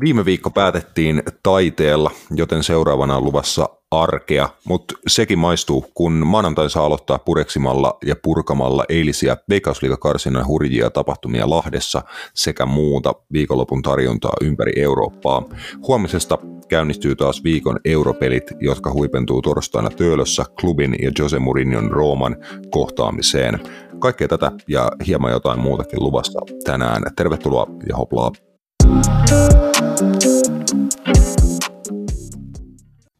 Viime 0.00 0.24
viikko 0.24 0.50
päätettiin 0.50 1.22
taiteella, 1.42 2.10
joten 2.30 2.62
seuraavana 2.62 3.16
on 3.16 3.24
luvassa 3.24 3.68
arkea, 3.90 4.48
mutta 4.64 4.94
sekin 5.06 5.38
maistuu, 5.38 5.84
kun 5.94 6.12
maanantain 6.12 6.70
saa 6.70 6.86
aloittaa 6.86 7.18
pureksimalla 7.18 7.98
ja 8.06 8.14
purkamalla 8.22 8.84
eilisiä 8.88 9.36
Veikkausliigakarsinnan 9.48 10.46
hurjia 10.46 10.90
tapahtumia 10.90 11.50
Lahdessa 11.50 12.02
sekä 12.34 12.66
muuta 12.66 13.14
viikonlopun 13.32 13.82
tarjontaa 13.82 14.32
ympäri 14.40 14.72
Eurooppaa. 14.76 15.42
Huomisesta 15.88 16.38
käynnistyy 16.68 17.16
taas 17.16 17.44
viikon 17.44 17.80
europelit, 17.84 18.44
jotka 18.60 18.92
huipentuu 18.92 19.42
torstaina 19.42 19.90
Töölössä 19.90 20.44
klubin 20.60 20.96
ja 21.02 21.10
Jose 21.18 21.38
Mourinhon 21.38 21.90
Rooman 21.90 22.36
kohtaamiseen. 22.70 23.60
Kaikkea 23.98 24.28
tätä 24.28 24.52
ja 24.68 24.90
hieman 25.06 25.32
jotain 25.32 25.60
muutakin 25.60 26.02
luvassa 26.02 26.40
tänään. 26.64 27.02
Tervetuloa 27.16 27.66
ja 27.88 27.96
hoplaa. 27.96 28.32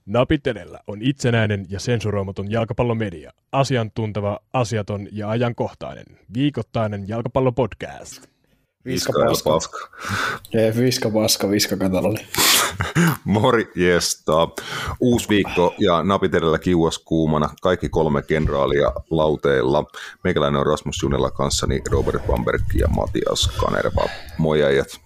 Napitelellä 0.06 0.80
on 0.86 1.02
itsenäinen 1.02 1.66
ja 1.68 1.80
sensuroimaton 1.80 2.50
jalkapallomedia. 2.50 3.32
Asiantunteva, 3.52 4.38
asiaton 4.52 5.08
ja 5.12 5.30
ajankohtainen. 5.30 6.06
Viikoittainen 6.34 7.08
jalkapallopodcast. 7.08 8.26
Viska 8.84 9.12
paska. 9.28 9.50
paska. 9.50 9.78
Viska 10.76 11.10
paska, 11.10 11.50
viska 11.50 11.76
kataloni. 11.76 12.26
Morjesta. 13.24 14.48
Uusi 15.00 15.28
viikko 15.28 15.74
ja 15.78 16.02
napitelellä 16.02 16.58
kiuas 16.58 16.98
kuumana. 16.98 17.50
Kaikki 17.62 17.88
kolme 17.88 18.22
kenraalia 18.22 18.92
lauteilla. 19.10 19.84
Meikäläinen 20.24 20.60
on 20.60 20.66
Rasmus 20.66 21.02
Junella 21.02 21.30
kanssani 21.30 21.80
Robert 21.90 22.26
Bamberg 22.26 22.62
ja 22.74 22.88
Matias 22.88 23.50
Kanerva. 23.60 24.08
Moi 24.38 24.62
äijät. 24.62 25.05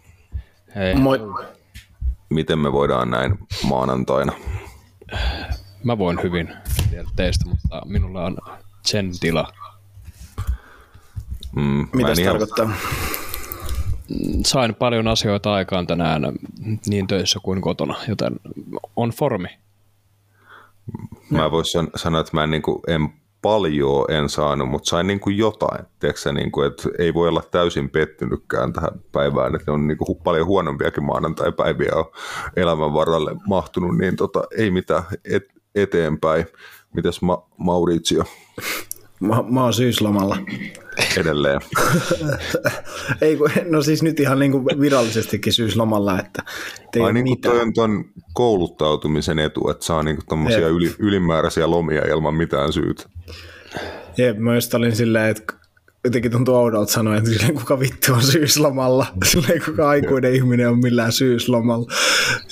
Hei. 0.74 0.94
Moi. 0.94 1.18
Miten 2.30 2.58
me 2.58 2.72
voidaan 2.72 3.10
näin 3.10 3.38
maanantaina? 3.68 4.32
Mä 5.84 5.98
voin 5.98 6.22
hyvin 6.22 6.48
teistä, 7.16 7.44
mutta 7.48 7.82
minulla 7.84 8.24
on 8.24 8.36
sen 8.82 9.10
tila. 9.20 9.52
Mm, 11.56 11.88
Mitä 11.92 12.14
se 12.14 12.22
ihan... 12.22 12.38
tarkoittaa? 12.38 12.70
Sain 14.46 14.74
paljon 14.74 15.08
asioita 15.08 15.52
aikaan 15.54 15.86
tänään 15.86 16.22
niin 16.86 17.06
töissä 17.06 17.38
kuin 17.42 17.60
kotona, 17.60 17.94
joten 18.08 18.32
on 18.96 19.10
formi. 19.10 19.48
Mä 21.30 21.50
voisin 21.50 21.88
sanoa, 21.96 22.20
että 22.20 22.30
mä 22.36 22.44
en, 22.44 22.50
niin 22.50 22.62
kuin, 22.62 22.80
en 22.86 23.12
paljon 23.42 24.04
en 24.10 24.28
saanut, 24.28 24.68
mutta 24.68 24.88
sain 24.88 25.06
niin 25.06 25.20
kuin 25.20 25.38
jotain. 25.38 25.86
Tiedätkö, 25.98 26.32
niin 26.32 26.52
kuin, 26.52 26.66
että 26.66 26.88
ei 26.98 27.14
voi 27.14 27.28
olla 27.28 27.42
täysin 27.50 27.90
pettynytkään 27.90 28.72
tähän 28.72 28.90
päivään, 29.12 29.54
että 29.54 29.72
on 29.72 29.86
niin 29.86 29.98
kuin 29.98 30.18
paljon 30.24 30.46
huonompiakin 30.46 31.04
maanantai-päiviä 31.04 31.92
on 31.94 32.04
elämän 32.56 32.92
varalle 32.92 33.36
mahtunut, 33.46 33.98
niin 33.98 34.16
tota, 34.16 34.44
ei 34.56 34.70
mitään 34.70 35.02
et, 35.24 35.44
eteenpäin. 35.74 36.46
Mites 36.94 37.22
Ma- 37.22 37.46
Mauricio? 37.56 38.24
Mä, 39.20 39.44
mä 39.50 39.62
oon 39.62 39.72
syyslomalla. 39.72 40.36
Edelleen. 41.16 41.60
ei, 43.20 43.38
no 43.70 43.82
siis 43.82 44.02
nyt 44.02 44.20
ihan 44.20 44.38
niin 44.38 44.52
kuin 44.52 44.64
virallisestikin 44.80 45.52
syyslomalla, 45.52 46.20
että 46.20 46.42
Ai 47.04 47.12
niin 47.12 47.26
kuin 47.26 47.40
toi 47.40 47.60
on 47.60 47.72
ton 47.72 48.04
kouluttautumisen 48.32 49.38
etu, 49.38 49.70
että 49.70 49.84
saa 49.84 50.02
niin 50.02 50.18
kuin 50.26 50.48
yli, 50.50 50.94
ylimääräisiä 50.98 51.70
lomia 51.70 52.02
ilman 52.02 52.34
mitään 52.34 52.72
syytä. 52.72 53.02
Jep, 54.18 54.38
mä 54.38 54.54
just 54.54 54.74
olin 54.74 54.96
silleen, 54.96 55.30
että 55.30 55.54
jotenkin 56.04 56.30
tuntuu 56.30 56.54
oudolta 56.54 56.92
sanoa, 56.92 57.16
että 57.16 57.30
silleen 57.30 57.54
kuka 57.54 57.80
vittu 57.80 58.12
on 58.12 58.22
syyslomalla, 58.22 59.06
silleen 59.32 59.62
kuka 59.64 59.88
aikuinen 59.88 60.34
ihminen 60.34 60.68
on 60.68 60.78
millään 60.78 61.12
syyslomalla. 61.12 61.92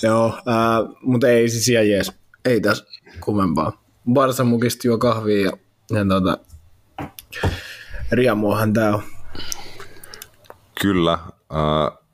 Joo, 0.02 0.26
äh, 0.26 0.96
mutta 1.02 1.28
ei 1.28 1.48
siis 1.48 1.68
ihan 1.68 1.88
jees, 1.88 2.12
ei 2.44 2.60
tässä 2.60 2.84
kummempaa. 3.20 3.84
Barsa 4.12 4.44
mukisti 4.44 4.88
juo 4.88 4.98
kahvia 4.98 5.40
ja, 5.40 5.52
ja 5.90 6.04
tota, 6.04 6.38
riemuahan 8.12 8.72
tää 8.72 8.94
on. 8.94 9.02
Kyllä. 10.80 11.18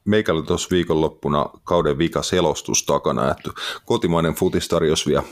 Meikällä 0.05 0.43
tuossa 0.43 0.69
viikonloppuna 0.71 1.47
kauden 1.65 1.99
vika 1.99 2.23
selostus 2.23 2.87
takana, 2.87 3.31
että 3.31 3.51
kotimainen 3.85 4.35
futis 4.35 4.69
tarjosi 4.69 5.11
vielä 5.11 5.23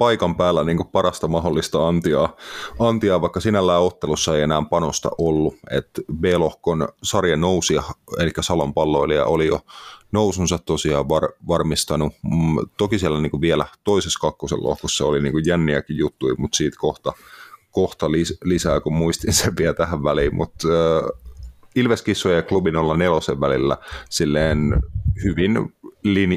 paikan 0.00 0.36
päällä 0.36 0.64
niin 0.64 0.86
parasta 0.92 1.28
mahdollista 1.28 1.88
antiaa, 1.88 2.36
antiaa, 2.78 3.20
vaikka 3.20 3.40
sinällään 3.40 3.82
ottelussa 3.82 4.36
ei 4.36 4.42
enää 4.42 4.62
panosta 4.70 5.10
ollut. 5.18 5.54
että 5.70 6.02
B-lohkon 6.20 6.88
sarjan 7.02 7.40
nousia, 7.40 7.82
eli 8.18 8.30
Salon 8.40 8.74
palloilija 8.74 9.24
oli 9.24 9.46
jo 9.46 9.60
nousunsa 10.12 10.58
tosiaan 10.58 11.08
var, 11.08 11.28
varmistanut. 11.48 12.12
Mm, 12.22 12.56
toki 12.76 12.98
siellä 12.98 13.20
niin 13.20 13.40
vielä 13.40 13.66
toisessa 13.84 14.18
kakkosen 14.20 14.62
lohkossa 14.62 15.06
oli 15.06 15.22
niin 15.22 15.46
jänniäkin 15.46 15.96
juttuja, 15.96 16.34
mutta 16.38 16.56
siitä 16.56 16.76
kohta, 16.80 17.12
kohta 17.70 18.12
lis, 18.12 18.38
lisää, 18.44 18.80
kun 18.80 18.94
muistin 18.94 19.32
sen 19.32 19.56
vielä 19.58 19.74
tähän 19.74 20.04
väliin. 20.04 20.34
Mutta 20.34 20.68
Ilveskissojen 21.76 22.36
ja 22.36 22.42
klubin 22.42 22.76
olla 22.76 22.96
nelosen 22.96 23.40
välillä 23.40 23.76
silleen 24.08 24.82
hyvin 25.24 25.72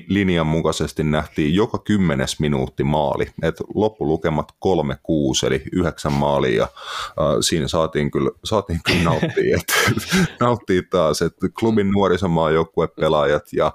linjan 0.08 0.48
mukaisesti 0.48 1.04
nähtiin 1.04 1.56
joka 1.56 1.78
kymmenes 1.78 2.40
minuutti 2.40 2.84
maali. 2.84 3.26
Et 3.42 3.56
loppulukemat 3.74 4.52
3-6 4.52 5.48
eli 5.48 5.64
yhdeksän 5.72 6.14
maalia 6.14 6.56
ja 6.56 6.64
äh, 6.64 7.38
siinä 7.42 7.68
saatiin 7.68 8.12
kyllä, 8.12 8.32
saatiin 8.44 8.80
kyllä 8.86 9.04
nauttia, 9.10 9.58
et, 9.58 9.98
nauttia 10.40 10.82
taas, 10.90 11.22
että 11.22 11.48
klubin 11.60 11.92
nuorisomaan 11.92 12.54
pelaajat 13.00 13.54
ja 13.54 13.72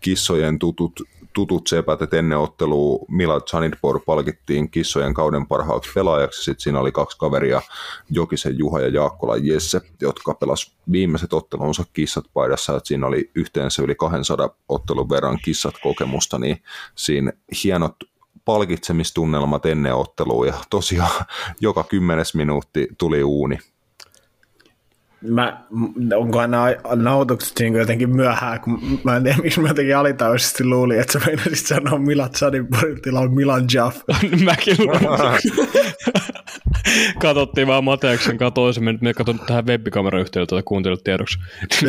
kissojen 0.00 0.58
tutut 0.58 1.02
tutut 1.38 1.66
sepät, 1.66 2.02
että 2.02 2.16
ennen 2.16 2.38
ottelua 2.38 3.04
Mila 3.08 3.40
Zanitpor 3.40 4.00
palkittiin 4.06 4.70
kissojen 4.70 5.14
kauden 5.14 5.46
parhaaksi 5.46 5.90
pelaajaksi. 5.94 6.44
Sitten 6.44 6.62
siinä 6.62 6.80
oli 6.80 6.92
kaksi 6.92 7.18
kaveria, 7.18 7.62
Jokisen 8.10 8.58
Juha 8.58 8.80
ja 8.80 8.88
Jaakkola 8.88 9.36
Jesse, 9.36 9.80
jotka 10.00 10.34
pelas 10.34 10.76
viimeiset 10.92 11.32
ottelunsa 11.32 11.84
kissat 11.92 12.24
paidassa. 12.34 12.76
Että 12.76 12.88
siinä 12.88 13.06
oli 13.06 13.30
yhteensä 13.34 13.82
yli 13.82 13.94
200 13.94 14.50
ottelun 14.68 15.10
verran 15.10 15.38
kissat 15.44 15.74
kokemusta, 15.82 16.38
niin 16.38 16.62
siinä 16.94 17.32
hienot 17.64 17.96
palkitsemistunnelmat 18.44 19.66
ennen 19.66 19.94
ottelua 19.94 20.46
ja 20.46 20.54
tosiaan 20.70 21.24
joka 21.60 21.84
kymmenes 21.84 22.34
minuutti 22.34 22.88
tuli 22.98 23.22
uuni 23.22 23.58
mä, 25.20 25.60
onko 26.16 26.46
nämä 26.46 26.66
nautukset 26.94 27.58
niin 27.58 27.74
jotenkin 27.74 28.16
myöhään, 28.16 28.60
kun 28.60 29.00
mä 29.04 29.16
en 29.16 29.22
tiedä, 29.22 29.38
miksi 29.42 29.60
mä 29.60 29.68
jotenkin 29.68 29.96
alitaisesti 29.96 30.64
luulin, 30.64 31.00
että 31.00 31.12
sä 31.12 31.20
meinasit 31.26 31.66
sanoa 31.66 31.98
Milan 31.98 32.30
Zadinborin 32.36 33.02
tilalla 33.02 33.30
Milan 33.30 33.64
Jaff. 33.74 34.00
Mäkin 34.44 34.76
Katsottiin 37.22 37.66
vaan 37.66 37.84
Mateaksen 37.84 38.38
katoisen, 38.38 38.84
me, 38.84 38.98
me 39.00 39.14
katsottiin 39.14 39.46
tähän 39.46 39.66
webbikamera-yhteydeltä 39.66 40.50
tätä 40.50 40.62
kuuntelut 40.64 41.04
tiedoksi. 41.04 41.38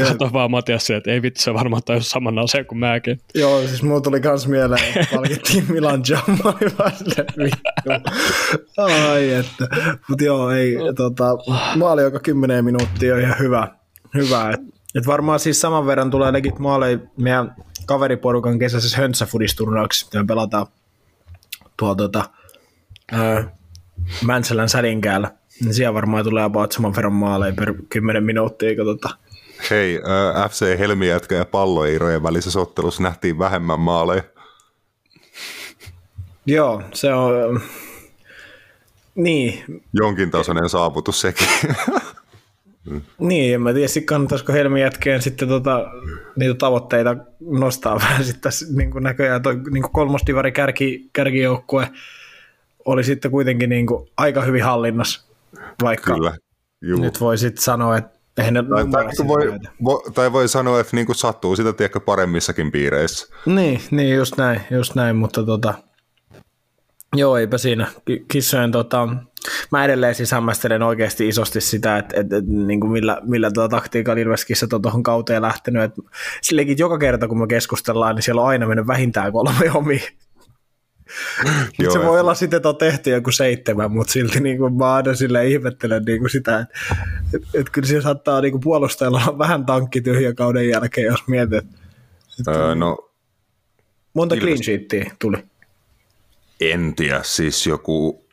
Katsoin 0.07 0.33
vaan 0.33 0.51
Matias 0.51 0.89
että 0.89 1.11
ei 1.11 1.21
vitsi, 1.21 1.43
se 1.43 1.53
varmaan 1.53 1.83
tajus 1.85 2.09
saman 2.09 2.39
asian 2.39 2.65
kuin 2.65 2.79
mäkin. 2.79 3.19
Joo, 3.35 3.67
siis 3.67 3.83
mulla 3.83 4.01
tuli 4.01 4.21
kans 4.21 4.47
mieleen, 4.47 4.83
että 4.83 5.15
palkittiin 5.15 5.65
Milan 5.73 6.03
olin 6.43 6.77
vaan 6.77 6.91
vittu. 7.37 8.11
Ai 8.77 9.33
että, 9.33 9.67
mutta 10.09 10.23
joo, 10.23 10.51
ei, 10.51 10.75
tota, 10.95 11.25
maali 11.75 12.01
joka 12.01 12.19
kymmenen 12.19 12.65
minuuttia 12.65 13.15
on 13.15 13.21
ihan 13.21 13.39
hyvä. 13.39 13.67
hyvä. 14.13 14.49
Et, 14.49 14.59
et 14.95 15.07
varmaan 15.07 15.39
siis 15.39 15.61
saman 15.61 15.85
verran 15.85 16.11
tulee 16.11 16.33
legit 16.33 16.59
maaleja 16.59 16.99
meidän 17.17 17.55
kaveriporukan 17.85 18.59
kesäisessä 18.59 18.97
höntsäfudisturnauksessa, 18.97 20.05
mitä 20.07 20.23
me 20.23 20.27
pelataan 20.27 20.67
tuolla 21.77 21.95
tota, 21.95 22.29
Mäntsälän 24.25 24.69
sädinkäällä. 24.69 25.31
Niin 25.61 25.73
siellä 25.73 25.93
varmaan 25.93 26.23
tulee 26.23 26.43
about 26.43 26.71
saman 26.71 26.95
verran 26.95 27.13
maaleja 27.13 27.53
per 27.53 27.73
10 27.89 28.23
minuuttia. 28.23 28.75
Tota. 28.85 29.09
Hei, 29.69 29.95
äh, 30.35 30.49
FC 30.49 30.79
Helmijätkä 30.79 31.35
ja 31.35 31.45
palloirojen 31.45 32.23
välisessä 32.23 32.59
ottelussa 32.59 33.03
nähtiin 33.03 33.39
vähemmän 33.39 33.79
maaleja. 33.79 34.23
Joo, 36.45 36.81
se 36.93 37.13
on... 37.13 37.61
Niin. 39.15 39.81
Jonkin 39.93 40.31
tasoinen 40.31 40.69
saavutus 40.69 41.21
sekin. 41.21 41.47
Niin, 43.19 43.53
en 43.53 43.61
mä 43.61 43.73
tiedä, 43.73 44.05
kannattaisiko 44.05 44.53
Helmi 44.53 44.81
jätkeen 44.81 45.21
sitten 45.21 45.47
tota, 45.47 45.85
niitä 46.35 46.53
tavoitteita 46.53 47.15
nostaa 47.39 47.95
vähän 48.03 48.23
sitten 48.23 48.41
tässä 48.41 48.65
niin 48.75 48.91
kuin 48.91 49.03
näköjään 49.03 49.41
toi 49.41 49.55
niin 49.71 50.53
kärki, 50.53 51.09
kärkijoukkue 51.13 51.89
oli 52.85 53.03
sitten 53.03 53.31
kuitenkin 53.31 53.69
niin 53.69 53.87
kuin 53.87 54.09
aika 54.17 54.41
hyvin 54.41 54.63
hallinnassa, 54.63 55.21
vaikka 55.83 56.13
Kyllä, 56.13 56.33
juu. 56.81 57.01
nyt 57.01 57.21
voi 57.21 57.37
sitten 57.37 57.63
sanoa, 57.63 57.97
että 57.97 58.19
eihän 58.37 58.53
ne 58.53 58.63
tai, 58.63 58.87
tai, 58.87 59.27
voi, 59.27 59.59
vo, 59.83 60.03
tai 60.13 60.31
voi 60.31 60.47
sanoa, 60.47 60.79
että 60.79 60.95
niin 60.95 61.05
kuin 61.05 61.15
sattuu 61.15 61.55
sitä 61.55 61.73
tiedäkö 61.73 61.99
paremmissakin 61.99 62.71
piireissä. 62.71 63.35
Niin, 63.45 63.81
niin 63.91 64.15
just 64.15 64.37
näin, 64.37 64.61
just 64.71 64.95
näin 64.95 65.15
mutta 65.15 65.43
tota, 65.43 65.73
joo, 67.15 67.37
eipä 67.37 67.57
siinä. 67.57 67.87
Kissojen 68.27 68.71
tota, 68.71 69.07
Mä 69.71 69.85
edelleen 69.85 70.15
siis 70.15 70.31
hämmästelen 70.31 70.83
oikeasti 70.83 71.27
isosti 71.27 71.61
sitä, 71.61 71.97
että, 71.97 72.19
että, 72.19 72.37
että 72.37 72.51
niin 72.51 72.79
kuin 72.79 72.91
millä, 72.91 73.21
millä 73.23 73.51
tuota 73.51 73.75
taktiikalla 73.75 74.21
Ilveskissä 74.21 74.67
on 74.73 74.81
tuohon 74.81 75.03
kauteen 75.03 75.41
lähtenyt. 75.41 75.83
Että 75.83 76.01
sillekin 76.41 76.77
joka 76.77 76.97
kerta, 76.97 77.27
kun 77.27 77.39
me 77.39 77.47
keskustellaan, 77.47 78.15
niin 78.15 78.23
siellä 78.23 78.41
on 78.41 78.47
aina 78.47 78.67
mennyt 78.67 78.87
vähintään 78.87 79.31
kolme 79.31 79.71
omi. 79.75 80.01
Joo, 81.79 81.93
se 81.93 81.99
voi 81.99 82.19
olla 82.19 82.33
sitten, 82.33 82.57
että 82.57 82.69
on 82.69 82.77
tehty 82.77 83.09
joku 83.09 83.31
seitsemän, 83.31 83.91
mutta 83.91 84.13
silti 84.13 84.39
niin 84.39 84.57
kuin 84.57 84.73
mä 84.73 84.93
aina 84.93 85.13
sille 85.13 85.47
ihmettelen 85.47 86.05
niin 86.05 86.19
kuin 86.19 86.29
sitä, 86.29 86.59
että, 86.59 86.73
että, 87.35 87.47
että 87.53 87.71
kyllä 87.71 87.87
se 87.87 88.01
saattaa 88.01 88.41
niin 88.41 88.51
kuin 88.51 88.61
puolustajalla 88.61 89.21
olla 89.27 89.37
vähän 89.37 89.65
tankki 89.65 90.01
tyhjä 90.01 90.33
kauden 90.33 90.69
jälkeen, 90.69 91.07
jos 91.07 91.27
mietit. 91.27 91.65
Että, 92.39 92.51
öö, 92.51 92.75
no, 92.75 93.09
monta 94.13 94.35
Ilves... 94.35 94.45
clean 94.45 94.63
sheetia 94.63 95.11
tuli? 95.19 95.37
En 96.61 96.93
tiedä, 96.95 97.19
siis 97.23 97.67
joku 97.67 98.25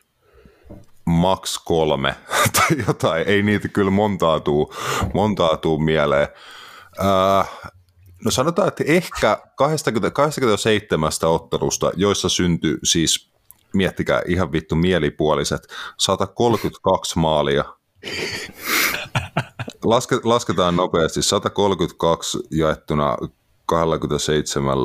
max 1.05 1.61
kolme 1.65 2.15
tai 2.57 2.77
jotain, 2.87 3.27
ei 3.27 3.43
niitä 3.43 3.67
kyllä 3.67 3.91
montaa 3.91 4.39
tuu, 4.39 4.73
montaa 5.13 5.57
tuu 5.57 5.79
mieleen. 5.79 6.27
Äh, 6.99 7.71
no 8.25 8.31
sanotaan, 8.31 8.67
että 8.67 8.83
ehkä 8.87 9.37
20, 9.55 10.11
27 10.11 11.11
ottelusta, 11.23 11.91
joissa 11.95 12.29
syntyi 12.29 12.77
siis, 12.83 13.31
miettikää 13.73 14.21
ihan 14.27 14.51
vittu 14.51 14.75
mielipuoliset, 14.75 15.67
132 15.97 17.19
maalia. 17.19 17.63
Laske, 19.83 20.19
lasketaan 20.23 20.75
nopeasti, 20.75 21.21
132 21.21 22.39
jaettuna 22.51 23.17
27 23.65 24.77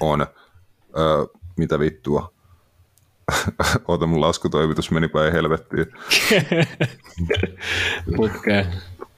on, 0.00 0.20
ö, 0.20 1.26
mitä 1.56 1.78
vittua, 1.78 2.36
Ota 3.88 4.06
mun 4.06 4.20
laskutoimitus 4.20 4.90
meni 4.90 5.08
päin 5.08 5.32
helvettiin. 5.32 5.86
Putkeen. 8.16 8.66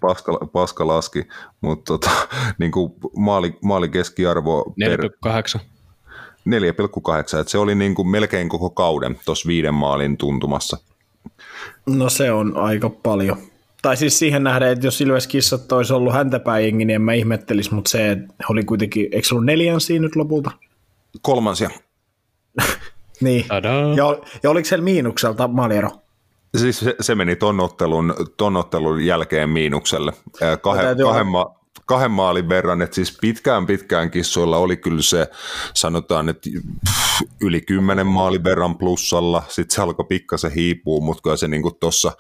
Paska, 0.01 0.39
paska 0.53 0.87
laski, 0.87 1.27
mutta 1.61 1.85
tota, 1.85 2.11
niin 2.59 2.73
kuin 2.73 2.93
maali, 3.17 3.59
maali 3.63 3.89
keskiarvo 3.89 4.75
4,8. 5.57 5.61
4,8, 6.49 7.41
että 7.41 7.51
se 7.51 7.59
oli 7.59 7.75
niin 7.75 7.95
kuin 7.95 8.09
melkein 8.09 8.49
koko 8.49 8.71
kauden 8.71 9.21
tuossa 9.25 9.47
viiden 9.49 9.75
maalin 9.75 10.17
tuntumassa. 10.17 10.79
No 11.87 12.09
se 12.09 12.33
on 12.33 12.57
aika 12.57 12.91
paljon. 12.91 13.37
Tai 13.83 13.97
siis 13.97 14.19
siihen 14.19 14.43
nähden, 14.43 14.69
että 14.69 14.87
jos 14.87 15.01
Ilves 15.01 15.27
Kissat 15.27 15.73
olisi 15.73 15.93
ollut 15.93 16.13
häntäpäin 16.13 16.79
niin 16.79 16.91
en 16.91 17.03
mä 17.03 17.13
ihmettelisi, 17.13 17.75
mutta 17.75 17.91
se 17.91 18.17
oli 18.49 18.65
kuitenkin, 18.65 19.09
eikö 19.13 19.29
se 19.29 19.35
ollut 19.35 19.47
neljänsiä 19.47 20.01
nyt 20.01 20.17
lopulta? 20.17 20.51
Kolmansia. 21.23 21.71
Niin. 23.21 23.45
Ja, 23.97 24.19
ja 24.43 24.51
oliko 24.51 24.69
siellä 24.69 24.85
miinukselta 24.85 25.49
maaliero? 25.49 25.91
Siis 26.57 26.79
se, 26.79 26.97
se 27.01 27.15
meni 27.15 27.37
tonnottelun, 27.37 28.15
tonnottelun 28.37 29.05
jälkeen 29.05 29.51
miinukselle. 29.51 30.13
Kahden, 30.63 30.97
kahden, 30.97 31.27
ma, 31.27 31.55
kahden 31.87 32.11
maalin 32.11 32.49
verran, 32.49 32.83
että 32.83 32.95
siis 32.95 33.19
pitkään 33.21 33.67
pitkään 33.67 34.11
kissoilla 34.11 34.57
oli 34.57 34.77
kyllä 34.77 35.03
se, 35.03 35.31
sanotaan, 35.75 36.29
että 36.29 36.51
yli 37.41 37.61
kymmenen 37.61 38.07
maalin 38.07 38.45
verran 38.45 38.79
plussalla, 38.79 39.43
sitten 39.49 39.75
se 39.75 39.83
alkoi 39.83 40.05
pikkasen 40.05 40.53
hiipua, 40.53 41.01
mutta 41.01 41.23
kyllä 41.23 41.37
se 41.37 41.49
niin 41.49 41.63
tuossa 41.81 42.13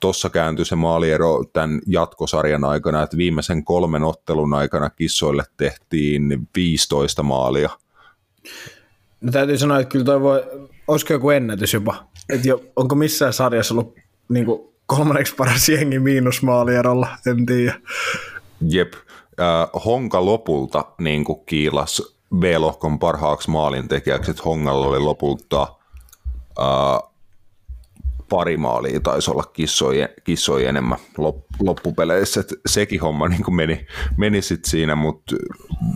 tossa 0.00 0.30
kääntyi 0.30 0.64
se 0.64 0.76
maaliero 0.76 1.44
tämän 1.52 1.80
jatkosarjan 1.86 2.64
aikana, 2.64 3.02
että 3.02 3.16
viimeisen 3.16 3.64
kolmen 3.64 4.04
ottelun 4.04 4.54
aikana 4.54 4.90
kissoille 4.90 5.44
tehtiin 5.56 6.48
15 6.56 7.22
maalia. 7.22 7.70
No 9.20 9.32
täytyy 9.32 9.58
sanoa, 9.58 9.80
että 9.80 9.92
kyllä 9.92 10.04
toi 10.04 10.20
voi, 10.20 10.42
olisiko 10.90 11.12
joku 11.12 11.30
ennätys 11.30 11.74
jopa. 11.74 12.04
Että 12.28 12.48
jo, 12.48 12.62
onko 12.76 12.94
missään 12.94 13.32
sarjassa 13.32 13.74
ollut 13.74 13.94
niin 14.28 14.46
kuin 14.46 14.68
kolmanneksi 14.86 15.34
paras 15.34 15.68
jengi 15.68 15.98
miinusmaalierolla, 15.98 17.08
en 17.26 17.46
tiedä. 17.46 17.74
Jep. 18.60 18.92
Äh, 18.94 19.82
Honka 19.84 20.24
lopulta 20.24 20.84
niin 20.98 21.24
kuin 21.24 21.40
kiilas 21.46 22.16
B-lohkon 22.36 22.98
parhaaksi 22.98 23.50
maalintekijäksi, 23.50 24.32
Hongalla 24.44 24.86
oli 24.86 24.98
lopulta 24.98 25.62
äh, 26.58 27.09
pari 28.30 28.56
maalia 28.56 29.00
taisi 29.00 29.30
olla 29.30 29.42
kissoja, 29.42 30.08
kissoja 30.24 30.68
enemmän 30.68 30.98
loppupeleissä. 31.60 32.40
Et 32.40 32.54
sekin 32.66 33.00
homma 33.00 33.28
niin 33.28 33.54
meni, 33.54 33.86
meni 34.16 34.42
sit 34.42 34.64
siinä, 34.64 34.94
mutta 34.94 35.36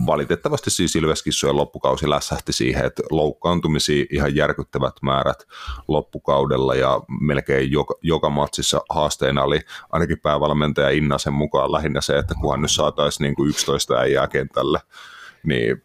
valitettavasti 0.05 0.69
siis 0.69 0.95
Ilveskissojen 0.95 1.55
loppukausi 1.55 2.09
lässähti 2.09 2.53
siihen, 2.53 2.85
että 2.85 3.03
loukkaantumisia 3.11 4.05
ihan 4.11 4.35
järkyttävät 4.35 4.93
määrät 5.01 5.43
loppukaudella 5.87 6.75
ja 6.75 7.01
melkein 7.21 7.71
joka, 7.71 7.95
joka 8.01 8.29
matsissa 8.29 8.81
haasteena 8.89 9.43
oli 9.43 9.59
ainakin 9.89 10.19
päävalmentaja 10.19 10.89
Innasen 10.89 11.33
mukaan 11.33 11.71
lähinnä 11.71 12.01
se, 12.01 12.17
että 12.17 12.35
kunhan 12.41 12.61
nyt 12.61 12.71
saataisiin 12.71 13.25
niin 13.25 13.35
kuin 13.35 13.49
11 13.49 13.95
äijää 13.97 14.27
kentälle, 14.27 14.79
niin 15.43 15.81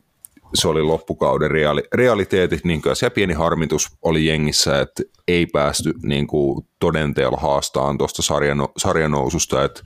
se 0.55 0.69
oli 0.69 0.83
loppukauden 0.83 1.51
reaali, 1.51 1.83
realiteetit, 1.95 2.65
niin 2.65 2.83
kuin, 2.83 2.97
se 2.97 3.11
pieni 3.11 3.35
harmitus 3.35 3.89
oli 4.03 4.27
jengissä, 4.27 4.81
että 4.81 5.03
ei 5.29 5.47
päästy 5.47 5.95
niin 6.03 6.27
kuin, 6.27 6.67
todenteella 6.79 7.37
haastaan 7.37 7.99
tuosta 7.99 8.23
sarjano, 8.23 8.73
sarjanoususta, 8.77 9.65
että 9.65 9.83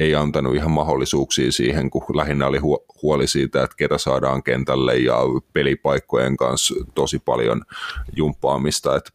ei 0.00 0.14
antanut 0.14 0.54
ihan 0.54 0.70
mahdollisuuksia 0.70 1.52
siihen, 1.52 1.90
kun 1.90 2.02
lähinnä 2.14 2.46
oli 2.46 2.58
huoli 3.02 3.26
siitä, 3.26 3.62
että 3.62 3.76
ketä 3.76 3.98
saadaan 3.98 4.42
kentälle 4.42 4.96
ja 4.96 5.18
pelipaikkojen 5.52 6.36
kanssa 6.36 6.74
tosi 6.94 7.18
paljon 7.18 7.62
jumppaamista, 8.16 8.96
että 8.96 9.10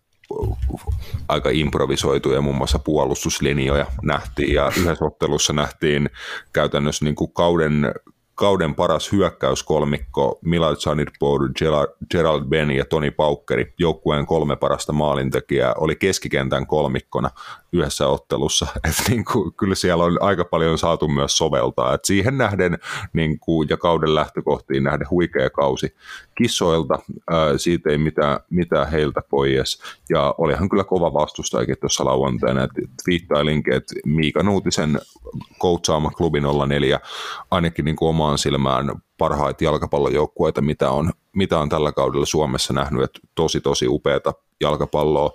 aika 1.27 1.49
improvisoituja 1.49 2.41
muun 2.41 2.55
muassa 2.55 2.79
puolustuslinjoja 2.79 3.85
nähtiin. 4.01 4.53
Ja 4.53 4.71
yhdessä 4.77 5.05
ottelussa 5.05 5.53
nähtiin 5.53 6.09
käytännössä 6.53 7.05
niin 7.05 7.15
kuin 7.15 7.33
kauden 7.33 7.93
kauden 8.41 8.75
paras 8.75 9.11
hyökkäyskolmikko 9.11 10.39
Milad 10.41 10.75
Sanidpor, 10.79 11.49
Gerald 12.11 12.45
Ben 12.45 12.71
ja 12.71 12.85
Toni 12.85 13.11
Paukkeri, 13.11 13.73
joukkueen 13.77 14.25
kolme 14.25 14.55
parasta 14.55 14.93
maalintekijää, 14.93 15.73
oli 15.77 15.95
keskikentän 15.95 16.67
kolmikkona 16.67 17.29
yhdessä 17.73 18.07
ottelussa. 18.07 18.67
Et 18.89 19.09
niin 19.09 19.25
kuin, 19.25 19.53
kyllä 19.53 19.75
siellä 19.75 20.03
on 20.03 20.17
aika 20.21 20.45
paljon 20.45 20.77
saatu 20.77 21.07
myös 21.07 21.37
soveltaa. 21.37 21.93
Et 21.93 22.05
siihen 22.05 22.37
nähden 22.37 22.77
niin 23.13 23.39
kuin, 23.39 23.69
ja 23.69 23.77
kauden 23.77 24.15
lähtökohtiin 24.15 24.83
nähden 24.83 25.09
huikea 25.09 25.49
kausi 25.49 25.95
kissoilta. 26.37 26.99
Ää, 27.29 27.57
siitä 27.57 27.89
ei 27.89 27.97
mitään, 27.97 28.39
mitään 28.49 28.91
heiltä 28.91 29.21
pois. 29.29 29.81
Ja 30.09 30.35
olihan 30.37 30.69
kyllä 30.69 30.83
kova 30.83 31.13
vastustajakin 31.13 31.75
tuossa 31.81 32.05
lauantaina. 32.05 32.67
Twiittailinkin, 33.03 33.73
että 33.73 33.95
Miika 34.05 34.43
Nuutisen 34.43 34.99
coachaama 35.61 36.09
klubi 36.09 36.39
04 36.67 36.99
ainakin 37.51 37.85
niin 37.85 37.95
kuin 37.95 38.09
omaan 38.09 38.37
silmään 38.37 38.91
parhaita 39.21 39.63
jalkapallojoukkueita, 39.63 40.61
mitä 40.61 40.91
on, 40.91 41.11
mitä 41.35 41.59
on 41.59 41.69
tällä 41.69 41.91
kaudella 41.91 42.25
Suomessa 42.25 42.73
nähnyt, 42.73 43.03
että 43.03 43.19
tosi 43.35 43.61
tosi 43.61 43.87
upeata 43.87 44.33
jalkapalloa. 44.61 45.31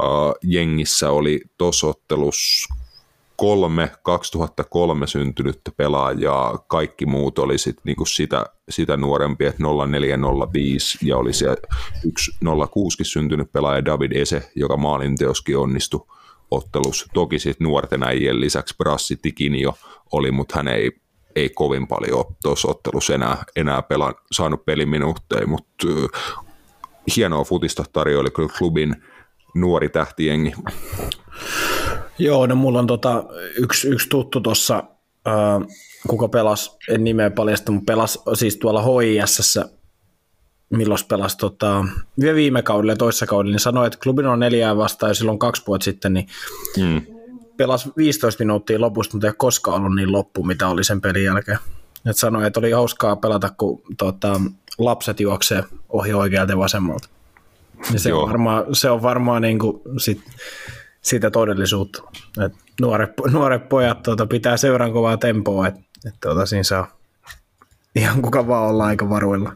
Uh, 0.00 0.34
jengissä 0.42 1.10
oli 1.10 1.40
tosottelus 1.58 2.68
kolme 3.36 3.90
2003 4.02 5.06
syntynyttä 5.06 5.70
pelaajaa, 5.76 6.58
kaikki 6.58 7.06
muut 7.06 7.38
oli 7.38 7.58
sit 7.58 7.76
niinku 7.84 8.04
sitä, 8.04 8.46
sitä 8.68 8.96
nuorempi, 8.96 9.46
että 9.46 9.62
0405 9.88 10.98
ja 11.02 11.16
oli 11.16 11.32
siellä 11.32 11.56
yksi 12.06 12.32
06 12.70 13.04
syntynyt 13.04 13.52
pelaaja 13.52 13.84
David 13.84 14.12
Ese, 14.12 14.50
joka 14.54 14.76
maalinteoskin 14.76 15.58
onnistui 15.58 16.06
ottelus. 16.50 17.06
Toki 17.14 17.38
sitten 17.38 17.64
nuorten 17.64 18.02
äijien 18.02 18.40
lisäksi 18.40 18.74
Brassi 18.78 19.16
Tikinio 19.16 19.74
oli, 20.12 20.30
mutta 20.30 20.56
hän 20.56 20.68
ei, 20.68 20.90
ei 21.36 21.48
kovin 21.48 21.86
paljon 21.86 22.24
tuossa 22.42 22.68
ottelussa 22.68 23.14
enää, 23.14 23.42
enää 23.56 23.82
pelan, 23.82 24.14
saanut 24.32 24.64
peliminuutteja, 24.64 25.46
mutta 25.46 25.86
hienoa 27.16 27.44
futista 27.44 27.84
tarjoili 27.92 28.30
kyllä 28.30 28.48
klubin 28.58 28.96
nuori 29.54 29.88
tähtiengi. 29.88 30.52
Joo, 32.18 32.46
no 32.46 32.54
mulla 32.54 32.78
on 32.78 32.86
tota, 32.86 33.24
yksi, 33.58 33.88
yksi 33.88 34.08
tuttu 34.08 34.40
tuossa, 34.40 34.82
äh, 35.28 35.68
kuka 36.08 36.28
pelasi, 36.28 36.70
en 36.88 37.04
nimeä 37.04 37.30
paljasta, 37.30 37.72
mutta 37.72 37.92
pelasi 37.92 38.18
siis 38.34 38.56
tuolla 38.56 38.82
HISS, 38.82 39.58
milloin 40.70 41.00
pelasi 41.08 41.38
tota, 41.38 41.84
viime 42.20 42.62
kaudella 42.62 42.92
ja 42.92 42.96
toissa 42.96 43.26
kaudella, 43.26 43.52
niin 43.52 43.60
sanoi, 43.60 43.86
että 43.86 43.98
klubin 44.02 44.26
on 44.26 44.40
neljää 44.40 44.76
vastaan 44.76 45.10
jo 45.10 45.14
silloin 45.14 45.38
kaksi 45.38 45.62
vuotta 45.66 45.84
sitten, 45.84 46.14
niin 46.14 46.26
mm. 46.76 47.15
Pelasi 47.56 47.92
15 47.96 48.44
minuuttia 48.44 48.80
lopusta, 48.80 49.14
mutta 49.14 49.26
ei 49.26 49.32
koskaan 49.36 49.76
ollut 49.80 49.94
niin 49.94 50.12
loppu, 50.12 50.42
mitä 50.42 50.68
oli 50.68 50.84
sen 50.84 51.00
pelin 51.00 51.24
jälkeen. 51.24 51.58
Et 52.06 52.16
sanoi, 52.16 52.46
että 52.46 52.60
oli 52.60 52.70
hauskaa 52.70 53.16
pelata, 53.16 53.50
kun 53.58 53.82
tota, 53.98 54.40
lapset 54.78 55.20
juoksee 55.20 55.64
ohi 55.88 56.14
oikealta 56.14 56.52
ja 56.52 56.58
vasemmalta. 56.58 57.08
Ja 57.92 57.98
se, 57.98 58.14
on 58.14 58.28
varmaan, 58.28 58.64
se 58.72 58.90
on 58.90 59.02
varmaan 59.02 59.42
niin 59.42 59.58
kuin 59.58 59.82
sit, 59.98 60.20
sitä 61.02 61.30
todellisuutta. 61.30 62.02
Et 62.44 62.52
nuoret, 62.80 63.10
nuoret 63.30 63.68
pojat 63.68 64.02
tuota, 64.02 64.26
pitää 64.26 64.56
seuran 64.56 64.92
kovaa 64.92 65.16
tempoa, 65.16 65.68
että 65.68 65.80
et, 66.06 66.14
tuota, 66.22 66.46
siinä 66.46 66.62
saa 66.62 66.96
ihan 67.96 68.22
kuka 68.22 68.48
vaan 68.48 68.68
olla 68.70 68.84
aika 68.84 69.10
varuilla. 69.10 69.52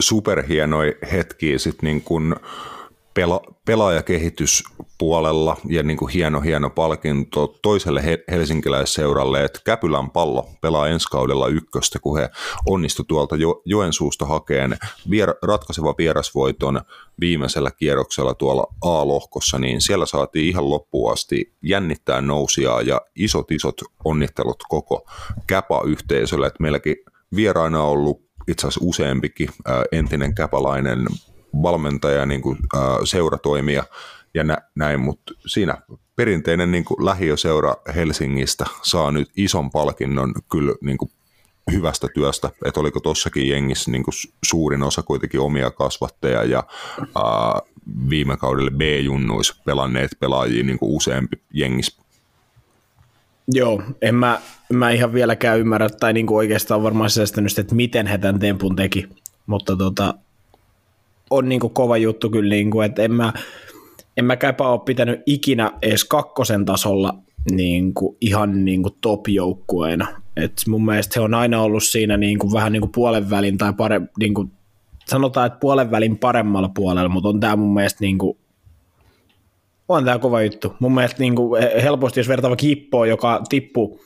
Superhienoi 0.00 0.98
hetki 1.12 1.58
sitten 1.58 1.86
niin 1.86 2.02
kun 2.02 2.36
pela, 3.16 3.40
pelaajakehitys 3.64 4.64
puolella 4.98 5.56
ja 5.68 5.82
niin 5.82 5.96
kuin 5.96 6.12
hieno, 6.12 6.40
hieno 6.40 6.70
palkinto 6.70 7.46
toiselle 7.62 8.02
helsinkiläisseuralle, 8.30 9.44
että 9.44 9.60
Käpylän 9.64 10.10
pallo 10.10 10.48
pelaa 10.60 10.88
ensi 10.88 11.08
kaudella 11.10 11.48
ykköstä, 11.48 11.98
kun 11.98 12.18
he 12.18 12.30
onnistu 12.66 13.04
tuolta 13.04 13.36
jo, 13.36 13.62
Joensuusta 13.64 14.26
hakeen 14.26 14.76
vier, 15.10 15.34
ratkaiseva 15.42 15.94
vierasvoiton 15.98 16.80
viimeisellä 17.20 17.70
kierroksella 17.70 18.34
tuolla 18.34 18.66
A-lohkossa, 18.82 19.58
niin 19.58 19.80
siellä 19.80 20.06
saatiin 20.06 20.48
ihan 20.48 20.70
loppuun 20.70 21.12
asti 21.12 21.52
jännittää 21.62 22.20
nousia 22.20 22.80
ja 22.80 23.00
isot 23.14 23.50
isot 23.50 23.80
onnittelut 24.04 24.62
koko 24.68 25.06
Käpa-yhteisölle, 25.46 26.46
että 26.46 26.62
meilläkin 26.62 26.96
vieraina 27.36 27.82
on 27.82 27.90
ollut 27.90 28.26
itse 28.48 28.66
asiassa 28.66 28.86
useampikin 28.88 29.48
entinen 29.92 30.34
käpalainen 30.34 31.06
valmentaja, 31.62 32.26
niin 32.26 32.42
kuin, 32.42 32.58
ää, 32.74 32.98
seuratoimija, 33.04 33.84
ja 34.34 34.44
nä, 34.44 34.58
näin, 34.74 35.00
mutta 35.00 35.32
siinä 35.46 35.78
perinteinen 36.16 36.70
niin 36.70 36.84
kuin 36.84 37.04
lähiöseura 37.04 37.74
Helsingistä 37.94 38.66
saa 38.82 39.10
nyt 39.10 39.30
ison 39.36 39.70
palkinnon 39.70 40.34
kyllä 40.50 40.74
niin 40.80 40.98
kuin 40.98 41.10
hyvästä 41.72 42.08
työstä, 42.14 42.50
että 42.64 42.80
oliko 42.80 43.00
tuossakin 43.00 43.48
jengissä 43.48 43.90
niin 43.90 44.02
kuin 44.02 44.14
suurin 44.44 44.82
osa 44.82 45.02
kuitenkin 45.02 45.40
omia 45.40 45.70
kasvatteja 45.70 46.44
ja 46.44 46.64
ää, 47.00 47.60
viime 48.10 48.36
kaudelle 48.36 48.70
B-junnuissa 48.70 49.62
pelanneet 49.64 50.10
pelaajia 50.20 50.64
niin 50.64 50.78
kuin 50.78 50.96
useampi 50.96 51.36
jengis. 51.52 51.98
Joo, 53.48 53.82
en 54.02 54.14
mä, 54.14 54.40
mä 54.72 54.90
ihan 54.90 55.12
vieläkään 55.12 55.58
ymmärrä, 55.58 55.88
tai 55.88 56.12
niin 56.12 56.26
kuin 56.26 56.36
oikeastaan 56.36 56.82
varmaan 56.82 57.10
säästänyt, 57.10 57.58
että 57.58 57.74
miten 57.74 58.06
he 58.06 58.18
tämän 58.18 58.38
tempun 58.38 58.76
teki, 58.76 59.08
mutta 59.46 59.76
tota, 59.76 60.14
on 61.30 61.48
niin 61.48 61.60
kuin 61.60 61.72
kova 61.72 61.96
juttu 61.96 62.30
kyllä, 62.30 62.50
niin 62.50 62.70
kuin, 62.70 62.86
että 62.86 63.02
en 63.02 63.12
mä, 63.12 63.32
en 64.16 64.24
mäkäpä 64.24 64.68
ole 64.68 64.80
pitänyt 64.84 65.22
ikinä 65.26 65.72
edes 65.82 66.04
kakkosen 66.04 66.64
tasolla 66.64 67.14
niin 67.50 67.94
kuin, 67.94 68.16
ihan 68.20 68.64
niin 68.64 68.82
kuin 68.82 68.94
top-joukkueena. 69.00 70.06
Et 70.36 70.52
mun 70.68 70.84
mielestä 70.84 71.20
he 71.20 71.24
on 71.24 71.34
aina 71.34 71.62
ollut 71.62 71.84
siinä 71.84 72.16
niin 72.16 72.38
kuin, 72.38 72.52
vähän 72.52 72.72
niin 72.72 72.80
kuin 72.80 72.92
puolen 72.92 73.30
välin 73.30 73.58
tai 73.58 73.72
pare, 73.72 74.00
niin 74.18 74.34
kuin, 74.34 74.50
sanotaan, 75.08 75.46
että 75.46 75.58
puolen 75.58 75.90
välin 75.90 76.18
paremmalla 76.18 76.68
puolella, 76.68 77.08
mutta 77.08 77.28
on 77.28 77.40
tämä 77.40 77.56
mun 77.56 77.74
mielestä 77.74 77.98
niin 78.00 78.18
kuin, 78.18 78.38
on 79.88 80.04
tämä 80.04 80.18
kova 80.18 80.42
juttu. 80.42 80.74
Mun 80.78 80.94
mielestä 80.94 81.20
niin 81.20 81.34
kuin, 81.34 81.62
helposti, 81.82 82.20
jos 82.20 82.28
vertaa 82.28 82.56
Kippoa, 82.56 83.06
joka 83.06 83.42
tippuu 83.48 84.00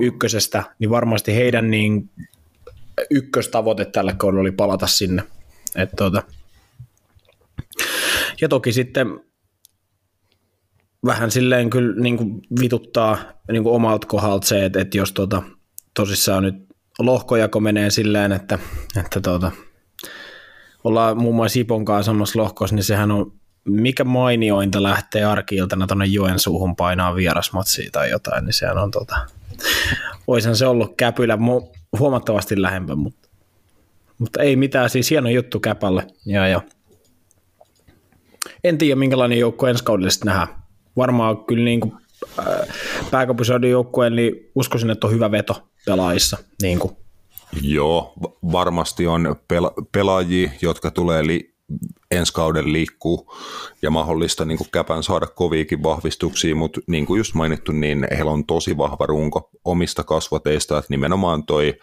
ykkösestä, 0.00 0.62
niin 0.78 0.90
varmasti 0.90 1.34
heidän 1.34 1.70
niin, 1.70 2.10
ykköstavoite 3.10 3.84
tällä 3.84 4.12
kaudella 4.12 4.40
oli 4.40 4.52
palata 4.52 4.86
sinne. 4.86 5.22
Et, 5.76 5.90
tuota. 5.96 6.22
Ja 8.40 8.48
toki 8.48 8.72
sitten 8.72 9.20
vähän 11.06 11.30
silleen 11.30 11.70
kyllä 11.70 12.02
niin 12.02 12.16
kuin 12.16 12.40
vituttaa 12.60 13.18
niin 13.52 13.62
kuin 13.62 13.74
omalta 13.74 14.06
kohdalta 14.06 14.46
se, 14.46 14.64
että, 14.64 14.80
että 14.80 14.98
jos 14.98 15.12
tota, 15.12 15.42
tosissaan 15.94 16.42
nyt 16.42 16.54
lohkojako 16.98 17.60
menee 17.60 17.90
silleen, 17.90 18.32
että, 18.32 18.58
että 18.96 19.20
tota, 19.20 19.50
ollaan 20.84 21.22
muun 21.22 21.34
muassa 21.34 21.60
Ipon 21.60 21.84
kanssa 21.84 22.12
samassa 22.12 22.38
lohkossa, 22.38 22.76
niin 22.76 22.84
sehän 22.84 23.10
on 23.10 23.38
mikä 23.64 24.04
mainiointa 24.04 24.82
lähtee 24.82 25.24
arkiiltana 25.24 25.86
tuonne 25.86 26.06
Joensuuhun 26.06 26.76
painaa 26.76 27.14
vierasmatsia 27.14 27.90
tai 27.92 28.10
jotain, 28.10 28.44
niin 28.44 28.52
sehän 28.52 28.78
on 28.78 28.90
tota, 28.90 29.16
oisan 30.26 30.56
se 30.56 30.66
ollut 30.66 30.94
käpylä 30.96 31.38
huomattavasti 31.98 32.62
lähempä, 32.62 32.94
mutta, 32.94 33.28
mutta 34.18 34.42
ei 34.42 34.56
mitään, 34.56 34.90
siis 34.90 35.10
hieno 35.10 35.28
juttu 35.28 35.60
käpälle. 35.60 36.06
Ja, 36.26 36.48
ja. 36.48 36.60
En 38.64 38.78
tiedä, 38.78 38.96
minkälainen 38.96 39.38
joukko 39.38 39.66
ensi 39.66 39.84
kaudella 39.84 40.10
nähdään 40.24 40.48
varmaan 40.96 41.44
kyllä 41.44 41.64
niin 41.64 41.80
kuin, 41.80 41.92
äh, 42.38 42.68
pääkaupunkiseudun 43.10 43.70
joukkueen, 43.70 44.16
niin 44.16 44.50
uskoisin, 44.54 44.90
että 44.90 45.06
on 45.06 45.12
hyvä 45.12 45.30
veto 45.30 45.68
pelaajissa. 45.86 46.38
Niin 46.62 46.78
kuin. 46.78 46.96
Joo, 47.62 48.12
varmasti 48.52 49.06
on 49.06 49.36
pela- 49.52 49.86
pelaajia, 49.92 50.50
jotka 50.62 50.90
tulee 50.90 51.26
li- 51.26 51.54
ensi 52.10 52.32
kauden 52.32 52.72
liikkuu 52.72 53.34
ja 53.82 53.90
mahdollista 53.90 54.44
niin 54.44 54.58
kuin 54.58 54.68
käpän 54.72 55.02
saada 55.02 55.26
koviikin 55.26 55.82
vahvistuksia, 55.82 56.54
mutta 56.54 56.80
niin 56.86 57.06
kuin 57.06 57.18
just 57.18 57.34
mainittu, 57.34 57.72
niin 57.72 58.06
heillä 58.16 58.30
on 58.30 58.46
tosi 58.46 58.76
vahva 58.76 59.06
runko 59.06 59.50
omista 59.64 60.04
kasvateista, 60.04 60.78
että 60.78 60.86
nimenomaan 60.90 61.44
toi 61.44 61.74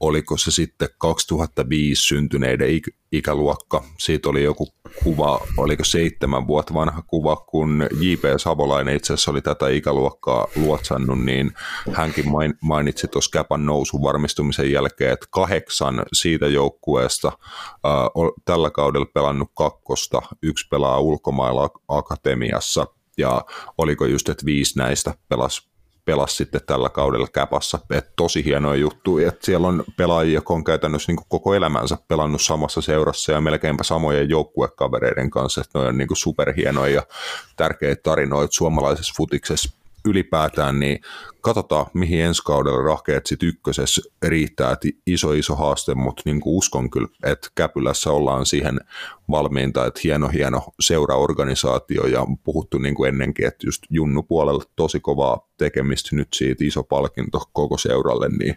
oliko 0.00 0.36
se 0.36 0.50
sitten 0.50 0.88
2005 0.98 2.02
syntyneiden 2.02 2.68
ik- 2.68 2.94
ikäluokka. 3.12 3.84
Siitä 3.98 4.28
oli 4.28 4.42
joku 4.42 4.68
kuva, 5.04 5.40
oliko 5.56 5.84
seitsemän 5.84 6.46
vuotta 6.46 6.74
vanha 6.74 7.02
kuva, 7.02 7.36
kun 7.36 7.86
J.P. 8.00 8.22
Savolainen 8.36 8.96
itse 8.96 9.12
asiassa 9.12 9.30
oli 9.30 9.40
tätä 9.40 9.68
ikäluokkaa 9.68 10.46
luotsannut, 10.56 11.24
niin 11.24 11.52
hänkin 11.92 12.24
mainitsi 12.62 13.08
tuossa 13.08 13.30
Käpän 13.30 13.66
nousun 13.66 14.02
varmistumisen 14.02 14.72
jälkeen, 14.72 15.12
että 15.12 15.26
kahdeksan 15.30 16.02
siitä 16.12 16.46
joukkueesta 16.46 17.28
äh, 17.28 18.42
tällä 18.44 18.70
kaudella 18.70 19.06
pelannut 19.14 19.50
kakkosta, 19.56 20.22
yksi 20.42 20.68
pelaa 20.68 21.00
ulkomailla 21.00 21.70
akatemiassa, 21.88 22.86
ja 23.18 23.44
oliko 23.78 24.06
just, 24.06 24.28
että 24.28 24.46
viisi 24.46 24.78
näistä 24.78 25.14
pelasi 25.28 25.68
pelasi 26.08 26.36
sitten 26.36 26.60
tällä 26.66 26.88
kaudella 26.88 27.26
käpassa. 27.32 27.78
Et 27.90 28.12
tosi 28.16 28.44
hienoja 28.44 28.80
juttuja, 28.80 29.28
että 29.28 29.46
siellä 29.46 29.68
on 29.68 29.84
pelaajia, 29.96 30.34
jotka 30.34 30.54
on 30.54 30.64
käytännössä 30.64 31.12
niin 31.12 31.24
koko 31.28 31.54
elämänsä 31.54 31.96
pelannut 32.08 32.42
samassa 32.42 32.80
seurassa 32.80 33.32
ja 33.32 33.40
melkeinpä 33.40 33.84
samojen 33.84 34.28
joukkuekavereiden 34.28 35.30
kanssa, 35.30 35.60
että 35.60 35.78
ne 35.78 35.84
on 35.84 35.98
niin 35.98 36.08
superhienoja 36.12 36.94
ja 36.94 37.02
tärkeitä 37.56 38.02
tarinoita 38.02 38.54
suomalaisessa 38.54 39.14
futiksessa 39.16 39.77
ylipäätään, 40.08 40.80
niin 40.80 41.00
katsotaan, 41.40 41.86
mihin 41.94 42.20
ensi 42.20 42.42
kaudella 42.44 42.82
rahkeet 42.82 43.26
sitten 43.26 43.48
ykkösessä 43.48 44.02
riittää, 44.22 44.72
että 44.72 44.88
iso 45.06 45.32
iso 45.32 45.54
haaste, 45.56 45.94
mutta 45.94 46.22
niin 46.24 46.40
uskon 46.44 46.90
kyllä, 46.90 47.08
että 47.24 47.48
Käpylässä 47.54 48.10
ollaan 48.10 48.46
siihen 48.46 48.80
valmiinta, 49.30 49.86
että 49.86 50.00
hieno 50.04 50.28
hieno 50.28 50.62
seuraorganisaatio 50.80 52.06
ja 52.06 52.26
puhuttu 52.44 52.78
niin 52.78 52.94
kuin 52.94 53.08
ennenkin, 53.08 53.46
että 53.46 53.66
just 53.66 53.82
Junnu 53.90 54.22
puolella 54.22 54.64
tosi 54.76 55.00
kovaa 55.00 55.48
tekemistä 55.56 56.16
nyt 56.16 56.28
siitä 56.34 56.64
iso 56.64 56.82
palkinto 56.82 57.42
koko 57.52 57.78
seuralle, 57.78 58.28
niin 58.28 58.54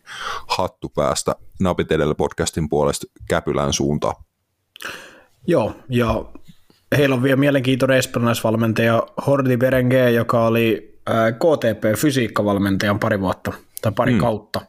hattu 0.48 0.90
päästä 0.90 1.36
Napit 1.60 1.92
edellä 1.92 2.16
podcastin 2.16 2.70
puolesta 2.70 3.08
Käpylän 3.30 3.74
suuntaan. 3.74 4.16
Joo, 5.48 5.76
ja 5.90 6.26
heillä 6.98 7.16
on 7.16 7.24
vielä 7.24 7.36
mielenkiintoinen 7.36 7.98
espanjalaisvalmentaja 7.98 9.04
Hordi 9.28 9.58
Berengue, 9.58 10.12
joka 10.12 10.46
oli 10.46 10.91
KTP-fysiikkavalmentajan 11.10 13.00
pari 13.00 13.20
vuotta 13.20 13.54
tai 13.82 13.92
pari 13.96 14.12
mm. 14.12 14.20
kautta. 14.20 14.62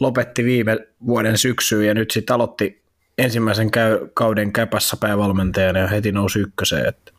Lopetti 0.00 0.44
viime 0.44 0.78
vuoden 1.06 1.38
syksyyn 1.38 1.86
ja 1.86 1.94
nyt 1.94 2.10
sitten 2.10 2.34
aloitti 2.34 2.82
ensimmäisen 3.18 3.70
käy, 3.70 4.08
kauden 4.14 4.52
käpässä 4.52 4.96
päävalmentajana 5.00 5.78
ja 5.78 5.86
heti 5.86 6.12
nousi 6.12 6.38
ykköseen. 6.38 6.88
Että 6.88 7.12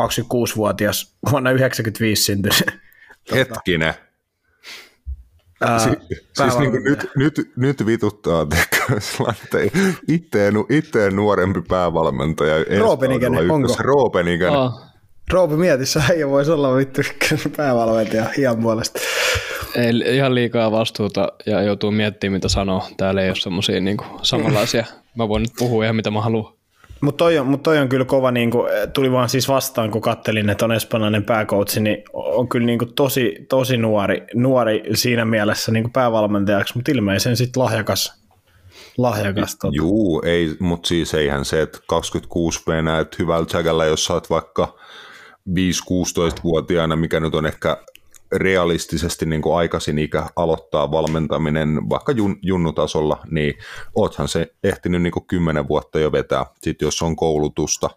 26-vuotias, 0.00 1.16
vuonna 1.30 1.50
95 1.50 2.22
syntynyt. 2.22 2.64
Hetkinen. 3.34 3.94
Ää, 5.60 5.78
si- 5.78 6.16
siis 6.32 6.58
niin 6.58 6.84
nyt, 6.84 7.10
nyt, 7.16 7.52
nyt 7.56 7.86
vituttaa 7.86 8.42
että 9.30 9.58
itteen, 10.08 10.54
itteen 10.70 11.16
nuorempi 11.16 11.62
päävalmentaja. 11.62 12.54
Roopenikäinen, 12.80 13.50
onko? 13.50 13.76
Roopenikäinen. 13.78 14.58
Oh. 14.58 14.87
Roopi, 15.32 15.56
mieti, 15.56 15.86
sä 15.86 16.02
ei 16.14 16.28
voisi 16.28 16.50
olla 16.50 16.76
vittu 16.76 17.00
päävalmentaja 17.56 18.26
ihan 18.38 18.58
puolesta. 18.62 19.00
Ei 19.74 20.16
ihan 20.16 20.34
liikaa 20.34 20.70
vastuuta 20.70 21.32
ja 21.46 21.62
joutuu 21.62 21.90
miettimään, 21.90 22.32
mitä 22.32 22.48
sanoo. 22.48 22.82
Täällä 22.96 23.22
ei 23.22 23.28
ole 23.28 23.36
semmoisia 23.36 23.80
niin 23.80 23.96
samanlaisia. 24.22 24.84
Mä 25.16 25.28
voin 25.28 25.42
nyt 25.42 25.52
puhua 25.58 25.84
ihan 25.84 25.96
mitä 25.96 26.10
mä 26.10 26.20
haluan. 26.20 26.58
Mutta 27.00 27.24
toi, 27.24 27.44
mut 27.44 27.62
toi 27.62 27.78
on 27.78 27.88
kyllä 27.88 28.04
kova, 28.04 28.30
niin 28.30 28.50
kuin, 28.50 28.68
tuli 28.92 29.12
vaan 29.12 29.28
siis 29.28 29.48
vastaan, 29.48 29.90
kun 29.90 30.00
kattelin, 30.00 30.50
että 30.50 30.64
on 30.64 30.72
espanjalainen 30.72 31.24
pääkoutsi, 31.24 31.80
niin 31.80 32.04
on 32.12 32.48
kyllä 32.48 32.66
niin 32.66 32.78
kuin 32.78 32.94
tosi, 32.94 33.46
tosi 33.48 33.76
nuori, 33.76 34.22
nuori 34.34 34.82
siinä 34.94 35.24
mielessä 35.24 35.72
niin 35.72 35.84
kuin 35.84 35.92
päävalmentajaksi, 35.92 36.74
mutta 36.74 36.90
ilmeisen 36.90 37.36
sitten 37.36 37.62
lahjakas. 37.62 38.22
lahjakas 38.96 39.56
tota. 39.56 39.76
Juu, 39.76 40.22
ei, 40.24 40.56
mutta 40.60 40.88
siis 40.88 41.14
eihän 41.14 41.44
se, 41.44 41.62
että 41.62 41.78
26 41.86 42.60
V 42.66 42.82
näet 42.82 43.18
hyvällä 43.18 43.46
tsäkällä, 43.46 43.84
jos 43.84 44.04
sä 44.04 44.14
oot 44.14 44.30
vaikka 44.30 44.78
5-16-vuotiaana, 45.48 46.96
mikä 46.96 47.20
nyt 47.20 47.34
on 47.34 47.46
ehkä 47.46 47.76
realistisesti 48.32 49.26
niin 49.26 49.42
kuin 49.42 49.56
aikaisin 49.56 49.98
ikä 49.98 50.26
aloittaa 50.36 50.90
valmentaminen 50.90 51.88
vaikka 51.90 52.12
jun, 52.12 52.36
junnutasolla, 52.42 53.20
niin 53.30 53.54
oothan 53.94 54.28
se 54.28 54.54
ehtinyt 54.64 55.02
niin 55.02 55.12
kuin 55.12 55.26
10 55.26 55.68
vuotta 55.68 55.98
jo 55.98 56.12
vetää. 56.12 56.46
Sitten 56.62 56.86
jos 56.86 57.02
on 57.02 57.16
koulutusta 57.16 57.90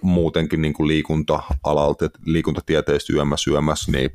muutenkin 0.00 0.62
niin 0.62 0.72
kuin 0.72 0.88
liikunta-alalta, 0.88 2.10
liikuntatieteistä 2.24 3.12
yömmäs 3.12 3.46
yömmäs, 3.46 3.88
niin 3.88 4.10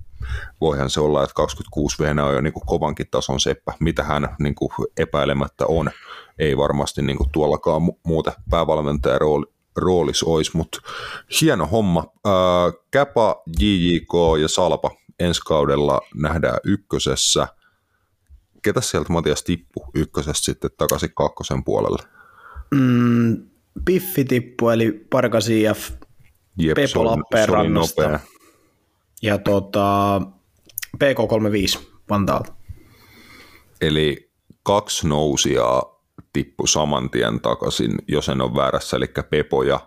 voihan 0.61 0.89
se 0.89 0.99
olla, 0.99 1.23
että 1.23 1.33
26 1.33 2.03
v 2.03 2.05
on 2.25 2.33
jo 2.33 2.41
niin 2.41 2.53
kuin 2.53 2.65
kovankin 2.65 3.07
tason 3.11 3.39
seppä, 3.39 3.73
mitä 3.79 4.03
hän 4.03 4.35
niin 4.39 4.55
kuin 4.55 4.69
epäilemättä 4.97 5.65
on. 5.67 5.91
Ei 6.39 6.57
varmasti 6.57 7.01
niin 7.01 7.17
kuin 7.17 7.29
tuollakaan 7.31 7.81
muuten 8.03 8.33
päävalmentajan 8.49 9.21
rooli, 9.21 9.45
roolis 9.75 10.23
olisi, 10.23 10.51
mutta 10.53 10.77
hieno 11.41 11.65
homma. 11.65 12.05
Käpa, 12.91 13.43
JJK 13.59 14.13
ja 14.41 14.47
Salpa 14.47 14.91
ensi 15.19 15.41
kaudella 15.45 16.01
nähdään 16.15 16.59
ykkösessä. 16.63 17.47
Ketä 18.63 18.81
sieltä 18.81 19.13
Matias 19.13 19.43
tippu 19.43 19.85
ykkösestä 19.93 20.45
sitten 20.45 20.71
takaisin 20.77 21.13
kakkosen 21.15 21.63
puolelle? 21.63 22.03
Mm, 22.75 23.49
Piffi 23.85 24.25
tippu, 24.25 24.69
eli 24.69 25.05
Parkasi 25.09 25.61
ja 25.61 25.75
Jep, 26.57 26.75
Pepo 26.75 27.05
Lappeenrannasta. 27.05 28.19
Ja 29.21 29.37
tota, 29.37 30.21
PK35 30.97 31.79
Vantaalta. 32.09 32.53
Eli 33.81 34.31
kaksi 34.63 35.07
nousijaa 35.07 35.92
tippu 36.33 36.67
saman 36.67 37.09
tien 37.09 37.39
takaisin, 37.39 37.91
jos 38.07 38.29
en 38.29 38.41
ole 38.41 38.55
väärässä, 38.55 38.97
eli 38.97 39.05
Pepo 39.29 39.63
ja 39.63 39.79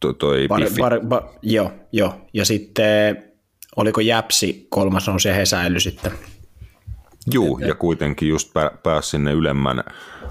toi, 0.00 0.14
toi 0.14 0.48
Piffi. 0.56 0.80
par, 0.80 1.00
par, 1.08 1.22
joo, 1.42 1.72
joo. 1.92 2.14
Ja 2.32 2.44
sitten 2.44 3.32
oliko 3.76 4.00
Jäpsi 4.00 4.66
kolmas 4.70 5.06
nousi 5.08 5.28
ja 5.28 5.34
he 5.34 5.46
säily 5.46 5.80
sitten. 5.80 6.12
Juu, 7.32 7.58
ja 7.58 7.74
kuitenkin 7.74 8.28
just 8.28 8.50
pä- 8.50 8.76
pääsi 8.82 9.10
sinne 9.10 9.32
ylemmän 9.32 9.84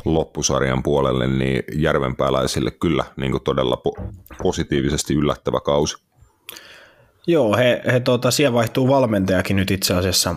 loppusarjan 0.05 0.83
puolelle, 0.83 1.27
niin 1.27 1.63
järvenpääläisille 1.75 2.71
kyllä 2.71 3.03
niin 3.15 3.31
kuin 3.31 3.43
todella 3.43 3.81
po- 3.88 4.03
positiivisesti 4.43 5.13
yllättävä 5.13 5.60
kausi. 5.60 5.98
Joo, 7.27 7.57
he, 7.57 7.81
he 7.91 8.00
tota, 8.00 8.31
siellä 8.31 8.53
vaihtuu 8.53 8.88
valmentajakin 8.88 9.55
nyt 9.55 9.71
itse 9.71 9.93
asiassa. 9.93 10.36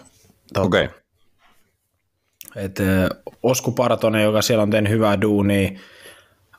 Okei, 0.56 0.84
okay. 0.84 1.03
Et, 2.56 2.78
Osku 3.42 3.72
Partonen, 3.72 4.22
joka 4.22 4.42
siellä 4.42 4.62
on 4.62 4.70
tehnyt 4.70 4.92
hyvää 4.92 5.20
duunia, 5.20 5.70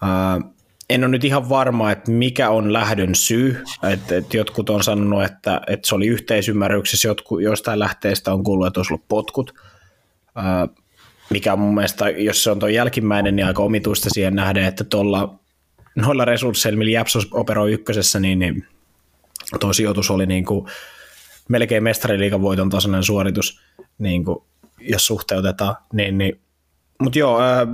ää, 0.01 0.41
en 0.89 1.03
ole 1.03 1.11
nyt 1.11 1.23
ihan 1.23 1.49
varma, 1.49 1.91
että 1.91 2.11
mikä 2.11 2.49
on 2.49 2.73
lähdön 2.73 3.15
syy. 3.15 3.63
Et, 3.91 4.11
et 4.11 4.33
jotkut 4.33 4.69
on 4.69 4.83
sanonut, 4.83 5.23
että, 5.23 5.61
että 5.67 5.87
se 5.87 5.95
oli 5.95 6.07
yhteisymmärryksessä, 6.07 7.07
jotkut, 7.07 7.41
jostain 7.41 7.79
lähteistä 7.79 8.33
on 8.33 8.43
kuullut, 8.43 8.67
että 8.67 8.79
olisi 8.79 8.93
ollut 8.93 9.07
potkut. 9.07 9.53
Ää, 10.35 10.67
mikä 11.29 11.53
on 11.53 11.59
mun 11.59 11.75
mielestä, 11.75 12.09
jos 12.09 12.43
se 12.43 12.51
on 12.51 12.59
tuo 12.59 12.69
jälkimmäinen, 12.69 13.35
niin 13.35 13.45
aika 13.45 13.63
omituista 13.63 14.09
siihen 14.09 14.35
nähdä, 14.35 14.67
että 14.67 14.83
tuolla 14.83 15.39
noilla 15.95 16.25
resursseilla, 16.25 16.77
millä 16.77 16.91
Japsos 16.91 17.27
operoi 17.31 17.71
ykkösessä, 17.71 18.19
niin, 18.19 18.39
niin 18.39 18.67
tuo 19.59 19.73
sijoitus 19.73 20.11
oli 20.11 20.25
niin 20.25 20.45
kuin 20.45 20.65
melkein 21.49 21.83
mestariliigan 21.83 22.41
voiton 22.41 22.69
tasoinen 22.69 23.03
suoritus, 23.03 23.61
niin 23.97 24.25
kuin, 24.25 24.43
jos 24.79 25.05
suhteutetaan. 25.05 25.75
Niin, 25.93 26.17
niin. 26.17 26.39
Mutta 27.01 27.19
joo, 27.19 27.41
ää, 27.41 27.67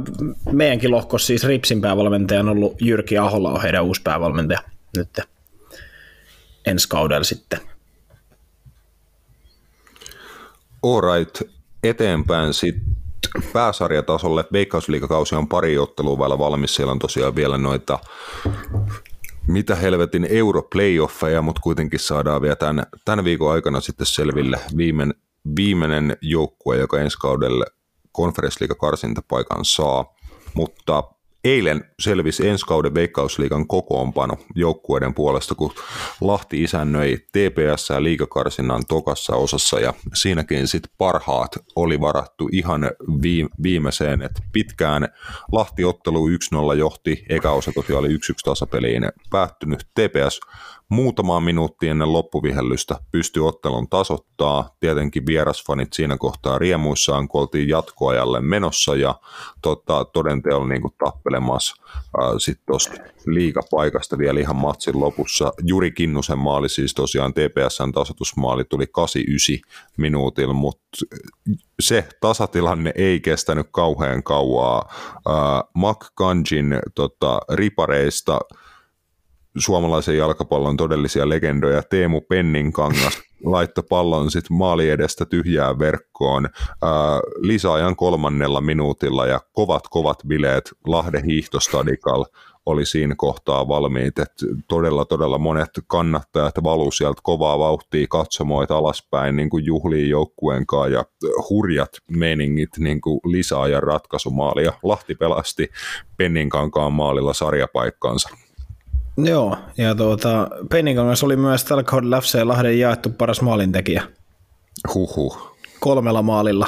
meidänkin 0.52 0.92
lohkossa 0.92 1.28
siis 1.28 1.44
Ripsin 1.44 1.82
päävalmentaja 1.82 2.40
on 2.40 2.50
ollut 2.50 2.82
Jyrki 2.82 3.18
Ahola 3.18 3.52
on 3.52 3.62
heidän 3.62 3.84
uusi 3.84 4.02
päävalmentaja 4.02 4.60
nyt 4.98 5.20
ensi 6.68 6.90
kaudella 6.90 7.24
sitten. 7.24 7.60
alright, 10.84 11.42
eteenpäin 11.84 12.54
sitten 12.54 12.96
pääsarjatasolle. 13.54 14.46
Veikkausliikakausi 14.52 15.36
on 15.36 15.48
pari 15.48 15.78
ottelua 15.78 16.20
vielä 16.20 16.40
valmis. 16.40 16.76
Siellä 16.76 16.92
on 16.92 17.00
tosiaan 17.00 17.36
vielä 17.36 17.58
noita 17.58 18.00
mitä 19.48 19.76
helvetin 19.76 20.28
europlayoffeja, 20.30 21.42
mutta 21.42 21.62
kuitenkin 21.62 22.00
saadaan 22.00 22.42
vielä 22.42 22.56
tämän, 22.56 22.86
tämän 23.06 23.26
viikon 23.26 23.52
aikana 23.52 23.82
sitten 23.82 24.08
selville 24.08 24.60
viimeinen, 24.78 25.21
viimeinen 25.56 26.18
joukkue, 26.22 26.78
joka 26.78 27.00
ensi 27.00 27.18
kaudelle 27.18 27.66
konferenssliigakarsintapaikan 28.12 29.66
saa. 29.66 30.16
Mutta 30.54 31.04
eilen 31.44 31.86
selvisi 32.00 32.48
ensi 32.48 32.66
kauden 32.66 32.94
veikkausliigan 32.94 33.68
kokoonpano 33.68 34.38
joukkueiden 34.56 35.14
puolesta, 35.14 35.56
kun 35.56 35.74
Lahti 36.22 36.64
isännöi 36.64 37.18
TPS 37.18 37.90
ja 37.90 38.04
liigakarsinnan 38.04 38.84
tokassa 38.88 39.36
osassa 39.36 39.80
ja 39.80 39.94
siinäkin 40.14 40.68
sitten 40.68 40.92
parhaat 40.98 41.52
oli 41.76 42.02
varattu 42.02 42.50
ihan 42.52 42.92
viim- 43.08 43.50
viimeiseen, 43.64 44.22
että 44.22 44.42
pitkään 44.52 45.08
Lahti-ottelu 45.52 46.28
1-0 46.28 46.78
johti, 46.78 47.26
eka 47.30 47.52
osa 47.52 47.72
tosiaan 47.72 48.00
oli 48.00 48.10
1-1 48.10 48.18
tasapeliin 48.46 49.10
päättynyt. 49.30 49.88
TPS 49.94 50.40
muutamaa 50.92 51.40
minuuttia 51.40 51.92
ennen 51.92 52.14
loppuvihellystä 52.14 53.00
pystyi 53.12 53.44
ottelun 53.44 53.90
tasoittaa. 53.90 54.76
Tietenkin 54.80 55.26
vierasfanit 55.26 55.94
siinä 55.94 56.18
kohtaa 56.18 56.58
riemuissaan, 56.58 57.28
kun 57.28 57.42
oltiin 57.42 57.70
jatkoajalle 57.70 58.42
menossa 58.42 58.96
ja 58.96 59.16
tota, 59.62 60.06
todenteolla 60.06 60.68
niin 60.68 60.82
tappelemassa 61.06 61.76
sitten 62.38 62.66
tuosta 62.66 62.94
liigapaikasta 63.26 64.18
vielä 64.18 64.40
ihan 64.40 64.56
matsin 64.56 65.00
lopussa. 65.00 65.54
Juri 65.64 65.92
Kinnusen 65.92 66.38
maali 66.38 66.70
siis 66.70 66.94
tosiaan 66.94 67.34
TPSn 67.34 67.92
tasoitusmaali 67.94 68.64
tuli 68.64 68.88
89 68.88 69.72
minuutilla, 69.98 70.54
mutta 70.54 70.98
se 71.80 72.10
tasatilanne 72.22 72.92
ei 72.96 73.20
kestänyt 73.20 73.68
kauhean 73.72 74.24
kauaa. 74.24 74.90
Äh, 75.28 75.70
Mark 75.76 76.00
Ganjin 76.18 76.80
tota, 76.96 77.40
ripareista 77.54 78.40
suomalaisen 79.58 80.18
jalkapallon 80.18 80.78
todellisia 80.78 81.30
legendoja. 81.30 81.84
Teemu 81.84 82.22
Penninkangas 82.22 83.22
laittoi 83.44 83.84
pallon 83.90 84.32
sit 84.32 84.50
maali 84.50 84.90
edestä 84.90 85.26
tyhjään 85.26 85.80
verkkoon. 85.80 86.50
Ää, 86.82 87.20
lisäajan 87.38 87.96
kolmannella 87.96 88.62
minuutilla 88.62 89.28
ja 89.28 89.40
kovat 89.54 89.84
kovat 89.90 90.18
bileet 90.28 90.72
Lahden 90.88 91.24
hiihtostadikal 91.24 92.26
oli 92.66 92.86
siinä 92.86 93.16
kohtaa 93.18 93.68
valmiit, 93.68 94.20
että 94.20 94.46
todella 94.68 95.06
todella 95.06 95.38
monet 95.38 95.70
kannattajat 95.88 96.56
valu 96.64 96.92
sieltä 96.92 97.22
kovaa 97.24 97.60
vauhtia 97.60 98.08
katsomoita 98.10 98.78
alaspäin 98.78 99.36
niin 99.36 99.50
kuin 99.50 99.66
juhliin 99.66 100.10
joukkueen 100.10 100.66
kanssa 100.66 100.90
ja 100.90 101.06
hurjat 101.50 101.90
meningit 102.12 102.70
niin 102.78 103.02
kuin 103.02 103.20
ratkaisumaali 103.80 104.64
ja 104.64 104.74
Lahti 104.84 105.16
pelasti 105.16 105.70
Penninkankaan 106.18 106.94
maalilla 106.94 107.34
sarjapaikkaansa. 107.34 108.30
Joo, 109.26 109.58
ja 109.78 109.96
tuota, 109.96 110.48
Penninkangas 110.70 111.24
oli 111.24 111.36
myös 111.36 111.64
tällä 111.64 111.84
kaudella 111.84 112.22
FC 112.22 112.40
Lahden 112.44 112.80
jaettu 112.80 113.10
paras 113.10 113.42
maalintekijä 113.42 114.04
Huhhuh. 114.94 115.58
kolmella 115.80 116.22
maalilla. 116.22 116.68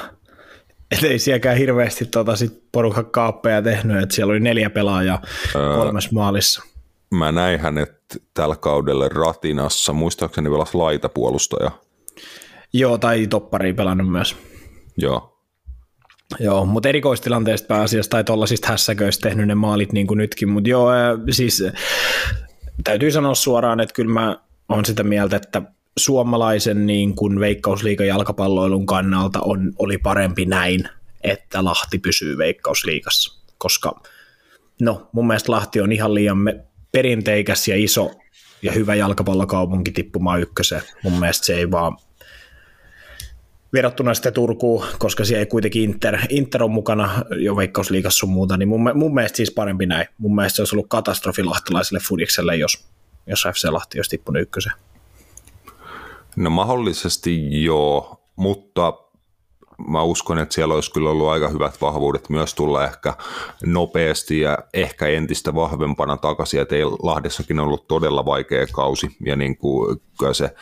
Et 0.92 1.04
ei 1.04 1.20
sielläkään 1.20 1.58
hirveästi 1.58 2.06
tota, 2.06 2.36
sit 2.36 2.64
porukan 2.72 3.06
kaappeja 3.06 3.62
tehnyt, 3.62 4.04
että 4.04 4.16
siellä 4.16 4.32
oli 4.32 4.40
neljä 4.40 4.70
pelaajaa 4.70 5.22
kolmes 5.76 6.12
maalissa. 6.12 6.64
Mä 7.12 7.32
näin 7.32 7.60
hänet 7.60 7.92
tällä 8.34 8.56
kaudella 8.56 9.10
Ratinassa, 9.10 9.94
muistaakseni 9.94 10.50
pelas 10.50 10.76
laitapuolustaja. 10.76 11.72
Joo, 12.74 12.98
tai 12.98 13.28
toppari 13.28 13.74
pelannut 13.74 14.12
myös. 14.12 14.36
Joo. 14.98 15.33
Joo, 16.40 16.66
mutta 16.66 16.90
erikoistilanteesta 16.90 17.68
pääasiassa 17.68 18.10
tai 18.10 18.24
tuollaisista 18.24 18.68
hässäköistä 18.68 19.30
tehnyt 19.30 19.48
ne 19.48 19.56
maalit 19.56 19.94
niin 19.94 20.08
kuin 20.08 20.18
nytkin, 20.18 20.50
mutta 20.50 20.70
joo, 20.70 20.92
siis 21.32 21.64
täytyy 22.84 23.12
sanoa 23.12 23.36
suoraan, 23.36 23.80
että 23.80 23.94
kyllä 23.94 24.14
mä 24.14 24.38
oon 24.70 24.86
sitä 24.86 25.04
mieltä, 25.04 25.36
että 25.36 25.62
suomalaisen 25.98 26.86
niin 26.86 27.16
kuin 27.16 27.40
veikkausliigan 27.40 28.08
jalkapalloilun 28.08 28.86
kannalta 28.86 29.40
on, 29.42 29.74
oli 29.80 29.98
parempi 29.98 30.46
näin, 30.46 30.90
että 31.24 31.64
Lahti 31.64 32.00
pysyy 32.00 32.38
veikkausliigassa, 32.38 33.44
koska 33.58 34.02
no 34.82 35.10
mun 35.12 35.28
mielestä 35.28 35.52
Lahti 35.52 35.82
on 35.82 35.92
ihan 35.92 36.14
liian 36.14 36.38
perinteikäs 36.92 37.68
ja 37.68 37.76
iso 37.78 38.12
ja 38.62 38.72
hyvä 38.72 38.96
jalkapallokaupunki 38.96 39.92
tippumaan 39.92 40.42
ykköseen. 40.42 40.82
Mun 41.04 41.20
mielestä 41.20 41.46
se 41.46 41.56
ei 41.56 41.72
vaan 41.72 41.98
verrattuna 43.74 44.14
sitten 44.14 44.34
Turkuun, 44.34 44.86
koska 45.00 45.26
siellä 45.26 45.40
ei 45.40 45.46
kuitenkin 45.46 45.84
Inter, 45.84 46.18
Inter 46.30 46.64
on 46.64 46.72
mukana 46.72 47.24
jo 47.38 47.56
veikkausliigassa 47.56 48.20
sun 48.20 48.30
muuta, 48.30 48.58
niin 48.58 48.70
mun, 48.70 48.92
mun 48.94 49.14
mielestä 49.14 49.38
siis 49.38 49.52
parempi 49.52 49.86
näin. 49.86 50.08
Mun 50.18 50.36
mielestä 50.36 50.56
se 50.56 50.62
olisi 50.62 50.76
ollut 50.76 50.90
katastrofi 50.90 51.44
lahtelaiselle 51.44 52.00
Fudikselle, 52.00 52.56
jos, 52.56 52.88
jos 53.28 53.48
FC 53.54 53.70
Lahti 53.70 54.00
olisi 54.00 54.10
tippunut 54.10 54.42
ykköseen. 54.42 54.76
No 56.36 56.50
mahdollisesti 56.50 57.64
joo, 57.64 58.22
mutta 58.36 58.94
mä 59.88 60.04
uskon, 60.04 60.40
että 60.40 60.56
siellä 60.56 60.74
olisi 60.74 60.92
kyllä 60.92 61.10
ollut 61.10 61.28
aika 61.28 61.50
hyvät 61.50 61.82
vahvuudet 61.82 62.30
myös 62.30 62.54
tulla 62.54 62.84
ehkä 62.84 63.14
nopeasti 63.66 64.40
ja 64.40 64.58
ehkä 64.74 65.08
entistä 65.08 65.56
vahvempana 65.56 66.18
takaisin, 66.18 66.62
että 66.62 66.76
ei 66.76 66.86
Lahdessakin 66.86 67.60
ollut 67.60 67.88
todella 67.88 68.26
vaikea 68.26 68.68
kausi 68.72 69.08
ja 69.26 69.36
niin 69.36 69.58
kuin, 69.58 70.02
kyllä 70.20 70.34
se 70.34 70.56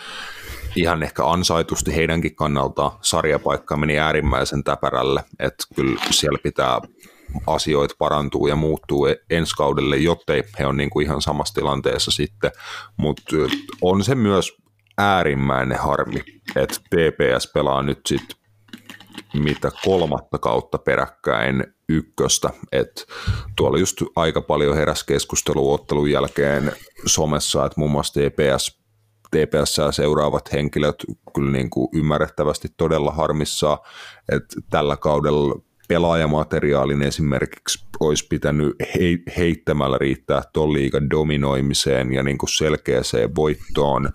ihan 0.76 1.04
ehkä 1.04 1.26
ansaitusti 1.26 1.96
heidänkin 1.96 2.36
kannaltaan 2.36 2.92
sarjapaikka 3.02 3.78
meni 3.78 4.00
äärimmäisen 4.00 4.64
täpärälle, 4.64 5.24
että 5.40 5.64
kyllä 5.76 6.02
siellä 6.10 6.40
pitää 6.44 6.82
asioita 7.48 7.96
parantuu 8.00 8.48
ja 8.48 8.56
muuttuu 8.56 9.08
ensi 9.30 9.56
kaudelle, 9.56 9.98
jottei 9.98 10.44
he 10.60 10.66
on 10.66 10.78
niin 10.78 10.90
kuin 10.90 11.06
ihan 11.06 11.22
samassa 11.22 11.54
tilanteessa 11.54 12.12
sitten, 12.12 12.52
mutta 12.98 13.36
on 13.82 14.04
se 14.04 14.16
myös 14.16 14.52
äärimmäinen 14.98 15.80
harmi, 15.80 16.24
että 16.56 16.76
TPS 16.76 17.52
pelaa 17.54 17.84
nyt 17.84 18.00
sitten 18.06 18.38
mitä 19.34 19.72
kolmatta 19.86 20.38
kautta 20.38 20.78
peräkkäin 20.78 21.64
ykköstä. 21.90 22.50
Et 22.72 23.06
tuolla 23.56 23.78
just 23.78 23.98
aika 24.16 24.42
paljon 24.42 24.76
heräsi 24.76 25.06
keskustelua 25.06 25.74
ottelun 25.74 26.12
jälkeen 26.12 26.72
somessa, 27.06 27.66
että 27.66 27.80
muun 27.80 27.92
muassa 27.92 28.22
TPS, 28.22 28.81
TPS 29.32 29.78
seuraavat 29.92 30.54
henkilöt 30.54 30.96
kyllä 31.36 31.52
niin 31.52 31.70
kuin 31.70 31.90
ymmärrettävästi 31.94 32.68
todella 32.78 33.12
harmissaan, 33.12 33.78
että 34.32 34.56
tällä 34.70 34.98
kaudella 34.98 35.62
pelaajamateriaalin 35.88 37.02
esimerkiksi 37.02 37.86
olisi 38.00 38.28
pitänyt 38.28 38.76
heittämällä 39.38 39.98
riittää 39.98 40.42
tuon 40.54 40.74
liigan 40.74 41.10
dominoimiseen 41.10 42.14
ja 42.14 42.24
niin 42.24 42.38
kuin 42.38 42.50
selkeäseen 42.50 43.36
voittoon. 43.36 44.10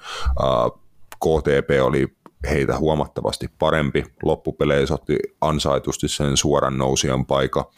KTP 1.14 1.70
oli 1.82 2.16
heitä 2.50 2.78
huomattavasti 2.78 3.48
parempi. 3.58 4.04
Loppupeleissä 4.22 4.94
otti 4.94 5.18
ansaitusti 5.40 6.08
sen 6.08 6.36
suoran 6.36 6.78
nousijan 6.78 7.26
paikka, 7.26 7.70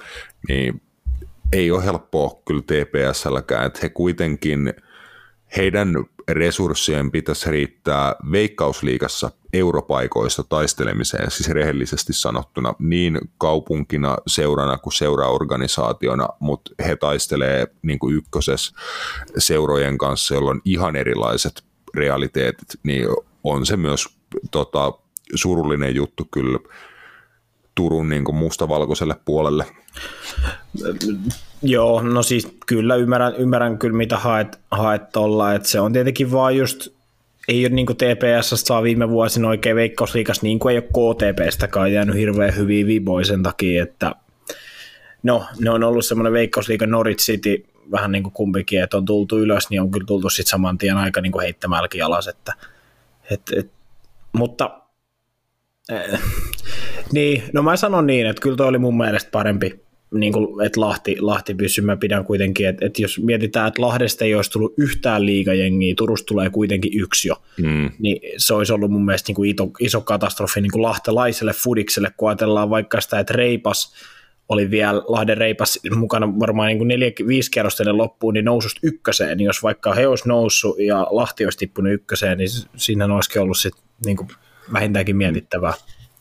niin 0.48 0.83
ei 1.53 1.70
ole 1.70 1.85
helppoa 1.85 2.42
kyllä 2.44 2.62
TPSlläkään, 2.62 3.66
että 3.66 3.79
he 3.83 3.88
kuitenkin, 3.88 4.74
heidän 5.57 5.94
resurssien 6.28 7.10
pitäisi 7.10 7.50
riittää 7.50 8.14
veikkausliigassa 8.32 9.30
europaikoista 9.52 10.44
taistelemiseen, 10.44 11.30
siis 11.30 11.48
rehellisesti 11.48 12.12
sanottuna, 12.12 12.74
niin 12.78 13.20
kaupunkina, 13.38 14.16
seurana 14.26 14.78
kuin 14.78 14.92
seuraorganisaationa, 14.92 16.28
mutta 16.40 16.70
he 16.86 16.96
taistelee 16.96 17.66
niin 17.82 17.98
kuin 17.98 18.16
ykköses 18.16 18.74
seurojen 19.38 19.98
kanssa, 19.98 20.34
joilla 20.34 20.50
on 20.50 20.60
ihan 20.64 20.96
erilaiset 20.96 21.64
realiteetit, 21.94 22.68
niin 22.82 23.08
on 23.44 23.66
se 23.66 23.76
myös 23.76 24.08
tota, 24.50 24.92
surullinen 25.34 25.94
juttu 25.94 26.28
kyllä 26.30 26.58
Turun 27.74 28.08
niin 28.08 28.24
kuin 28.24 28.36
mustavalkoiselle 28.36 29.16
puolelle. 29.24 29.66
Joo, 31.62 32.02
no 32.02 32.22
siis 32.22 32.48
kyllä 32.66 32.94
ymmärrän, 32.94 33.34
ymmärrän 33.36 33.78
kyllä 33.78 33.96
mitä 33.96 34.16
haet, 34.16 34.58
haet 34.70 35.16
olla, 35.16 35.54
että 35.54 35.68
se 35.68 35.80
on 35.80 35.92
tietenkin 35.92 36.32
vaan 36.32 36.56
just 36.56 36.88
ei 37.48 37.66
ole 37.66 37.74
niin 37.74 37.86
TPS 37.86 38.50
saa 38.66 38.82
viime 38.82 39.08
vuosina 39.08 39.48
oikein 39.48 39.76
veikkausliikas, 39.76 40.42
niin 40.42 40.58
kuin 40.58 40.72
ei 40.72 40.78
ole 40.78 41.14
KTPstäkaan 41.14 41.92
jäänyt 41.92 42.16
hirveän 42.16 42.56
hyviä 42.56 42.86
viboja 42.86 43.26
sen 43.26 43.42
takia, 43.42 43.82
että 43.82 44.14
no, 45.22 45.46
ne 45.60 45.70
on 45.70 45.84
ollut 45.84 46.06
semmoinen 46.06 46.32
veikkausliiga 46.32 46.86
Norwich 46.86 47.24
City, 47.24 47.64
vähän 47.90 48.12
niin 48.12 48.22
kuin 48.22 48.32
kumpikin, 48.32 48.82
että 48.82 48.96
on 48.96 49.04
tultu 49.04 49.38
ylös, 49.38 49.70
niin 49.70 49.80
on 49.80 49.90
kyllä 49.90 50.06
tultu 50.06 50.30
sitten 50.30 50.50
saman 50.50 50.78
tien 50.78 50.96
aika 50.96 51.20
niin 51.20 51.32
kuin 51.32 51.42
heittämälläkin 51.42 52.04
alas, 52.04 52.28
että 52.28 52.52
et, 53.30 53.42
et, 53.56 53.70
mutta 54.32 54.80
äh, 55.92 56.22
niin, 57.12 57.42
no 57.52 57.62
mä 57.62 57.76
sanon 57.76 58.06
niin, 58.06 58.26
että 58.26 58.42
kyllä 58.42 58.56
toi 58.56 58.68
oli 58.68 58.78
mun 58.78 58.96
mielestä 58.96 59.30
parempi, 59.30 59.80
niin 60.14 60.32
kuin, 60.32 60.66
että 60.66 60.80
Lahti, 60.80 61.16
Lahti 61.20 61.54
pysyy, 61.54 61.84
mä 61.84 61.96
pidän 61.96 62.24
kuitenkin, 62.24 62.68
että, 62.68 62.86
että 62.86 63.02
jos 63.02 63.18
mietitään, 63.18 63.68
että 63.68 63.82
Lahdesta 63.82 64.24
ei 64.24 64.34
olisi 64.34 64.50
tullut 64.50 64.74
yhtään 64.76 65.26
liigajengiä, 65.26 65.94
Turusta 65.94 66.26
tulee 66.26 66.50
kuitenkin 66.50 67.00
yksi 67.00 67.28
jo, 67.28 67.42
mm. 67.62 67.90
niin 67.98 68.20
se 68.36 68.54
olisi 68.54 68.72
ollut 68.72 68.90
mun 68.90 69.04
mielestä 69.04 69.28
niin 69.28 69.36
kuin 69.36 69.50
iso, 69.50 69.70
iso 69.80 70.00
katastrofi 70.00 70.60
niin 70.60 70.72
kuin 70.72 70.82
lahtelaiselle 70.82 71.52
fudikselle, 71.52 72.10
kun 72.16 72.28
ajatellaan 72.28 72.70
vaikka 72.70 73.00
sitä, 73.00 73.18
että 73.18 73.34
Reipas 73.34 73.94
oli 74.48 74.70
vielä 74.70 75.02
Lahden 75.08 75.36
Reipas 75.36 75.78
mukana 75.96 76.38
varmaan 76.38 76.68
niin 76.68 76.78
kuin 76.78 76.88
neljä, 76.88 77.10
viisi 77.26 77.50
kerrosta 77.50 77.96
loppuun, 77.96 78.34
niin 78.34 78.44
noususta 78.44 78.80
ykköseen, 78.82 79.38
niin 79.38 79.46
jos 79.46 79.62
vaikka 79.62 79.94
he 79.94 80.06
olisi 80.06 80.28
noussut 80.28 80.78
ja 80.78 81.06
Lahti 81.10 81.44
olisi 81.44 81.58
tippunut 81.58 81.92
ykköseen, 81.92 82.38
niin 82.38 82.48
siinä 82.76 83.14
olisikin 83.14 83.42
ollut 83.42 83.58
sit 83.58 83.74
niin 84.04 84.16
kuin 84.16 84.28
vähintäänkin 84.72 85.16
mietittävää. 85.16 85.74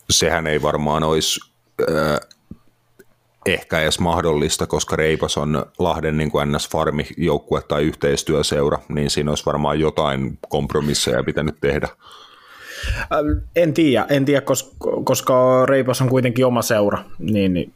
Sehän 0.10 0.48
ei 0.48 0.62
varmaan 0.62 1.04
olisi 1.04 1.40
äh, 1.82 2.20
ehkä 3.48 3.82
edes 3.82 4.00
mahdollista, 4.00 4.68
koska 4.68 4.96
Reipas 4.96 5.38
on 5.38 5.66
Lahden 5.80 6.18
niin 6.18 6.32
kuin 6.32 6.52
NS-farmi 6.52 7.08
joukkue 7.18 7.62
tai 7.62 7.84
yhteistyöseura, 7.84 8.80
niin 8.90 9.10
siinä 9.10 9.32
olisi 9.32 9.46
varmaan 9.46 9.80
jotain 9.80 10.40
kompromisseja 10.50 11.24
pitänyt 11.24 11.56
tehdä. 11.62 11.90
En 13.56 13.74
tiedä, 13.74 14.06
en 14.10 14.26
tiedä 14.26 14.42
koska, 14.42 14.72
koska 15.04 15.66
Reipas 15.66 16.02
on 16.02 16.10
kuitenkin 16.10 16.46
oma 16.46 16.62
seura, 16.62 17.04
niin, 17.20 17.54
niin 17.54 17.74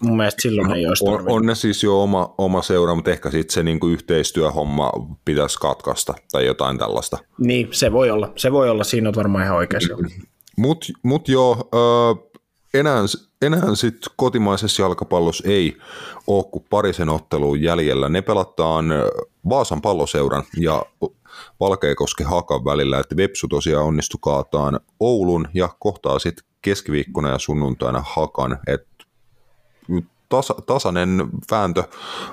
mun 0.00 0.16
mielestä 0.16 0.42
silloin 0.42 0.72
ei 0.72 0.86
olisi 0.86 1.04
on, 1.08 1.24
on 1.26 1.46
ne 1.46 1.54
siis 1.54 1.82
jo 1.82 2.02
oma, 2.02 2.34
oma 2.38 2.62
seura, 2.62 2.94
mutta 2.94 3.10
ehkä 3.10 3.30
sitten 3.30 3.54
se 3.54 3.62
niinku 3.62 3.88
yhteistyöhomma 3.88 4.92
pitäisi 5.24 5.58
katkaista 5.58 6.14
tai 6.32 6.46
jotain 6.46 6.78
tällaista. 6.78 7.18
Niin, 7.38 7.68
se 7.70 7.92
voi 7.92 8.10
olla. 8.10 8.32
Se 8.36 8.52
voi 8.52 8.70
olla, 8.70 8.84
siinä 8.84 9.08
on 9.08 9.14
varmaan 9.14 9.44
ihan 9.44 9.56
oikeassa. 9.56 9.96
Mutta 10.56 10.86
mut 11.02 11.28
joo, 11.28 11.70
enää, 12.74 12.98
enää 13.42 13.74
sitten 13.74 14.12
kotimaisessa 14.16 14.82
jalkapallossa 14.82 15.48
ei 15.48 15.76
ole 16.26 16.44
kuin 16.52 16.64
parisen 16.70 17.08
otteluun 17.08 17.62
jäljellä. 17.62 18.08
Ne 18.08 18.22
pelataan 18.22 18.84
Vaasan 19.48 19.82
palloseuran 19.82 20.42
ja 20.56 20.82
Valkeakoski 21.60 22.24
Hakan 22.24 22.64
välillä, 22.64 22.98
että 22.98 23.16
Vepsu 23.16 23.48
tosiaan 23.48 23.84
onnistui 23.84 24.18
kaataan 24.22 24.80
Oulun 25.00 25.48
ja 25.54 25.68
kohtaa 25.78 26.18
sitten 26.18 26.44
keskiviikkona 26.62 27.28
ja 27.28 27.38
sunnuntaina 27.38 28.04
Hakan, 28.06 28.58
että 28.66 29.04
tasa, 30.28 30.54
tasainen 30.66 31.28
vääntö 31.50 31.84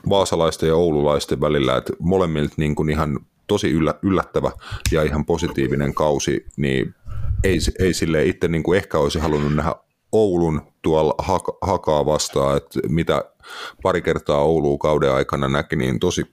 vaasalaisten 0.10 0.70
ja 0.70 0.76
oululaisten 0.76 1.42
välillä, 1.42 1.78
että 1.78 1.94
molemmilta 2.00 2.54
niin 2.58 2.76
kuin 2.76 2.90
ihan 2.90 3.20
tosi 3.48 3.72
yllä, 3.72 3.94
yllättävä 4.02 4.52
ja 4.92 5.04
ihan 5.04 5.26
positiivinen 5.26 5.94
kausi, 5.94 6.46
niin 6.58 6.96
ei, 7.44 7.58
ei 7.80 7.94
sille 7.94 8.26
itse 8.26 8.48
niin 8.48 8.64
kuin 8.64 8.78
ehkä 8.78 8.98
olisi 8.98 9.20
halunnut 9.20 9.56
nähdä 9.56 9.76
Oulun 10.12 10.62
tuolla 10.86 11.16
haka, 11.18 11.58
hakaa 11.62 12.06
vastaan, 12.06 12.58
että 12.58 12.80
mitä 12.90 13.24
pari 13.84 14.02
kertaa 14.02 14.42
Oulua 14.42 14.78
kauden 14.78 15.14
aikana 15.14 15.48
näki, 15.48 15.76
niin 15.76 16.00
tosi 16.00 16.26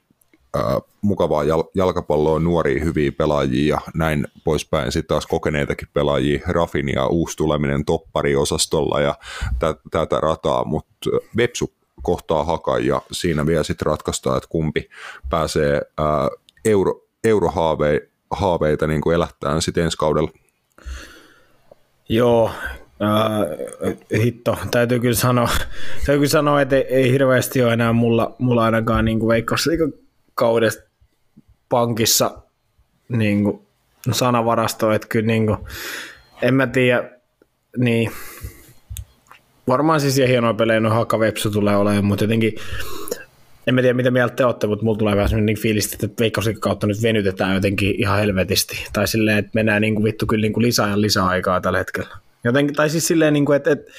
ää, 0.55 0.81
mukavaa 1.03 1.45
jal- 1.45 1.71
jalkapalloa, 1.75 2.39
nuoria 2.39 2.85
hyviä 2.85 3.13
pelaajia 3.13 3.75
ja 3.75 3.81
näin 3.95 4.27
poispäin. 4.45 4.93
Sitten 4.93 5.09
taas 5.09 5.27
kokeneitakin 5.27 5.89
pelaajia, 5.95 6.41
Rafin 6.47 6.89
ja 6.89 7.07
uusi 7.07 7.37
tuleminen 7.37 7.85
toppariosastolla 7.85 9.01
ja 9.01 9.15
tä- 9.59 9.75
tätä 9.91 10.21
rataa, 10.21 10.65
mutta 10.65 11.11
Vepsu 11.37 11.73
kohtaa 12.03 12.45
hakaa 12.45 12.79
ja 12.79 13.03
siinä 13.13 13.47
vielä 13.47 13.63
sitten 13.63 13.87
ratkaistaan, 13.87 14.37
että 14.37 14.49
kumpi 14.49 14.89
pääsee 15.31 15.81
ää, 15.99 16.29
euro, 16.65 17.01
eurohaaveita 17.25 18.87
niin 18.87 19.01
kuin 19.01 19.27
sitten 19.59 19.85
ensi 19.85 19.97
kaudella. 19.97 20.31
Joo, 22.09 22.51
Uh, 23.03 24.23
hitto, 24.23 24.59
täytyy 24.71 25.01
kyllä 25.01 25.15
sanoa, 25.15 25.49
täytyy 26.07 26.17
kyllä 26.17 26.29
sanoa 26.29 26.61
että 26.61 26.77
ei, 26.77 26.85
ei 26.89 27.13
hirveästi 27.13 27.63
ole 27.63 27.73
enää 27.73 27.93
mulla, 27.93 28.35
mulla 28.39 28.65
ainakaan 28.65 29.05
niin 29.05 29.19
kaudesta 30.35 30.83
pankissa 31.69 32.39
niin 33.09 33.45
kuin 33.45 33.63
sanavarasto, 34.13 34.93
että 34.93 35.09
kyllä 35.09 35.27
niin 35.27 35.47
kuin, 35.47 35.59
en 36.43 36.55
mä 36.55 36.67
tiedä, 36.67 37.11
niin 37.77 38.11
varmaan 39.69 40.01
siis 40.01 40.19
ja 40.19 40.27
hienoja 40.27 40.55
pelejä 40.55 40.81
no 40.81 40.91
Haka 40.91 41.19
Vepsu 41.19 41.51
tulee 41.51 41.77
olemaan, 41.77 42.05
mutta 42.05 42.25
jotenkin 42.25 42.55
en 43.67 43.75
mä 43.75 43.81
tiedä 43.81 43.95
mitä 43.95 44.11
mieltä 44.11 44.37
te 44.37 44.45
olette, 44.45 44.67
mutta 44.67 44.85
mulla 44.85 44.99
tulee 44.99 45.17
vähän 45.17 45.29
sellainen 45.29 45.47
niin 45.47 45.63
fiilis, 45.63 45.93
että 45.93 46.09
Veikkauksen 46.21 46.61
kautta 46.61 46.87
nyt 46.87 47.03
venytetään 47.03 47.55
jotenkin 47.55 47.95
ihan 48.01 48.19
helvetisti. 48.19 48.87
Tai 48.93 49.09
silleen, 49.09 49.39
että 49.39 49.51
mennään 49.55 49.83
niin 49.83 49.95
kuin 49.95 50.05
vittu 50.05 50.27
kyllä 50.27 50.43
niin 50.43 50.53
kuin 50.53 50.65
lisää 50.65 50.89
ja 50.89 51.01
lisää 51.01 51.27
aikaa 51.27 51.61
tällä 51.61 51.79
hetkellä. 51.79 52.17
Joten, 52.45 52.75
tai 52.75 52.91
siis 52.91 53.09
silleen, 53.09 53.33
niin 53.33 53.45
kuin, 53.45 53.57
että, 53.57 53.71
että, 53.71 53.93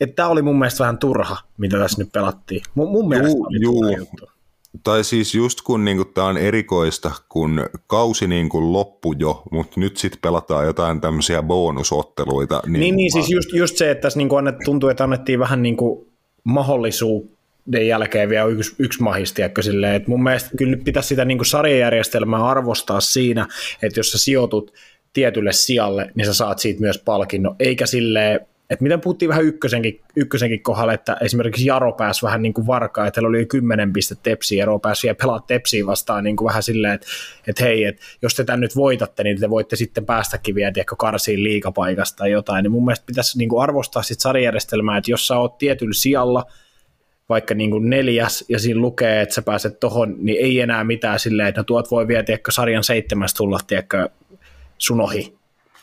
että 0.00 0.16
tämä 0.16 0.28
oli 0.28 0.42
mun 0.42 0.58
mielestä 0.58 0.78
vähän 0.78 0.98
turha, 0.98 1.36
mitä 1.58 1.78
tässä 1.78 2.02
nyt 2.02 2.12
pelattiin. 2.12 2.62
Mun, 2.74 2.88
mun 2.90 3.08
mielestä 3.08 3.38
juu, 3.38 3.46
oli 3.46 3.62
juu. 3.62 3.96
juttu. 3.96 4.30
Tai 4.82 5.04
siis 5.04 5.34
just 5.34 5.60
kun 5.60 5.84
niinku 5.84 6.04
tämä 6.04 6.26
on 6.26 6.36
erikoista, 6.36 7.10
kun 7.28 7.66
kausi 7.86 8.26
niinku 8.26 8.72
loppu 8.72 9.12
jo, 9.12 9.42
mutta 9.50 9.80
nyt 9.80 9.96
sitten 9.96 10.20
pelataan 10.20 10.66
jotain 10.66 11.00
tämmöisiä 11.00 11.42
bonusotteluita. 11.42 12.62
Niin, 12.66 12.80
niin, 12.80 12.96
niin 12.96 13.12
siis 13.12 13.30
just, 13.30 13.52
just 13.52 13.76
se, 13.76 13.90
että 13.90 14.02
tässä 14.02 14.18
niinku 14.18 14.36
annet, 14.36 14.54
tuntuu, 14.64 14.88
että 14.88 15.04
annettiin 15.04 15.38
vähän 15.38 15.62
niinku 15.62 16.08
mahdollisuuden 16.44 17.86
jälkeen 17.86 18.28
vielä 18.28 18.46
yksi, 18.46 18.74
yksi 18.78 19.02
mahis, 19.02 19.34
silleen, 19.60 19.94
että 19.94 20.10
mun 20.10 20.22
mielestä 20.22 20.50
kyllä 20.56 20.70
nyt 20.70 20.84
pitäisi 20.84 21.08
sitä 21.08 21.24
niinku 21.24 21.44
sarjajärjestelmää 21.44 22.46
arvostaa 22.46 23.00
siinä, 23.00 23.46
että 23.82 24.00
jos 24.00 24.10
sä 24.10 24.18
sijoitut 24.18 24.72
tietylle 25.12 25.52
sijalle, 25.52 26.10
niin 26.14 26.26
sä 26.26 26.34
saat 26.34 26.58
siitä 26.58 26.80
myös 26.80 26.98
palkinnon, 26.98 27.56
eikä 27.58 27.86
silleen, 27.86 28.40
että 28.70 28.82
miten 28.82 29.00
puhuttiin 29.00 29.28
vähän 29.28 29.44
ykkösenkin, 29.44 30.00
ykkösenkin 30.16 30.62
kohdalla, 30.62 30.92
että 30.92 31.16
esimerkiksi 31.20 31.66
Jaro 31.66 31.92
pääsi 31.92 32.22
vähän 32.22 32.42
niin 32.42 32.54
kuin 32.54 32.66
varkaan, 32.66 33.08
että 33.08 33.20
oli 33.20 33.46
10 33.46 33.92
pistettä 33.92 34.22
tepsiä, 34.22 34.58
Jaro 34.58 34.78
pääsi 34.78 35.02
vielä 35.02 35.16
pelaa 35.20 35.40
tepsiä 35.40 35.86
vastaan 35.86 36.24
niin 36.24 36.36
kuin 36.36 36.46
vähän 36.46 36.62
silleen, 36.62 36.94
että, 36.94 37.06
että 37.46 37.64
hei, 37.64 37.84
että 37.84 38.02
jos 38.22 38.34
te 38.34 38.44
tämän 38.44 38.60
nyt 38.60 38.76
voitatte, 38.76 39.22
niin 39.22 39.40
te 39.40 39.50
voitte 39.50 39.76
sitten 39.76 40.06
päästäkin 40.06 40.54
vielä 40.54 40.72
tiedätkö, 40.72 40.96
karsiin 40.96 41.42
liikapaikasta 41.44 42.16
tai 42.16 42.30
jotain, 42.30 42.62
niin 42.62 42.72
mun 42.72 42.84
mielestä 42.84 43.06
pitäisi 43.06 43.38
niin 43.38 43.48
kuin 43.48 43.62
arvostaa 43.62 44.02
sitten 44.02 44.22
sarjärjestelmää, 44.22 44.98
että 44.98 45.10
jos 45.10 45.26
sä 45.26 45.38
oot 45.38 45.58
tietyllä 45.58 45.94
sijalla, 45.94 46.44
vaikka 47.28 47.54
niin 47.54 47.70
kuin 47.70 47.90
neljäs 47.90 48.44
ja 48.48 48.58
siinä 48.58 48.80
lukee, 48.80 49.20
että 49.20 49.34
sä 49.34 49.42
pääset 49.42 49.80
tohon, 49.80 50.14
niin 50.18 50.44
ei 50.44 50.60
enää 50.60 50.84
mitään 50.84 51.18
silleen, 51.18 51.48
että 51.48 51.60
no 51.60 51.64
tuot 51.64 51.90
voi 51.90 52.08
vielä 52.08 52.22
tiedätkö, 52.22 52.50
sarjan 52.50 52.84
seitsemästä 52.84 53.36
tulla 53.36 53.58
tiedätkö, 53.66 54.08
sun 54.78 55.00
ohi 55.00 55.36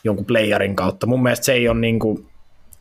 jonkun 0.04 0.26
playerin 0.26 0.76
kautta. 0.76 1.06
Mun 1.06 1.22
mielestä 1.22 1.44
se 1.44 1.52
ei 1.52 1.68
ole 1.68 1.80
niin 1.80 1.98
kuin, 1.98 2.26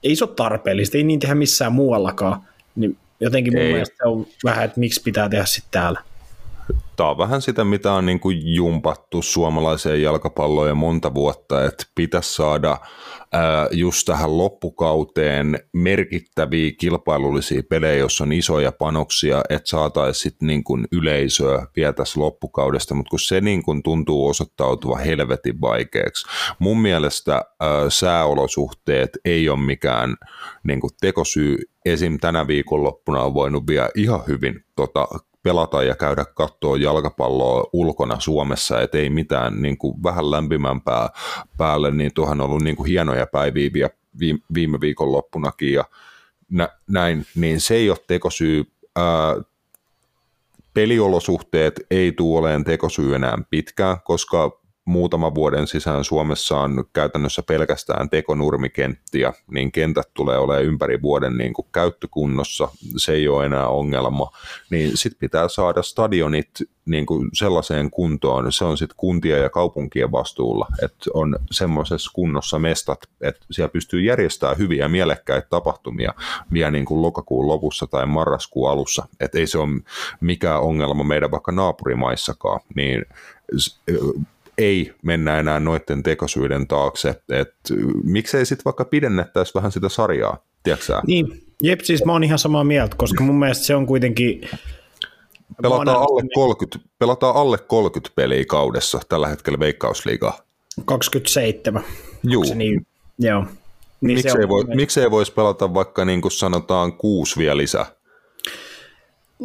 ei 0.04 0.16
se 0.16 0.24
ole 0.24 0.34
tarpeellista, 0.36 0.98
ei 0.98 1.04
niin 1.04 1.20
tehdä 1.20 1.36
missään 1.36 1.72
muuallakaan. 1.72 2.42
Niin 2.76 2.98
jotenkin 3.20 3.54
mun 3.54 3.62
Ei. 3.62 3.72
mielestä 3.72 3.96
se 3.98 4.08
on 4.08 4.28
vähän, 4.44 4.66
että 4.66 4.80
miksi 4.80 5.02
pitää 5.02 5.30
tehdä 5.30 5.46
sitten 5.46 5.72
täällä. 5.72 6.02
Tämä 6.96 7.10
on 7.10 7.18
vähän 7.18 7.42
sitä, 7.42 7.64
mitä 7.64 7.94
on 7.94 8.06
niin 8.06 8.20
kuin 8.20 8.56
jumpattu 8.56 9.22
suomalaiseen 9.22 10.02
jalkapalloon 10.02 10.70
jo 10.70 10.76
monta 10.76 11.14
vuotta, 11.14 11.66
että 11.66 11.84
pitäisi 11.96 12.34
saada 12.36 12.78
ää, 13.32 13.68
just 13.72 14.06
tähän 14.06 14.38
loppukauteen 14.38 15.60
merkittäviä 15.74 16.72
kilpailullisia 16.80 17.62
pelejä, 17.70 17.96
jossa 17.96 18.24
on 18.24 18.32
isoja 18.32 18.72
panoksia, 18.72 19.42
että 19.50 19.70
saataisiin 19.70 20.36
niin 20.42 20.64
kuin 20.64 20.88
yleisöä 20.92 21.68
vielä 21.76 21.94
tässä 21.94 22.20
loppukaudesta, 22.20 22.96
mutta 22.96 23.10
kun 23.10 23.20
se 23.20 23.42
niin 23.42 23.64
kuin 23.64 23.84
tuntuu 23.84 24.28
osoittautuva 24.28 24.98
helvetin 24.98 25.62
vaikeaksi. 25.62 26.28
Mun 26.60 26.82
mielestä 26.82 27.34
ää, 27.34 27.90
sääolosuhteet 27.90 29.18
ei 29.26 29.50
ole 29.50 29.60
mikään 29.60 30.16
niin 30.64 30.82
kuin 30.82 30.92
tekosyy. 31.02 31.58
Esim. 31.86 32.18
tänä 32.20 32.48
viikonloppuna 32.48 33.22
on 33.22 33.34
voinut 33.34 33.68
vielä 33.68 33.90
ihan 33.96 34.24
hyvin 34.28 34.66
tota, 34.76 35.08
pelata 35.46 35.84
ja 35.84 35.96
käydä 35.96 36.26
katsoa 36.26 36.78
jalkapalloa 36.78 37.70
ulkona 37.74 38.20
Suomessa, 38.20 38.82
et 38.82 38.96
ei 38.96 39.10
mitään 39.10 39.62
niin 39.62 39.78
kuin 39.78 40.04
vähän 40.04 40.32
lämpimämpää 40.32 41.10
päälle, 41.58 41.92
niin 41.92 42.14
tuohan 42.14 42.42
on 42.42 42.50
ollut 42.50 42.64
niin 42.64 42.76
kuin 42.76 42.90
hienoja 42.90 43.28
päiviä 43.28 43.90
viime, 44.20 44.40
viime 44.54 44.82
viikonloppunakin 44.82 45.74
ja 45.74 45.86
nä, 46.50 46.70
näin, 46.88 47.26
niin 47.36 47.62
se 47.62 47.76
ei 47.76 47.90
ole 47.90 47.98
tekosyy. 48.08 48.72
Ää, 48.96 49.36
peliolosuhteet 50.74 51.74
ei 51.92 52.12
tule 52.12 52.40
olemaan 52.40 52.64
tekosyy 52.64 53.16
enää 53.16 53.38
pitkään, 53.50 53.98
koska 54.04 54.62
muutaman 54.86 55.36
vuoden 55.36 55.68
sisään 55.68 56.04
Suomessa 56.04 56.58
on 56.58 56.86
käytännössä 56.94 57.44
pelkästään 57.44 58.10
tekonurmikenttiä, 58.10 59.34
niin 59.52 59.72
kentät 59.72 60.14
tulee 60.14 60.38
olemaan 60.38 60.66
ympäri 60.66 61.02
vuoden 61.02 61.38
niin 61.38 61.54
kuin 61.54 61.68
käyttökunnossa, 61.72 62.68
se 62.98 63.14
ei 63.14 63.28
ole 63.28 63.46
enää 63.46 63.68
ongelma, 63.68 64.32
niin 64.70 64.98
sitten 64.98 65.20
pitää 65.20 65.48
saada 65.48 65.84
stadionit 65.84 66.50
niin 66.86 67.06
kuin 67.06 67.30
sellaiseen 67.34 67.92
kuntoon, 67.92 68.52
se 68.52 68.66
on 68.66 68.78
sitten 68.78 68.96
kuntien 68.98 69.42
ja 69.42 69.50
kaupunkien 69.50 70.12
vastuulla, 70.12 70.68
että 70.84 71.10
on 71.14 71.36
semmoisessa 71.52 72.12
kunnossa 72.14 72.60
mestat, 72.60 73.00
että 73.22 73.46
siellä 73.52 73.72
pystyy 73.72 74.02
järjestämään 74.02 74.58
hyviä 74.58 74.88
mielekkäitä 74.88 75.48
tapahtumia 75.50 76.14
vielä 76.54 76.72
niin 76.72 76.86
kuin 76.86 77.02
lokakuun 77.02 77.48
lopussa 77.48 77.88
tai 77.88 78.06
marraskuun 78.06 78.70
alussa, 78.70 79.08
että 79.20 79.38
ei 79.38 79.48
se 79.48 79.58
ole 79.58 79.82
mikään 80.22 80.62
ongelma 80.62 81.04
meidän 81.04 81.32
vaikka 81.32 81.52
naapurimaissakaan, 81.52 82.60
niin 82.76 83.06
ei 84.58 84.94
mennä 85.02 85.40
enää 85.40 85.60
noiden 85.60 86.04
tekosyiden 86.04 86.68
taakse, 86.68 87.10
että 87.10 87.74
miksei 88.04 88.46
sitten 88.46 88.66
vaikka 88.66 88.86
pidennettäisi 88.86 89.54
vähän 89.56 89.72
sitä 89.72 89.90
sarjaa, 89.90 90.38
tiedätkö 90.64 90.86
sä? 90.86 91.02
Niin, 91.08 91.44
jep, 91.64 91.80
siis 91.80 92.06
mä 92.06 92.12
oon 92.12 92.24
ihan 92.24 92.40
samaa 92.40 92.64
mieltä, 92.64 92.96
koska 92.98 93.24
mun 93.24 93.40
mielestä 93.40 93.66
se 93.66 93.76
on 93.76 93.86
kuitenkin... 93.86 94.50
Pelataan 95.62 95.98
alle, 95.98 96.24
30, 96.36 96.90
pelataan 97.00 97.36
alle 97.36 97.58
30 97.58 98.16
peliä 98.16 98.46
kaudessa 98.48 99.00
tällä 99.10 99.28
hetkellä 99.28 99.60
Veikkausliigaa. 99.60 100.40
27. 100.86 101.84
Juu, 102.24 102.46
Se 102.46 102.56
niin, 102.56 102.88
joo. 103.20 103.46
Niin 104.02 104.22
se 104.22 104.28
miksei, 104.28 104.50
voi, 104.50 104.64
miksei 104.64 105.12
voisi 105.12 105.34
pelata 105.34 105.74
vaikka 105.74 106.06
niin 106.06 106.22
kuin 106.22 106.32
sanotaan 106.32 106.94
kuusi 106.94 107.38
vielä 107.40 107.58
lisää? 107.58 107.86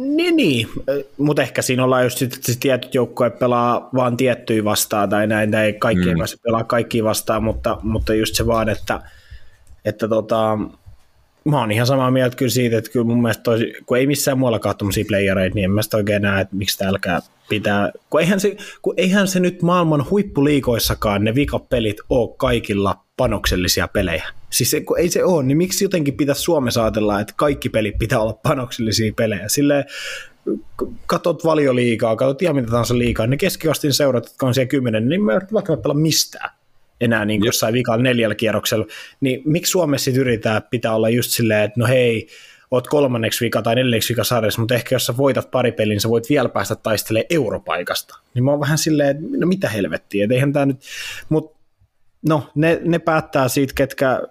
Niin, 0.01 0.35
niin. 0.35 0.67
mutta 1.17 1.41
ehkä 1.41 1.61
siinä 1.61 1.83
ollaan 1.83 2.03
just 2.03 2.17
sit, 2.17 2.33
että 2.33 2.51
se 2.51 2.59
tietyt 2.59 2.95
joukkueet 2.95 3.39
pelaa 3.39 3.89
vaan 3.95 4.17
tiettyjä 4.17 4.63
vastaan 4.63 5.09
tai 5.09 5.27
näin, 5.27 5.51
tai 5.51 5.65
ei 5.65 5.73
kaikki 5.73 6.05
mm. 6.05 6.09
ei 6.09 6.15
pääse 6.15 6.37
pelaa 6.43 6.63
kaikkia 6.63 7.03
vastaan, 7.03 7.43
mutta, 7.43 7.77
mutta 7.83 8.13
just 8.13 8.35
se 8.35 8.47
vaan, 8.47 8.69
että, 8.69 9.01
että 9.85 10.07
tota, 10.07 10.57
mä 11.45 11.59
oon 11.59 11.71
ihan 11.71 11.87
samaa 11.87 12.11
mieltä 12.11 12.35
kyllä 12.35 12.51
siitä, 12.51 12.77
että 12.77 12.91
kyllä 12.91 13.05
mun 13.05 13.21
mielestä 13.21 13.43
toisi, 13.43 13.73
kun 13.85 13.97
ei 13.97 14.07
missään 14.07 14.39
muuallakaan 14.39 14.77
tommosia 14.77 15.05
playereita, 15.07 15.55
niin 15.55 15.65
en 15.65 15.71
mä 15.71 15.81
sitä 15.81 15.97
oikein 15.97 16.21
näe, 16.21 16.41
että 16.41 16.55
miksi 16.55 16.77
täälläkään 16.77 17.21
pitää, 17.49 17.91
kun 18.09 18.21
eihän 18.21 18.39
se, 18.39 18.57
kun 18.81 18.93
eihän 18.97 19.27
se 19.27 19.39
nyt 19.39 19.61
maailman 19.61 20.09
huippuliikoissakaan 20.09 21.23
ne 21.23 21.35
vikapelit 21.35 21.97
ole 22.09 22.35
kaikilla 22.37 23.03
panoksellisia 23.17 23.87
pelejä. 23.87 24.40
Siis 24.51 24.71
se, 24.71 24.81
kun 24.81 24.99
ei 24.99 25.09
se 25.09 25.23
ole, 25.23 25.43
niin 25.43 25.57
miksi 25.57 25.85
jotenkin 25.85 26.17
pitäisi 26.17 26.41
Suomessa 26.41 26.83
ajatella, 26.83 27.19
että 27.19 27.33
kaikki 27.37 27.69
pelit 27.69 27.97
pitää 27.99 28.19
olla 28.19 28.39
panoksellisia 28.43 29.13
pelejä? 29.15 29.47
Silleen, 29.47 29.85
katot 31.05 31.45
valioliikaa, 31.45 32.15
katot 32.15 32.41
ihan 32.41 32.55
mitä 32.55 32.71
tahansa 32.71 32.97
liikaa, 32.97 33.27
ne 33.27 33.37
keskikastin 33.37 33.93
seurat, 33.93 34.25
jotka 34.25 34.47
on 34.47 34.53
siellä 34.53 34.67
kymmenen, 34.67 35.09
niin 35.09 35.23
mä 35.23 35.41
vaikka 35.53 35.77
pelaa 35.77 35.97
mistään 35.97 36.49
enää 37.01 37.25
niin 37.25 37.45
jossain 37.45 37.73
vikalla 37.73 38.03
neljällä 38.03 38.35
kierroksella, 38.35 38.85
niin 39.21 39.41
miksi 39.45 39.69
Suomessa 39.69 40.05
sit 40.05 40.17
yritetään 40.17 40.61
pitää 40.69 40.95
olla 40.95 41.09
just 41.09 41.31
silleen, 41.31 41.63
että 41.63 41.79
no 41.79 41.87
hei, 41.87 42.27
oot 42.71 42.87
kolmanneksi 42.87 43.45
vika 43.45 43.61
tai 43.61 43.75
neljänneksi 43.75 44.13
vika 44.13 44.23
sarjassa, 44.23 44.61
mutta 44.61 44.75
ehkä 44.75 44.95
jos 44.95 45.05
sä 45.05 45.17
voitat 45.17 45.51
pari 45.51 45.71
pelin, 45.71 45.89
niin 45.89 46.01
sä 46.01 46.09
voit 46.09 46.29
vielä 46.29 46.49
päästä 46.49 46.75
taistelemaan 46.75 47.25
europaikasta. 47.29 48.19
Niin 48.33 48.43
mä 48.43 48.51
oon 48.51 48.59
vähän 48.59 48.77
silleen, 48.77 49.09
että 49.09 49.37
no 49.37 49.47
mitä 49.47 49.69
helvettiä, 49.69 50.23
että 50.23 50.33
eihän 50.33 50.53
tää 50.53 50.65
nyt, 50.65 50.79
mutta 51.29 51.60
no 52.27 52.43
ne, 52.55 52.81
ne 52.83 52.99
päättää 52.99 53.47
siitä, 53.47 53.73
ketkä 53.75 54.21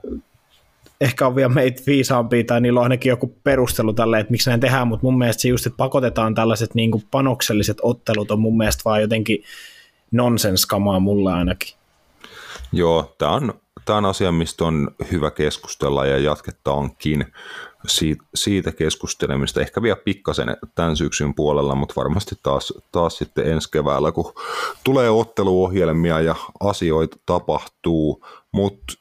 ehkä 1.01 1.27
on 1.27 1.37
vielä 1.37 1.49
meitä 1.49 1.83
viisaampia 1.87 2.45
tai 2.45 2.61
niillä 2.61 2.81
on 2.81 2.85
ainakin 2.85 3.11
joku 3.11 3.37
perustelu 3.45 3.93
tälle, 3.93 4.21
että 4.21 4.31
miksi 4.31 4.51
näin 4.51 4.61
tehdään, 4.61 4.89
mutta 4.89 5.07
mun 5.07 5.19
mielestä 5.19 5.43
se 5.43 5.49
just, 5.49 5.67
että 5.67 5.77
pakotetaan 5.77 6.35
tällaiset 6.35 6.75
niin 6.75 6.91
kuin 6.91 7.05
panokselliset 7.11 7.79
ottelut 7.83 8.31
on 8.31 8.41
mun 8.41 8.57
mielestä 8.57 8.83
vaan 8.85 9.01
jotenkin 9.01 9.43
nonsenskamaa 10.11 11.01
mulle 11.01 11.33
ainakin. 11.33 11.75
Joo, 12.73 13.15
tämä 13.19 13.33
on, 13.33 13.55
tämä 13.85 13.99
on 13.99 14.05
asia, 14.05 14.33
mistä 14.33 14.65
on 14.65 14.91
hyvä 15.13 15.31
keskustella 15.31 16.07
ja 16.07 16.19
jatketaankin 16.19 17.27
siitä, 18.35 18.73
keskustelemista. 18.73 19.61
Ehkä 19.61 19.83
vielä 19.83 19.97
pikkasen 20.05 20.57
tämän 20.75 20.97
syksyn 20.97 21.35
puolella, 21.35 21.75
mutta 21.75 21.95
varmasti 21.97 22.35
taas, 22.43 22.73
taas 22.93 23.19
sitten 23.19 23.47
ensi 23.47 23.71
keväällä, 23.71 24.13
kun 24.13 24.33
tulee 24.85 25.11
otteluohjelmia 25.11 26.21
ja 26.21 26.35
asioita 26.61 27.17
tapahtuu. 27.27 28.27
Mutta 28.53 28.95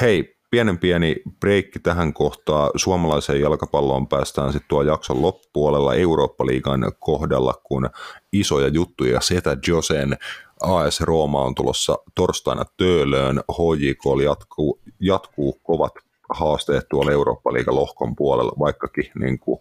hei, 0.00 0.36
pienen 0.50 0.78
pieni 0.78 1.16
breikki 1.40 1.78
tähän 1.78 2.12
kohtaan. 2.12 2.70
Suomalaiseen 2.76 3.40
jalkapalloon 3.40 4.08
päästään 4.08 4.52
sitten 4.52 4.68
tuo 4.68 4.82
jakson 4.82 5.22
loppupuolella 5.22 5.94
Eurooppa-liigan 5.94 6.92
kohdalla, 6.98 7.54
kun 7.64 7.90
isoja 8.32 8.68
juttuja 8.68 9.20
Setä 9.20 9.56
Josen 9.68 10.16
AS 10.62 11.00
Rooma 11.00 11.42
on 11.42 11.54
tulossa 11.54 11.98
torstaina 12.14 12.64
Töölöön, 12.76 13.40
HJK 13.52 14.22
jatkuu, 14.24 14.80
jatkuu 15.00 15.52
kovat 15.62 15.92
haasteet 16.30 16.88
tuolla 16.90 17.12
Eurooppa-liigan 17.12 17.74
lohkon 17.74 18.16
puolella, 18.16 18.52
vaikkakin 18.58 19.04
niin 19.20 19.38
kuin 19.38 19.60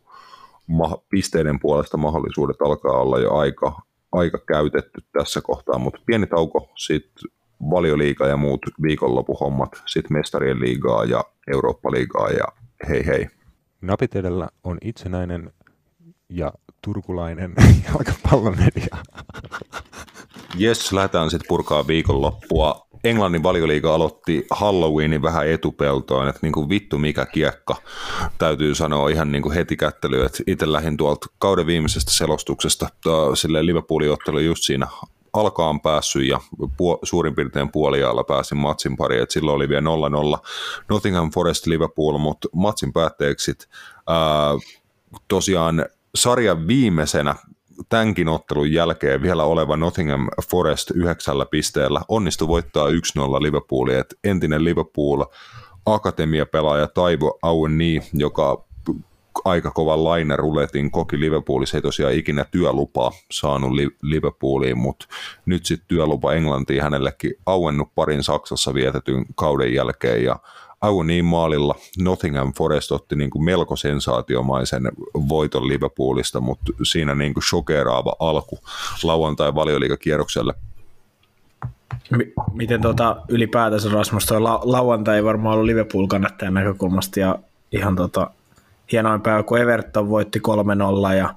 ma- 0.68 0.98
pisteiden 1.10 1.60
puolesta 1.60 1.98
mahdollisuudet 1.98 2.62
alkaa 2.62 3.02
olla 3.02 3.20
jo 3.20 3.34
aika, 3.36 3.82
aika 4.12 4.38
käytetty 4.48 5.04
tässä 5.12 5.42
kohtaa, 5.42 5.80
mutta 5.80 6.02
pieni 6.06 6.28
tauko, 6.28 6.70
sitten 6.78 7.32
valioliiga 7.70 8.28
ja 8.28 8.38
muut 8.38 8.62
viikonlopuhommat, 8.82 9.70
sitten 9.86 10.14
mestarien 10.18 10.60
liigaa 10.60 11.06
ja 11.06 11.24
Eurooppa-liigaa 11.54 12.30
ja 12.30 12.46
hei 12.90 13.06
hei. 13.06 13.28
Napit 13.82 14.16
edellä 14.16 14.50
on 14.64 14.78
itsenäinen 14.82 15.54
ja 16.30 16.54
turkulainen 16.82 17.54
jalkapallomedia. 17.88 18.98
Jes, 20.58 20.94
lähdetään 20.94 21.30
sitten 21.30 21.48
purkaa 21.48 21.88
viikonloppua. 21.88 22.88
Englannin 23.04 23.44
valioliiga 23.44 23.96
aloitti 23.96 24.46
Halloweenin 24.52 25.22
vähän 25.22 25.48
etupeltoon, 25.48 26.28
että 26.28 26.40
niin 26.42 26.54
kuin 26.54 26.70
vittu 26.70 26.98
mikä 26.98 27.26
kiekka, 27.26 27.76
täytyy 28.38 28.76
sanoa 28.76 29.10
ihan 29.10 29.32
niin 29.32 29.42
kuin 29.42 29.56
heti 29.56 29.78
kättelyä, 29.78 30.26
että 30.26 30.44
itse 30.48 30.72
lähdin 30.72 30.98
tuolta 30.98 31.28
kauden 31.40 31.66
viimeisestä 31.66 32.12
selostuksesta, 32.12 32.90
sille 33.34 33.66
Liverpoolin 33.66 34.12
ottelu 34.12 34.40
just 34.40 34.64
siinä 34.64 34.88
alkaan 35.34 35.82
päässyt 35.82 36.28
ja 36.28 36.42
puo, 36.78 37.00
suurin 37.04 37.36
piirtein 37.36 37.72
puoliajalla 37.72 38.24
pääsin 38.24 38.58
matsin 38.58 38.98
pariin, 38.98 39.24
että 39.24 39.34
silloin 39.34 39.56
oli 39.56 39.70
vielä 39.70 40.38
0-0 40.38 40.40
Nottingham 40.90 41.32
Forest 41.32 41.68
Liverpool, 41.68 42.18
mutta 42.18 42.48
matsin 42.56 42.94
päätteeksi 42.94 43.54
ää, 44.08 44.18
tosiaan 45.28 45.86
sarjan 46.16 46.68
viimeisenä 46.68 47.36
tämänkin 47.90 48.30
ottelun 48.30 48.72
jälkeen 48.72 49.22
vielä 49.22 49.44
oleva 49.44 49.78
Nottingham 49.78 50.28
Forest 50.50 50.92
yhdeksällä 50.92 51.46
pisteellä 51.46 52.02
onnistui 52.08 52.48
voittaa 52.48 52.90
1-0 52.90 52.92
Liverpoolia, 53.42 54.00
että 54.00 54.16
entinen 54.24 54.66
Liverpool 54.66 55.24
akatemiapelaaja 55.86 56.88
Taivo 56.88 57.40
Auni, 57.42 58.02
joka 58.14 58.64
aika 59.46 59.72
kovan 59.72 60.04
laineruletin 60.04 60.92
koki 60.92 61.20
Liverpoolissa, 61.20 61.78
ei 61.78 61.82
tosiaan 61.82 62.14
ikinä 62.14 62.46
työlupaa 62.52 63.12
saanut 63.32 63.72
Liverpooliin, 64.02 64.78
mutta 64.78 65.06
nyt 65.46 65.66
sitten 65.66 65.88
työlupa 65.88 66.34
Englantiin 66.34 66.84
hänellekin. 66.84 67.34
Auennut 67.46 67.96
parin 67.96 68.24
Saksassa 68.24 68.74
vietetyn 68.74 69.26
kauden 69.36 69.74
jälkeen 69.74 70.24
ja 70.24 70.40
Auniin 70.82 71.26
maalilla 71.26 71.76
Nottingham 72.00 72.54
Forest 72.54 72.92
otti 72.92 73.16
niin 73.16 73.30
kuin 73.30 73.44
melko 73.44 73.76
sensaatiomaisen 73.76 74.84
voiton 75.30 75.68
Liverpoolista, 75.68 76.40
mutta 76.40 76.72
siinä 76.84 77.16
niin 77.16 77.34
kuin 77.34 77.44
shokeraava 77.44 78.16
alku 78.20 78.60
lauantai 79.04 79.56
valioliikakierrokselle. 79.56 80.54
M- 82.10 82.42
miten 82.54 82.82
tota, 82.82 83.22
ylipäätänsä 83.28 83.90
Rasmus 83.90 84.26
toi 84.26 84.42
la- 84.42 84.62
lauantai 84.64 85.16
ei 85.16 85.24
varmaan 85.24 85.54
ollut 85.54 85.66
Liverpool-kannattajan 85.66 86.54
näkökulmasta 86.54 87.20
ja 87.20 87.40
ihan 87.72 87.96
tota, 87.96 88.30
hienoin 88.92 89.22
päivä, 89.22 89.44
kun 89.44 89.58
Everton 89.58 90.10
voitti 90.10 90.40
3-0 91.12 91.14
ja 91.14 91.36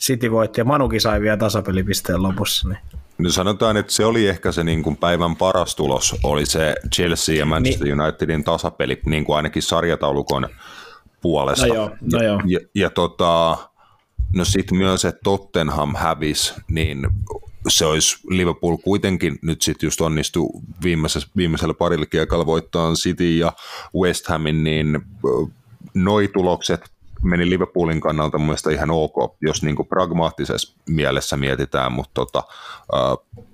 City 0.00 0.30
voitti 0.30 0.60
ja 0.60 0.64
Manukin 0.64 1.00
sai 1.00 1.20
vielä 1.20 1.36
tasapelipisteen 1.36 2.22
lopussa. 2.22 2.68
Niin. 2.68 2.78
No 3.18 3.30
sanotaan, 3.30 3.76
että 3.76 3.92
se 3.92 4.04
oli 4.04 4.28
ehkä 4.28 4.52
se 4.52 4.64
niin 4.64 4.82
kuin 4.82 4.96
päivän 4.96 5.36
paras 5.36 5.76
tulos, 5.76 6.16
oli 6.22 6.46
se 6.46 6.74
Chelsea 6.94 7.34
ja 7.34 7.46
Manchester 7.46 7.86
niin. 7.86 8.00
Unitedin 8.00 8.44
tasapeli, 8.44 9.00
niin 9.06 9.24
kuin 9.24 9.36
ainakin 9.36 9.62
sarjataulukon 9.62 10.48
puolesta. 11.20 11.66
No 11.66 11.74
joo, 11.74 11.90
no 12.12 12.22
joo. 12.22 12.40
Ja, 12.46 12.58
ja, 12.60 12.66
ja 12.74 12.90
tota, 12.90 13.56
no 14.34 14.44
sitten 14.44 14.78
myös, 14.78 15.04
että 15.04 15.20
Tottenham 15.24 15.94
hävisi, 15.94 16.54
niin 16.68 17.06
se 17.68 17.86
olisi 17.86 18.16
Liverpool 18.28 18.76
kuitenkin 18.76 19.38
nyt 19.42 19.62
sitten 19.62 19.86
just 19.86 20.00
onnistu 20.00 20.50
viimeisellä, 20.82 21.26
viimeisellä 21.36 21.74
parilla 21.74 22.06
kiekalla 22.06 22.46
voittaa 22.46 22.92
City 22.92 23.36
ja 23.36 23.52
West 23.94 24.26
Hamin, 24.26 24.64
niin 24.64 25.00
noi 25.94 26.28
tulokset 26.28 26.91
meni 27.22 27.50
Liverpoolin 27.50 28.00
kannalta 28.00 28.38
mun 28.38 28.46
mielestä 28.46 28.70
ihan 28.70 28.90
ok, 28.90 29.36
jos 29.40 29.62
niin 29.62 29.76
kuin 29.76 29.88
pragmaattisessa 29.88 30.76
mielessä 30.88 31.36
mietitään, 31.36 31.92
mutta 31.92 32.12
tota, 32.14 32.42
uh, 32.92 33.46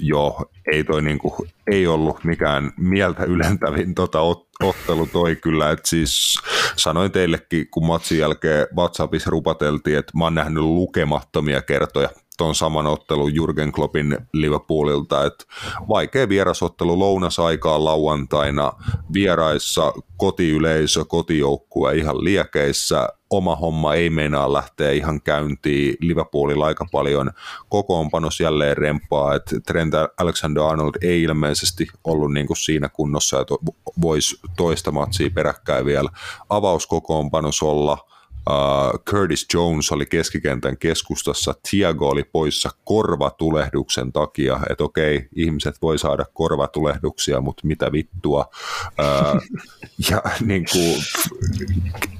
joo, 0.00 0.44
ei 0.72 0.84
toi 0.84 1.02
niin 1.02 1.18
kuin, 1.18 1.50
ei 1.66 1.86
ollut 1.86 2.24
mikään 2.24 2.72
mieltä 2.76 3.24
ylentävin 3.24 3.94
tota 3.94 4.20
ot, 4.20 4.48
ottelu 4.62 5.06
toi 5.06 5.36
kyllä, 5.36 5.70
että 5.70 5.88
siis 5.88 6.38
sanoin 6.76 7.12
teillekin, 7.12 7.68
kun 7.70 7.86
matsin 7.86 8.18
jälkeen 8.18 8.66
WhatsAppissa 8.76 9.30
rupateltiin, 9.30 9.98
että 9.98 10.12
mä 10.18 10.24
oon 10.24 10.34
nähnyt 10.34 10.62
lukemattomia 10.62 11.62
kertoja 11.62 12.08
tuon 12.38 12.54
saman 12.54 12.86
ottelun 12.86 13.34
Jurgen 13.34 13.72
Kloppin 13.72 14.18
Liverpoolilta, 14.32 15.24
että 15.24 15.44
vaikea 15.88 16.28
vierasottelu 16.28 16.98
lounasaikaa 16.98 17.84
lauantaina, 17.84 18.72
vieraissa 19.12 19.92
kotiyleisö, 20.16 21.04
kotijoukkue 21.04 21.94
ihan 21.94 22.24
liekeissä, 22.24 23.08
oma 23.30 23.56
homma 23.56 23.94
ei 23.94 24.10
meinaa 24.10 24.52
lähteä 24.52 24.90
ihan 24.90 25.22
käyntiin, 25.22 25.96
Liverpoolilla 26.00 26.66
aika 26.66 26.86
paljon 26.92 27.30
kokoonpanos 27.68 28.40
jälleen 28.40 28.76
rempaa, 28.76 29.34
että 29.34 29.60
Trent 29.66 29.94
Alexander-Arnold 29.94 30.94
ei 31.02 31.22
ilmeisesti 31.22 31.86
ollut 32.04 32.32
niin 32.32 32.46
kuin 32.46 32.56
siinä 32.56 32.88
kunnossa, 32.88 33.40
että 33.40 33.54
voisi 34.02 34.40
toista 34.56 34.92
matsia 34.92 35.30
peräkkäin 35.30 35.86
vielä 35.86 36.10
avauskokoonpanos 36.48 37.62
olla, 37.62 38.13
Uh, 38.50 39.04
Curtis 39.04 39.46
Jones 39.54 39.92
oli 39.92 40.06
keskikentän 40.06 40.76
keskustassa, 40.76 41.54
Tiago 41.70 42.08
oli 42.08 42.24
poissa 42.24 42.70
korvatulehduksen 42.84 44.12
takia, 44.12 44.60
että 44.70 44.84
okei, 44.84 45.28
ihmiset 45.36 45.82
voi 45.82 45.98
saada 45.98 46.24
korvatulehduksia, 46.34 47.40
mutta 47.40 47.66
mitä 47.66 47.92
vittua. 47.92 48.44
Uh, 48.88 49.40
ja 50.10 50.22
niin 50.40 50.64
kuin, 50.72 51.02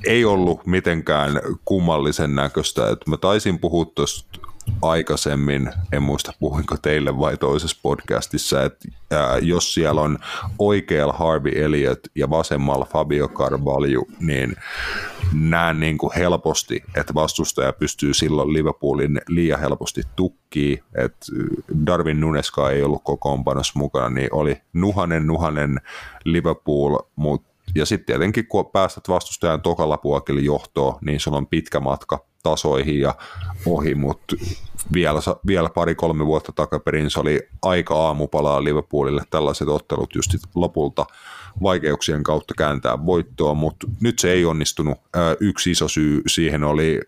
ei 0.06 0.24
ollut 0.24 0.66
mitenkään 0.66 1.40
kummallisen 1.64 2.34
näköistä, 2.34 2.88
että 2.88 3.10
mä 3.10 3.16
taisin 3.16 3.58
puhua 3.58 3.84
tuosta 3.84 4.43
aikaisemmin, 4.83 5.70
en 5.92 6.03
muista 6.03 6.33
puhuinko 6.40 6.77
teille 6.83 7.18
vai 7.18 7.37
toisessa 7.37 7.81
podcastissa, 7.83 8.62
että 8.62 8.88
ää, 9.11 9.38
jos 9.38 9.74
siellä 9.74 10.00
on 10.00 10.18
oikealla 10.59 11.12
Harvey 11.12 11.64
Elliott 11.64 12.00
ja 12.14 12.31
vasemmalla 12.31 12.85
Fabio 12.85 13.29
Carvalho, 13.29 14.07
niin 14.20 14.57
näen 15.33 15.81
niin 15.81 15.98
kuin 15.98 16.12
helposti, 16.16 16.83
että 16.96 17.14
vastustaja 17.14 17.72
pystyy 17.72 18.14
silloin 18.14 18.53
Liverpoolin 18.53 19.20
liian 19.29 19.61
helposti 19.61 20.03
tukkiin, 20.16 20.83
että 20.94 21.27
Darwin 21.87 22.20
Nuneska 22.20 22.70
ei 22.70 22.83
ollut 22.83 23.05
kokoonpanossa 23.05 23.79
mukana, 23.79 24.11
niin 24.11 24.29
oli 24.33 24.57
nuhanen 24.72 25.27
nuhanen 25.27 25.81
Liverpool, 26.24 26.98
mutta 27.16 27.55
ja 27.74 27.87
sitten 27.87 28.07
tietenkin, 28.07 28.46
kun 28.46 28.66
päästät 28.66 29.09
vastustajan 29.09 29.62
tokalla 29.62 29.96
puolella 29.96 30.40
johtoon, 30.40 30.98
niin 31.00 31.20
sulla 31.20 31.38
on 31.38 31.46
pitkä 31.46 31.81
matka 31.81 32.27
tasoihin 32.44 33.00
ja 33.00 33.14
ohi, 33.66 33.94
mutta 33.94 34.37
vielä, 34.92 35.20
vielä 35.46 35.70
pari-kolme 35.74 36.26
vuotta 36.26 36.52
takaperin 36.52 37.11
se 37.11 37.20
oli 37.20 37.48
aika 37.62 37.94
aamupalaa 37.94 38.64
Liverpoolille 38.64 39.22
tällaiset 39.30 39.68
ottelut 39.68 40.14
just 40.14 40.30
lopulta 40.54 41.07
vaikeuksien 41.62 42.22
kautta 42.22 42.54
kääntää 42.59 43.07
voittoa, 43.07 43.54
mutta 43.54 43.87
nyt 44.00 44.18
se 44.18 44.33
ei 44.33 44.44
onnistunut. 44.44 44.98
Yksi 45.40 45.70
iso 45.70 45.88
syy 45.88 46.22
siihen 46.26 46.64
oli 46.64 47.00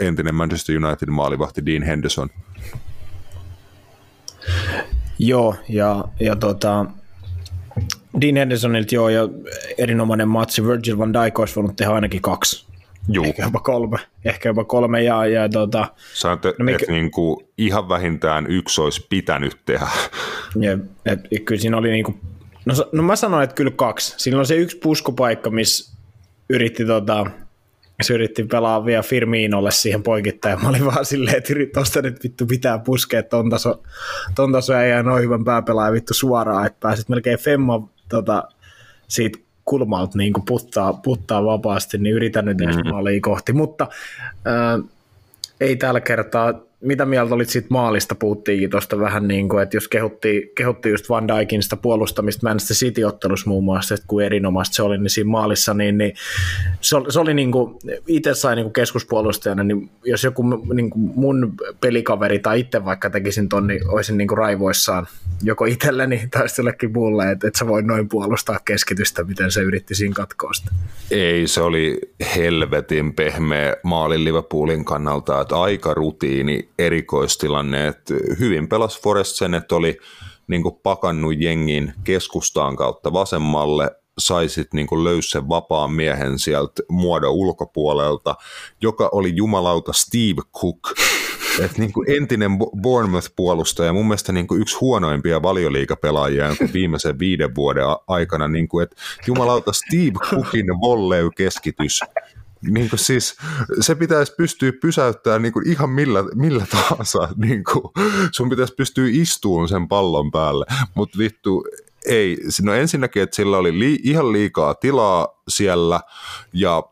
entinen 0.00 0.34
Manchester 0.34 0.84
United 0.84 1.08
maalivahti 1.08 1.66
Dean 1.66 1.82
Henderson. 1.82 2.30
Joo, 5.18 5.54
ja, 5.68 6.04
ja 6.20 6.36
tota, 6.36 6.86
Dean 8.20 8.36
Hendersonilta 8.36 8.94
joo, 8.94 9.08
ja 9.08 9.28
erinomainen 9.78 10.28
matsi. 10.28 10.66
Virgil 10.66 10.98
van 10.98 11.12
Dijk 11.12 11.38
olisi 11.38 11.56
voinut 11.56 11.76
tehdä 11.76 11.92
ainakin 11.92 12.22
kaksi. 12.22 12.65
Juu. 13.08 13.24
Ehkä 13.24 13.42
jopa 13.42 13.60
kolme. 13.60 13.98
Ehkä 14.24 14.48
jopa 14.48 14.64
kolme 14.64 15.02
ja, 15.02 15.26
ja 15.26 15.48
tota, 15.48 15.88
Sanoit, 16.14 16.42
no 16.42 16.64
mikä... 16.64 16.76
että 16.80 16.92
niin 16.92 17.10
kuin 17.10 17.46
ihan 17.58 17.88
vähintään 17.88 18.46
yksi 18.48 18.80
olisi 18.80 19.06
pitänyt 19.08 19.58
tehdä. 19.64 19.88
Ja, 20.60 20.78
et, 21.06 21.20
kyllä 21.44 21.60
siinä 21.60 21.76
oli 21.76 21.90
niin 21.90 22.04
kuin, 22.04 22.20
no, 22.64 22.74
no 22.92 23.02
mä 23.02 23.16
sanoin, 23.16 23.44
että 23.44 23.54
kyllä 23.54 23.70
kaksi. 23.70 24.14
Siinä 24.16 24.38
on 24.38 24.46
se 24.46 24.56
yksi 24.56 24.76
puskupaikka, 24.76 25.50
missä 25.50 25.96
yritti 26.50 26.84
tota, 26.84 27.26
se 28.02 28.14
yritti 28.14 28.44
pelaa 28.44 28.84
vielä 28.84 29.02
Firminolle 29.02 29.70
siihen 29.70 30.02
poikittain, 30.02 30.52
ja 30.52 30.58
mä 30.58 30.68
olin 30.68 30.86
vaan 30.86 31.04
silleen, 31.04 31.36
että 31.36 31.54
tosta 31.74 32.02
nyt 32.02 32.24
vittu 32.24 32.46
pitää 32.46 32.78
puskea 32.78 33.22
ton 33.22 33.50
taso, 33.50 33.82
ton 34.34 34.52
taso 34.52 34.74
ei 34.74 34.90
jää 34.90 35.02
noin 35.02 35.22
hyvän 35.22 35.44
pääpelaajan 35.44 35.94
vittu 35.94 36.14
suoraan, 36.14 36.66
että 36.66 36.78
pääsit 36.80 37.08
melkein 37.08 37.38
Femma 37.38 37.88
tota, 38.08 38.48
siitä 39.08 39.38
kulmalta 39.66 40.18
niin 40.18 40.32
puttaa, 40.46 40.92
puttaa 40.92 41.44
vapaasti, 41.44 41.98
niin 41.98 42.14
yritän 42.14 42.44
nyt 42.44 42.58
mm-hmm. 42.58 43.20
kohti, 43.20 43.52
mutta 43.52 43.86
ää, 44.44 44.78
ei 45.60 45.76
tällä 45.76 46.00
kertaa 46.00 46.65
mitä 46.80 47.06
mieltä 47.06 47.34
olit 47.34 47.48
siitä 47.48 47.68
maalista, 47.70 48.14
puhuttiinkin 48.14 48.70
tuosta 48.70 48.98
vähän 48.98 49.28
niin 49.28 49.48
kuin, 49.48 49.62
että 49.62 49.76
jos 49.76 49.88
kehutti, 49.88 50.52
kehutti 50.56 50.88
just 50.88 51.08
Van 51.08 51.28
Dijkin 51.28 51.62
sitä 51.62 51.76
puolustamista 51.76 52.48
Manchester 52.48 52.76
City-ottelussa 52.76 53.50
muun 53.50 53.64
muassa, 53.64 53.94
että 53.94 54.06
kuin 54.06 54.26
erinomaista 54.26 54.74
se 54.74 54.82
oli 54.82 54.98
niin 54.98 55.10
siinä 55.10 55.30
maalissa, 55.30 55.74
niin, 55.74 55.98
niin 55.98 56.12
se 56.80 56.96
oli, 56.96 57.12
se 57.12 57.20
oli 57.20 57.34
niin 57.34 57.52
kuin, 57.52 57.74
itse 58.06 58.34
sai 58.34 58.56
niin 58.56 58.64
kuin 58.64 58.72
keskuspuolustajana, 58.72 59.64
niin 59.64 59.90
jos 60.04 60.24
joku 60.24 60.42
niin 60.74 60.90
kuin 60.90 61.12
mun 61.14 61.54
pelikaveri 61.80 62.38
tai 62.38 62.60
itse 62.60 62.84
vaikka 62.84 63.10
tekisin 63.10 63.48
ton, 63.48 63.66
niin 63.66 63.88
olisin 63.88 64.18
niin 64.18 64.28
kuin 64.28 64.38
raivoissaan 64.38 65.06
joko 65.42 65.64
itselleni 65.64 66.28
tai 66.30 66.46
jollekin 66.58 66.92
muulle, 66.92 67.30
että, 67.30 67.46
että 67.46 67.58
sä 67.58 67.66
voi 67.66 67.82
noin 67.82 68.08
puolustaa 68.08 68.58
keskitystä, 68.64 69.24
miten 69.24 69.50
se 69.50 69.60
yritti 69.60 69.94
siinä 69.94 70.14
katkoa 70.14 70.52
sitä. 70.52 70.70
Ei, 71.10 71.46
se 71.46 71.60
oli 71.60 72.00
helvetin 72.36 73.14
pehmeä 73.14 73.76
maalin 73.82 74.24
Liverpoolin 74.24 74.84
kannalta, 74.84 75.40
että 75.40 75.60
aika 75.60 75.94
rutiini 75.94 76.68
erikoistilanne, 76.78 77.86
että 77.86 78.14
hyvin 78.38 78.68
pelas 78.68 79.00
Forest 79.00 79.36
sen, 79.36 79.54
että 79.54 79.76
oli 79.76 79.98
niin 80.48 80.62
pakannut 80.82 81.34
jengin 81.40 81.92
keskustaan 82.04 82.76
kautta 82.76 83.12
vasemmalle, 83.12 83.90
saisit 84.18 84.74
niin 84.74 85.04
löysen 85.04 85.48
vapaan 85.48 85.92
miehen 85.92 86.38
sieltä 86.38 86.82
muodon 86.88 87.32
ulkopuolelta, 87.32 88.34
joka 88.80 89.08
oli 89.12 89.36
jumalauta 89.36 89.92
Steve 89.92 90.42
Cook, 90.60 90.94
et 91.64 91.78
niin 91.78 91.92
kuin 91.92 92.10
entinen 92.10 92.50
Bournemouth-puolustaja, 92.82 93.92
mun 93.92 94.06
mielestä 94.06 94.32
niin 94.32 94.46
kuin 94.46 94.60
yksi 94.60 94.76
huonoimpia 94.80 95.42
valioliikapelaajia 95.42 96.56
viimeisen 96.72 97.18
viiden 97.18 97.54
vuoden 97.54 97.84
aikana, 98.06 98.48
niin 98.48 98.68
kuin, 98.68 98.82
että 98.82 98.96
jumalauta 99.26 99.72
Steve 99.72 100.18
Cookin 100.30 100.66
volley 100.80 101.30
keskitys 101.36 102.00
niin 102.62 102.90
kuin 102.90 103.00
siis, 103.00 103.36
se 103.80 103.94
pitäisi 103.94 104.34
pystyä 104.36 104.72
pysäyttämään 104.80 105.42
niin 105.42 105.52
kuin 105.52 105.68
ihan 105.68 105.90
millä, 105.90 106.24
millä 106.34 106.66
tahansa. 106.70 107.28
Niin 107.36 107.64
kuin, 107.64 107.92
sun 108.32 108.48
pitäisi 108.48 108.74
pystyä 108.74 109.06
istuun 109.10 109.68
sen 109.68 109.88
pallon 109.88 110.30
päälle. 110.30 110.66
Mutta 110.94 111.18
vittu, 111.18 111.64
ei. 112.06 112.38
No 112.62 112.74
ensinnäkin, 112.74 113.22
että 113.22 113.36
sillä 113.36 113.58
oli 113.58 113.78
li, 113.78 113.98
ihan 114.02 114.32
liikaa 114.32 114.74
tilaa 114.74 115.42
siellä 115.48 116.00
ja 116.52 116.82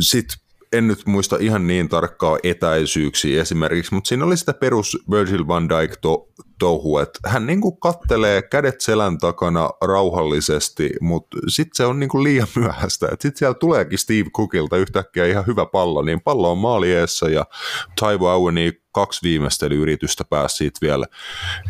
sitten 0.00 0.41
en 0.72 0.88
nyt 0.88 1.06
muista 1.06 1.36
ihan 1.40 1.66
niin 1.66 1.88
tarkkaa 1.88 2.38
etäisyyksiä 2.42 3.42
esimerkiksi, 3.42 3.94
mutta 3.94 4.08
siinä 4.08 4.24
oli 4.24 4.36
sitä 4.36 4.54
perus 4.54 4.98
Virgil 5.10 5.46
van 5.48 5.68
Dijk 5.68 5.96
to, 6.00 6.28
touhu, 6.58 6.98
että 6.98 7.18
hän 7.26 7.46
niinku 7.46 7.72
kattelee 7.72 8.42
kädet 8.42 8.80
selän 8.80 9.18
takana 9.18 9.70
rauhallisesti, 9.80 10.90
mutta 11.00 11.38
sitten 11.48 11.76
se 11.76 11.84
on 11.84 12.00
niinku 12.00 12.22
liian 12.22 12.46
myöhäistä. 12.60 13.08
Sitten 13.10 13.36
siellä 13.36 13.54
tuleekin 13.54 13.98
Steve 13.98 14.30
Cookilta 14.30 14.76
yhtäkkiä 14.76 15.26
ihan 15.26 15.46
hyvä 15.46 15.66
pallo, 15.66 16.02
niin 16.02 16.20
pallo 16.20 16.52
on 16.52 16.58
maalieessa 16.58 17.28
ja 17.28 17.46
Taivo 18.00 18.28
Aueni 18.28 18.72
kaksi 18.92 19.20
viimeistelyyritystä 19.22 20.24
pääsi 20.24 20.56
siitä 20.56 20.78
vielä 20.82 21.06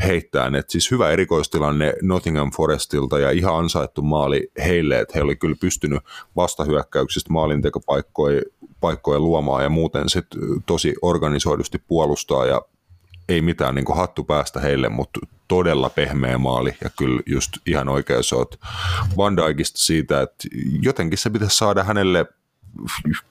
heittämään. 0.02 0.54
Et 0.54 0.70
siis 0.70 0.90
hyvä 0.90 1.10
erikoistilanne 1.10 1.94
Nottingham 2.02 2.50
Forestilta 2.56 3.18
ja 3.18 3.30
ihan 3.30 3.56
ansaittu 3.56 4.02
maali 4.02 4.50
heille, 4.64 5.00
että 5.00 5.12
he 5.14 5.22
oli 5.22 5.36
kyllä 5.36 5.56
pystynyt 5.60 6.02
vastahyökkäyksistä 6.36 7.32
maalintekopaikkoja 7.32 8.42
paikkoja 8.82 9.20
luomaan 9.20 9.62
ja 9.62 9.68
muuten 9.68 10.08
sitten 10.08 10.40
tosi 10.66 10.94
organisoidusti 11.02 11.78
puolustaa 11.88 12.46
ja 12.46 12.62
ei 13.28 13.42
mitään 13.42 13.74
niin 13.74 13.96
hattu 13.96 14.24
päästä 14.24 14.60
heille, 14.60 14.88
mutta 14.88 15.20
todella 15.48 15.90
pehmeä 15.90 16.38
maali 16.38 16.76
ja 16.84 16.90
kyllä 16.98 17.22
just 17.26 17.52
ihan 17.66 17.88
oikein 17.88 18.24
sä 18.24 18.36
oot 18.36 18.60
Van 19.16 19.36
Dijkista 19.36 19.78
siitä, 19.78 20.22
että 20.22 20.48
jotenkin 20.80 21.18
se 21.18 21.30
pitäisi 21.30 21.56
saada 21.56 21.84
hänelle, 21.84 22.26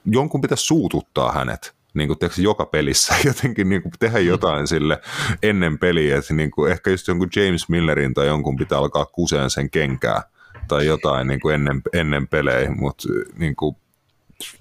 jonkun 0.06 0.40
pitäisi 0.40 0.64
suututtaa 0.64 1.32
hänet 1.32 1.74
niin 1.94 2.08
kuin, 2.08 2.18
tiedätkö, 2.18 2.42
joka 2.42 2.66
pelissä 2.66 3.14
jotenkin 3.24 3.68
niin 3.68 3.82
kuin, 3.82 3.92
tehdä 3.98 4.18
jotain 4.18 4.66
sille 4.66 5.00
ennen 5.42 5.78
peliä, 5.78 6.18
että 6.18 6.34
niin 6.34 6.50
kuin, 6.50 6.72
ehkä 6.72 6.90
just 6.90 7.08
jonkun 7.08 7.28
James 7.36 7.68
Millerin 7.68 8.14
tai 8.14 8.26
jonkun 8.26 8.56
pitää 8.56 8.78
alkaa 8.78 9.04
kuseen 9.04 9.50
sen 9.50 9.70
kenkää 9.70 10.22
tai 10.68 10.86
jotain 10.86 11.26
niin 11.26 11.40
kuin 11.40 11.54
ennen, 11.54 11.82
ennen 11.92 12.28
pelejä, 12.28 12.70
mutta 12.70 13.08
niin 13.38 13.56
kuin, 13.56 13.76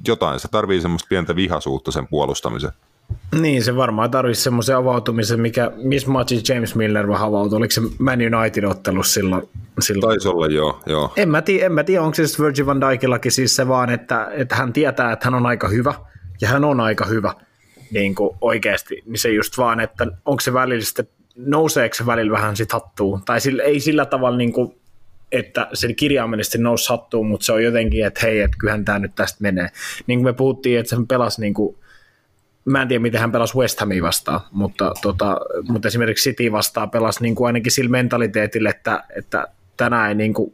jotain, 0.07 0.39
se 0.39 0.47
tarvii 0.47 0.81
semmoista 0.81 1.07
pientä 1.09 1.35
vihasuutta 1.35 1.91
sen 1.91 2.07
puolustamisen. 2.07 2.71
Niin, 3.41 3.63
se 3.63 3.75
varmaan 3.75 4.11
tarvitsisi 4.11 4.43
semmoisen 4.43 4.77
avautumisen, 4.77 5.39
mikä, 5.39 5.71
missä 5.75 6.09
matchissa 6.09 6.53
James 6.53 6.75
Miller 6.75 7.07
vähän 7.07 7.27
avautui. 7.27 7.57
Oliko 7.57 7.71
se 7.71 7.81
Man 7.99 8.19
United-ottelus 8.19 9.13
silloin? 9.13 9.49
silloin? 9.79 10.09
Taisi 10.09 10.27
olla, 10.27 10.47
joo. 10.47 10.79
joo. 10.85 11.13
En 11.15 11.29
mä 11.29 11.41
tiedä, 11.41 11.65
en 11.65 11.71
mä 11.71 11.83
tiedä 11.83 12.03
onko 12.03 12.15
se 12.15 12.43
Virgil 12.43 12.65
van 12.65 12.81
Dijkillakin 12.81 13.31
siis 13.31 13.55
se 13.55 13.67
vaan, 13.67 13.89
että, 13.89 14.27
että 14.31 14.55
hän 14.55 14.73
tietää, 14.73 15.11
että 15.11 15.25
hän 15.25 15.33
on 15.33 15.45
aika 15.45 15.67
hyvä, 15.67 15.93
ja 16.41 16.47
hän 16.47 16.65
on 16.65 16.79
aika 16.79 17.05
hyvä 17.05 17.33
niin 17.91 18.15
kuin 18.15 18.37
oikeasti, 18.41 19.03
niin 19.05 19.19
se 19.19 19.29
just 19.29 19.57
vaan, 19.57 19.79
että 19.79 20.07
onko 20.25 20.41
se 20.41 20.53
välillä 20.53 20.85
sitten, 20.85 21.07
nouseeko 21.35 21.95
se 21.95 22.05
välillä 22.05 22.31
vähän 22.31 22.55
sit 22.55 22.71
hattuun, 22.71 23.21
tai 23.25 23.41
sillä, 23.41 23.63
ei 23.63 23.79
sillä 23.79 24.05
tavalla 24.05 24.37
niin 24.37 24.53
kuin, 24.53 24.75
että 25.31 25.67
sen 25.73 25.95
kirjaimellisesti 25.95 26.57
nousi 26.57 26.89
hattuun, 26.89 27.27
mutta 27.27 27.45
se 27.45 27.51
on 27.51 27.63
jotenkin, 27.63 28.05
että 28.05 28.19
hei, 28.23 28.41
että 28.41 28.57
kyllähän 28.59 28.85
tämä 28.85 28.99
nyt 28.99 29.15
tästä 29.15 29.37
menee. 29.41 29.69
Niin 30.07 30.19
kuin 30.19 30.25
me 30.25 30.33
puhuttiin, 30.33 30.79
että 30.79 30.89
se 30.89 30.95
pelasi 31.07 31.41
niin 31.41 31.53
kuin, 31.53 31.77
mä 32.65 32.81
en 32.81 32.87
tiedä, 32.87 33.01
miten 33.01 33.21
hän 33.21 33.31
pelasi 33.31 33.57
West 33.57 33.79
Hamia 33.79 34.03
vastaan, 34.03 34.41
mutta, 34.51 34.93
tota, 35.01 35.37
mutta 35.69 35.87
esimerkiksi 35.87 36.29
City 36.29 36.51
vastaan 36.51 36.91
pelasi 36.91 37.21
niin 37.21 37.35
kuin 37.35 37.47
ainakin 37.47 37.71
sillä 37.71 37.89
mentaliteetillä, 37.89 38.69
että, 38.69 39.03
että 39.15 39.47
tänään 39.77 40.09
ei 40.09 40.15
niin 40.15 40.33
kuin 40.33 40.53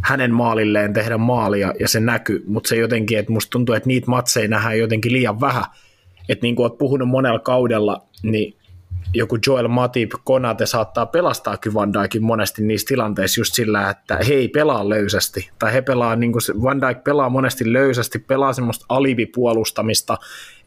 hänen 0.00 0.34
maalilleen 0.34 0.92
tehdä 0.92 1.18
maalia 1.18 1.74
ja 1.80 1.88
se 1.88 2.00
näkyy, 2.00 2.44
mutta 2.46 2.68
se 2.68 2.76
jotenkin, 2.76 3.18
että 3.18 3.32
musta 3.32 3.50
tuntuu, 3.50 3.74
että 3.74 3.86
niitä 3.86 4.10
matseja 4.10 4.48
nähdään 4.48 4.78
jotenkin 4.78 5.12
liian 5.12 5.40
vähän. 5.40 5.64
Että 6.28 6.42
niin 6.42 6.56
kuin 6.56 6.64
oot 6.64 6.78
puhunut 6.78 7.08
monella 7.08 7.38
kaudella, 7.38 8.06
niin 8.22 8.56
joku 9.14 9.38
Joel 9.46 9.68
Matip, 9.68 10.10
Konate 10.24 10.66
saattaa 10.66 11.06
pelastaa 11.06 11.58
Van 11.74 11.92
Dijkin 11.92 12.22
monesti 12.22 12.62
niissä 12.62 12.86
tilanteissa 12.88 13.40
just 13.40 13.54
sillä, 13.54 13.90
että 13.90 14.18
he 14.28 14.34
ei 14.34 14.48
pelaa 14.48 14.88
löysästi. 14.88 15.50
Tai 15.58 15.72
he 15.72 15.82
pelaa, 15.82 16.16
niin 16.16 16.32
kuin 16.32 16.62
Van 16.62 16.80
Dijk 16.80 17.04
pelaa 17.04 17.28
monesti 17.28 17.72
löysästi, 17.72 18.18
pelaa 18.18 18.52
semmoista 18.52 18.86
alivipuolustamista, 18.88 20.18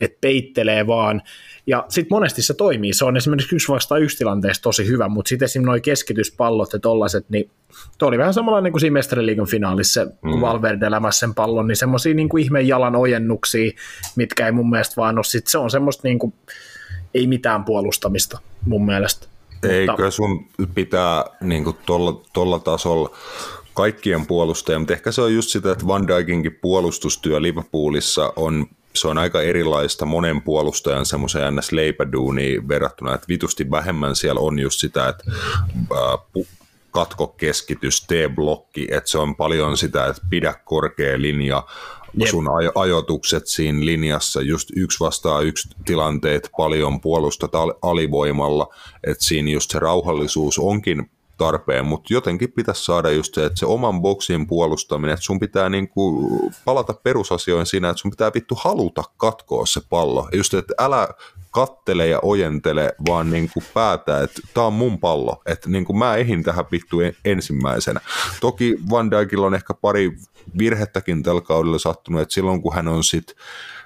että 0.01 0.17
peittelee 0.21 0.87
vaan. 0.87 1.21
Ja 1.67 1.85
sitten 1.89 2.15
monesti 2.15 2.41
se 2.41 2.53
toimii. 2.53 2.93
Se 2.93 3.05
on 3.05 3.17
esimerkiksi 3.17 3.55
yksi 3.55 3.71
vasta 3.71 3.97
yksi 3.97 4.17
tilanteessa 4.17 4.61
tosi 4.63 4.87
hyvä, 4.87 5.07
mutta 5.07 5.29
sitten 5.29 5.45
esimerkiksi 5.45 5.71
nuo 5.71 5.79
keskityspallot 5.83 6.73
ja 6.73 6.79
tollaset, 6.79 7.29
niin 7.29 7.49
tuo 7.97 8.07
oli 8.07 8.17
vähän 8.17 8.33
samalla 8.33 8.61
niin 8.61 8.73
kuin 8.73 8.81
siinä 8.81 8.93
mestariliigan 8.93 9.47
finaalissa, 9.47 10.05
mm. 10.05 10.31
kun 10.31 10.41
Valverde 10.41 10.85
elämässä 10.85 11.19
sen 11.19 11.35
pallon, 11.35 11.67
niin 11.67 11.75
semmoisia 11.75 12.13
niin 12.13 12.39
ihmeen 12.39 12.67
jalan 12.67 12.95
ojennuksia, 12.95 13.71
mitkä 14.15 14.45
ei 14.45 14.51
mun 14.51 14.69
mielestä 14.69 14.95
vaan 14.97 15.17
ole. 15.17 15.23
Sitten 15.23 15.51
se 15.51 15.57
on 15.57 15.71
semmoista 15.71 16.07
niin 16.07 16.19
kuin, 16.19 16.33
ei 17.13 17.27
mitään 17.27 17.63
puolustamista 17.63 18.39
mun 18.65 18.85
mielestä. 18.85 19.27
Eikö 19.69 20.11
sun 20.11 20.47
pitää 20.75 21.25
niin 21.41 21.65
tuolla 22.33 22.59
tasolla 22.59 23.09
kaikkien 23.73 24.25
puolustajien, 24.25 24.81
mutta 24.81 24.93
ehkä 24.93 25.11
se 25.11 25.21
on 25.21 25.33
just 25.33 25.49
sitä, 25.49 25.71
että 25.71 25.87
Van 25.87 26.07
Dijkinkin 26.07 26.57
puolustustyö 26.61 27.41
Liverpoolissa 27.41 28.33
on 28.35 28.67
se 28.95 29.07
on 29.07 29.17
aika 29.17 29.41
erilaista 29.41 30.05
monen 30.05 30.41
puolustajan 30.41 31.05
semmoisen 31.05 31.55
ns. 31.55 31.71
leipäduuniin 31.71 32.67
verrattuna, 32.67 33.15
että 33.15 33.27
vitusti 33.27 33.71
vähemmän 33.71 34.15
siellä 34.15 34.41
on 34.41 34.59
just 34.59 34.79
sitä, 34.79 35.07
että 35.07 35.23
ää, 35.95 36.43
katko 36.91 37.27
keskitys, 37.27 38.07
tee 38.07 38.29
blokki, 38.29 38.87
että 38.91 39.09
se 39.09 39.17
on 39.17 39.35
paljon 39.35 39.77
sitä, 39.77 40.05
että 40.05 40.21
pidä 40.29 40.53
korkea 40.65 41.21
linja, 41.21 41.63
Jep. 42.13 42.29
sun 42.29 42.45
aj- 42.47 42.71
ajoitukset 42.75 43.47
siinä 43.47 43.85
linjassa, 43.85 44.41
just 44.41 44.69
yksi 44.75 44.99
vastaa 44.99 45.41
yksi 45.41 45.69
tilanteet, 45.85 46.49
paljon 46.57 47.01
puolustat 47.01 47.55
al- 47.55 47.73
alivoimalla, 47.81 48.67
että 49.07 49.23
siinä 49.23 49.51
just 49.51 49.71
se 49.71 49.79
rauhallisuus 49.79 50.59
onkin 50.59 51.11
tarpeen, 51.37 51.85
mutta 51.85 52.13
jotenkin 52.13 52.51
pitäisi 52.51 52.85
saada 52.85 53.09
just 53.09 53.35
se, 53.35 53.45
että 53.45 53.59
se 53.59 53.65
oman 53.65 54.01
boksin 54.01 54.47
puolustaminen, 54.47 55.13
että 55.13 55.25
sun 55.25 55.39
pitää 55.39 55.69
niinku 55.69 56.29
palata 56.65 56.93
perusasioihin 56.93 57.65
siinä, 57.65 57.89
että 57.89 58.01
sun 58.01 58.11
pitää 58.11 58.31
vittu 58.35 58.55
haluta 58.57 59.03
katkoa 59.17 59.65
se 59.65 59.81
pallo. 59.89 60.29
Just, 60.33 60.53
että 60.53 60.73
älä 60.79 61.07
kattele 61.51 62.07
ja 62.07 62.19
ojentele, 62.21 62.95
vaan 63.09 63.31
niin 63.31 63.49
kuin 63.53 63.63
päätä, 63.73 64.21
että 64.21 64.41
tämä 64.53 64.67
on 64.67 64.73
mun 64.73 64.99
pallo, 64.99 65.41
että 65.45 65.69
niin 65.69 65.85
kuin 65.85 65.97
mä 65.97 66.15
ehin 66.15 66.43
tähän 66.43 66.65
vittu 66.71 66.97
ensimmäisenä. 67.25 68.01
Toki 68.41 68.75
Van 68.89 69.11
Dijkilla 69.11 69.47
on 69.47 69.55
ehkä 69.55 69.73
pari 69.73 70.11
virhettäkin 70.57 71.23
tällä 71.23 71.41
kaudella 71.41 71.79
sattunut, 71.79 72.21
että 72.21 72.33
silloin 72.33 72.61
kun 72.61 72.73
hän 72.73 72.87
on 72.87 73.03
sitten 73.03 73.35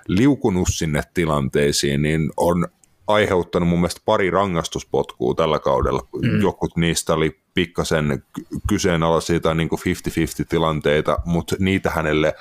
liukunut 0.08 0.68
sinne 0.72 1.02
tilanteisiin, 1.14 2.02
niin 2.02 2.30
on 2.38 2.68
aiheuttanut 3.08 3.70
mun 3.70 3.80
mielestä 3.80 4.02
pari 4.06 4.32
rangaistuspotkua 4.32 5.34
tällä 5.36 5.60
kaudella. 5.60 6.08
Mm. 6.22 6.42
Jokut 6.42 6.78
niistä 6.78 7.14
oli 7.14 7.40
pikkasen 7.54 8.24
kyseenalaisia 8.70 9.40
tai 9.40 9.56
niin 9.56 9.70
50-50 9.70 10.46
tilanteita, 10.50 11.20
mutta 11.26 11.56
niitä 11.60 11.90
hänelle 11.90 12.34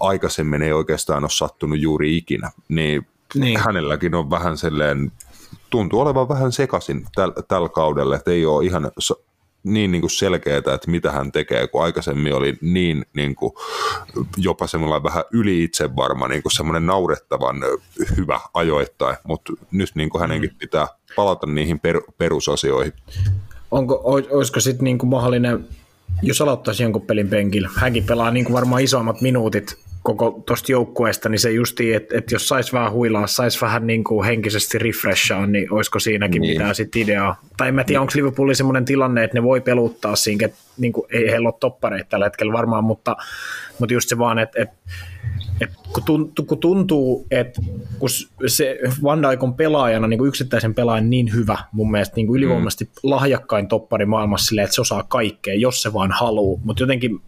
aikaisemmin 0.00 0.62
ei 0.62 0.72
oikeastaan 0.72 1.24
ole 1.24 1.30
sattunut 1.30 1.80
juuri 1.80 2.16
ikinä. 2.16 2.50
Niin, 2.68 3.06
niin. 3.34 3.60
hänelläkin 3.60 4.14
on 4.14 4.30
vähän 4.30 4.58
sellainen, 4.58 5.12
tuntuu 5.70 6.00
olevan 6.00 6.28
vähän 6.28 6.52
sekaisin 6.52 7.06
tällä 7.14 7.34
täl 7.48 7.68
kaudella, 7.68 8.16
että 8.16 8.30
ei 8.30 8.46
ole 8.46 8.64
ihan 8.64 8.90
niin, 9.62 9.92
niin 9.92 10.00
kuin 10.00 10.10
selkeää, 10.10 10.58
että 10.58 10.90
mitä 10.90 11.10
hän 11.10 11.32
tekee, 11.32 11.66
kun 11.66 11.82
aikaisemmin 11.82 12.34
oli 12.34 12.58
niin, 12.60 13.06
niin 13.14 13.34
kuin, 13.34 13.52
jopa 14.36 14.66
semmoinen 14.66 15.02
vähän 15.02 15.24
yli 15.32 15.64
itsevarma, 15.64 16.28
niin 16.28 16.42
kuin 16.42 16.52
semmoinen 16.52 16.86
naurettavan 16.86 17.56
hyvä 18.16 18.40
ajoittain, 18.54 19.16
mutta 19.24 19.52
nyt 19.70 19.90
niin 19.94 20.10
kuin 20.10 20.20
hänenkin 20.20 20.50
mm. 20.50 20.58
pitää 20.58 20.88
palata 21.16 21.46
niihin 21.46 21.80
per, 21.80 22.00
perusasioihin. 22.18 22.92
Onko, 23.70 24.00
olisiko 24.04 24.60
sitten 24.60 24.84
niin 24.84 24.98
mahdollinen, 25.04 25.68
jos 26.22 26.40
aloittaisi 26.40 26.82
jonkun 26.82 27.02
pelin 27.02 27.28
penkillä, 27.28 27.70
hänkin 27.76 28.04
pelaa 28.04 28.30
niin 28.30 28.44
kuin 28.44 28.54
varmaan 28.54 28.82
isommat 28.82 29.20
minuutit 29.20 29.89
koko 30.02 30.42
tuosta 30.46 30.72
joukkueesta, 30.72 31.28
niin 31.28 31.38
se 31.38 31.50
justi, 31.50 31.94
että, 31.94 32.18
että 32.18 32.34
jos 32.34 32.48
sais 32.48 32.72
vähän 32.72 32.92
huilaa, 32.92 33.26
sais 33.26 33.62
vähän 33.62 33.86
niin 33.86 34.04
kuin 34.04 34.26
henkisesti 34.26 34.78
refreshaa, 34.78 35.46
niin 35.46 35.72
olisiko 35.72 35.98
siinäkin 35.98 36.42
niin. 36.42 36.52
mitään 36.52 36.74
sit 36.74 36.96
ideaa. 36.96 37.40
Tai 37.56 37.68
en 37.68 37.74
mä 37.74 37.84
tiedä, 37.84 37.98
niin. 37.98 38.00
onko 38.00 38.12
Liverpoolin 38.16 38.56
semmoinen 38.56 38.84
tilanne, 38.84 39.24
että 39.24 39.36
ne 39.36 39.42
voi 39.42 39.60
peluttaa 39.60 40.16
siinä, 40.16 40.46
että 40.46 40.58
niin 40.78 40.92
kuin, 40.92 41.06
ei 41.10 41.30
heillä 41.30 41.48
ole 41.48 41.54
toppareita 41.60 42.08
tällä 42.08 42.26
hetkellä 42.26 42.52
varmaan, 42.52 42.84
mutta, 42.84 43.16
mutta 43.78 43.94
just 43.94 44.08
se 44.08 44.18
vaan, 44.18 44.38
että, 44.38 44.62
että 44.62 44.76
et 45.60 45.70
kun, 45.92 46.02
tuntuu, 46.04 46.44
kun 46.44 46.58
tuntuu, 46.58 47.26
että 47.30 47.62
kun 47.98 48.08
se 48.46 48.78
Van 49.02 49.22
Dijk 49.22 49.42
on 49.42 49.54
pelaajana, 49.54 50.06
niin 50.06 50.18
kuin 50.18 50.28
yksittäisen 50.28 50.74
pelaajan 50.74 51.10
niin 51.10 51.32
hyvä, 51.32 51.58
mun 51.72 51.90
mielestä 51.90 52.16
niin 52.16 52.26
kuin 52.26 52.36
ylivoimaisesti 52.38 52.84
mm. 52.84 52.90
lahjakkain 53.02 53.68
toppari 53.68 54.06
maailmassa 54.06 54.46
silleen, 54.46 54.64
että 54.64 54.74
se 54.74 54.80
osaa 54.80 55.02
kaikkea, 55.02 55.54
jos 55.54 55.82
se 55.82 55.92
vaan 55.92 56.12
haluaa, 56.12 56.60
mutta 56.64 56.82
jotenkin 56.82 57.20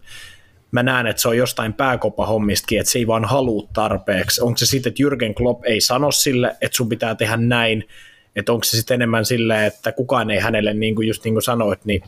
mä 0.73 0.83
näen, 0.83 1.07
että 1.07 1.21
se 1.21 1.27
on 1.27 1.37
jostain 1.37 1.73
pääkopahommistakin, 1.73 2.79
että 2.79 2.91
se 2.91 2.99
ei 2.99 3.07
vaan 3.07 3.25
halua 3.25 3.67
tarpeeksi. 3.73 4.41
Onko 4.41 4.57
se 4.57 4.65
sitten, 4.65 4.89
että 4.89 5.03
Jürgen 5.03 5.33
Klopp 5.33 5.65
ei 5.65 5.81
sano 5.81 6.11
sille, 6.11 6.55
että 6.61 6.77
sun 6.77 6.89
pitää 6.89 7.15
tehdä 7.15 7.37
näin, 7.37 7.87
että 8.35 8.51
onko 8.51 8.63
se 8.63 8.77
sitten 8.77 8.95
enemmän 8.95 9.25
sille, 9.25 9.65
että 9.65 9.91
kukaan 9.91 10.31
ei 10.31 10.39
hänelle, 10.39 10.73
niin 10.73 10.95
kuin 10.95 11.07
just 11.07 11.23
niin 11.23 11.33
kuin 11.33 11.43
sanoit, 11.43 11.85
niin 11.85 12.03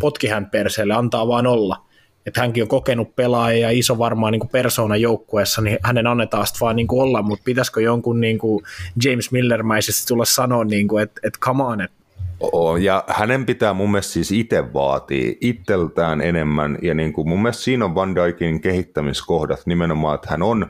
potki 0.00 0.28
hän 0.28 0.46
perseelle, 0.46 0.94
antaa 0.94 1.28
vaan 1.28 1.46
olla. 1.46 1.84
Että 2.26 2.40
hänkin 2.40 2.62
on 2.62 2.68
kokenut 2.68 3.16
pelaaja 3.16 3.58
ja 3.58 3.70
iso 3.70 3.98
varmaan 3.98 4.32
niin 4.32 4.48
persoona 4.48 4.96
joukkueessa, 4.96 5.62
niin 5.62 5.78
hänen 5.82 6.06
annetaan 6.06 6.46
sitten 6.46 6.60
vaan 6.60 6.76
niin 6.76 6.86
kuin 6.86 7.02
olla, 7.02 7.22
mutta 7.22 7.44
pitäisikö 7.44 7.80
jonkun 7.80 8.20
niin 8.20 8.38
kuin 8.38 8.64
James 9.04 9.32
Miller-mäisesti 9.32 10.08
tulla 10.08 10.24
sanoa, 10.24 10.64
niin 10.64 10.88
kuin, 10.88 11.02
että, 11.02 11.20
että 11.24 11.38
come 11.40 11.64
on, 11.64 11.80
että 11.80 11.96
Oo, 12.40 12.76
ja 12.76 13.04
hänen 13.08 13.46
pitää 13.46 13.74
mun 13.74 13.90
mielestä 13.90 14.12
siis 14.12 14.32
itse 14.32 14.72
vaatia 14.72 15.32
itseltään 15.40 16.20
enemmän, 16.20 16.78
ja 16.82 16.94
niin 16.94 17.12
kuin 17.12 17.28
mun 17.28 17.42
mielestä 17.42 17.62
siinä 17.62 17.84
on 17.84 17.94
Van 17.94 18.14
Dijkin 18.14 18.60
kehittämiskohdat 18.60 19.66
nimenomaan, 19.66 20.14
että 20.14 20.30
hän 20.30 20.42
on 20.42 20.66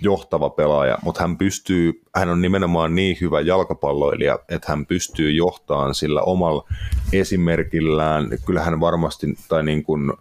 johtava 0.00 0.50
pelaaja, 0.50 0.98
mutta 1.02 1.20
hän 1.20 1.38
pystyy, 1.38 2.02
hän 2.14 2.28
on 2.28 2.42
nimenomaan 2.42 2.94
niin 2.94 3.16
hyvä 3.20 3.40
jalkapalloilija, 3.40 4.38
että 4.48 4.72
hän 4.72 4.86
pystyy 4.86 5.30
johtamaan 5.30 5.94
sillä 5.94 6.22
omalla 6.22 6.68
esimerkillään, 7.12 8.28
kyllä 8.46 8.62
hän 8.62 8.80
varmasti, 8.80 9.26
tai 9.48 9.62
niin 9.64 9.84
kuin, 9.84 10.12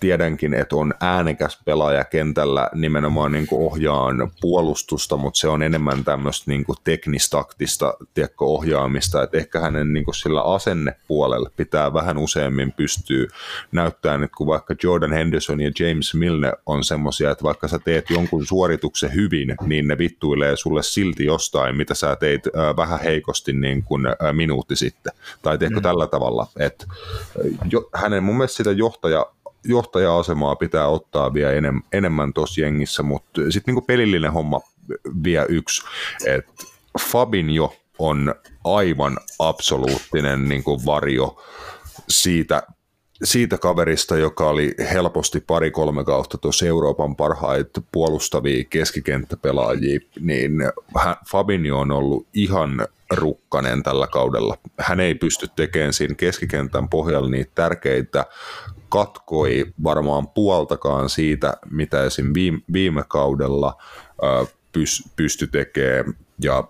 tiedänkin, 0.00 0.54
että 0.54 0.76
on 0.76 0.94
äänekäs 1.00 1.58
pelaaja 1.64 2.04
kentällä 2.04 2.68
nimenomaan 2.74 3.32
niin 3.32 3.46
kuin 3.46 3.62
ohjaan 3.62 4.32
puolustusta, 4.40 5.16
mutta 5.16 5.40
se 5.40 5.48
on 5.48 5.62
enemmän 5.62 6.04
tämmöistä 6.04 6.50
niin 6.50 6.64
kuin 6.64 6.76
teknistaktista 6.84 7.94
tiedätkö, 8.14 8.44
ohjaamista, 8.44 9.22
että 9.22 9.38
ehkä 9.38 9.60
hänen 9.60 9.92
niin 9.92 10.04
kuin 10.04 10.14
sillä 10.14 10.42
asennepuolella 10.42 11.50
pitää 11.56 11.92
vähän 11.92 12.18
useammin 12.18 12.72
pystyä 12.72 13.26
näyttämään, 13.72 14.22
että 14.22 14.36
kun 14.36 14.46
vaikka 14.46 14.74
Jordan 14.82 15.12
Henderson 15.12 15.60
ja 15.60 15.70
James 15.80 16.14
Milne 16.14 16.52
on 16.66 16.84
semmoisia, 16.84 17.30
että 17.30 17.44
vaikka 17.44 17.68
sä 17.68 17.78
teet 17.78 18.10
jonkun 18.10 18.46
suorituksen 18.46 19.14
hyvin, 19.14 19.56
niin 19.66 19.88
ne 19.88 19.98
vittuilee 19.98 20.56
sulle 20.56 20.82
silti 20.82 21.24
jostain, 21.24 21.76
mitä 21.76 21.94
sä 21.94 22.16
teit 22.16 22.46
äh, 22.46 22.76
vähän 22.76 23.00
heikosti 23.00 23.52
niin 23.52 23.82
kuin 23.82 24.02
minuutti 24.32 24.76
sitten, 24.76 25.12
tai 25.42 25.58
teekö 25.58 25.76
mm. 25.76 25.82
tällä 25.82 26.06
tavalla, 26.06 26.46
että 26.58 26.86
jo, 27.70 27.88
hänen 27.94 28.22
mun 28.22 28.36
mielestä 28.36 28.56
sitä 28.56 28.72
johtaja, 28.72 29.26
johtaja-asemaa 29.64 30.56
pitää 30.56 30.88
ottaa 30.88 31.34
vielä 31.34 31.52
enem, 31.52 31.82
enemmän 31.92 32.32
tuossa 32.32 32.60
jengissä, 32.60 33.02
mutta 33.02 33.40
sitten 33.50 33.74
niin 33.74 33.84
pelillinen 33.84 34.32
homma 34.32 34.60
vielä 35.24 35.46
yksi, 35.46 35.82
että 36.26 36.52
Fabinho 37.00 37.76
on 37.98 38.34
aivan 38.64 39.18
absoluuttinen 39.38 40.48
niin 40.48 40.64
kuin 40.64 40.86
varjo 40.86 41.42
siitä, 42.08 42.62
siitä 43.24 43.58
kaverista, 43.58 44.16
joka 44.16 44.48
oli 44.48 44.74
helposti 44.92 45.40
pari-kolme 45.40 46.04
kautta 46.04 46.38
tuossa 46.38 46.66
Euroopan 46.66 47.16
parhaita 47.16 47.82
puolustavia 47.92 48.64
keskikenttäpelaajia, 48.70 50.00
niin 50.20 50.52
Fabinho 51.30 51.80
on 51.80 51.92
ollut 51.92 52.26
ihan 52.34 52.86
rukkanen 53.10 53.82
tällä 53.82 54.06
kaudella. 54.06 54.58
Hän 54.78 55.00
ei 55.00 55.14
pysty 55.14 55.48
tekemään 55.56 55.92
siinä 55.92 56.14
keskikentän 56.14 56.88
pohjalla 56.88 57.30
niitä 57.30 57.52
tärkeitä 57.54 58.26
katkoi 58.94 59.66
varmaan 59.84 60.28
puoltakaan 60.28 61.08
siitä, 61.08 61.56
mitä 61.70 62.04
esim. 62.04 62.32
viime, 62.72 63.04
kaudella 63.08 63.82
pysty 65.16 65.46
tekemään. 65.46 66.14
Ja 66.42 66.68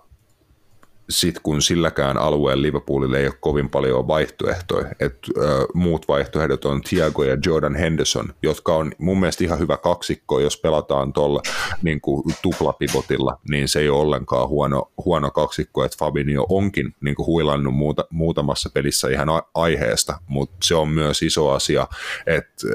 sitten 1.09 1.43
kun 1.43 1.61
silläkään 1.61 2.17
alueen 2.17 2.61
Liverpoolille 2.61 3.19
ei 3.19 3.25
ole 3.25 3.33
kovin 3.39 3.69
paljon 3.69 4.07
vaihtoehtoja, 4.07 4.87
että 4.99 5.27
ö, 5.37 5.65
muut 5.73 6.07
vaihtoehdot 6.07 6.65
on 6.65 6.81
Thiago 6.81 7.23
ja 7.23 7.37
Jordan 7.45 7.75
Henderson, 7.75 8.33
jotka 8.41 8.75
on 8.75 8.91
mun 8.97 9.19
mielestä 9.19 9.43
ihan 9.43 9.59
hyvä 9.59 9.77
kaksikko, 9.77 10.39
jos 10.39 10.57
pelataan 10.57 11.13
tuolla 11.13 11.41
niin 11.81 12.01
tuplapivotilla, 12.41 13.39
niin 13.49 13.69
se 13.69 13.79
ei 13.79 13.89
ole 13.89 14.01
ollenkaan 14.01 14.49
huono, 14.49 14.91
huono 15.05 15.31
kaksikko, 15.31 15.83
että 15.85 15.97
Fabinho 15.99 16.45
onkin 16.49 16.95
niin 17.01 17.15
kuin 17.15 17.25
huilannut 17.25 17.73
muuta, 17.73 18.05
muutamassa 18.09 18.69
pelissä 18.73 19.09
ihan 19.09 19.27
aiheesta, 19.53 20.19
mutta 20.27 20.55
se 20.63 20.75
on 20.75 20.89
myös 20.89 21.21
iso 21.21 21.49
asia, 21.49 21.87
että 22.27 22.67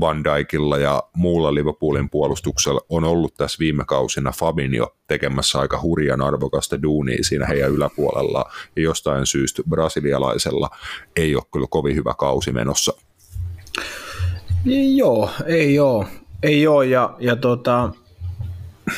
Van 0.00 0.24
Dijkilla 0.24 0.78
ja 0.78 1.02
muulla 1.16 1.54
Liverpoolin 1.54 2.10
puolustuksella 2.10 2.80
on 2.88 3.04
ollut 3.04 3.34
tässä 3.34 3.58
viime 3.58 3.84
kausina 3.84 4.32
Fabinho 4.32 4.94
tekemässä 5.06 5.60
aika 5.60 5.80
hurjan 5.82 6.22
arvokasta 6.22 6.82
duunia 6.82 7.24
siinä 7.24 7.46
heidän 7.46 7.72
yläpuolella, 7.78 8.44
ja 8.76 8.82
jostain 8.82 9.26
syystä 9.26 9.62
brasilialaisella 9.68 10.70
ei 11.16 11.34
ole 11.36 11.44
kyllä 11.52 11.66
kovin 11.70 11.96
hyvä 11.96 12.14
kausi 12.14 12.52
menossa. 12.52 12.92
Joo, 14.96 15.30
ei 15.46 15.78
ole. 15.78 16.06
Ei 16.42 16.66
ole, 16.66 16.86
ja, 16.86 17.14
ja 17.18 17.36
tota, 17.36 17.90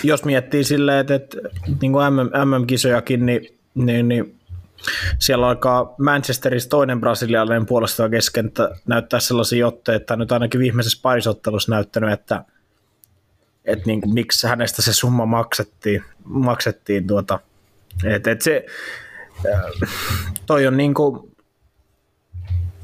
jos 0.05 0.25
miettii 0.25 0.65
silleen, 0.65 0.99
että, 0.99 1.15
että 1.15 1.39
niin 1.81 1.93
kuin 1.93 2.15
MM-kisojakin, 2.45 3.27
niin, 3.27 3.59
niin, 3.75 4.09
niin 4.09 4.41
siellä 5.19 5.49
alkaa 5.49 5.95
Manchesterissa 5.99 6.71
toinen 6.71 7.01
brasilialainen 7.01 7.67
puolestaan 7.67 8.11
kesken 8.11 8.53
näyttää 8.87 9.21
sellaisia 9.21 9.67
otteita, 9.67 10.03
että 10.03 10.17
nyt 10.17 10.33
ainakin 10.33 10.61
viimeisessä 10.61 10.99
parisottelussa 11.03 11.73
näyttänyt, 11.73 12.13
että, 12.13 12.45
että 13.65 13.87
niin 13.87 14.01
kuin, 14.01 14.15
miksi 14.15 14.47
hänestä 14.47 14.83
se 14.83 14.93
summa 14.93 15.27
maksettiin, 15.27 16.05
maksettiin 16.25 17.07
tuota, 17.07 17.39
et, 18.05 18.27
et 18.27 18.43
se, 18.43 18.67
äh, 19.53 19.61
toi 20.47 20.67
on 20.67 20.77
niin 20.77 20.95
kuin, 20.95 21.31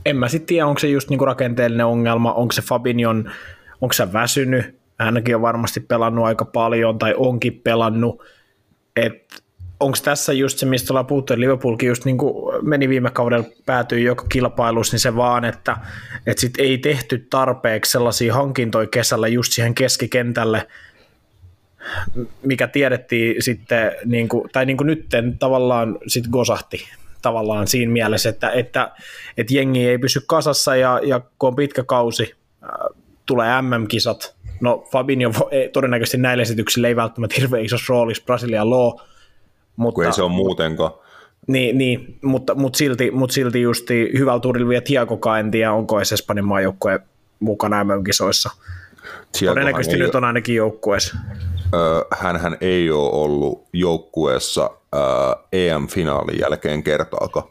en 0.07 0.16
mä 0.16 0.28
sitten 0.28 0.46
tiedä, 0.46 0.66
onko 0.66 0.78
se 0.78 0.88
just 0.88 1.11
niinku 1.11 1.24
rakenteellinen 1.24 1.86
ongelma, 1.86 2.32
onko 2.32 2.52
se 2.52 2.62
Fabinion, 2.62 3.30
onko 3.80 3.92
se 3.92 4.12
väsynyt, 4.12 4.76
hänkin 4.98 5.36
on 5.36 5.42
varmasti 5.42 5.80
pelannut 5.80 6.24
aika 6.24 6.44
paljon 6.44 6.98
tai 6.98 7.14
onkin 7.16 7.61
pelannut, 7.64 8.22
että 8.96 9.36
onko 9.80 9.98
tässä 10.04 10.32
just 10.32 10.59
se, 10.59 10.66
mistä 10.66 10.92
ollaan 10.92 11.07
puhuttu, 11.07 11.32
että 11.32 11.40
Liverpoolkin 11.40 11.88
just 11.88 12.04
niin 12.04 12.18
meni 12.62 12.88
viime 12.88 13.11
kaudella, 13.11 13.46
päätyi 13.66 14.04
joka 14.04 14.26
kilpailussa, 14.28 14.94
niin 14.94 15.00
se 15.00 15.16
vaan, 15.16 15.44
että, 15.44 15.76
että 16.26 16.40
sit 16.40 16.54
ei 16.59 16.78
tehty 16.78 17.26
tarpeeksi 17.30 17.92
sellaisia 17.92 18.34
hankintoja 18.34 18.86
kesällä 18.86 19.28
just 19.28 19.52
siihen 19.52 19.74
keskikentälle, 19.74 20.68
mikä 22.43 22.66
tiedettiin 22.66 23.43
sitten, 23.43 23.93
niin 24.05 24.28
kuin, 24.28 24.51
tai 24.53 24.66
niin 24.66 24.76
kuin 24.76 24.87
nytten 24.87 25.39
tavallaan 25.39 25.99
sitten 26.07 26.30
gosahti 26.30 26.84
tavallaan 27.22 27.66
siinä 27.66 27.93
mielessä, 27.93 28.28
että, 28.28 28.51
että, 28.51 28.93
että 29.37 29.55
jengi 29.55 29.89
ei 29.89 29.99
pysy 29.99 30.20
kasassa 30.26 30.76
ja, 30.76 31.01
ja 31.05 31.20
kun 31.39 31.49
on 31.49 31.57
pitkä 31.57 31.84
kausi, 31.84 32.34
äh, 32.62 32.70
tulee 33.26 33.62
MM-kisat, 33.62 34.37
no 34.61 34.84
Fabinho 34.93 35.51
todennäköisesti 35.72 36.18
näillä 36.18 36.43
esityksillä 36.43 36.89
ei 36.89 36.97
välttämättä 36.97 37.37
hirveän 37.39 37.64
isossa 37.64 37.93
roolissa 37.93 38.24
Brasilian 38.24 38.70
law, 38.70 38.93
mutta, 39.76 39.95
kun 39.95 40.05
ei 40.05 40.12
se 40.12 40.22
ole 40.22 40.32
muutenkaan. 40.32 40.91
Niin, 41.47 41.78
niin 41.78 42.18
mutta, 42.22 42.55
mutta, 42.55 42.76
silti, 42.76 43.11
mutta 43.11 43.34
silti 43.34 43.62
just 43.62 43.91
hyvällä 44.18 44.41
tuurilla 44.41 44.68
vielä 44.68 44.80
Tiago 44.80 45.34
en 45.39 45.51
tiedä, 45.51 45.72
onko 45.72 45.99
edes 45.99 46.12
Espanjan 46.12 46.47
maajoukkue 46.47 47.01
mukana 47.41 47.84
MM-kisoissa. 47.84 48.51
Todennäköisesti 49.44 49.96
nyt 49.96 50.14
on 50.14 50.24
ainakin 50.24 50.54
joukkueessa. 50.54 51.16
hänhän 52.18 52.57
ei 52.61 52.90
ole 52.90 53.11
ollut 53.12 53.66
joukkueessa 53.72 54.70
EM-finaalin 55.52 56.40
jälkeen 56.40 56.82
kertaakaan. 56.82 57.48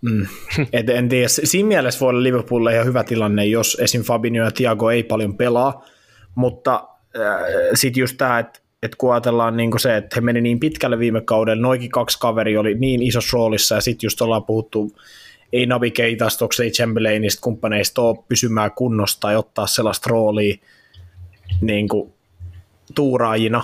Mm. 0.00 0.26
Et 0.72 0.88
en 0.88 1.08
tiedä. 1.08 1.28
Siinä 1.28 1.68
mielessä 1.68 2.00
voi 2.00 2.08
olla 2.08 2.22
Liverpoolille 2.22 2.74
ihan 2.74 2.86
hyvä 2.86 3.04
tilanne, 3.04 3.46
jos 3.46 3.76
esim. 3.80 4.02
Fabinho 4.02 4.44
ja 4.44 4.50
Thiago 4.50 4.90
ei 4.90 5.02
paljon 5.02 5.36
pelaa, 5.36 5.84
mutta 6.34 6.88
äh, 7.18 7.40
sitten 7.74 8.00
just 8.00 8.16
tämä, 8.18 8.38
että 8.38 8.60
et 8.82 8.94
kun 8.94 9.12
ajatellaan 9.12 9.56
niin 9.56 9.80
se, 9.80 9.96
että 9.96 10.16
he 10.16 10.20
meni 10.20 10.40
niin 10.40 10.60
pitkälle 10.60 10.98
viime 10.98 11.20
kaudella, 11.20 11.62
noikin 11.62 11.90
kaksi 11.90 12.18
kaveri 12.20 12.56
oli 12.56 12.74
niin 12.74 13.02
isossa 13.02 13.36
roolissa, 13.36 13.74
ja 13.74 13.80
sitten 13.80 14.06
just 14.06 14.20
ollaan 14.20 14.44
puhuttu 14.44 14.92
ei 15.52 15.66
Keitasta, 15.94 16.48
ei 16.62 16.70
Chamberlainista, 16.70 17.40
kumppaneista 17.40 18.02
ole 18.02 18.24
pysymään 18.28 18.70
kunnosta 18.72 19.20
tai 19.20 19.36
ottaa 19.36 19.66
sellaista 19.66 20.10
roolia 20.10 20.56
niin 21.60 21.88
kuin 21.88 22.12
tuuraajina, 22.94 23.62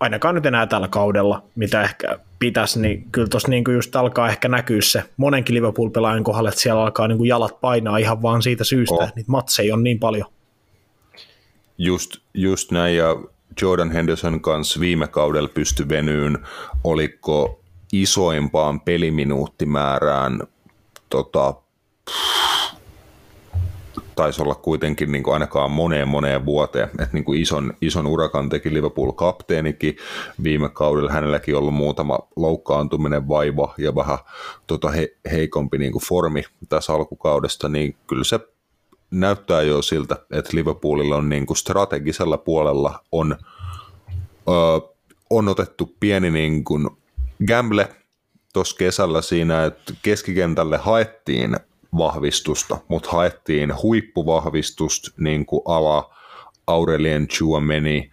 ainakaan 0.00 0.34
nyt 0.34 0.46
enää 0.46 0.66
tällä 0.66 0.88
kaudella, 0.88 1.42
mitä 1.54 1.82
ehkä 1.82 2.18
pitäisi, 2.38 2.80
niin 2.80 3.06
kyllä 3.12 3.28
tuossa 3.28 3.48
niin 3.48 3.64
just 3.74 3.96
alkaa 3.96 4.28
ehkä 4.28 4.48
näkyä 4.48 4.80
se 4.80 5.04
monenkin 5.16 5.54
Liverpool-pelaajan 5.54 6.24
kohdalla, 6.24 6.48
että 6.48 6.60
siellä 6.60 6.82
alkaa 6.82 7.08
niin 7.08 7.18
kuin 7.18 7.28
jalat 7.28 7.60
painaa 7.60 7.98
ihan 7.98 8.22
vaan 8.22 8.42
siitä 8.42 8.64
syystä, 8.64 8.94
oh. 8.94 9.02
että 9.02 9.16
niitä 9.16 9.30
matseja 9.30 9.74
on 9.74 9.84
niin 9.84 9.98
paljon. 9.98 10.26
Just, 11.78 12.16
just 12.34 12.70
näin, 12.70 12.96
ja 12.96 13.16
Jordan 13.62 13.90
Henderson 13.90 14.40
kanssa 14.40 14.80
viime 14.80 15.08
kaudella 15.08 15.48
pysty 15.48 15.88
venyyn, 15.88 16.38
oliko 16.84 17.60
isoimpaan 17.92 18.80
peliminuuttimäärään 18.80 20.40
tota, 21.10 21.54
taisi 24.16 24.42
olla 24.42 24.54
kuitenkin 24.54 25.12
niin 25.12 25.22
kuin 25.22 25.34
ainakaan 25.34 25.70
moneen 25.70 26.08
moneen 26.08 26.44
vuoteen, 26.44 26.88
että 26.88 27.08
niin 27.12 27.24
kuin 27.24 27.42
ison, 27.42 27.74
ison 27.80 28.06
urakan 28.06 28.48
teki 28.48 28.74
Liverpool-kapteenikin 28.74 29.96
viime 30.42 30.68
kaudella, 30.68 31.12
hänelläkin 31.12 31.56
ollut 31.56 31.74
muutama 31.74 32.18
loukkaantuminen 32.36 33.28
vaiva 33.28 33.74
ja 33.78 33.94
vähän 33.94 34.18
tota 34.66 34.90
he, 34.90 35.16
heikompi 35.30 35.78
niin 35.78 35.92
kuin 35.92 36.04
formi 36.04 36.42
tässä 36.68 36.92
alkukaudesta, 36.92 37.68
niin 37.68 37.96
kyllä 38.06 38.24
se 38.24 38.40
näyttää 39.10 39.62
jo 39.62 39.82
siltä, 39.82 40.16
että 40.30 40.50
Liverpoolilla 40.52 41.16
on 41.16 41.28
niin 41.28 41.46
kuin 41.46 41.56
strategisella 41.56 42.38
puolella 42.38 43.04
on, 43.12 43.36
ö, 44.48 44.88
on 45.30 45.48
otettu 45.48 45.94
pieni 46.00 46.30
niin 46.30 46.64
kuin 46.64 46.90
gamble 47.48 47.88
tuossa 48.52 48.76
kesällä 48.76 49.22
siinä, 49.22 49.64
että 49.64 49.94
keskikentälle 50.02 50.76
haettiin 50.76 51.56
vahvistusta, 51.96 52.78
mutta 52.88 53.10
haettiin 53.10 53.72
huippuvahvistusta 53.82 55.10
niin 55.18 55.46
kuin 55.46 55.62
ala 55.64 56.14
Aurelien 56.66 57.28
Chouameni, 57.28 58.10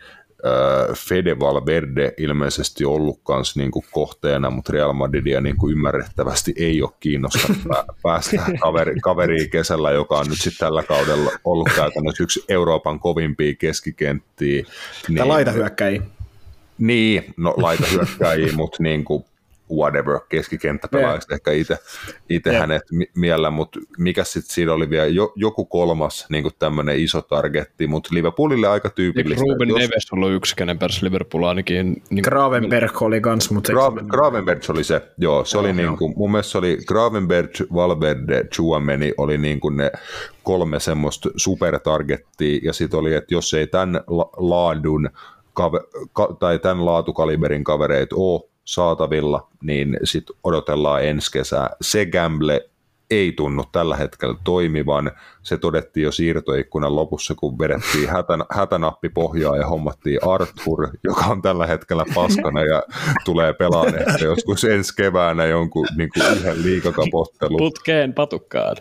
Fede 0.96 1.40
Valverde 1.40 2.14
ilmeisesti 2.18 2.86
ollut 2.86 3.20
kanssa 3.24 3.60
niin 3.60 3.72
kuin 3.72 3.86
kohteena, 3.92 4.50
mutta 4.50 4.74
Real 4.74 4.94
Madridia 4.94 5.42
niin 5.42 5.58
kuin 5.58 5.72
ymmärrettävästi 5.72 6.54
ei 6.58 6.82
ole 6.82 6.92
kiinnostanut 7.00 7.58
päästä 8.04 8.38
kaveri, 8.60 8.96
kaveriin 9.02 9.50
kesällä, 9.50 9.92
joka 9.92 10.20
on 10.20 10.28
nyt 10.28 10.38
sitten 10.38 10.68
tällä 10.68 10.84
kaudella 10.84 11.32
ollut 11.44 11.70
käytännössä 11.76 12.24
yksi 12.24 12.44
Euroopan 12.50 13.00
kovimpia 13.00 13.56
keskikenttiä. 13.56 14.66
Niin, 15.10 15.28
laita 15.28 15.52
hyökkäjiä. 15.52 16.02
Niin, 16.78 17.34
no 17.38 17.54
laita 17.58 17.88
hyökkäjiä, 17.92 18.54
mutta 18.54 18.84
niin 18.84 19.04
kuin 19.04 19.26
whatever, 19.78 20.20
keskikenttäpelaajaksi 20.30 21.34
ehkä 21.34 21.52
itse, 21.52 21.78
itse 22.30 22.58
hänet 22.58 22.82
miellä, 23.16 23.50
mutta 23.50 23.80
mikä 23.98 24.24
sitten 24.24 24.54
siinä 24.54 24.74
oli 24.74 24.90
vielä 24.90 25.08
jo, 25.08 25.34
joku 25.36 25.66
kolmas 25.66 26.26
niin 26.30 26.46
tämmöinen 26.60 27.00
iso 27.00 27.22
targetti, 27.22 27.88
mutta 27.88 28.10
Liverpoolille 28.12 28.68
aika 28.68 28.90
tyypillistä. 28.90 29.42
Ruben 29.42 29.70
jos... 29.70 29.80
Neves 29.80 30.12
on 30.12 30.20
ollut 30.20 30.32
yksi, 30.34 30.56
kenen 30.56 30.80
perässä 30.80 31.06
Liverpool 31.06 31.44
ainakin. 31.44 32.04
Niin... 32.10 32.24
Gravenberg 32.24 33.02
oli 33.02 33.22
kans, 33.22 33.52
mutta... 33.52 33.74
Graven, 33.74 34.06
Gravenberg 34.06 34.62
oli 34.70 34.84
se, 34.84 35.02
joo, 35.18 35.46
se 35.46 35.58
oh, 35.58 35.64
oli 35.64 35.74
niin 35.74 35.98
kuin, 35.98 36.14
mun 36.18 36.32
mielestä 36.32 36.52
se 36.52 36.58
oli 36.58 36.78
Gravenberg, 36.88 37.52
Valverde, 37.74 38.44
Chuameni 38.44 39.14
oli 39.18 39.38
niin 39.38 39.60
kuin 39.60 39.78
ne 39.78 39.92
kolme 40.44 40.80
semmoista 40.80 41.30
supertargettia, 41.36 42.60
ja 42.64 42.74
sitten 42.74 43.00
oli, 43.00 43.14
että 43.14 43.34
jos 43.34 43.54
ei 43.54 43.68
tämän 43.68 44.02
laadun 44.38 45.10
ka- 46.14 46.36
tai 46.40 46.60
tämän 46.60 46.86
laatukaliberin 46.86 47.64
kavereita 47.64 48.16
ole 48.16 48.51
saatavilla, 48.66 49.48
niin 49.64 49.98
sitten 50.04 50.36
odotellaan 50.44 51.06
ensi 51.06 51.32
kesää. 51.32 51.70
Se 51.82 52.06
gamble 52.06 52.72
ei 53.12 53.32
tunnu 53.32 53.64
tällä 53.72 53.96
hetkellä 53.96 54.36
toimivan. 54.44 55.12
Se 55.44 55.58
todettiin 55.58 56.04
jo 56.04 56.12
siirtoikkunan 56.12 56.96
lopussa, 56.96 57.36
kun 57.36 57.60
vedettiin 57.60 58.10
hätän, 58.10 58.44
hätänappi 58.50 59.10
pohjaa 59.10 59.58
ja 59.58 59.68
hommattiin 59.68 60.20
Arthur, 60.28 60.88
joka 61.04 61.26
on 61.26 61.42
tällä 61.42 61.68
hetkellä 61.68 62.06
paskana 62.16 62.64
ja 62.64 62.84
tulee 63.26 63.54
pelaamaan 63.54 63.96
ehkä 63.96 64.26
joskus 64.26 64.64
ensi 64.64 64.96
keväänä 64.96 65.46
jonkun 65.46 65.88
niin 65.98 66.10
kuin 66.14 66.38
yhden 66.38 66.64
liikakapottelun. 66.64 67.58
Putkeen 67.58 68.14
patukkaan. 68.14 68.78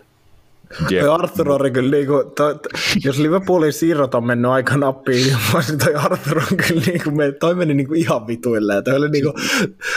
Yep. 0.93 1.09
Arthur 1.11 1.51
on 1.53 1.73
kyllä 1.73 1.91
niinku, 1.91 2.33
to, 2.37 2.55
to, 2.55 2.69
jos 3.05 3.19
Liverpoolin 3.19 3.73
siirrot 3.73 4.15
on 4.15 4.27
mennyt 4.27 4.51
aika 4.51 4.77
nappiin 4.77 5.27
niin 5.27 5.79
toi 5.79 5.95
Arthur 5.95 6.39
on 6.39 6.57
kyllä 6.57 6.83
niinku, 6.87 7.11
me, 7.11 7.33
toi 7.33 7.55
meni 7.55 7.75
niinku 7.75 7.95
ihan 7.95 8.27
vituille. 8.27 8.75
Ja 8.75 8.95
oli 8.95 9.09
niinku, 9.09 9.33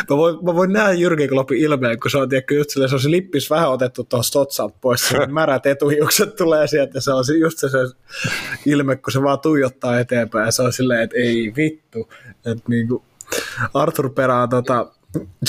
mä, 0.10 0.18
voin, 0.18 0.36
mä 0.36 0.56
voin 0.56 0.74
nähdä 0.74 0.94
Jyrki 0.94 1.28
Kloppin 1.28 1.58
ilmeen, 1.58 2.00
kun 2.00 2.12
se 2.12 2.18
on, 2.18 2.30
tiedätkö, 2.30 2.56
just 2.56 2.70
silleen, 2.70 2.90
se 2.90 2.96
on 2.96 3.02
se 3.02 3.12
lippis 3.12 3.50
vähän 3.50 3.70
otettu 3.70 4.04
tuohon 4.04 4.24
Stotsalta 4.24 4.78
pois, 4.82 5.10
se 5.10 5.26
märät 5.28 5.66
etuhiukset 5.66 6.36
tulee 6.36 6.68
sieltä, 6.68 7.00
se 7.00 7.12
on 7.12 7.24
just 7.40 7.58
se, 7.58 7.70
se 7.70 7.78
ilme, 8.66 8.96
kun 8.96 9.14
se 9.14 9.22
vaan 9.22 9.40
tuijottaa 9.40 10.00
eteenpäin, 10.00 10.52
se 10.52 10.62
on 10.62 10.74
silleen, 10.74 11.02
että 11.02 11.18
ei 11.18 11.54
vittu. 11.58 12.10
Että 12.46 12.64
niinku, 12.68 13.04
Arthur 13.74 14.10
perää 14.10 14.48
tota, 14.48 14.92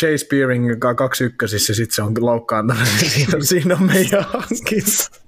Jay 0.02 0.18
Spearing, 0.18 0.68
joka 0.68 0.88
on 0.88 0.96
kaksi 0.96 1.24
ykkösissä, 1.24 1.74
sitten 1.74 1.94
se 1.94 2.02
on 2.02 2.14
loukkaantunut, 2.20 2.88
siinä, 2.88 3.38
siinä 3.50 3.74
on 3.74 3.82
meidän 3.82 4.24
hankinta. 4.28 5.24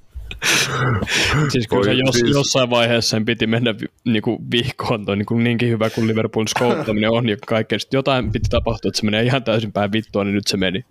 siis 1.49 1.68
kyllä 1.68 1.84
se 1.84 1.93
jos, 1.93 2.14
siis... 2.14 2.30
jossain 2.30 2.70
vaiheessa 2.70 3.11
sen 3.11 3.24
piti 3.24 3.47
mennä 3.47 3.74
niin 4.05 4.22
kuin 4.22 4.39
vihkoon, 4.51 5.05
toi 5.05 5.16
niin 5.16 5.26
kuin 5.26 5.45
niinkin 5.45 5.68
hyvä 5.68 5.91
kuin 5.91 6.07
Liverpoolin 6.07 6.49
skouttaminen 6.49 7.11
on 7.11 7.28
ja 7.28 7.37
kaikkea. 7.47 7.78
Sitten 7.78 7.99
jotain 7.99 8.32
piti 8.32 8.49
tapahtua, 8.51 8.89
että 8.89 9.01
se 9.01 9.05
menee 9.05 9.22
ihan 9.22 9.45
täysin 9.45 9.72
päin 9.72 9.93
vittua, 9.93 10.24
niin 10.24 10.34
nyt 10.34 10.47
se 10.47 10.57
meni. 10.57 10.84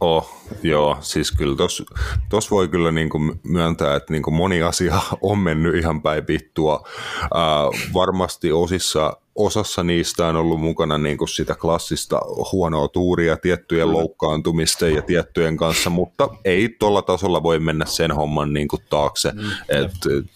Oh, 0.00 0.42
joo, 0.62 0.96
siis 1.00 1.32
kyllä 1.32 1.56
tos, 1.56 1.84
tos 2.28 2.50
voi 2.50 2.68
kyllä 2.68 2.92
niin 2.92 3.08
kuin 3.08 3.40
myöntää, 3.42 3.96
että 3.96 4.12
niin 4.12 4.22
kuin 4.22 4.34
moni 4.34 4.62
asia 4.62 5.00
on 5.20 5.38
mennyt 5.38 5.74
ihan 5.76 6.02
päin 6.02 6.26
vittua. 6.28 6.88
Äh, 7.22 7.92
varmasti 7.94 8.52
osissa 8.52 9.16
osassa 9.34 9.82
niistä 9.82 10.26
on 10.26 10.36
ollut 10.36 10.60
mukana 10.60 10.98
niin 10.98 11.18
kuin 11.18 11.28
sitä 11.28 11.54
klassista 11.54 12.20
huonoa 12.52 12.88
tuuria 12.88 13.36
tiettyjen 13.36 13.88
mm. 13.88 13.94
loukkaantumisten 13.94 14.94
ja 14.94 15.02
tiettyjen 15.02 15.56
kanssa, 15.56 15.90
mutta 15.90 16.28
ei 16.44 16.76
tuolla 16.78 17.02
tasolla 17.02 17.42
voi 17.42 17.58
mennä 17.58 17.84
sen 17.84 18.12
homman 18.12 18.52
niin 18.52 18.68
kuin 18.68 18.82
taakse. 18.90 19.32
Mm. 19.32 19.40
Et 19.68 19.92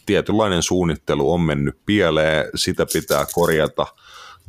tietynlainen 0.06 0.62
suunnittelu 0.62 1.32
on 1.32 1.40
mennyt 1.40 1.78
pieleen, 1.86 2.44
sitä 2.54 2.86
pitää 2.92 3.26
korjata 3.32 3.86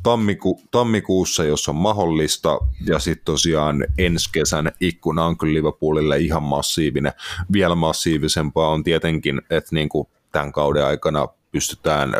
tammiku, 0.02 0.60
tammikuussa, 0.70 1.44
jos 1.44 1.68
on 1.68 1.76
mahdollista, 1.76 2.58
ja 2.86 2.98
sitten 2.98 3.24
tosiaan 3.24 3.86
ensi 3.98 4.30
kesän 4.32 4.72
ikkuna 4.80 5.24
on 5.24 5.38
kyllä 5.38 5.54
Liverpoolille 5.54 6.18
ihan 6.18 6.42
massiivinen. 6.42 7.12
Vielä 7.52 7.74
massiivisempaa 7.74 8.68
on 8.68 8.84
tietenkin, 8.84 9.42
että 9.50 9.74
niin 9.74 9.88
kuin 9.88 10.08
tämän 10.32 10.52
kauden 10.52 10.86
aikana 10.86 11.28
pystytään 11.52 12.12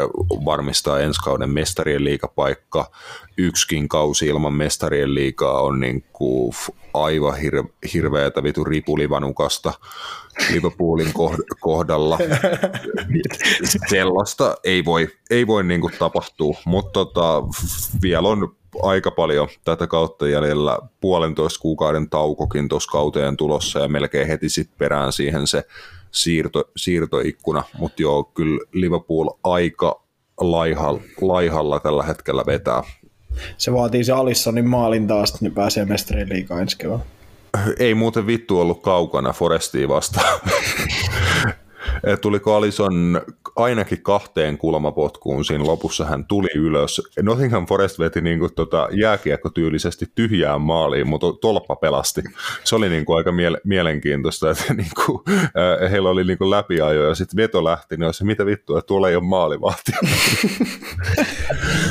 varmistamaan 0.44 1.02
ensi 1.02 1.20
kauden 1.20 1.50
mestarien 1.50 2.04
liikapaikka. 2.04 2.90
Yksikin 3.36 3.88
kausi 3.88 4.26
ilman 4.26 4.52
mestarien 4.52 5.14
liikaa 5.14 5.62
on 5.62 5.80
niin 5.80 6.04
kuin 6.12 6.54
aivan 6.94 7.34
hir- 7.34 7.90
hirveätä 7.94 8.42
vitu 8.42 8.64
ripulivanukasta 8.64 9.72
Liverpoolin 10.52 11.12
kohdalla. 11.60 12.18
Sellaista 13.90 14.56
ei 14.64 14.84
voi, 14.84 15.08
ei 15.30 15.46
voi 15.46 15.64
niin 15.64 15.80
kuin 15.80 15.94
tapahtua, 15.98 16.56
mutta 16.64 16.92
tota, 16.92 17.42
vielä 18.02 18.28
on 18.28 18.56
aika 18.82 19.10
paljon 19.10 19.48
tätä 19.64 19.86
kautta 19.86 20.28
jäljellä 20.28 20.78
puolentoista 21.00 21.60
kuukauden 21.60 22.10
taukokin 22.10 22.68
tuossa 22.68 22.90
kauteen 22.90 23.36
tulossa 23.36 23.78
ja 23.78 23.88
melkein 23.88 24.28
heti 24.28 24.48
sitten 24.48 24.78
perään 24.78 25.12
siihen 25.12 25.46
se 25.46 25.64
siirto, 26.10 26.64
siirtoikkuna, 26.76 27.62
mutta 27.78 28.02
joo, 28.02 28.24
kyllä 28.24 28.60
Liverpool 28.72 29.28
aika 29.44 30.02
laihalla, 30.40 31.00
laihalla 31.20 31.80
tällä 31.80 32.02
hetkellä 32.02 32.46
vetää. 32.46 32.82
Se 33.56 33.72
vaatii 33.72 34.04
se 34.04 34.12
Alissonin 34.12 34.68
maalin 34.68 35.06
taas, 35.06 35.40
niin 35.40 35.54
pääsee 35.54 35.84
mestarien 35.84 36.28
liikaa 36.28 36.60
ensi 36.60 36.78
kevään. 36.78 37.02
Ei 37.78 37.94
muuten 37.94 38.26
vittu 38.26 38.60
ollut 38.60 38.82
kaukana 38.82 39.32
Forestia 39.32 39.88
vastaan. 39.88 40.40
tuliko 42.20 42.54
Alison 42.54 43.20
ainakin 43.56 44.02
kahteen 44.02 44.58
kulmapotkuun 44.58 45.44
siinä 45.44 45.64
lopussa 45.64 46.04
hän 46.04 46.24
tuli 46.24 46.48
ylös. 46.54 47.02
Nottingham 47.22 47.66
Forest 47.66 47.98
veti 47.98 48.20
niin 48.20 48.38
kuin 48.38 48.54
tota 48.54 48.88
jääkiekkotyylisesti 48.92 50.06
tyhjään 50.14 50.60
maaliin, 50.60 51.08
mutta 51.08 51.26
tolppa 51.40 51.76
pelasti. 51.76 52.22
Se 52.64 52.76
oli 52.76 52.88
niin 52.88 53.04
kuin 53.04 53.16
aika 53.16 53.30
miele- 53.30 53.60
mielenkiintoista, 53.64 54.50
että 54.50 54.74
niin 54.74 54.90
kuin, 55.06 55.22
äh, 55.28 55.90
heillä 55.90 56.10
oli 56.10 56.24
niin 56.24 56.38
kuin 56.38 56.50
läpiajo 56.50 57.08
ja 57.08 57.14
sitten 57.14 57.36
veto 57.36 57.64
lähti, 57.64 57.96
niin 57.96 58.04
olisi 58.04 58.24
mitä 58.24 58.46
vittua, 58.46 58.78
että 58.78 58.86
tuolla 58.86 59.08
ei 59.08 59.16
ole 59.16 59.24
maalivahti. 59.24 59.92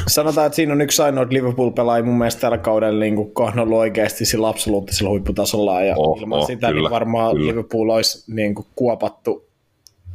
Sanotaan, 0.08 0.46
että 0.46 0.56
siinä 0.56 0.74
on 0.74 0.82
yksi 0.82 1.02
ainoa 1.02 1.26
Liverpool-pelaaja 1.30 2.04
mun 2.04 2.18
mielestä 2.18 2.42
tällä 2.42 2.58
kaudella 2.58 3.00
niin 3.00 3.16
kuin 3.16 3.34
oikeasti 3.74 4.26
sillä 4.26 4.48
absoluuttisella 4.48 5.10
huipputasolla 5.10 5.82
ja 5.82 5.96
oh, 5.98 6.20
ilman 6.20 6.40
oh, 6.40 6.48
sitä 6.48 6.68
niin 6.68 6.76
kyllä, 6.76 6.90
niin 6.90 6.94
varmaan 6.94 7.36
kyllä. 7.36 7.48
Liverpool 7.52 7.90
olisi 7.90 8.34
niin 8.34 8.56
kuin 8.56 8.68
kuopattu 8.76 9.47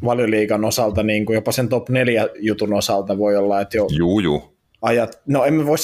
valioliigan 0.05 0.65
osalta, 0.65 1.03
niin 1.03 1.27
kuin 1.27 1.35
jopa 1.35 1.53
sen 1.53 1.69
top 1.69 1.89
4 1.89 2.29
jutun 2.39 2.75
osalta 2.75 3.19
voi 3.19 3.37
olla, 3.37 3.61
että 3.61 3.77
jo 3.77 3.87
juu, 3.91 4.21
juu. 4.21 4.57
ajat, 4.83 5.21
no 5.27 5.45
emme 5.45 5.67
voi, 5.67 5.77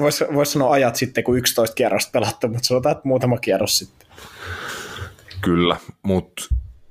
vois, 0.00 0.24
vois 0.34 0.52
sanoa 0.52 0.72
ajat 0.72 0.96
sitten, 0.96 1.24
kun 1.24 1.38
11 1.38 1.74
kierrosta 1.74 2.10
pelattu, 2.12 2.48
mutta 2.48 2.66
sanotaan, 2.66 2.96
että 2.96 3.08
muutama 3.08 3.38
kierros 3.38 3.78
sitten. 3.78 4.08
Kyllä, 5.40 5.76
mutta 6.02 6.42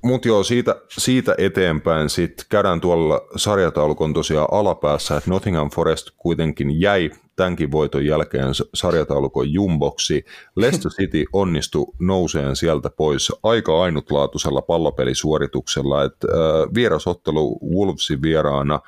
mut 0.02 0.24
joo, 0.24 0.42
siitä, 0.42 0.76
siitä 0.88 1.34
eteenpäin 1.38 2.10
sitten 2.10 2.46
käydään 2.48 2.80
tuolla 2.80 3.20
sarjataulukon 3.36 4.14
tosiaan 4.14 4.48
alapäässä, 4.50 5.16
että 5.16 5.30
Nottingham 5.30 5.70
Forest 5.70 6.10
kuitenkin 6.16 6.80
jäi 6.80 7.10
tämänkin 7.36 7.72
voiton 7.72 8.06
jälkeen 8.06 8.48
sarjataulukon 8.74 9.52
jumboksi. 9.52 10.24
Leicester 10.56 10.92
City 11.00 11.24
onnistui 11.32 11.86
nouseen 11.98 12.56
sieltä 12.56 12.90
pois 12.90 13.32
aika 13.42 13.82
ainutlaatuisella 13.82 14.62
pallopelisuorituksella, 14.62 16.04
että 16.04 16.28
äh, 16.30 16.74
vierasottelu 16.74 17.58
Wolvesin 17.76 18.22
vieraana 18.22 18.80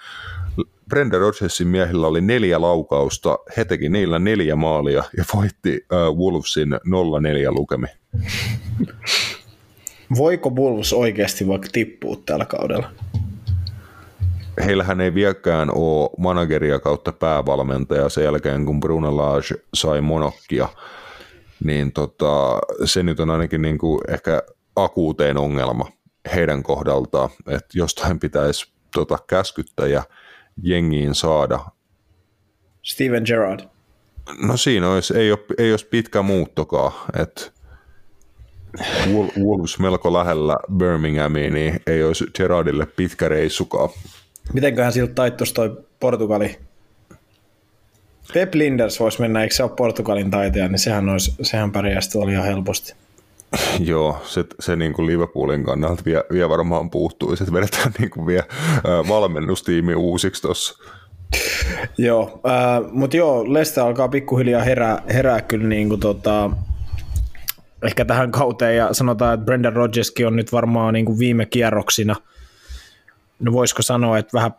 Brenda 0.89 1.19
Rodgersin 1.19 1.69
miehillä 1.69 2.07
oli 2.07 2.21
neljä 2.21 2.61
laukausta, 2.61 3.39
he 3.57 3.65
teki 3.65 3.89
niillä 3.89 4.19
neljä 4.19 4.57
maalia 4.57 5.03
ja 5.17 5.25
voitti 5.35 5.87
äh, 5.93 5.99
Wolvesin 5.99 6.73
0-4 6.73 6.79
lukemi. 7.55 7.87
Voiko 10.19 10.51
Wolves 10.51 10.93
oikeasti 10.93 11.49
vaikka 11.49 11.69
tippua 11.73 12.17
tällä 12.27 12.45
kaudella? 12.45 12.91
Heillähän 14.65 15.01
ei 15.01 15.15
vieläkään 15.15 15.71
ole 15.75 16.11
manageria 16.19 16.79
kautta 16.79 17.13
päävalmentaja 17.13 18.09
sen 18.09 18.25
jälkeen, 18.25 18.67
kun 18.67 18.81
Bruno 18.81 19.17
Lage 19.17 19.55
sai 19.75 20.01
monokkia, 20.01 20.69
niin 21.65 21.93
tota, 21.93 22.59
se 22.85 23.03
nyt 23.03 23.21
on 23.21 23.31
ainakin 23.31 23.63
niin 23.63 23.79
kuin 23.79 24.01
ehkä 24.09 24.43
akuuteen 24.77 25.39
ongelma 25.39 25.89
heidän 26.35 26.63
kohdaltaan, 26.63 27.31
että 27.47 27.79
jostain 27.79 28.21
pitäisi 28.21 28.73
tota, 28.95 29.19
käskyttäjä 29.27 30.03
jengiin 30.63 31.15
saada. 31.15 31.61
Steven 32.83 33.23
Gerrard. 33.27 33.61
No 34.39 34.57
siinä 34.57 34.91
olisi, 34.91 35.17
ei, 35.17 35.33
ole, 35.33 35.39
ei 35.59 35.71
olisi 35.71 35.87
pitkä 35.87 36.23
muuttokaan, 36.23 36.93
että 37.21 37.43
Wolves 39.39 39.79
melko 39.79 40.13
lähellä 40.13 40.57
Birminghamiin, 40.77 41.55
niin 41.55 41.81
ei 41.87 42.05
olisi 42.05 42.25
Gerardille 42.37 42.87
pitkä 42.87 43.29
reissukaan. 43.29 43.89
Mitenköhän 44.53 44.93
siltä 44.93 45.15
taittuisi 45.15 45.55
toi 45.55 45.85
Portugali? 46.01 46.59
Pep 48.35 48.55
Linders 48.55 49.01
voisi 49.01 49.21
mennä, 49.21 49.43
eikö 49.43 49.55
se 49.55 49.63
ole 49.63 49.71
Portugalin 49.77 50.31
taitaja, 50.31 50.69
niin 50.69 50.79
sehän, 50.79 51.09
olisi, 51.09 51.35
sehän 51.43 51.73
pärjäisi 51.73 52.11
tuolla 52.11 52.33
ihan 52.33 52.45
helposti. 52.45 52.95
Joo, 53.81 54.23
se, 54.25 54.45
se 54.61 54.77
niin 54.77 54.93
kuin 54.93 55.07
Liverpoolin 55.07 55.65
kannalta 55.65 56.03
vie, 56.05 56.25
vie 56.33 56.49
varmaan 56.49 56.91
puuttuu, 56.91 57.33
että 57.33 57.53
vedetään 57.53 57.93
niin 57.99 58.11
kuin 58.11 58.27
vie 58.27 58.39
äh, 58.39 59.09
valmennustiimi 59.09 59.95
uusiksi 59.95 60.43
tuossa. 60.43 60.79
joo, 61.99 62.41
äh, 62.47 62.93
mutta 62.93 63.17
joo, 63.17 63.53
Leste 63.53 63.81
alkaa 63.81 64.09
pikkuhiljaa 64.09 64.63
herää, 64.63 65.03
herää 65.09 65.41
kyllä 65.43 65.69
niin 65.69 65.89
kuin 65.89 66.01
tota, 66.01 66.51
ehkä 67.83 68.05
tähän 68.05 68.31
kauteen 68.31 68.77
ja 68.77 68.95
sanotaan, 68.95 69.35
että 69.35 69.45
Brendan 69.45 69.73
Rodgerskin 69.73 70.27
on 70.27 70.37
nyt 70.37 70.53
varmaan 70.53 70.95
niin 70.95 71.07
kuin 71.07 71.19
viime 71.19 71.47
kierroksina, 71.47 72.17
no 73.39 73.53
voisiko 73.53 73.83
sanoa, 73.83 74.19
että 74.19 74.33
vähän 74.33 74.55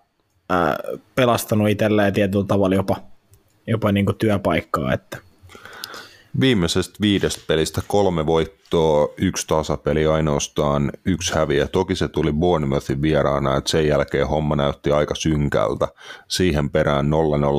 ää, 0.49 0.77
pelastanut 1.15 1.69
itselleen 1.69 2.13
tietyllä 2.13 2.45
tavalla 2.45 2.75
jopa, 2.75 2.95
jopa 3.67 3.91
niin 3.91 4.05
kuin 4.05 4.17
työpaikkaa, 4.17 4.93
että 4.93 5.17
Viimeisestä 6.39 6.97
viidestä 7.01 7.41
pelistä 7.47 7.81
kolme 7.87 8.25
voittoa, 8.25 9.07
yksi 9.17 9.47
tasapeli 9.47 10.05
ainoastaan, 10.05 10.91
yksi 11.05 11.35
häviä. 11.35 11.67
Toki 11.67 11.95
se 11.95 12.07
tuli 12.07 12.33
Bournemouthin 12.33 13.01
vieraana, 13.01 13.57
että 13.57 13.69
sen 13.69 13.87
jälkeen 13.87 14.27
homma 14.27 14.55
näytti 14.55 14.91
aika 14.91 15.15
synkältä. 15.15 15.87
Siihen 16.27 16.69
perään 16.69 17.11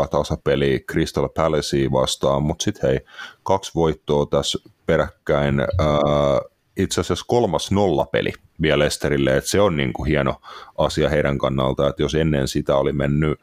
0-0 0.05 0.09
tasapeli 0.09 0.85
Crystal 0.91 1.29
Palacea 1.29 1.91
vastaan, 1.93 2.43
mutta 2.43 2.63
sitten 2.63 2.91
hei, 2.91 3.01
kaksi 3.43 3.73
voittoa 3.75 4.27
tässä 4.27 4.59
peräkkäin. 4.87 5.61
Ää, 5.61 6.41
itse 6.79 7.01
asiassa 7.01 7.25
kolmas 7.29 7.71
nollapeli 7.71 8.33
vielä 8.63 8.79
Lesterille, 8.85 9.37
että 9.37 9.51
se 9.51 9.61
on 9.61 9.77
niin 9.77 9.93
kuin 9.93 10.07
hieno 10.09 10.41
asia 10.79 11.09
heidän 11.09 11.39
kannalta, 11.39 11.89
että 11.89 12.03
jos 12.03 12.15
ennen 12.15 12.49
sitä 12.49 12.77
oli 12.77 12.93
mennyt 12.93 13.41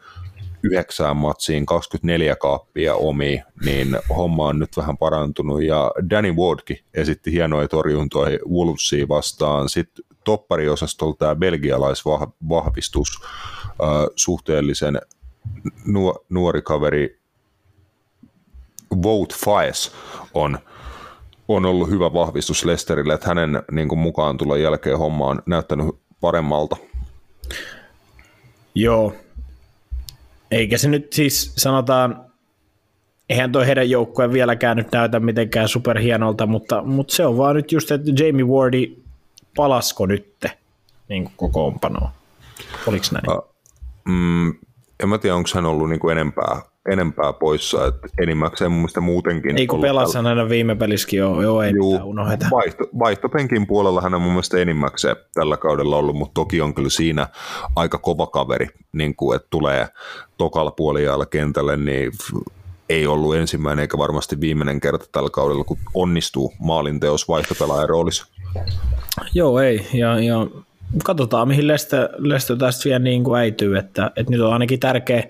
yhdeksään 0.63 1.17
matsiin 1.17 1.65
24 1.65 2.35
kaappia 2.35 2.95
omi, 2.95 3.43
niin 3.65 3.97
homma 4.17 4.47
on 4.47 4.59
nyt 4.59 4.77
vähän 4.77 4.97
parantunut 4.97 5.63
ja 5.63 5.91
Danny 6.09 6.31
Wardkin 6.31 6.79
esitti 6.93 7.31
hienoja 7.31 7.67
torjuntoja 7.67 8.39
Wolvesia 8.49 9.07
vastaan. 9.07 9.69
Sitten 9.69 10.05
toppariosastolla 10.23 11.15
tämä 11.19 11.35
belgialaisvahvistus 11.35 13.21
äh, 13.23 13.87
suhteellisen 14.15 14.99
nuori 16.29 16.61
kaveri 16.61 17.19
Vote 19.03 19.35
Faes 19.45 19.91
on 20.33 20.59
on 21.47 21.65
ollut 21.65 21.89
hyvä 21.89 22.13
vahvistus 22.13 22.65
Lesterille, 22.65 23.13
että 23.13 23.27
hänen 23.27 23.63
niin 23.71 23.87
kuin, 23.87 23.99
mukaan 23.99 24.37
tulla 24.37 24.57
jälkeen 24.57 24.97
homma 24.97 25.27
on 25.27 25.41
näyttänyt 25.45 25.95
paremmalta. 26.21 26.75
Joo, 28.75 29.13
eikä 30.51 30.77
se 30.77 30.89
nyt 30.89 31.13
siis 31.13 31.53
sanotaan, 31.55 32.25
eihän 33.29 33.51
toi 33.51 33.67
heidän 33.67 33.89
joukkueen 33.89 34.33
vieläkään 34.33 34.77
nyt 34.77 34.91
näytä 34.91 35.19
mitenkään 35.19 35.67
superhienolta, 35.69 36.45
mutta, 36.45 36.81
mutta 36.81 37.15
se 37.15 37.25
on 37.25 37.37
vaan 37.37 37.55
nyt 37.55 37.71
just, 37.71 37.91
että 37.91 38.11
Jamie 38.23 38.45
Wardi 38.45 38.95
palasko 39.55 40.05
nytte 40.05 40.51
niin 41.09 41.31
kokoonpanoon. 41.35 42.09
Oliko 42.87 43.05
näin? 43.11 43.37
Uh, 43.37 43.49
mm, 44.05 44.49
en 45.03 45.09
mä 45.09 45.17
tiedä, 45.17 45.35
onko 45.35 45.49
hän 45.53 45.65
ollut 45.65 45.89
niin 45.89 45.99
kuin 45.99 46.11
enempää 46.11 46.61
enempää 46.91 47.33
poissa, 47.33 47.87
että 47.87 48.07
enimmäkseen 48.21 48.71
mun 48.71 48.79
mielestä 48.79 49.01
muutenkin... 49.01 49.57
Ei 49.57 49.67
kun 49.67 49.81
pelasi 49.81 50.17
aina 50.17 50.49
viime 50.49 50.75
pelissäkin 50.75 51.19
jo, 51.19 51.41
joo 51.41 51.61
ei 51.61 51.71
Juu, 51.75 51.99
unoheta. 52.03 52.47
Vaihto, 52.51 52.87
vaihtopenkin 52.99 53.67
puolella 53.67 54.01
hän 54.01 54.13
on 54.13 54.21
mun 54.21 54.31
mielestä 54.31 54.57
enimmäkseen 54.57 55.15
tällä 55.33 55.57
kaudella 55.57 55.97
ollut, 55.97 56.15
mutta 56.15 56.33
toki 56.33 56.61
on 56.61 56.73
kyllä 56.73 56.89
siinä 56.89 57.27
aika 57.75 57.97
kova 57.97 58.27
kaveri, 58.27 58.67
niin 58.93 59.15
kuin, 59.15 59.35
että 59.35 59.47
tulee 59.49 59.87
tokalla 60.37 60.71
puoliajalla 60.71 61.25
kentälle, 61.25 61.77
niin 61.77 62.11
ei 62.89 63.07
ollut 63.07 63.35
ensimmäinen 63.35 63.81
eikä 63.81 63.97
varmasti 63.97 64.41
viimeinen 64.41 64.79
kerta 64.79 65.05
tällä 65.11 65.29
kaudella, 65.29 65.63
kun 65.63 65.77
onnistuu 65.93 66.53
maalinteos 66.59 67.27
vaihtopelaajan 67.27 67.89
roolissa. 67.89 68.27
Joo, 69.33 69.59
ei. 69.59 69.87
Ja, 69.93 70.19
ja 70.19 70.47
katsotaan, 71.03 71.47
mihin 71.47 71.67
Lestö, 71.67 72.09
Lestö 72.17 72.55
tästä 72.55 72.83
vielä 72.85 72.99
niin 72.99 73.23
kuin 73.23 73.39
äityy, 73.39 73.77
että, 73.77 74.11
että 74.15 74.31
nyt 74.31 74.41
on 74.41 74.53
ainakin 74.53 74.79
tärkeä 74.79 75.23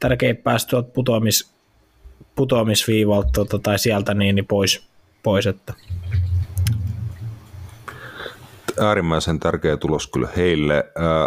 tärkeä 0.00 0.34
päästä 0.34 0.70
tuolta 0.70 0.90
putoamis, 0.90 1.50
putoamisviivalta 2.34 3.30
tuota, 3.32 3.58
tai 3.58 3.78
sieltä 3.78 4.14
niin, 4.14 4.34
niin 4.34 4.46
pois, 4.46 4.86
pois, 5.22 5.46
että 5.46 5.74
äärimmäisen 8.80 9.40
tärkeä 9.40 9.76
tulos 9.76 10.06
kyllä 10.06 10.28
heille. 10.36 10.84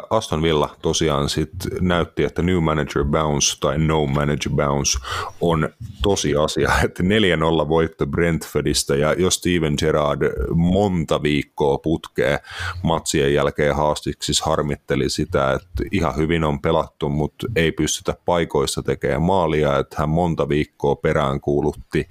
Aston 0.09 0.41
Villa 0.41 0.75
tosiaan 0.81 1.29
sit 1.29 1.51
näytti, 1.81 2.23
että 2.23 2.41
new 2.41 2.63
manager 2.63 3.05
bounce 3.05 3.57
tai 3.59 3.77
no 3.77 4.05
manager 4.05 4.51
bounce 4.55 4.99
on 5.41 5.69
tosi 6.01 6.35
asia, 6.35 6.71
että 6.85 7.03
4-0 7.03 7.69
voitto 7.69 8.07
Brentfordista 8.07 8.95
ja 8.95 9.13
jos 9.13 9.35
Steven 9.35 9.73
Gerrard 9.79 10.21
monta 10.55 11.23
viikkoa 11.23 11.77
putkee 11.77 12.39
matsien 12.83 13.33
jälkeen 13.33 13.75
haastiksi 13.75 14.25
siis 14.25 14.41
harmitteli 14.41 15.09
sitä, 15.09 15.53
että 15.53 15.83
ihan 15.91 16.15
hyvin 16.17 16.43
on 16.43 16.61
pelattu, 16.61 17.09
mutta 17.09 17.47
ei 17.55 17.71
pystytä 17.71 18.15
paikoissa 18.25 18.83
tekemään 18.83 19.21
maalia, 19.21 19.77
että 19.77 19.95
hän 19.99 20.09
monta 20.09 20.49
viikkoa 20.49 20.95
perään 20.95 21.41
kuulutti 21.41 22.09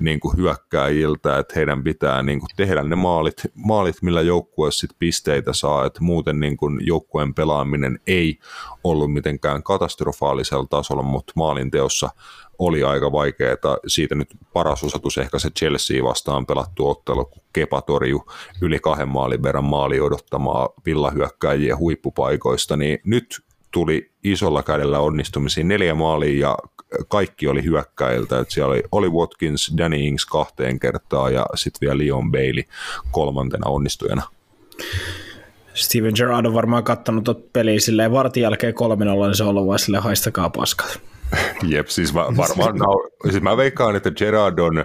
niin 0.00 0.20
kuin 0.20 0.36
hyökkääjiltä, 0.36 1.38
että 1.38 1.54
heidän 1.56 1.84
pitää 1.84 2.22
niin 2.22 2.40
kuin 2.40 2.50
tehdä 2.56 2.82
ne 2.82 2.96
maalit, 2.96 3.42
maalit 3.54 3.96
millä 4.02 4.22
sit 4.78 4.90
pisteitä 4.98 5.52
saa, 5.52 5.86
että 5.86 6.02
muuten 6.02 6.40
niin 6.40 6.56
kuin 6.56 6.78
joukkueen 6.80 7.34
pelaaminen 7.34 8.00
ei 8.06 8.38
ollut 8.84 9.12
mitenkään 9.12 9.62
katastrofaalisella 9.62 10.66
tasolla, 10.70 11.02
mutta 11.02 11.32
maalinteossa 11.36 12.10
oli 12.58 12.82
aika 12.82 13.12
vaikeaa. 13.12 13.78
Siitä 13.86 14.14
nyt 14.14 14.28
paras 14.52 14.84
osoitus 14.84 15.18
ehkä 15.18 15.38
se 15.38 15.50
Chelsea 15.50 16.04
vastaan 16.04 16.46
pelattu 16.46 16.88
ottelu, 16.88 17.24
kun 17.24 17.42
Kepa 17.52 17.82
torju 17.82 18.26
yli 18.60 18.78
kahden 18.78 19.08
maalin 19.08 19.42
verran 19.42 19.64
maali 19.64 20.00
odottamaa 20.00 20.68
villahyökkäjien 20.86 21.78
huippupaikoista, 21.78 22.76
niin 22.76 22.98
nyt 23.04 23.40
tuli 23.70 24.10
isolla 24.24 24.62
kädellä 24.62 24.98
onnistumisiin 24.98 25.68
neljä 25.68 25.94
maalia 25.94 26.48
ja 26.48 26.58
kaikki 27.08 27.48
oli 27.48 27.64
hyökkäiltä, 27.64 28.38
että 28.38 28.54
siellä 28.54 28.72
oli 28.72 28.82
Oli 28.92 29.08
Watkins, 29.08 29.74
Danny 29.78 29.96
Ings 29.96 30.26
kahteen 30.26 30.80
kertaan 30.80 31.34
ja 31.34 31.46
sitten 31.54 31.80
vielä 31.80 31.98
Leon 31.98 32.32
Bailey 32.32 32.62
kolmantena 33.10 33.70
onnistujana. 33.70 34.22
Steven 35.78 36.12
Gerrard 36.16 36.46
on 36.46 36.54
varmaan 36.54 36.84
kattanut 36.84 37.24
tuot 37.24 37.52
peliä 37.52 37.80
silleen 37.80 38.12
vartin 38.12 38.42
jälkeen 38.42 38.74
3 38.74 39.04
niin 39.04 39.34
se 39.34 39.42
on 39.42 39.48
ollut 39.48 39.66
vaan 39.66 39.78
silleen 39.78 40.02
haistakaa 40.02 40.50
paskat. 40.50 41.00
Jep, 41.68 41.86
siis 41.86 42.14
mä, 42.14 42.20
varmaan, 42.20 42.76
no, 42.76 43.08
siis 43.30 43.42
mä 43.42 43.56
veikkaan, 43.56 43.96
että 43.96 44.10
Gerard 44.10 44.58
on 44.58 44.84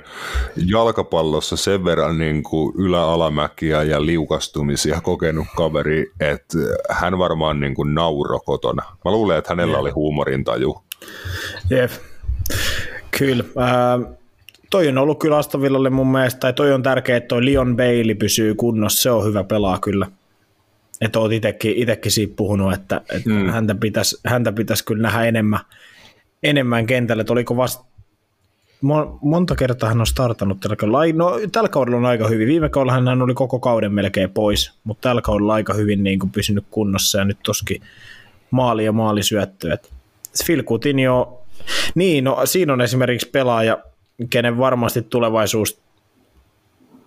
jalkapallossa 0.65 1.57
sen 1.57 1.85
verran 1.85 2.17
niin 2.17 2.43
kuin 2.43 2.73
ylä-alamäkiä 2.77 3.83
ja 3.83 4.05
liukastumisia 4.05 5.01
kokenut 5.01 5.47
kaveri, 5.57 6.11
että 6.19 6.57
hän 6.89 7.17
varmaan 7.17 7.59
niin 7.59 7.75
kuin 7.75 7.95
nauro 7.95 8.39
kotona. 8.39 8.83
Mä 9.05 9.11
luulen, 9.11 9.37
että 9.37 9.51
hänellä 9.51 9.73
Jep. 9.73 9.81
oli 9.81 9.91
huumorintaju. 9.91 10.81
Jep, 11.69 11.91
kyllä. 13.19 13.43
Äh, 13.57 14.15
toi 14.69 14.87
on 14.87 14.97
ollut 14.97 15.19
kyllä 15.19 15.37
Astovillalle 15.37 15.89
mun 15.89 16.11
mielestä, 16.11 16.39
tai 16.39 16.53
toi 16.53 16.73
on 16.73 16.83
tärkeää, 16.83 17.17
että 17.17 17.27
toi 17.27 17.45
Leon 17.45 17.77
Bailey 17.77 18.15
pysyy 18.15 18.55
kunnossa, 18.55 19.01
se 19.01 19.11
on 19.11 19.25
hyvä 19.25 19.43
pelaa 19.43 19.79
kyllä. 19.79 20.07
Että 21.05 21.19
oot 21.19 21.31
itekin, 21.31 21.73
itekin 21.77 22.11
siitä 22.11 22.33
puhunut, 22.35 22.73
että, 22.73 23.01
että 23.09 23.29
hmm. 23.29 23.49
häntä, 23.49 23.75
pitäisi, 23.75 24.17
häntä 24.25 24.51
pitäisi 24.51 24.85
kyllä 24.85 25.01
nähdä 25.01 25.23
enemmän, 25.23 25.59
enemmän 26.43 26.85
kentälle, 26.85 27.21
että 27.21 27.33
oliko 27.33 27.57
vasta 27.57 27.85
monta 29.21 29.55
kertaa 29.55 29.89
hän 29.89 29.99
on 29.99 30.07
startannut 30.07 30.59
tällä 30.59 30.75
kaudella. 30.75 31.13
No, 31.13 31.39
tällä 31.51 31.69
kaudella 31.69 31.97
on 31.97 32.05
aika 32.05 32.27
hyvin. 32.27 32.47
Viime 32.47 32.69
kaudella 32.69 32.93
hän 32.93 33.21
oli 33.21 33.33
koko 33.33 33.59
kauden 33.59 33.93
melkein 33.93 34.29
pois, 34.29 34.71
mutta 34.83 35.09
tällä 35.09 35.21
kaudella 35.21 35.53
aika 35.53 35.73
hyvin 35.73 36.03
niin 36.03 36.19
kuin 36.19 36.31
pysynyt 36.31 36.65
kunnossa 36.71 37.17
ja 37.17 37.25
nyt 37.25 37.37
toskin 37.43 37.81
maali 38.51 38.85
ja 38.85 38.91
maalisyöttö. 38.91 39.77
Phil 40.45 40.63
Coutinho, 40.63 41.41
niin 41.95 42.23
no, 42.23 42.45
siinä 42.45 42.73
on 42.73 42.81
esimerkiksi 42.81 43.29
pelaaja, 43.29 43.77
kenen 44.29 44.57
varmasti 44.57 45.01
tulevaisuus 45.01 45.79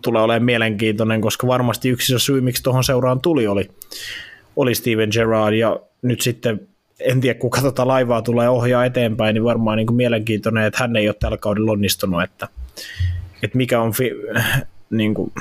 tulee 0.02 0.22
olemaan 0.22 0.44
mielenkiintoinen, 0.44 1.20
koska 1.20 1.46
varmasti 1.46 1.88
yksi 1.88 2.18
syy, 2.18 2.40
miksi 2.40 2.62
tuohon 2.62 2.84
seuraan 2.84 3.20
tuli, 3.20 3.46
oli, 3.46 3.70
oli 4.56 4.74
Steven 4.74 5.08
Gerrard, 5.12 5.54
ja 5.54 5.80
nyt 6.02 6.20
sitten 6.20 6.68
en 7.00 7.20
tiedä, 7.20 7.38
kuka 7.38 7.60
tota 7.60 7.86
laivaa 7.86 8.22
tulee 8.22 8.48
ohjaa 8.48 8.84
eteenpäin, 8.84 9.34
niin 9.34 9.44
varmaan 9.44 9.76
niin 9.76 9.86
kuin 9.86 9.96
mielenkiintoinen, 9.96 10.64
että 10.64 10.78
hän 10.80 10.96
ei 10.96 11.08
ole 11.08 11.16
tällä 11.20 11.36
kaudella 11.36 11.72
onnistunut, 11.72 12.22
että, 12.22 12.48
että 13.42 13.56
mikä 13.56 13.80
on 13.80 13.92
fi, 13.92 14.10
niin 14.90 15.14
kuin, 15.14 15.32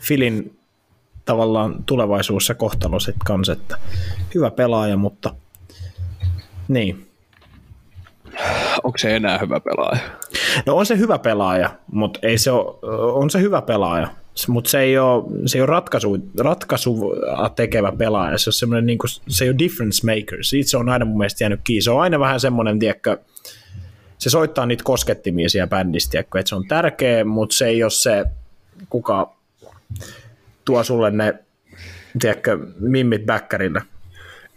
Filin 0.00 0.58
tavallaan 1.24 1.84
tulevaisuus 1.86 2.48
ja 2.48 2.54
kohtalo 2.54 3.00
sitten 3.00 3.26
kanssa, 3.26 3.52
että 3.52 3.78
hyvä 4.34 4.50
pelaaja, 4.50 4.96
mutta 4.96 5.34
niin, 6.68 7.05
onko 8.84 8.98
se 8.98 9.16
enää 9.16 9.38
hyvä 9.38 9.60
pelaaja? 9.60 10.00
No 10.66 10.76
on 10.76 10.86
se 10.86 10.98
hyvä 10.98 11.18
pelaaja, 11.18 11.70
mutta 11.92 12.18
ei 12.22 12.38
se 12.38 12.50
ole, 12.50 12.76
on 13.12 13.30
se 13.30 13.40
hyvä 13.40 13.62
pelaaja, 13.62 14.08
mutta 14.48 14.70
se 14.70 14.80
ei 14.80 14.98
ole, 14.98 15.24
se 15.46 15.58
ei 15.58 15.62
ole 15.62 15.66
ratkaisu, 15.66 16.18
ratkaisu 16.40 17.14
tekevä 17.56 17.92
pelaaja, 17.92 18.38
se, 18.38 18.50
on 18.50 18.52
semmoinen, 18.54 18.86
niin 18.86 18.98
kuin, 18.98 19.10
se 19.28 19.44
ei 19.44 19.50
ole 19.50 19.58
difference 19.58 20.06
maker, 20.06 20.44
siitä 20.44 20.70
se 20.70 20.76
on 20.76 20.88
aina 20.88 21.04
mun 21.04 21.18
mielestä 21.18 21.44
jäänyt 21.44 21.60
kiinni, 21.64 21.82
se 21.82 21.90
on 21.90 22.00
aina 22.00 22.20
vähän 22.20 22.40
semmoinen, 22.40 22.78
tiedätkö, 22.78 23.18
se 24.18 24.30
soittaa 24.30 24.66
niitä 24.66 24.84
koskettimia 24.84 25.48
siellä 25.48 25.66
bändissä, 25.66 26.10
tiedätkö, 26.10 26.38
että 26.38 26.48
se 26.48 26.54
on 26.54 26.68
tärkeä, 26.68 27.24
mutta 27.24 27.56
se 27.56 27.66
ei 27.66 27.82
ole 27.82 27.90
se, 27.90 28.24
kuka 28.88 29.36
tuo 30.64 30.84
sulle 30.84 31.10
ne, 31.10 31.34
tiedätkö, 32.20 32.58
mimmit 32.80 33.26
bäkkärille. 33.26 33.82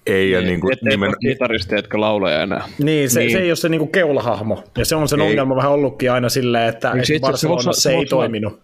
Ei, 0.09 0.31
ja 0.31 0.39
niin, 0.39 0.47
niin 0.47 0.61
kuin 0.61 0.73
Ettei 0.73 0.89
nimen... 0.89 1.13
kitaristi, 1.21 1.75
etkä 1.75 2.01
laulaja 2.01 2.41
enää. 2.41 2.67
Niin, 2.77 3.09
se, 3.09 3.19
niin. 3.19 3.31
se 3.31 3.37
ei 3.39 3.49
ole 3.49 3.55
se 3.55 3.69
niin 3.69 3.79
kuin 3.79 3.91
keulahahmo. 3.91 4.63
Ja 4.77 4.85
se 4.85 4.95
on 4.95 5.09
sen 5.09 5.21
ei. 5.21 5.29
ongelma 5.29 5.55
vähän 5.55 5.71
ollutkin 5.71 6.11
aina 6.11 6.29
silleen, 6.29 6.69
että, 6.69 6.91
että 6.91 7.19
Barcelonassa 7.21 7.73
se, 7.73 7.81
se 7.81 7.91
ei 7.91 8.05
toiminut. 8.05 8.59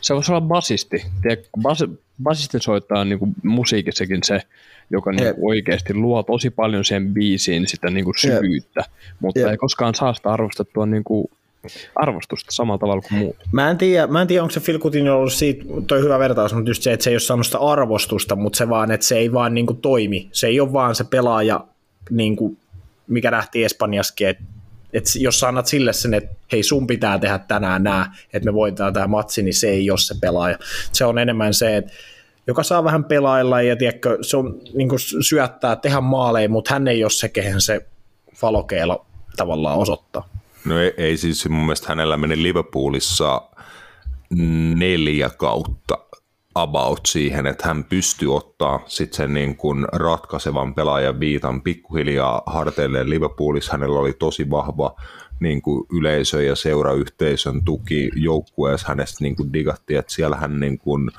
se 0.00 0.14
voisi 0.14 0.32
olla 0.32 0.40
basisti. 0.40 1.04
Tiedätkö, 1.22 1.48
bas, 1.62 1.84
basisti 2.22 2.58
soittaa 2.60 3.04
niin 3.04 3.18
kuin 3.18 3.34
musiikissakin 3.42 4.22
se, 4.22 4.40
joka 4.90 5.12
niin 5.12 5.34
kuin 5.34 5.46
oikeasti 5.46 5.94
luo 5.94 6.22
tosi 6.22 6.50
paljon 6.50 6.84
sen 6.84 7.14
biisiin 7.14 7.68
sitä 7.68 7.90
niin 7.90 8.04
kuin 8.04 8.18
syvyyttä, 8.18 8.84
mutta 9.20 9.40
Jep. 9.40 9.50
ei 9.50 9.56
koskaan 9.56 9.94
saa 9.94 10.14
sitä 10.14 10.30
arvostettua 10.30 10.86
niin 10.86 11.04
kuin 11.04 11.30
arvostusta 11.94 12.52
samalla 12.52 12.78
tavalla 12.78 13.02
kuin 13.08 13.18
muut. 13.18 13.36
Mä 13.52 13.70
en 13.70 13.78
tiedä, 13.78 14.06
mä 14.06 14.22
en 14.22 14.28
tiedä 14.28 14.42
onko 14.42 14.52
se 14.52 14.60
Phil 14.60 14.78
Coutinho 14.78 15.16
ollut 15.16 15.32
siitä, 15.32 15.64
toi 15.86 16.00
hyvä 16.00 16.18
vertaus, 16.18 16.54
mutta 16.54 16.70
just 16.70 16.82
se, 16.82 16.92
että 16.92 17.04
se 17.04 17.10
ei 17.10 17.14
ole 17.14 17.20
saanut 17.20 17.46
sitä 17.46 17.58
arvostusta, 17.58 18.36
mutta 18.36 18.56
se 18.56 18.68
vaan, 18.68 18.90
että 18.90 19.06
se 19.06 19.16
ei 19.16 19.32
vaan 19.32 19.54
niinku 19.54 19.74
toimi. 19.74 20.28
Se 20.32 20.46
ei 20.46 20.60
ole 20.60 20.72
vaan 20.72 20.94
se 20.94 21.04
pelaaja, 21.04 21.64
niinku, 22.10 22.56
mikä 23.08 23.30
nähtiin 23.30 23.66
Espanjaskin, 23.66 24.28
että 24.28 24.42
että 24.92 25.10
jos 25.18 25.40
sä 25.40 25.48
annat 25.48 25.66
sille 25.66 25.92
sen, 25.92 26.14
että 26.14 26.34
hei 26.52 26.62
sun 26.62 26.86
pitää 26.86 27.18
tehdä 27.18 27.38
tänään 27.38 27.82
nämä, 27.82 28.12
että 28.32 28.50
me 28.50 28.54
voitetaan 28.54 28.92
tämä 28.92 29.06
matsi, 29.06 29.42
niin 29.42 29.54
se 29.54 29.68
ei 29.68 29.90
ole 29.90 29.98
se 29.98 30.14
pelaaja. 30.20 30.58
Se 30.92 31.04
on 31.04 31.18
enemmän 31.18 31.54
se, 31.54 31.76
että 31.76 31.92
joka 32.46 32.62
saa 32.62 32.84
vähän 32.84 33.04
pelailla 33.04 33.62
ja 33.62 33.76
tiedätkö, 33.76 34.18
se 34.22 34.36
on 34.36 34.60
niin 34.74 34.90
syöttää, 35.20 35.76
tehdä 35.76 36.00
maaleja, 36.00 36.48
mutta 36.48 36.74
hän 36.74 36.88
ei 36.88 37.04
ole 37.04 37.10
se, 37.10 37.28
kehen 37.28 37.60
se 37.60 37.86
valokeila 38.42 39.06
tavallaan 39.36 39.78
osoittaa. 39.78 40.28
No 40.66 40.78
ei, 40.78 40.94
ei 40.96 41.16
siis 41.16 41.48
mun 41.48 41.64
mielestä 41.64 41.88
hänellä 41.88 42.16
meni 42.16 42.42
Liverpoolissa 42.42 43.42
neljä 44.74 45.30
kautta 45.30 45.98
about 46.54 47.00
siihen, 47.06 47.46
että 47.46 47.68
hän 47.68 47.84
pystyy 47.84 48.36
ottaa 48.36 48.80
sitten 48.86 49.16
sen 49.16 49.34
niin 49.34 49.56
kuin 49.56 49.86
ratkaisevan 49.92 50.74
pelaajan 50.74 51.20
viitan 51.20 51.62
pikkuhiljaa 51.62 52.42
harteilleen 52.46 53.10
Liverpoolissa. 53.10 53.72
Hänellä 53.72 53.98
oli 53.98 54.12
tosi 54.12 54.50
vahva 54.50 54.96
niin 55.40 55.62
kuin 55.62 55.86
yleisö 55.92 56.42
ja 56.42 56.56
seurayhteisön 56.56 57.64
tuki 57.64 58.10
joukkueessa. 58.14 58.88
Hänestä 58.88 59.24
niin 59.24 59.36
kuin 59.36 59.52
digattiin, 59.52 59.98
että 59.98 60.12
siellä 60.12 60.36
hän 60.36 60.60
niin 60.60 60.78
kuin 60.78 61.10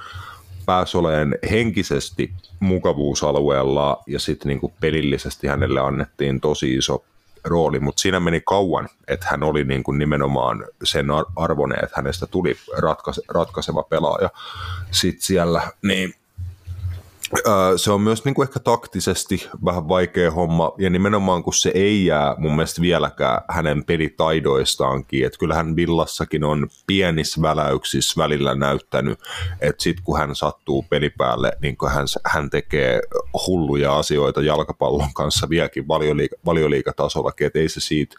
pääsi 0.66 0.98
olemaan 0.98 1.36
henkisesti 1.52 2.34
mukavuusalueella 2.60 4.04
ja 4.08 4.20
sitten 4.20 4.50
niin 4.50 4.60
kuin 4.60 4.74
pelillisesti 4.80 5.48
hänelle 5.48 5.80
annettiin 5.80 6.42
tosi 6.42 6.74
iso 6.74 7.06
rooli, 7.48 7.80
mutta 7.80 8.02
siinä 8.02 8.20
meni 8.20 8.42
kauan, 8.46 8.90
että 9.08 9.28
hän 9.30 9.44
oli 9.44 9.64
niin 9.64 9.84
kuin 9.84 9.98
nimenomaan 9.98 10.66
sen 10.84 11.12
ar- 11.12 11.26
arvoinen, 11.36 11.84
että 11.84 11.96
hänestä 11.96 12.28
tuli 12.28 12.58
ratkaise- 12.78 13.26
ratkaiseva 13.30 13.84
pelaaja 13.84 14.30
sitten 14.92 15.22
siellä, 15.22 15.62
niin 15.82 16.14
se 17.76 17.92
on 17.92 18.02
myös 18.02 18.26
niin 18.26 18.36
kuin 18.36 18.48
ehkä 18.48 18.60
taktisesti 18.60 19.50
vähän 19.66 19.88
vaikea 19.88 20.32
homma, 20.32 20.74
ja 20.78 20.90
nimenomaan 20.90 21.44
kun 21.44 21.54
se 21.54 21.72
ei 21.74 22.06
jää 22.06 22.36
mun 22.38 22.56
mielestä 22.56 22.82
vieläkään 22.82 23.42
hänen 23.50 23.84
pelitaidoistaankin, 23.84 25.26
että 25.26 25.40
kyllähän 25.40 25.76
Villassakin 25.76 26.44
on 26.44 26.68
pienissä 26.88 27.42
väläyksissä 27.42 28.22
välillä 28.22 28.56
näyttänyt, 28.56 29.20
että 29.62 29.84
sitten 29.84 30.04
kun 30.04 30.18
hän 30.18 30.36
sattuu 30.36 30.86
pelipäälle, 30.90 31.52
niin 31.62 31.76
hän, 31.90 32.06
hän 32.26 32.50
tekee 32.50 33.02
hulluja 33.48 33.98
asioita 33.98 34.42
jalkapallon 34.42 35.14
kanssa 35.14 35.50
vieläkin 35.50 35.88
valioliiga, 35.88 36.36
valioliigatasollakin, 36.46 37.48
että 37.48 37.60
ei 37.60 37.70
se 37.70 37.80
siitä, 37.80 38.16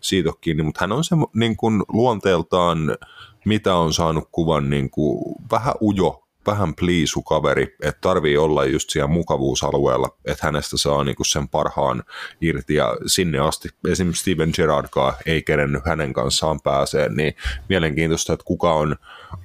siitä 0.00 0.30
ole 0.30 0.36
kiinni, 0.40 0.62
mutta 0.62 0.80
hän 0.80 0.92
on 0.92 1.04
se 1.04 1.16
niin 1.34 1.56
kuin 1.56 1.82
luonteeltaan, 1.88 2.96
mitä 3.44 3.74
on 3.74 3.92
saanut 3.92 4.28
kuvan, 4.32 4.70
niin 4.70 4.90
kuin 4.90 5.34
vähän 5.50 5.74
ujo 5.80 6.21
vähän 6.46 6.74
pliisu 6.74 7.22
kaveri, 7.22 7.76
että 7.82 8.00
tarvii 8.00 8.36
olla 8.36 8.64
just 8.64 8.90
siellä 8.90 9.08
mukavuusalueella, 9.08 10.08
että 10.24 10.46
hänestä 10.46 10.78
saa 10.78 11.04
niinku 11.04 11.24
sen 11.24 11.48
parhaan 11.48 12.02
irti 12.40 12.74
ja 12.74 12.96
sinne 13.06 13.38
asti. 13.38 13.68
Esimerkiksi 13.88 14.20
Steven 14.20 14.50
Gerrardkaan 14.56 15.14
ei 15.26 15.42
kerennyt 15.42 15.86
hänen 15.86 16.12
kanssaan 16.12 16.60
pääsee, 16.60 17.08
niin 17.08 17.34
mielenkiintoista, 17.68 18.32
että 18.32 18.44
kuka 18.44 18.74
on 18.74 18.96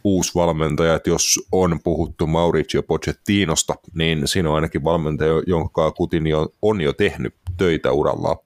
uusi 0.04 0.32
valmentaja, 0.36 0.96
että 0.96 1.10
jos 1.10 1.48
on 1.52 1.80
puhuttu 1.84 2.28
Mauricio 2.28 2.84
Pochettinosta, 2.84 3.76
niin 3.94 4.28
siinä 4.28 4.50
on 4.50 4.56
ainakin 4.56 4.84
valmentaja, 4.84 5.44
jonka 5.48 5.92
Coutinho 5.92 6.50
on 6.62 6.82
jo 6.82 6.94
tehnyt 6.94 7.36
töitä 7.58 7.92
urallaan. 7.92 8.38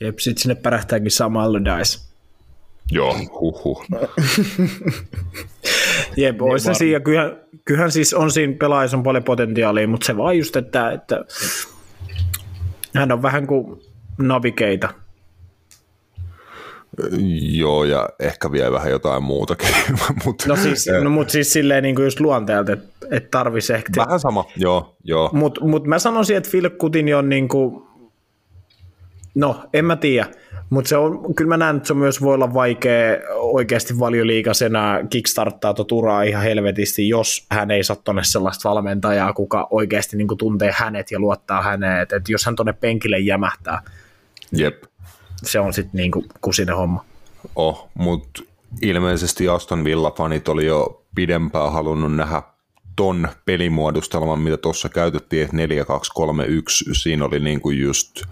Jep, 0.00 0.18
sit 0.18 0.38
sinne 0.38 0.54
pärähtääkin 0.54 1.10
sama 1.10 1.44
Allardyce. 1.44 1.98
Joo, 2.90 3.16
huhhuh. 3.40 3.84
Jep, 6.16 6.42
olisi 6.42 6.64
se 6.64 6.74
siinä, 6.74 7.00
kyllähän, 7.00 7.36
kyllähän 7.64 7.92
siis 7.92 8.14
on 8.14 8.30
siinä 8.30 8.54
pelaajassa 8.58 8.96
on 8.96 9.02
paljon 9.02 9.24
potentiaalia, 9.24 9.88
mutta 9.88 10.06
se 10.06 10.16
vaan 10.16 10.38
just, 10.38 10.56
että, 10.56 10.90
että 10.90 11.24
hän 12.94 13.12
on 13.12 13.22
vähän 13.22 13.46
kuin 13.46 13.80
navigeita. 14.18 14.88
Joo, 17.40 17.84
ja 17.84 18.08
ehkä 18.20 18.52
vielä 18.52 18.72
vähän 18.72 18.90
jotain 18.90 19.22
muutakin. 19.22 19.68
Mut, 20.24 20.42
No 20.46 20.56
siis, 20.56 20.86
no, 21.02 21.10
mutta 21.10 21.32
siis 21.32 21.52
silleen 21.52 21.82
niin 21.82 21.94
kuin 21.94 22.04
just 22.04 22.20
luonteelta, 22.20 22.72
että, 22.72 22.86
että 23.10 23.28
tarvisi 23.30 23.72
ehkä. 23.72 23.92
Vähän 23.96 24.20
sama, 24.20 24.44
joo, 24.56 24.96
joo. 25.04 25.30
Mutta 25.32 25.64
mut 25.64 25.86
mä 25.86 25.98
sanoisin, 25.98 26.36
että 26.36 26.50
Phil 26.50 26.70
Coutinho 26.70 27.18
on 27.18 27.28
niin 27.28 27.48
kuin, 27.48 27.82
no 29.34 29.64
en 29.72 29.84
mä 29.84 29.96
tiedä, 29.96 30.30
mutta 30.70 30.88
se 30.88 30.96
on, 30.96 31.34
kyllä 31.34 31.48
mä 31.48 31.56
näen, 31.56 31.76
että 31.76 31.86
se 31.86 31.94
myös 31.94 32.22
voi 32.22 32.34
olla 32.34 32.54
vaikea 32.54 33.16
oikeasti 33.34 33.98
valioliikasena 33.98 34.98
kickstarttaa 35.10 35.74
tuota 35.74 35.94
uraa 35.94 36.22
ihan 36.22 36.42
helvetisti, 36.42 37.08
jos 37.08 37.46
hän 37.50 37.70
ei 37.70 37.84
saa 37.84 37.96
tonne 37.96 38.24
sellaista 38.24 38.68
valmentajaa, 38.68 39.32
kuka 39.32 39.68
oikeasti 39.70 40.16
niin 40.16 40.28
kuin 40.28 40.38
tuntee 40.38 40.74
hänet 40.76 41.10
ja 41.10 41.18
luottaa 41.18 41.62
häneen, 41.62 42.02
että 42.02 42.16
et 42.16 42.28
jos 42.28 42.46
hän 42.46 42.56
tonne 42.56 42.72
penkille 42.72 43.18
jämähtää, 43.18 43.82
Jep. 44.52 44.82
se 45.42 45.60
on 45.60 45.72
sitten 45.72 45.98
niin 45.98 46.10
kuin 46.10 46.26
kusinen 46.40 46.76
homma. 46.76 47.04
Oh, 47.56 47.88
mutta 47.94 48.42
ilmeisesti 48.82 49.48
Aston 49.48 49.84
Villa-fanit 49.84 50.48
oli 50.48 50.66
jo 50.66 51.04
pidempään 51.14 51.72
halunnut 51.72 52.16
nähdä 52.16 52.42
ton 52.96 53.28
pelimuodostelman, 53.44 54.38
mitä 54.38 54.56
tuossa 54.56 54.88
käytettiin, 54.88 55.44
että 55.44 55.56
4-2-3-1, 55.56 56.90
siinä 56.92 57.24
oli 57.24 57.40
niinku 57.40 57.70
just 57.70 58.22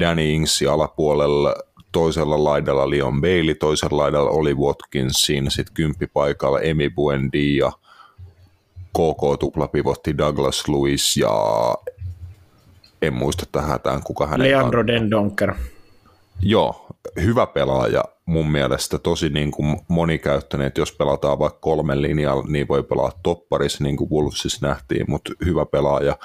Danny 0.00 0.32
Ingsi 0.32 0.66
alapuolella, 0.66 1.54
toisella 1.92 2.44
laidalla 2.44 2.90
Leon 2.90 3.20
Bailey, 3.20 3.54
toisella 3.54 3.96
laidalla 3.96 4.30
oli 4.30 4.54
Watkins, 4.54 5.22
siinä 5.22 5.50
sitten 5.50 5.74
kymppipaikalla 5.74 6.60
Emi 6.60 6.90
Buendia, 6.90 7.72
KK 8.92 9.40
tuplapivotti 9.40 10.18
Douglas 10.18 10.68
Lewis 10.68 11.16
ja 11.16 11.30
en 13.02 13.14
muista 13.14 13.46
tähän 13.52 13.80
tämän, 13.80 14.02
kuka 14.02 14.26
hänen 14.26 14.48
Leandro 14.50 14.86
Dendonker. 14.86 15.54
Joo, 16.42 16.86
hyvä 17.20 17.46
pelaaja 17.46 18.04
mun 18.26 18.50
mielestä, 18.50 18.98
tosi 18.98 19.28
niin 19.28 19.50
kuin 19.50 19.80
monikäyttöinen, 19.88 20.66
että 20.66 20.80
jos 20.80 20.92
pelataan 20.92 21.38
vaikka 21.38 21.58
kolmen 21.60 22.02
linjalla, 22.02 22.44
niin 22.48 22.68
voi 22.68 22.82
pelaa 22.82 23.12
topparissa, 23.22 23.84
niin 23.84 23.96
kuin 23.96 24.10
Wolvesissa 24.10 24.66
nähtiin, 24.66 25.04
mutta 25.08 25.32
hyvä 25.44 25.66
pelaaja. 25.66 26.16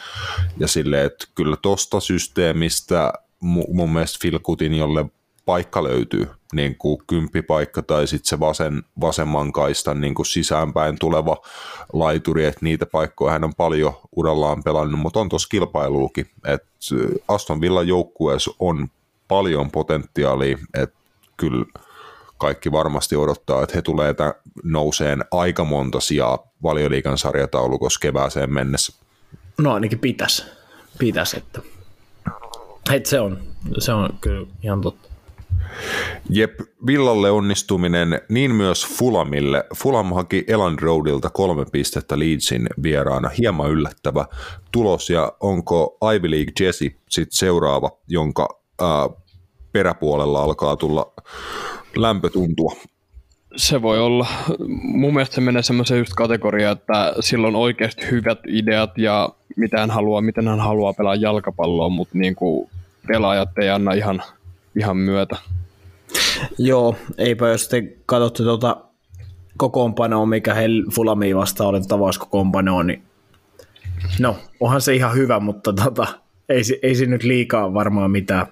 Ja 0.57 0.68
silleen, 0.68 1.05
että 1.05 1.26
kyllä 1.36 1.57
tosta 1.62 1.99
systeemistä 1.99 3.14
mun 3.42 3.94
mielestä 3.94 4.18
Phil 4.22 4.40
Coutinholle 4.40 5.06
paikka 5.46 5.84
löytyy, 5.84 6.28
niin 6.54 6.76
kuin 6.76 6.98
kymppipaikka 7.08 7.82
tai 7.82 8.08
sitten 8.08 8.30
se 8.30 8.40
vasen, 8.40 8.84
vasemman 9.02 9.52
kaistan 9.52 10.02
niin 10.02 10.16
kuin 10.16 10.26
sisäänpäin 10.26 11.00
tuleva 11.00 11.38
laituri, 11.94 12.46
että 12.46 12.60
niitä 12.62 12.86
paikkoja 12.86 13.32
hän 13.32 13.44
on 13.44 13.56
paljon 13.58 13.94
urallaan 14.16 14.64
pelannut, 14.64 15.00
mutta 15.00 15.20
on 15.20 15.30
tuossa 15.30 15.50
kilpailuukin, 15.50 16.30
että 16.46 16.68
Aston 17.28 17.62
Villa 17.62 17.84
joukkueessa 17.84 18.52
on 18.60 18.88
paljon 19.28 19.72
potentiaalia, 19.72 20.58
että 20.74 20.96
kyllä 21.38 21.66
kaikki 22.38 22.72
varmasti 22.72 23.16
odottaa, 23.16 23.64
että 23.64 23.76
he 23.76 23.82
tulee 23.82 24.14
tämän 24.14 24.34
nouseen 24.64 25.26
aika 25.32 25.64
monta 25.64 26.00
sijaa 26.00 26.48
valioliikan 26.64 27.18
sarjataulukossa 27.18 28.00
kevääseen 28.00 28.54
mennessä. 28.54 28.94
No 29.58 29.74
ainakin 29.74 30.00
pitäisi, 30.00 30.46
pitäisi 31.00 31.38
että 31.38 31.62
et 32.94 33.06
se, 33.06 33.20
on, 33.20 33.40
se 33.78 33.94
on 33.94 34.10
kyllä 34.22 34.48
ihan 34.64 34.82
totta. 34.82 35.10
Jep, 36.30 36.60
Villalle 36.88 37.32
onnistuminen, 37.32 38.22
niin 38.30 38.56
myös 38.56 38.88
Fulamille. 38.88 39.64
Fulam 39.76 40.14
haki 40.14 40.44
Elan 40.48 40.80
Roadilta 40.80 41.30
kolme 41.30 41.66
pistettä 41.72 42.20
Leedsin 42.20 42.70
vieraana. 42.84 43.30
Hieman 43.30 43.72
yllättävä 43.72 44.26
tulos, 44.72 45.10
ja 45.10 45.34
onko 45.40 45.98
Ivy 46.16 46.32
League 46.32 46.54
Jesse 46.60 46.86
sitten 47.10 47.38
seuraava, 47.38 47.92
jonka 48.08 48.62
ää, 48.82 49.10
peräpuolella 49.72 50.44
alkaa 50.44 50.76
tulla 50.76 51.14
lämpö 51.96 52.30
tuntua? 52.30 52.76
Se 53.56 53.82
voi 53.82 54.00
olla. 54.00 54.28
Mun 54.82 55.14
mielestä 55.14 55.36
se 55.36 55.42
menee 55.42 55.64
semmoiseen 55.64 56.00
just 56.00 56.14
kategoriaan, 56.16 56.78
että 56.78 57.14
sillä 57.20 57.48
on 57.48 57.56
oikeasti 57.56 58.12
hyvät 58.12 58.40
ideat 58.48 58.98
ja 58.98 59.30
mitä 59.56 59.80
hän 59.80 59.92
haluaa, 59.92 60.22
miten 60.22 60.48
hän 60.48 60.60
haluaa 60.60 60.94
pelaa 60.94 61.16
jalkapalloa, 61.16 61.90
mutta 61.90 62.18
niin 62.18 62.36
kuin 62.36 62.70
pelaajat 63.12 63.57
ei 63.57 63.70
anna 63.70 63.93
ihan, 63.93 64.24
ihan 64.80 64.97
myötä. 64.97 65.36
Joo, 66.57 66.95
eipä 67.18 67.49
jos 67.49 67.68
te 67.68 67.84
katsotte 68.05 68.43
tuota 68.43 68.78
kokoonpanoa, 69.57 70.26
mikä 70.26 70.53
heillä 70.53 70.91
Fulamiin 70.95 71.36
vastaan 71.36 71.70
oli 71.70 71.82
tavauskokoonpanoa, 71.82 72.84
niin 72.84 73.03
no, 74.20 74.38
onhan 74.60 74.82
se 74.82 74.95
ihan 74.95 75.16
hyvä, 75.16 75.39
mutta 75.39 75.74
tota, 75.74 76.07
ei, 76.49 76.62
ei 76.84 76.95
se 76.95 77.05
nyt 77.05 77.24
liikaa 77.24 77.74
varmaan 77.74 78.12
mitään 78.12 78.45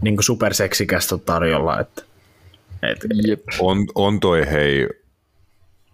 niin 0.00 0.16
kuin 0.16 0.24
superseksikästä 0.24 1.18
tarjolla. 1.18 1.80
Että, 1.80 2.02
et, 2.82 2.98
on, 3.60 3.86
on 3.94 4.20
toi 4.20 4.50
hei 4.50 4.88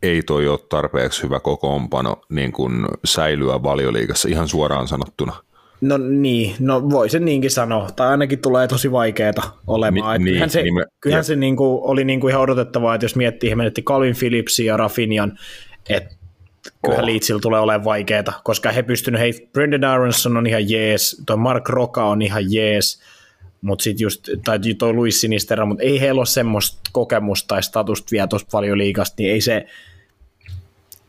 ei 0.03 0.23
toi 0.23 0.49
ole 0.49 0.59
tarpeeksi 0.69 1.23
hyvä 1.23 1.41
kokoonpano 1.41 2.21
niin 2.29 2.53
kuin 2.53 2.87
säilyä 3.05 3.63
valioliikassa 3.63 4.29
ihan 4.29 4.49
suoraan 4.49 4.89
sanottuna. 4.89 5.43
No 5.81 5.99
niin, 5.99 6.55
no 6.59 6.91
voi 6.91 7.09
sen 7.11 7.25
niinkin 7.25 7.51
sanoa, 7.51 7.91
tai 7.97 8.09
ainakin 8.09 8.39
tulee 8.39 8.69
tosi 8.69 8.93
vaikeeta 8.93 9.43
olemaan. 9.67 10.25
Ni, 10.25 10.31
niin, 10.31 10.51
se, 10.51 10.63
niin 10.63 10.75
me, 10.75 10.87
kyllähän 11.01 11.25
se 11.25 11.37
niin 11.37 11.57
kuin, 11.57 11.81
oli 11.83 12.05
niin 12.05 12.21
kuin 12.21 12.31
ihan 12.31 12.43
odotettavaa, 12.43 12.95
että 12.95 13.05
jos 13.05 13.17
miettii, 13.17 13.51
he 13.51 13.55
menetti 13.55 13.83
Calvin 13.83 14.17
Phillipsin 14.19 14.67
ja 14.67 14.77
Rafinian, 14.77 15.39
että 15.89 16.15
kyllähän 16.85 17.05
oh. 17.05 17.11
Leedsillä 17.11 17.41
tulee 17.41 17.61
olemaan 17.61 17.85
vaikeeta, 17.85 18.33
koska 18.45 18.71
he 18.71 18.83
pystynyt, 18.83 19.21
hei, 19.21 19.49
Brendan 19.53 19.85
Aronson 19.85 20.37
on 20.37 20.47
ihan 20.47 20.71
jees, 20.71 21.23
toi 21.27 21.37
Mark 21.37 21.69
Roka 21.69 22.05
on 22.05 22.23
ihan 22.23 22.53
jees, 22.53 23.01
mutta 23.61 23.83
sitten 23.83 24.05
just, 24.05 24.29
tai 24.45 24.59
toi 24.79 24.93
Luis 24.93 25.21
Sinisterra, 25.21 25.67
mutta 25.67 25.83
ei 25.83 26.01
heillä 26.01 26.19
ole 26.19 26.27
semmoista 26.27 26.81
kokemusta 26.93 27.49
tai 27.49 27.63
statusta 27.63 28.09
vielä 28.11 28.27
tuosta 28.27 28.49
paljon 28.53 28.79
liikasta, 28.79 29.15
niin 29.19 29.33
ei 29.33 29.41
se, 29.41 29.67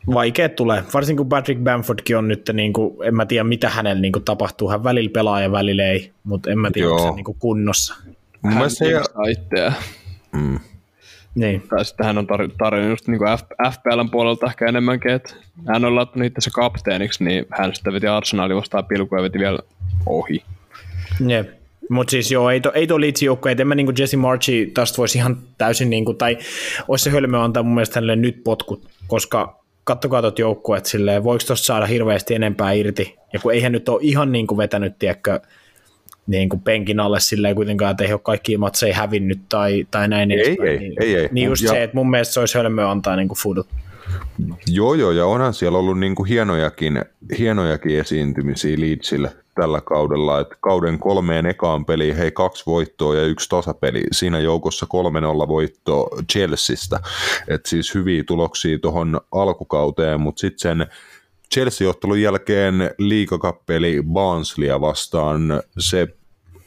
vaikea 0.06 0.48
tulee. 0.48 0.82
Varsinkin 0.94 1.16
kun 1.16 1.28
Patrick 1.28 1.60
Bamfordkin 1.60 2.16
on 2.16 2.28
nyt, 2.28 2.50
niin 2.52 2.72
kuin, 2.72 2.96
en 3.04 3.14
mä 3.14 3.26
tiedä 3.26 3.44
mitä 3.44 3.68
hänellä 3.68 4.00
niin 4.00 4.12
kuin, 4.12 4.24
tapahtuu. 4.24 4.70
Hän 4.70 4.84
välillä 4.84 5.10
pelaa 5.10 5.40
ja 5.40 5.52
välillä 5.52 5.84
ei, 5.84 6.12
mutta 6.24 6.50
en 6.50 6.58
mä 6.58 6.70
tiedä, 6.70 6.88
onko 6.88 7.08
se 7.08 7.14
niin 7.14 7.24
kuin, 7.24 7.36
kunnossa. 7.38 7.94
Mun 8.42 8.52
hän 8.52 8.70
se... 8.70 8.84
itseään. 9.30 9.74
Mm. 10.32 10.58
Niin. 11.34 11.62
Tai 11.68 11.84
sitten 11.84 12.06
hän 12.06 12.18
on 12.18 12.24
tar- 12.24 12.54
tarjonnut 12.58 12.90
just 12.90 13.08
niin 13.08 13.20
F- 13.20 13.72
FPLn 13.72 14.10
puolelta 14.10 14.46
ehkä 14.46 14.66
enemmänkin, 14.66 15.10
että 15.10 15.34
hän 15.68 15.84
on 15.84 15.96
laittanut 15.96 16.26
itse 16.26 16.50
kapteeniksi, 16.50 17.24
niin 17.24 17.46
hän 17.50 17.74
sitten 17.74 17.92
veti 17.92 18.06
Arsenalin 18.06 18.56
vastaan 18.56 18.86
pilkua 18.86 19.18
ja 19.18 19.22
veti 19.22 19.38
vielä 19.38 19.58
ohi. 20.06 20.42
Jep. 21.28 21.48
Mutta 21.90 22.10
siis 22.10 22.32
joo, 22.32 22.50
ei, 22.50 22.60
to, 22.60 22.72
ei 22.74 22.86
tuo 22.86 23.00
Leedsin 23.00 23.26
joukkue, 23.26 23.50
että 23.50 23.62
en 23.62 23.68
mä 23.68 23.74
niinku 23.74 23.92
Jesse 23.98 24.16
Marchi 24.16 24.70
tästä 24.74 24.98
voisi 24.98 25.18
ihan 25.18 25.36
täysin, 25.58 25.90
niinku, 25.90 26.14
tai 26.14 26.38
olisi 26.88 27.02
se 27.02 27.10
hölmö 27.10 27.42
antaa 27.42 27.62
mun 27.62 27.74
mielestä 27.74 27.96
hänelle 27.96 28.16
nyt 28.16 28.44
potkut, 28.44 28.88
koska 29.06 29.61
kattokaa 29.84 30.20
tuot 30.20 30.38
joukkueet 30.38 30.86
silleen, 30.86 31.24
voiko 31.24 31.44
tuosta 31.46 31.66
saada 31.66 31.86
hirveästi 31.86 32.34
enempää 32.34 32.72
irti, 32.72 33.16
ja 33.32 33.40
kun 33.40 33.52
eihän 33.52 33.72
nyt 33.72 33.88
ole 33.88 34.00
ihan 34.02 34.32
niin 34.32 34.46
kuin 34.46 34.58
vetänyt, 34.58 34.98
tiedätkö, 34.98 35.40
niin 36.26 36.48
kuin 36.48 36.60
penkin 36.60 37.00
alle 37.00 37.20
silleen 37.20 37.54
kuitenkaan, 37.54 37.90
että 37.90 38.04
ei 38.04 38.12
ole 38.12 38.20
kaikki 38.24 38.56
matseja 38.56 38.94
hävinnyt 38.94 39.40
tai, 39.48 39.86
tai 39.90 40.08
näin. 40.08 40.30
Ei, 40.30 40.38
ei, 40.40 40.56
ei, 40.62 40.78
niin, 40.78 40.92
ei, 41.00 41.16
ei. 41.16 41.28
Niin 41.32 41.48
just 41.48 41.62
ja, 41.62 41.70
se, 41.70 41.82
että 41.82 41.96
mun 41.96 42.10
mielestä 42.10 42.34
se 42.34 42.40
olisi 42.40 42.58
hölmöä 42.58 42.90
antaa 42.90 43.16
niin 43.16 43.28
kuin 43.28 43.38
fudut. 43.38 43.66
Joo, 44.66 44.94
joo, 44.94 45.10
ja 45.10 45.26
onhan 45.26 45.54
siellä 45.54 45.78
ollut 45.78 45.98
niin 45.98 46.14
kuin 46.14 46.28
hienojakin, 46.28 47.04
hienojakin 47.38 47.98
esiintymisiä 47.98 48.80
Leedsille 48.80 49.30
tällä 49.54 49.80
kaudella, 49.80 50.40
että 50.40 50.56
kauden 50.60 50.98
kolmeen 50.98 51.46
ekaan 51.46 51.84
peliin, 51.84 52.16
hei 52.16 52.30
kaksi 52.30 52.62
voittoa 52.66 53.16
ja 53.16 53.22
yksi 53.22 53.48
tasapeli, 53.48 54.02
siinä 54.12 54.40
joukossa 54.40 54.86
3-0 55.44 55.48
voitto 55.48 56.08
Chelseastä, 56.32 57.00
että 57.48 57.70
siis 57.70 57.94
hyviä 57.94 58.24
tuloksia 58.24 58.78
tuohon 58.78 59.20
alkukauteen, 59.32 60.20
mutta 60.20 60.40
sitten 60.40 60.60
sen 60.60 60.86
Chelsea-ottelun 61.54 62.20
jälkeen 62.20 62.90
liikakappeli 62.98 64.02
Barnsleya 64.12 64.80
vastaan, 64.80 65.62
se 65.78 66.08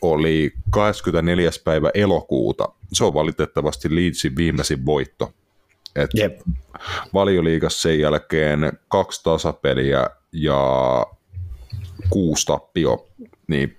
oli 0.01 0.53
24. 0.69 1.49
päivä 1.63 1.89
elokuuta. 1.93 2.69
Se 2.93 3.03
on 3.03 3.13
valitettavasti 3.13 3.95
Leedsin 3.95 4.35
viimeisin 4.35 4.85
voitto. 4.85 5.31
Et 5.95 6.09
yep. 6.17 6.39
Valioliigassa 7.13 7.81
sen 7.81 7.99
jälkeen 7.99 8.79
kaksi 8.87 9.23
tasapeliä 9.23 10.09
ja 10.31 11.05
kuusi 12.09 12.45
tappio, 12.45 13.07
niin 13.47 13.77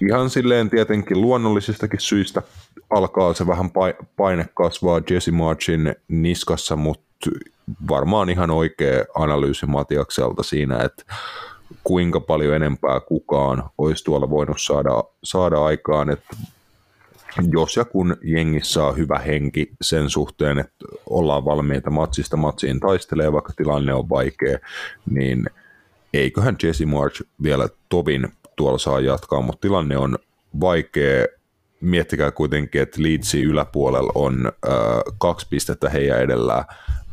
ihan 0.00 0.30
silleen 0.30 0.70
tietenkin 0.70 1.20
luonnollisistakin 1.20 2.00
syistä 2.00 2.42
alkaa 2.90 3.34
se 3.34 3.46
vähän 3.46 3.70
paine 4.16 4.48
kasvaa 4.54 5.00
Jesse 5.10 5.30
Marchin 5.30 5.94
niskassa, 6.08 6.76
mutta 6.76 7.30
varmaan 7.88 8.30
ihan 8.30 8.50
oikea 8.50 9.04
analyysi 9.14 9.66
Matiakselta 9.66 10.42
siinä, 10.42 10.78
että 10.78 11.04
kuinka 11.84 12.20
paljon 12.20 12.54
enempää 12.54 13.00
kukaan 13.00 13.70
olisi 13.78 14.04
tuolla 14.04 14.30
voinut 14.30 14.60
saada, 14.60 15.04
saada 15.24 15.64
aikaan, 15.64 16.10
että 16.10 16.36
jos 17.52 17.76
ja 17.76 17.84
kun 17.84 18.16
jengissä 18.22 18.72
saa 18.72 18.92
hyvä 18.92 19.18
henki 19.18 19.70
sen 19.82 20.10
suhteen, 20.10 20.58
että 20.58 20.84
ollaan 21.10 21.44
valmiita 21.44 21.90
matsista 21.90 22.36
matsiin 22.36 22.80
taistelee, 22.80 23.32
vaikka 23.32 23.52
tilanne 23.56 23.94
on 23.94 24.08
vaikea, 24.08 24.58
niin– 25.10 25.46
eiköhän 26.14 26.56
Jesse 26.62 26.86
March 26.86 27.22
vielä 27.42 27.68
tovin 27.88 28.28
tuolla 28.56 28.78
saa 28.78 29.00
jatkaa, 29.00 29.40
mutta 29.40 29.60
tilanne 29.60 29.98
on 29.98 30.18
vaikea. 30.60 31.26
Miettikää 31.80 32.30
kuitenkin, 32.30 32.82
että 32.82 33.02
Leedsin 33.02 33.44
yläpuolella 33.44 34.12
on 34.14 34.46
äh, 34.46 34.74
kaksi 35.18 35.46
pistettä 35.50 35.90
heidän 35.90 36.20
edellään. 36.20 36.64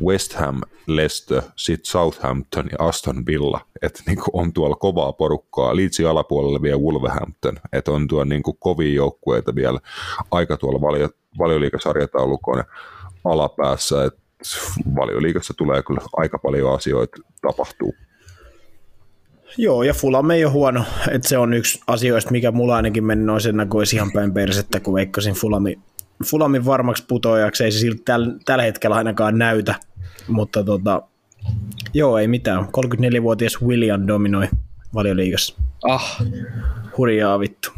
West 0.05 0.33
Ham, 0.33 0.61
Leicester, 0.87 1.41
sitten 1.55 1.91
Southampton 1.91 2.65
ja 2.71 2.87
Aston 2.87 3.25
Villa. 3.25 3.61
Että 3.81 4.03
niinku 4.07 4.23
on 4.33 4.53
tuolla 4.53 4.75
kovaa 4.75 5.13
porukkaa. 5.13 5.75
Leedsin 5.75 6.07
alapuolella 6.07 6.61
vielä 6.61 6.77
Wolverhampton. 6.77 7.59
Että 7.73 7.91
on 7.91 8.07
tuo 8.07 8.23
niinku 8.23 8.53
kovia 8.53 8.93
joukkueita 8.93 9.55
vielä 9.55 9.79
aika 10.31 10.57
tuolla 10.57 10.81
valio, 10.81 11.09
valioliikasarjataulukon 11.39 12.63
alapäässä. 13.25 14.03
Et 14.03 14.13
valioliikassa 14.95 15.53
tulee 15.57 15.83
kyllä 15.83 16.01
aika 16.17 16.39
paljon 16.39 16.75
asioita 16.75 17.17
tapahtuu. 17.41 17.93
Joo, 19.57 19.83
ja 19.83 19.93
Fulham 19.93 20.29
ei 20.29 20.45
ole 20.45 20.53
huono, 20.53 20.85
että 21.11 21.29
se 21.29 21.37
on 21.37 21.53
yksi 21.53 21.81
asioista, 21.87 22.31
mikä 22.31 22.51
mulla 22.51 22.75
ainakin 22.75 23.03
meni 23.03 23.23
noin 23.23 23.41
sen 23.41 23.67
olisi 23.73 23.95
ihan 23.95 24.11
päin 24.11 24.33
persettä, 24.33 24.79
kun 24.79 24.93
veikkasin 24.93 25.33
Fulami, 25.33 25.79
Fulamin 26.25 26.65
varmaksi 26.65 27.05
putoajaksi, 27.07 27.63
ei 27.63 27.71
se 27.71 27.79
siltä 27.79 28.01
täl, 28.05 28.31
tällä 28.45 28.63
hetkellä 28.63 28.95
ainakaan 28.95 29.37
näytä, 29.37 29.75
mutta 30.27 30.63
tota, 30.63 31.01
joo, 31.93 32.17
ei 32.17 32.27
mitään. 32.27 32.63
34-vuotias 32.63 33.61
William 33.61 34.07
dominoi 34.07 34.47
valioliigassa. 34.93 35.55
Ah. 35.83 36.21
Hurjaa 36.97 37.39
vittu. 37.39 37.71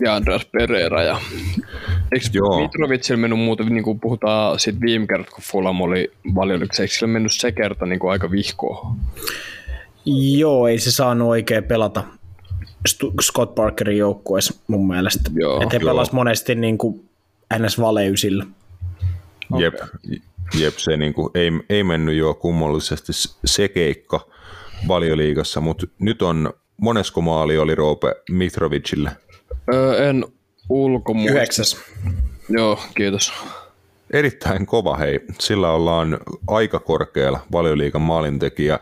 Ja 0.00 0.14
Andreas 0.14 0.44
Pereira. 0.44 1.02
Ja... 1.02 1.20
Eikö 2.12 2.26
Joo. 2.32 2.60
Mitrovicilla 2.60 3.20
mennyt 3.20 3.38
muuta, 3.38 3.64
niin 3.64 3.84
kuin 3.84 4.00
puhutaan 4.00 4.58
siitä 4.58 4.80
viime 4.80 5.06
kertaa, 5.06 5.34
kun 5.34 5.44
Fulham 5.52 5.80
oli 5.80 6.12
valioliigassa, 6.34 6.82
eikö 6.82 6.94
sillä 6.94 7.12
mennyt 7.12 7.32
se 7.32 7.52
kerta 7.52 7.86
niin 7.86 7.98
kuin 7.98 8.12
aika 8.12 8.30
vihkoa? 8.30 8.96
Joo, 10.04 10.68
ei 10.68 10.78
se 10.78 10.90
saanut 10.90 11.28
oikein 11.28 11.64
pelata 11.64 12.04
Scott 13.22 13.54
Parkerin 13.54 13.98
joukkueessa 13.98 14.54
mun 14.66 14.86
mielestä. 14.88 15.30
Joo, 15.34 15.62
Et 15.62 15.72
he 15.72 15.78
pelas 15.78 16.12
monesti 16.12 16.54
niin 16.54 16.78
kuin 16.78 17.08
ns. 17.58 17.80
valeysillä. 17.80 18.46
Okay. 19.52 19.62
Jep, 19.62 19.74
jep, 20.60 20.74
se 20.76 20.96
niin 20.96 21.14
kuin, 21.14 21.30
ei, 21.34 21.50
ei 21.68 21.84
mennyt 21.84 22.16
jo 22.16 22.34
kummallisesti 22.34 23.12
se 23.44 23.68
keikka 23.68 24.26
valioliigassa, 24.88 25.60
mutta 25.60 25.86
nyt 25.98 26.22
on 26.22 26.52
monesko 26.76 27.20
maali 27.20 27.58
oli 27.58 27.74
Roope 27.74 28.14
Mitrovicille? 28.30 29.10
Öö, 29.74 30.08
en 30.08 30.24
ulkomuista. 30.68 31.32
Yhdeksäs. 31.32 31.76
Joo, 32.48 32.78
kiitos. 32.94 33.32
Erittäin 34.12 34.66
kova, 34.66 34.96
hei. 34.96 35.20
Sillä 35.38 35.70
ollaan 35.70 36.18
aika 36.48 36.78
korkealla 36.78 37.40
valioliikan 37.52 38.02
maalintekijä 38.02 38.78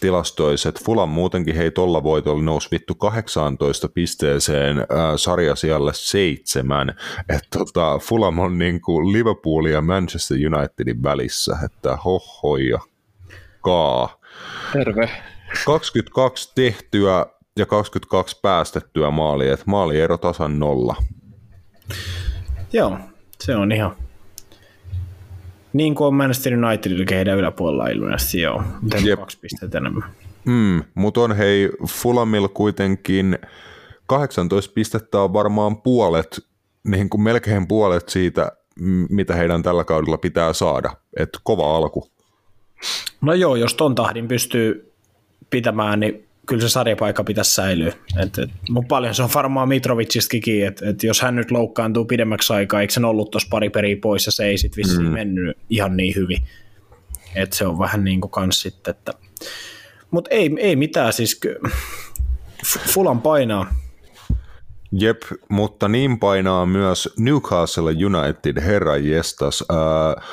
tilastoiset. 0.00 0.84
Fulan 0.84 1.08
muutenkin 1.08 1.56
hei 1.56 1.70
tolla 1.70 2.02
voitolla 2.02 2.42
nousi 2.42 2.68
vittu 2.70 2.94
18 2.94 3.88
pisteeseen 3.88 4.78
ää, 4.78 5.16
sarjasijalle 5.16 5.92
seitsemän. 5.94 6.94
Että 7.28 7.58
tota, 7.58 7.98
Fulham 7.98 8.38
on 8.38 8.58
niinku 8.58 9.12
Liverpool 9.12 9.66
ja 9.66 9.80
Manchester 9.80 10.36
Unitedin 10.36 11.02
välissä, 11.02 11.56
että 11.64 11.96
hohoja 11.96 12.78
kaa. 13.62 14.20
Terve. 14.72 15.10
22 15.66 16.52
tehtyä 16.54 17.26
ja 17.58 17.66
22 17.66 18.40
päästettyä 18.42 19.10
maalia, 19.10 19.52
että 19.52 19.64
maaliero 19.66 20.18
tasan 20.18 20.58
nolla. 20.58 20.96
Joo, 22.72 22.98
se 23.40 23.56
on 23.56 23.72
ihan 23.72 23.96
niin 25.78 25.94
kuin 25.94 26.06
on 26.06 26.14
Manchester 26.14 26.64
United 26.64 27.14
heidän 27.14 27.38
yläpuolella 27.38 27.88
ilmeisesti 27.88 28.40
joo, 28.40 28.62
mutta 28.82 28.96
Jep. 28.96 29.18
kaksi 29.18 29.38
pistettä 29.40 29.78
enemmän. 29.78 30.04
Mm, 30.44 30.82
mutta 30.94 31.20
on 31.20 31.36
hei 31.36 31.70
Fulamilla 31.88 32.48
kuitenkin 32.48 33.38
18 34.06 34.72
pistettä 34.74 35.20
on 35.20 35.32
varmaan 35.32 35.82
puolet, 35.82 36.40
niin 36.84 37.08
kuin 37.08 37.20
melkein 37.20 37.68
puolet 37.68 38.08
siitä, 38.08 38.52
mitä 39.10 39.34
heidän 39.34 39.62
tällä 39.62 39.84
kaudella 39.84 40.18
pitää 40.18 40.52
saada. 40.52 40.90
Et 41.16 41.28
kova 41.42 41.76
alku. 41.76 42.08
No 43.20 43.32
joo, 43.34 43.56
jos 43.56 43.74
ton 43.74 43.94
tahdin 43.94 44.28
pystyy 44.28 44.92
pitämään, 45.50 46.00
niin 46.00 46.27
kyllä 46.48 46.62
se 46.62 46.68
sarjapaikka 46.68 47.24
pitäisi 47.24 47.54
säilyä. 47.54 47.92
Et, 48.22 48.38
et, 48.38 48.50
mutta 48.70 48.88
paljon 48.88 49.14
se 49.14 49.22
on 49.22 49.30
varmaan 49.34 49.68
Mitrovicistakin, 49.68 50.66
että 50.66 50.88
et 50.88 51.02
jos 51.02 51.20
hän 51.20 51.36
nyt 51.36 51.50
loukkaantuu 51.50 52.04
pidemmäksi 52.04 52.52
aikaa, 52.52 52.80
eikö 52.80 52.92
se 52.92 53.06
ollut 53.06 53.30
tuossa 53.30 53.48
pari 53.50 53.70
periä 53.70 53.96
pois 54.02 54.26
ja 54.26 54.32
se 54.32 54.44
ei 54.44 54.58
sitten 54.58 54.76
vissiin 54.76 55.06
mm. 55.06 55.12
mennyt 55.12 55.58
ihan 55.70 55.96
niin 55.96 56.14
hyvin. 56.14 56.38
Et 57.34 57.52
se 57.52 57.66
on 57.66 57.78
vähän 57.78 58.04
niin 58.04 58.20
kuin 58.20 58.30
kans 58.30 58.62
sitten, 58.62 58.90
että 58.90 59.12
mutta 60.10 60.30
ei, 60.30 60.50
ei 60.58 60.76
mitään, 60.76 61.12
siis 61.12 61.40
Fulan 62.92 63.20
painaa. 63.20 63.74
Jep, 64.92 65.22
mutta 65.48 65.88
niin 65.88 66.18
painaa 66.18 66.66
myös 66.66 67.14
Newcastle 67.18 67.90
United, 67.90 68.60
herra 68.60 68.96
jestas. 68.96 69.64
Äh, 69.72 70.24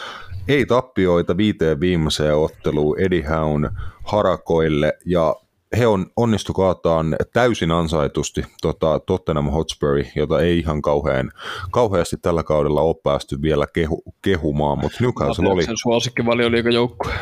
ei 0.47 0.66
tappioita 0.66 1.38
viiteen 1.38 1.80
viimeiseen 1.80 2.36
otteluun 2.36 2.99
Eddie 2.99 3.26
Hown 3.28 3.70
harakoille 4.03 4.93
ja 5.05 5.36
he 5.78 5.88
on 5.88 6.06
onnistu 6.16 6.54
kaataan 6.54 7.16
täysin 7.34 7.72
ansaitusti 7.72 8.46
tota, 8.62 9.00
Tottenham 9.00 9.50
Hotspur, 9.50 10.04
jota 10.16 10.42
ei 10.42 10.60
ihan 10.60 10.82
kauhean, 10.82 11.32
kauheasti 11.72 12.18
tällä 12.22 12.44
kaudella 12.44 12.82
ole 12.82 12.96
päästy 13.04 13.42
vielä 13.42 13.68
kehu, 13.74 14.04
kehumaan, 14.22 14.80
mutta 14.80 14.98
Newcastle 15.02 15.50
oli... 15.50 15.64
Sen 15.64 15.78
suosikki 15.78 16.26
valioliikajoukkue. 16.26 17.14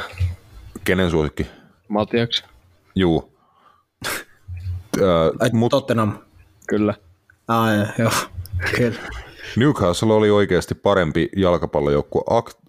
Kenen 0.83 1.11
suosikki? 1.11 1.47
Matiaksi. 1.87 2.43
Juu. 2.95 3.33
Ai, 5.39 5.49
mut... 5.53 5.69
Tottenham. 5.69 6.13
Kyllä. 6.67 6.93
Ah, 7.47 7.69
joo, 7.99 8.11
kyllä. 8.75 8.99
Newcastle 9.55 10.13
oli 10.13 10.29
oikeasti 10.29 10.75
parempi 10.75 11.29
jalkapallojoukkue, 11.35 12.21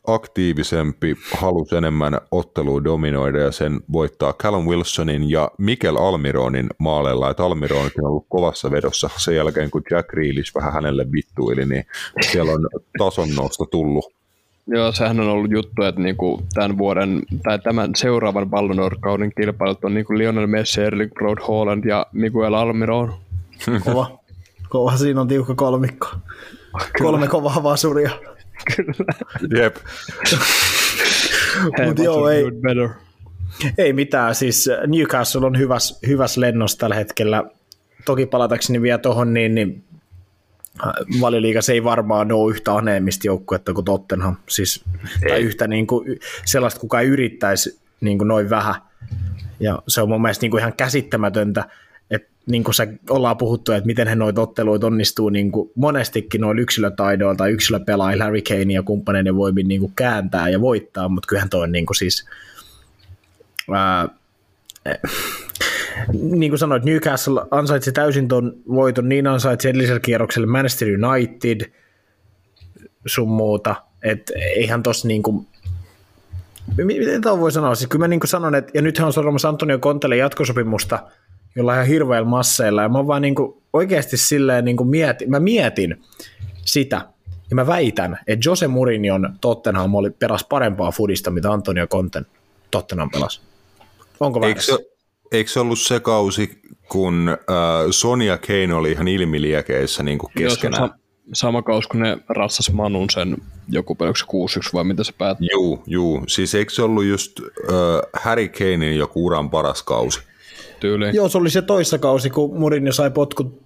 aktiivisempi, 0.06 1.16
halusi 1.36 1.76
enemmän 1.76 2.20
ottelua 2.30 2.84
dominoida 2.84 3.38
ja 3.38 3.52
sen 3.52 3.80
voittaa 3.92 4.32
Callum 4.32 4.66
Wilsonin 4.66 5.30
ja 5.30 5.50
Mikel 5.58 5.96
Almironin 5.96 6.66
maaleilla, 6.78 7.30
että 7.30 7.44
Almiron 7.44 7.90
on 7.98 8.06
ollut 8.06 8.26
kovassa 8.28 8.70
vedossa 8.70 9.10
sen 9.16 9.36
jälkeen, 9.36 9.70
kun 9.70 9.82
Jack 9.90 10.08
Grealish 10.08 10.54
vähän 10.54 10.72
hänelle 10.72 11.06
vittuili, 11.12 11.66
niin 11.66 11.84
siellä 12.30 12.52
on 12.52 12.68
tason 12.98 13.28
nosto 13.36 13.64
tullut. 13.64 14.14
Joo, 14.66 14.92
sehän 14.92 15.20
on 15.20 15.28
ollut 15.28 15.50
juttu, 15.50 15.82
että 15.82 16.00
niinku 16.00 16.42
tämän 16.54 16.78
vuoden 16.78 17.22
tai 17.42 17.58
tämän 17.58 17.90
seuraavan 17.96 18.50
Ballon 18.50 18.76
d'Or-kauden 18.78 19.32
kilpailut 19.36 19.84
on 19.84 19.94
niinku 19.94 20.18
Lionel 20.18 20.46
Messi, 20.46 20.80
Erling 20.80 21.12
Broad 21.12 21.38
Holland 21.48 21.84
ja 21.84 22.06
Miguel 22.12 22.54
Almiron. 22.54 23.14
Kova. 23.84 24.18
Kova, 24.68 24.96
siinä 24.96 25.20
on 25.20 25.28
tiukka 25.28 25.54
kolmikko. 25.54 26.08
Kolme 26.98 27.28
kovaa 27.28 27.62
vasuria. 27.62 28.10
Kyllä. 28.76 29.62
Jep. 29.62 29.76
Mut 31.86 31.98
joo, 31.98 32.28
ei, 32.28 32.44
ei 33.78 33.92
mitään. 33.92 34.34
Siis 34.34 34.70
Newcastle 34.86 35.46
on 35.46 35.58
hyväs, 35.58 35.98
hyväs 36.06 36.36
lennossa 36.36 36.78
tällä 36.78 36.96
hetkellä. 36.96 37.44
Toki 38.04 38.26
palatakseni 38.26 38.82
vielä 38.82 38.98
tuohon, 38.98 39.34
niin, 39.34 39.54
niin 39.54 39.84
äh, 40.86 40.92
valioliigas 41.20 41.68
ei 41.68 41.84
varmaan 41.84 42.32
ole 42.32 42.50
yhtä 42.50 42.74
aneemista 42.74 43.26
joukkuetta 43.26 43.74
kuin 43.74 43.84
Tottenham. 43.84 44.36
Siis, 44.48 44.84
tai 45.28 45.40
yhtä 45.40 45.66
niin 45.66 45.86
kuin, 45.86 46.18
sellaista, 46.44 46.80
kuka 46.80 47.00
ei 47.00 47.08
yrittäisi 47.08 47.80
niin 48.00 48.18
kuin 48.18 48.28
noin 48.28 48.50
vähän. 48.50 48.74
Ja 49.60 49.82
se 49.88 50.02
on 50.02 50.08
mun 50.08 50.22
mielestä 50.22 50.44
niin 50.44 50.50
kuin 50.50 50.60
ihan 50.60 50.72
käsittämätöntä, 50.76 51.64
niin 52.46 52.64
kuin 52.64 52.74
se 52.74 52.88
ollaan 53.10 53.36
puhuttu, 53.36 53.72
että 53.72 53.86
miten 53.86 54.08
he 54.08 54.14
noita 54.14 54.40
otteluita 54.40 54.86
onnistuu 54.86 55.28
niin 55.28 55.52
kuin 55.52 55.70
monestikin 55.74 56.40
noilla 56.40 56.62
yksilötaidoilla 56.62 57.34
tai 57.34 57.50
yksilöpelaajilla 57.50 58.24
Harry 58.24 58.42
Kane 58.42 58.74
ja 58.74 58.82
kumppaneiden 58.82 59.36
voimin 59.36 59.68
niin 59.68 59.80
kuin 59.80 59.92
kääntää 59.96 60.48
ja 60.48 60.60
voittaa, 60.60 61.08
mutta 61.08 61.26
kyllähän 61.26 61.50
toi 61.50 61.62
on 61.62 61.72
niin 61.72 61.86
kuin 61.86 61.96
siis 61.96 62.28
ää, 63.72 64.08
niin 66.12 66.50
kuin 66.50 66.58
sanoit, 66.58 66.84
Newcastle 66.84 67.40
ansaitsi 67.50 67.92
täysin 67.92 68.28
tuon 68.28 68.52
voiton, 68.68 69.08
niin 69.08 69.26
ansaitsi 69.26 69.68
edellisellä 69.68 70.00
kierroksella 70.00 70.46
Manchester 70.46 70.88
United 70.88 71.72
sun 73.06 73.28
muuta, 73.28 73.74
että 74.02 74.32
eihän 74.36 74.82
tossa 74.82 75.08
niin 75.08 75.22
kuin, 75.22 75.46
miten 76.76 77.22
tämä 77.22 77.40
voi 77.40 77.52
sanoa, 77.52 77.74
siis 77.74 77.88
kyllä 77.88 78.02
mä 78.02 78.08
niin 78.08 78.20
kuin 78.20 78.28
sanon, 78.28 78.54
että, 78.54 78.70
ja 78.74 78.82
nythän 78.82 79.06
on 79.06 79.12
sormassa 79.12 79.48
Antonio 79.48 79.78
Contelle 79.78 80.16
jatkosopimusta, 80.16 80.98
jolla 81.56 81.74
ihan 81.74 81.86
hirveillä 81.86 82.28
masseilla, 82.28 82.82
ja 82.82 82.88
mä 82.88 83.06
vaan 83.06 83.22
niin 83.22 83.34
kuin 83.34 83.54
oikeasti 83.72 84.16
silleen 84.16 84.64
niin 84.64 84.76
kuin 84.76 84.88
mietin, 84.88 85.30
mä 85.30 85.40
mietin 85.40 86.02
sitä, 86.56 87.08
ja 87.50 87.56
mä 87.56 87.66
väitän, 87.66 88.18
että 88.26 88.48
Jose 88.48 88.68
Mourinhon 88.68 89.36
Tottenham 89.40 89.94
oli 89.94 90.10
peräs 90.10 90.44
parempaa 90.44 90.90
fudista, 90.90 91.30
mitä 91.30 91.52
Antonio 91.52 91.86
Conten 91.86 92.26
Tottenham 92.70 93.10
pelasi. 93.10 93.40
Onko 94.20 94.40
väärässä? 94.40 94.72
Eikö, 94.72 94.84
eikö 95.32 95.50
se 95.50 95.60
ollut 95.60 95.78
se 95.78 96.00
kausi, 96.00 96.60
kun 96.88 97.28
äh, 97.28 97.36
Sonia 97.90 98.38
Kane 98.38 98.74
oli 98.74 98.92
ihan 98.92 99.08
ilmiliekeissä 99.08 100.02
niin 100.02 100.18
kuin 100.18 100.32
keskenään? 100.38 100.82
Joo, 100.82 100.94
sama 101.32 101.62
kausi, 101.62 101.88
kun 101.88 102.00
ne 102.00 102.18
rassas 102.28 102.72
Manun 102.72 103.10
sen 103.10 103.36
joku 103.68 103.94
pelkäksi 103.94 104.24
6 104.26 104.60
vai 104.72 104.84
mitä 104.84 105.04
se 105.04 105.12
päättyi? 105.18 105.48
Juu, 105.52 105.82
juu. 105.86 106.22
Siis 106.28 106.54
eikö 106.54 106.72
se 106.72 106.82
ollut 106.82 107.04
just 107.04 107.40
äh, 107.40 108.22
Harry 108.22 108.48
Kanein 108.48 108.96
joku 108.96 109.26
uran 109.26 109.50
paras 109.50 109.82
kausi? 109.82 110.20
Tyyliin. 110.84 111.14
Joo, 111.14 111.28
se 111.28 111.38
oli 111.38 111.50
se 111.50 111.62
toissa 111.62 111.98
kausi, 111.98 112.30
kun 112.30 112.58
Mourinho 112.58 112.92
sai 112.92 113.10
potkut 113.10 113.62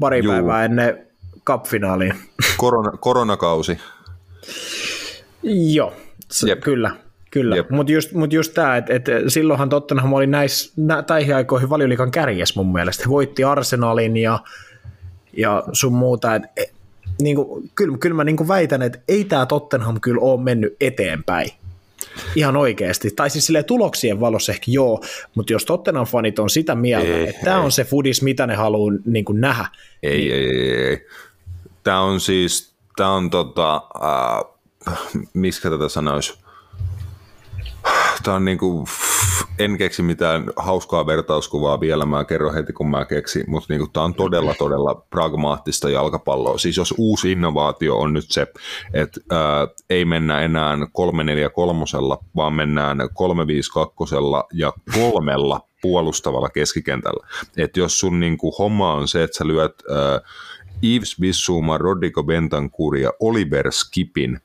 pari 0.00 0.24
Juu. 0.24 0.32
päivää 0.32 0.64
ennen 0.64 1.06
cup-finaaliin. 1.46 2.14
Korona, 2.56 2.90
koronakausi. 2.90 3.78
Joo, 5.42 5.92
se, 6.30 6.56
kyllä. 6.56 6.90
Kyllä, 7.30 7.56
mutta 7.70 7.92
just, 7.92 8.12
mut 8.12 8.32
just 8.32 8.54
tämä, 8.54 8.76
että 8.76 8.92
et 8.94 9.04
silloinhan 9.28 9.68
Tottenham 9.68 10.12
oli 10.12 10.26
näissä 10.26 10.72
nä, 10.76 11.02
täihin 11.02 11.34
aikoihin 11.34 11.70
valioliikan 11.70 12.10
kärjes 12.10 12.56
mun 12.56 12.72
mielestä. 12.72 13.02
He 13.06 13.10
voitti 13.10 13.44
Arsenalin 13.44 14.16
ja, 14.16 14.38
ja 15.36 15.64
sun 15.72 15.92
muuta. 15.92 16.34
Et, 16.34 16.42
et, 16.56 16.72
niinku, 17.22 17.62
kyllä, 17.74 17.98
kyllä 17.98 18.16
mä 18.16 18.24
niinku 18.24 18.48
väitän, 18.48 18.82
että 18.82 18.98
ei 19.08 19.24
tämä 19.24 19.46
Tottenham 19.46 20.00
kyllä 20.00 20.20
ole 20.20 20.40
mennyt 20.40 20.76
eteenpäin. 20.80 21.50
Ihan 22.34 22.56
oikeasti. 22.56 23.10
Tai 23.10 23.30
siis 23.30 23.46
sille 23.46 23.62
tuloksien 23.62 24.20
valossa 24.20 24.52
ehkä 24.52 24.64
joo, 24.68 25.00
mutta 25.34 25.52
jos 25.52 25.64
Tottenham-fanit 25.64 26.38
on 26.38 26.50
sitä 26.50 26.74
mieltä, 26.74 27.08
ei, 27.08 27.28
että 27.28 27.44
tämä 27.44 27.60
on 27.60 27.72
se 27.72 27.84
fudis, 27.84 28.22
mitä 28.22 28.46
ne 28.46 28.54
haluaa 28.54 28.92
niin 29.04 29.24
kuin 29.24 29.40
nähdä. 29.40 29.66
Ei, 30.02 30.18
niin... 30.18 30.34
ei, 30.34 30.50
ei, 30.50 30.72
ei. 30.72 31.06
Tämä 31.84 32.00
on 32.00 32.20
siis, 32.20 32.74
tämä 32.96 33.10
on 33.10 33.30
tota, 33.30 33.82
äh, 34.02 34.98
miskä 35.34 35.70
tätä 35.70 35.88
sanoisi, 35.88 36.34
tämä 38.22 38.36
on 38.36 38.44
niin 38.44 38.58
kuin, 38.58 38.86
en 39.58 39.78
keksi 39.78 40.02
mitään 40.02 40.50
hauskaa 40.56 41.06
vertauskuvaa 41.06 41.80
vielä, 41.80 42.06
mä 42.06 42.24
kerron 42.24 42.54
heti 42.54 42.72
kun 42.72 42.90
mä 42.90 43.04
keksin, 43.04 43.44
mutta 43.46 43.72
niin 43.72 43.92
tämä 43.92 44.04
on 44.04 44.14
todella 44.14 44.54
todella 44.54 44.94
pragmaattista 44.94 45.90
jalkapalloa. 45.90 46.58
Siis 46.58 46.76
jos 46.76 46.94
uusi 46.98 47.32
innovaatio 47.32 47.98
on 47.98 48.12
nyt 48.12 48.24
se, 48.28 48.46
että 48.94 49.20
ää, 49.30 49.68
ei 49.90 50.04
mennä 50.04 50.40
enää 50.40 50.78
343, 50.92 51.84
vaan 52.36 52.52
mennään 52.52 52.98
352 53.14 54.14
ja 54.52 54.72
kolmella 54.94 55.60
puolustavalla 55.82 56.48
keskikentällä. 56.48 57.26
Että 57.56 57.80
jos 57.80 58.00
sun 58.00 58.20
niin 58.20 58.38
kuin, 58.38 58.52
homma 58.58 58.94
on 58.94 59.08
se, 59.08 59.22
että 59.22 59.38
sä 59.38 59.46
lyöt 59.46 59.82
ää, 59.90 60.20
Yves 60.82 61.16
Bissouma, 61.20 61.78
Rodrigo 61.78 62.24
Bentancur 62.24 62.96
ja 62.96 63.12
Oliver 63.20 63.72
Skipin 63.72 64.40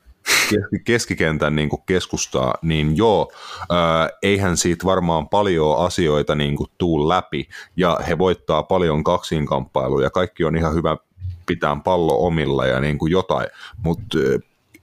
keskikentän 0.85 1.55
niin 1.55 1.69
kuin 1.69 1.81
keskustaa, 1.85 2.53
niin 2.61 2.97
joo, 2.97 3.31
ää, 3.69 4.09
eihän 4.21 4.57
siitä 4.57 4.85
varmaan 4.85 5.29
paljon 5.29 5.77
asioita 5.77 6.35
niin 6.35 6.55
kuin 6.55 6.69
tuu 6.77 7.09
läpi, 7.09 7.47
ja 7.77 7.99
he 8.07 8.17
voittaa 8.17 8.63
paljon 8.63 9.03
kaksinkamppailuja, 9.03 10.09
kaikki 10.09 10.43
on 10.43 10.55
ihan 10.57 10.73
hyvä 10.73 10.97
pitää 11.45 11.77
pallo 11.83 12.25
omilla 12.25 12.65
ja 12.65 12.79
niin 12.79 12.97
kuin 12.97 13.11
jotain, 13.11 13.47
mutta 13.77 14.17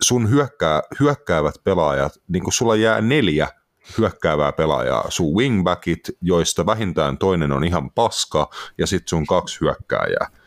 sun 0.03 0.31
hyökkää, 0.31 0.83
hyökkäävät 1.01 1.55
pelaajat, 1.65 2.13
niin 2.29 2.43
kuin 2.43 2.53
sulla 2.53 2.77
jää 2.77 3.01
neljä 3.01 3.49
hyökkäävää 3.99 4.53
pelaajaa, 4.53 5.11
sun 5.11 5.35
wingbackit, 5.37 6.01
joista 6.23 6.67
vähintään 6.67 7.19
toinen 7.19 7.53
on 7.53 7.65
ihan 7.65 7.91
paska, 7.91 8.51
ja 8.79 8.87
sitten 8.87 9.09
sun 9.09 9.27
kaksi 9.27 9.61
hyökkääjää 9.61 10.40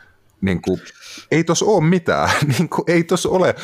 niin 0.44 0.62
kuin, 0.62 0.80
ei 1.32 1.44
tos 1.44 1.64
ole 1.64 1.84
mitään, 1.84 2.30
niin 2.58 2.70
kuin, 2.70 2.84
ei 2.88 3.04
tos 3.04 3.26
ole, 3.26 3.56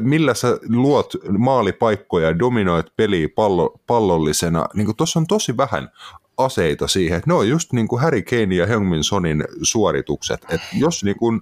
millä 0.00 0.34
sä 0.34 0.58
luot 0.68 1.12
maalipaikkoja 1.38 2.28
ja 2.28 2.38
dominoit 2.38 2.86
peliä 2.96 3.28
pallo, 3.34 3.80
pallollisena, 3.86 4.66
niin 4.74 4.96
tuossa 4.96 5.18
on 5.18 5.26
tosi 5.26 5.56
vähän 5.56 5.90
aseita 6.38 6.88
siihen, 6.88 7.18
että 7.18 7.30
ne 7.30 7.34
on 7.34 7.48
just 7.48 7.72
niin 7.72 7.88
kuin 7.88 8.02
Harry 8.02 8.22
Kane 8.22 8.54
ja 8.54 8.66
Heung-Min 8.66 9.02
Sonin 9.02 9.44
suoritukset, 9.62 10.46
että 10.48 10.66
jos 10.78 11.04
niin 11.04 11.16
kuin, 11.16 11.40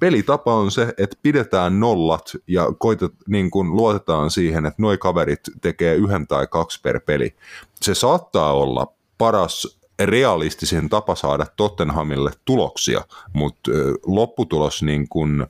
pelitapa 0.00 0.54
on 0.54 0.70
se, 0.70 0.94
että 0.98 1.16
pidetään 1.22 1.80
nollat 1.80 2.32
ja 2.46 2.72
koitet, 2.78 3.12
niin 3.26 3.50
kuin 3.50 3.76
luotetaan 3.76 4.30
siihen, 4.30 4.66
että 4.66 4.82
nuo 4.82 4.98
kaverit 4.98 5.40
tekee 5.60 5.94
yhden 5.94 6.26
tai 6.26 6.46
kaksi 6.46 6.80
per 6.82 7.00
peli. 7.00 7.34
Se 7.80 7.94
saattaa 7.94 8.52
olla 8.52 8.92
paras 9.18 9.77
realistisin 10.04 10.88
tapa 10.88 11.14
saada 11.14 11.46
Tottenhamille 11.56 12.30
tuloksia, 12.44 13.00
mutta 13.32 13.70
lopputulos 14.06 14.82
niin 14.82 15.08
kuin 15.08 15.46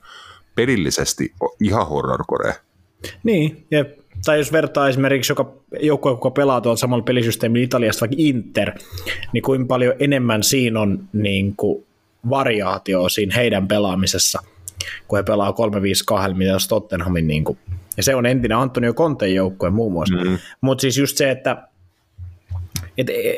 pelillisesti 0.55 1.33
ihan 1.63 1.87
horrorcore. 1.87 2.55
Niin, 3.23 3.65
jep. 3.71 3.99
Tai 4.25 4.37
jos 4.37 4.51
vertaa 4.51 4.89
esimerkiksi 4.89 5.31
joka 5.31 5.53
joukkue, 5.79 6.11
joka 6.11 6.31
pelaa 6.31 6.61
tuolla 6.61 6.77
samalla 6.77 7.03
pelisysteemillä 7.03 7.63
Italiasta, 7.63 8.01
vaikka 8.01 8.15
Inter, 8.19 8.71
niin 9.33 9.41
kuinka 9.41 9.67
paljon 9.67 9.93
enemmän 9.99 10.43
siinä 10.43 10.79
on 10.79 11.09
niin 11.13 11.55
kuin 11.55 11.85
variaatio 12.29 13.09
siinä 13.09 13.35
heidän 13.35 13.67
pelaamisessa, 13.67 14.39
kun 15.07 15.19
he 15.19 15.23
pelaa 15.23 15.53
3-5-2, 16.31 16.33
mitä 16.33 16.51
jos 16.51 16.67
Tottenhamin, 16.67 17.27
niin 17.27 17.43
kuin, 17.43 17.57
ja 17.97 18.03
se 18.03 18.15
on 18.15 18.25
entinen 18.25 18.57
Antonio 18.57 18.93
Conten 18.93 19.35
joukkue 19.35 19.69
muun 19.69 19.91
muassa. 19.91 20.15
Mm-hmm. 20.15 20.37
Mutta 20.61 20.81
siis 20.81 20.97
just 20.97 21.17
se, 21.17 21.31
että 21.31 21.67
et, 22.97 23.09
e, 23.09 23.33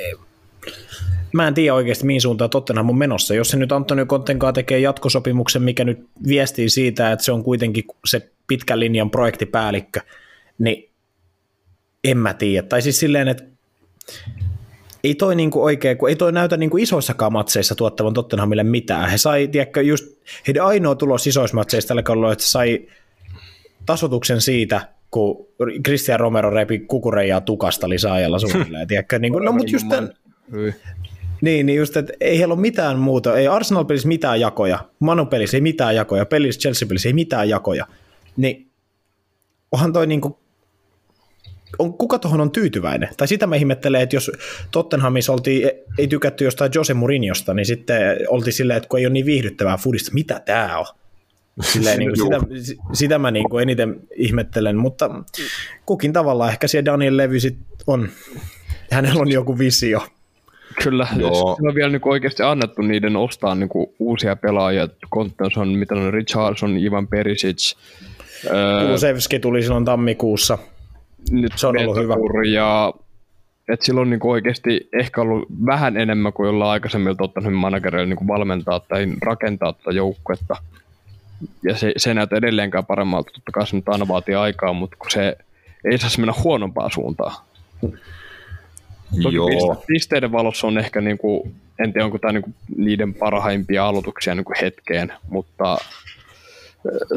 mä 1.33 1.47
en 1.47 1.53
tiedä 1.53 1.73
oikeasti 1.73 2.05
mihin 2.05 2.21
suuntaan 2.21 2.49
Tottenham 2.49 2.89
on 2.89 2.97
menossa. 2.97 3.35
Jos 3.35 3.49
se 3.49 3.57
nyt 3.57 3.71
Antonio 3.71 4.05
Contenkaan 4.05 4.53
tekee 4.53 4.79
jatkosopimuksen, 4.79 5.61
mikä 5.61 5.83
nyt 5.83 6.05
viestii 6.27 6.69
siitä, 6.69 7.11
että 7.11 7.25
se 7.25 7.31
on 7.31 7.43
kuitenkin 7.43 7.83
se 8.05 8.29
pitkän 8.47 8.79
linjan 8.79 9.11
projektipäällikkö, 9.11 9.99
niin 10.57 10.89
en 12.03 12.17
mä 12.17 12.33
tiedä. 12.33 12.67
Tai 12.67 12.81
siis 12.81 12.99
silleen, 12.99 13.27
että 13.27 13.43
ei 15.03 15.15
toi 15.15 15.35
niinku 15.35 15.63
oikein, 15.63 15.97
kun 15.97 16.09
ei 16.09 16.15
toi 16.15 16.31
näytä 16.31 16.57
niinku 16.57 16.77
isoissakaan 16.77 17.33
matseissa 17.33 17.75
tuottavan 17.75 18.13
Tottenhamille 18.13 18.63
mitään. 18.63 19.09
He 19.09 19.17
sai, 19.17 19.47
tiedätkö, 19.47 19.81
just 19.81 20.05
heidän 20.47 20.65
ainoa 20.65 20.95
tulos 20.95 21.27
isoissa 21.27 21.55
matseissa 21.55 21.88
tällä 21.88 22.03
kaudella, 22.03 22.31
että 22.31 22.43
sai 22.43 22.88
tasotuksen 23.85 24.41
siitä, 24.41 24.88
kun 25.11 25.47
Christian 25.85 26.19
Romero 26.19 26.49
repi 26.49 26.79
kukureijaa 26.79 27.41
tukasta 27.41 27.89
lisäajalla 27.89 28.39
suunnilleen, 28.39 28.88
tiedätkö? 28.88 29.19
Niin 29.19 29.33
kuin, 29.33 29.45
no, 29.45 29.51
mutta 29.51 29.71
just 29.71 29.89
tämän, 29.89 30.13
niin, 31.41 31.65
niin 31.65 31.77
just, 31.77 31.97
että 31.97 32.13
ei 32.21 32.39
heillä 32.39 32.53
ole 32.53 32.61
mitään 32.61 32.99
muuta. 32.99 33.37
Ei 33.37 33.47
Arsenal-pelissä 33.47 34.07
mitään 34.07 34.39
jakoja, 34.39 34.79
Manu-pelissä 34.99 35.57
ei 35.57 35.61
mitään 35.61 35.95
jakoja, 35.95 36.25
pelissä 36.25 36.61
Chelsea-pelissä 36.61 37.09
ei 37.09 37.13
mitään 37.13 37.49
jakoja. 37.49 37.87
Niin 38.37 38.71
onhan 39.71 39.93
toi 39.93 40.07
niinku 40.07 40.41
on, 41.79 41.93
kuka 41.93 42.19
tuohon 42.19 42.41
on 42.41 42.51
tyytyväinen? 42.51 43.09
Tai 43.17 43.27
sitä 43.27 43.47
mä 43.47 43.55
ihmettelen, 43.55 44.01
että 44.01 44.15
jos 44.15 44.31
Tottenhamissa 44.71 45.33
oltiin, 45.33 45.71
ei 45.97 46.07
tykätty 46.07 46.43
jostain 46.43 46.71
Jose 46.75 46.93
Mourinhosta, 46.93 47.53
niin 47.53 47.65
sitten 47.65 48.17
oltiin 48.27 48.53
silleen, 48.53 48.77
että 48.77 48.89
kun 48.89 48.99
ei 48.99 49.05
ole 49.05 49.13
niin 49.13 49.25
viihdyttävää 49.25 49.77
foodista, 49.77 50.11
mitä 50.13 50.41
tämä 50.45 50.77
on? 50.77 50.85
Silleen, 51.61 51.99
niin 51.99 52.11
kuin 52.17 52.51
sitä, 52.63 52.77
sitä 52.93 53.19
mä 53.19 53.31
niin 53.31 53.49
kuin 53.49 53.61
eniten 53.61 53.99
ihmettelen, 54.15 54.77
mutta 54.77 55.09
kukin 55.85 56.13
tavalla 56.13 56.49
ehkä 56.49 56.67
se 56.67 56.85
Daniel 56.85 57.17
Levy 57.17 57.39
sit 57.39 57.57
on, 57.87 58.09
hänellä 58.91 59.21
on 59.21 59.31
joku 59.31 59.59
visio. 59.59 60.07
Kyllä, 60.84 61.07
Joo. 61.18 61.57
on 61.68 61.76
vielä 61.76 61.91
niin 61.91 62.02
oikeasti 62.06 62.43
annettu 62.43 62.81
niiden 62.81 63.15
ostaa 63.15 63.56
niin 63.56 63.69
kuin 63.69 63.88
uusia 63.99 64.35
pelaajia. 64.35 64.88
Konttons 65.10 65.57
on, 65.57 65.68
mitä 65.68 65.95
on 65.95 66.14
Richardson, 66.14 66.77
Ivan 66.77 67.07
Perisic. 67.07 67.76
Kulusevski 68.85 69.39
tuli 69.39 69.61
silloin 69.61 69.85
tammikuussa 69.85 70.57
nyt 71.31 71.53
se 71.56 71.68
on 71.68 71.77
ollut 71.77 71.98
hyvä. 71.98 72.15
Ja 72.53 72.93
että 73.69 73.85
silloin 73.85 74.10
niin 74.10 74.19
oikeasti 74.23 74.89
ehkä 74.99 75.22
ollut 75.22 75.48
vähän 75.65 75.98
enemmän 75.98 76.34
kuin 76.34 76.48
jollain 76.48 76.72
aikaisemmin 76.72 77.15
ottanut 77.19 77.53
managereilla 77.53 78.15
niin 78.15 78.27
valmentaa 78.27 78.80
tai 78.80 79.07
rakentaa 79.22 79.73
tätä 79.73 79.91
joukkuetta. 79.91 80.56
Ja 81.64 81.76
se, 81.76 81.93
se 81.98 82.14
näyttää 82.14 82.38
edelleenkään 82.38 82.85
paremmalta, 82.85 83.31
totta 83.34 83.52
kai 83.52 83.68
se 83.68 83.76
nyt 83.76 83.89
aina 83.89 84.07
vaatii 84.07 84.35
aikaa, 84.35 84.73
mutta 84.73 84.98
kun 84.99 85.11
se 85.11 85.38
ei 85.91 85.98
saisi 85.98 86.19
mennä 86.19 86.34
huonompaa 86.43 86.89
suuntaan. 86.89 87.35
Toki 89.23 89.35
Joo. 89.35 89.83
pisteiden 89.88 90.31
valossa 90.31 90.67
on 90.67 90.77
ehkä, 90.77 91.01
niin 91.01 91.17
kuin, 91.17 91.55
en 91.79 91.93
tiedä 91.93 92.05
onko 92.05 92.17
tämä 92.17 92.31
niin 92.31 92.43
kuin 92.43 92.55
niiden 92.77 93.13
parhaimpia 93.13 93.88
aloituksia 93.88 94.35
niin 94.35 94.45
kuin 94.45 94.57
hetkeen, 94.61 95.13
mutta 95.29 95.77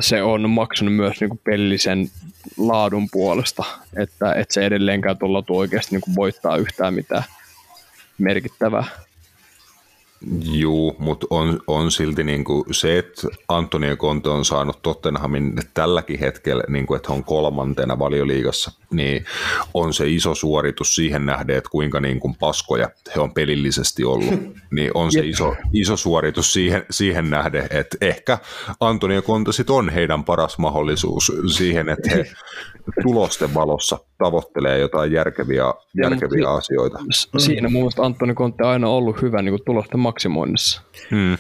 se 0.01 0.23
on 0.23 0.51
maksanut 0.51 0.95
myös 0.95 1.21
niin 1.21 1.29
kuin 1.29 1.41
pellisen 1.45 2.11
laadun 2.59 3.09
puolesta, 3.13 3.65
että, 3.97 4.33
että 4.33 4.55
se 4.55 4.67
edelleenkään 4.67 5.19
tuolla 5.19 5.43
tuo 5.43 5.59
oikeasti 5.59 5.95
niin 5.95 6.01
kuin 6.01 6.17
voittaa 6.17 6.57
yhtään 6.57 6.95
mitään 6.95 7.25
merkittävää. 8.19 8.85
Juu, 10.43 10.97
mutta 10.99 11.27
on, 11.31 11.61
on 11.67 11.93
silti 11.93 12.25
niin 12.25 12.45
kuin 12.45 12.65
se, 12.71 12.99
että 12.99 13.29
Antonio 13.49 13.97
Conte 13.97 14.29
on 14.29 14.45
saanut 14.45 14.83
Tottenhamin 14.83 15.53
tälläkin 15.75 16.21
hetkellä, 16.21 16.63
niin 16.69 16.87
kuin, 16.87 16.97
että 16.97 17.13
on 17.13 17.25
kolmantena 17.25 17.99
valioliigassa, 17.99 18.73
niin 18.91 19.25
on 19.75 19.95
se 19.95 20.09
iso 20.09 20.35
suoritus 20.35 20.95
siihen 20.95 21.27
nähden, 21.27 21.57
että 21.57 21.71
kuinka 21.71 22.01
niin 22.01 22.21
kuin 22.21 22.35
paskoja 22.35 22.91
he 23.15 23.21
on 23.21 23.35
pelillisesti 23.35 24.05
ollut. 24.05 24.35
Niin 24.71 24.91
on 24.95 25.13
se 25.13 25.21
iso, 25.21 25.55
iso 25.73 25.97
suoritus 25.97 26.53
siihen, 26.53 26.87
siihen 26.91 27.31
nähden, 27.31 27.67
että 27.71 27.97
ehkä 28.01 28.39
Antonio 28.81 29.23
Conte 29.23 29.53
sit 29.53 29.71
on 29.71 29.89
heidän 29.89 30.25
paras 30.25 30.59
mahdollisuus 30.59 31.33
siihen, 31.57 31.89
että 31.89 32.11
he 32.11 32.25
tulosten 33.03 33.55
valossa 33.55 33.99
tavoittelee 34.19 34.79
jotain 34.79 35.13
järkeviä, 35.13 35.65
järkeviä 36.03 36.43
ja, 36.43 36.55
asioita. 36.55 36.99
Siinä 37.39 37.69
mun 37.69 37.83
mielestä 37.83 38.03
Antoni 38.03 38.35
Conte 38.35 38.65
on 38.65 38.71
aina 38.71 38.89
ollut 38.89 39.23
hyvä 39.23 39.43
niin 39.43 39.53
kuin 39.53 39.65
tulosten 39.67 40.01
maksimoinnissa. 40.01 40.83
Hmm. 41.11 41.37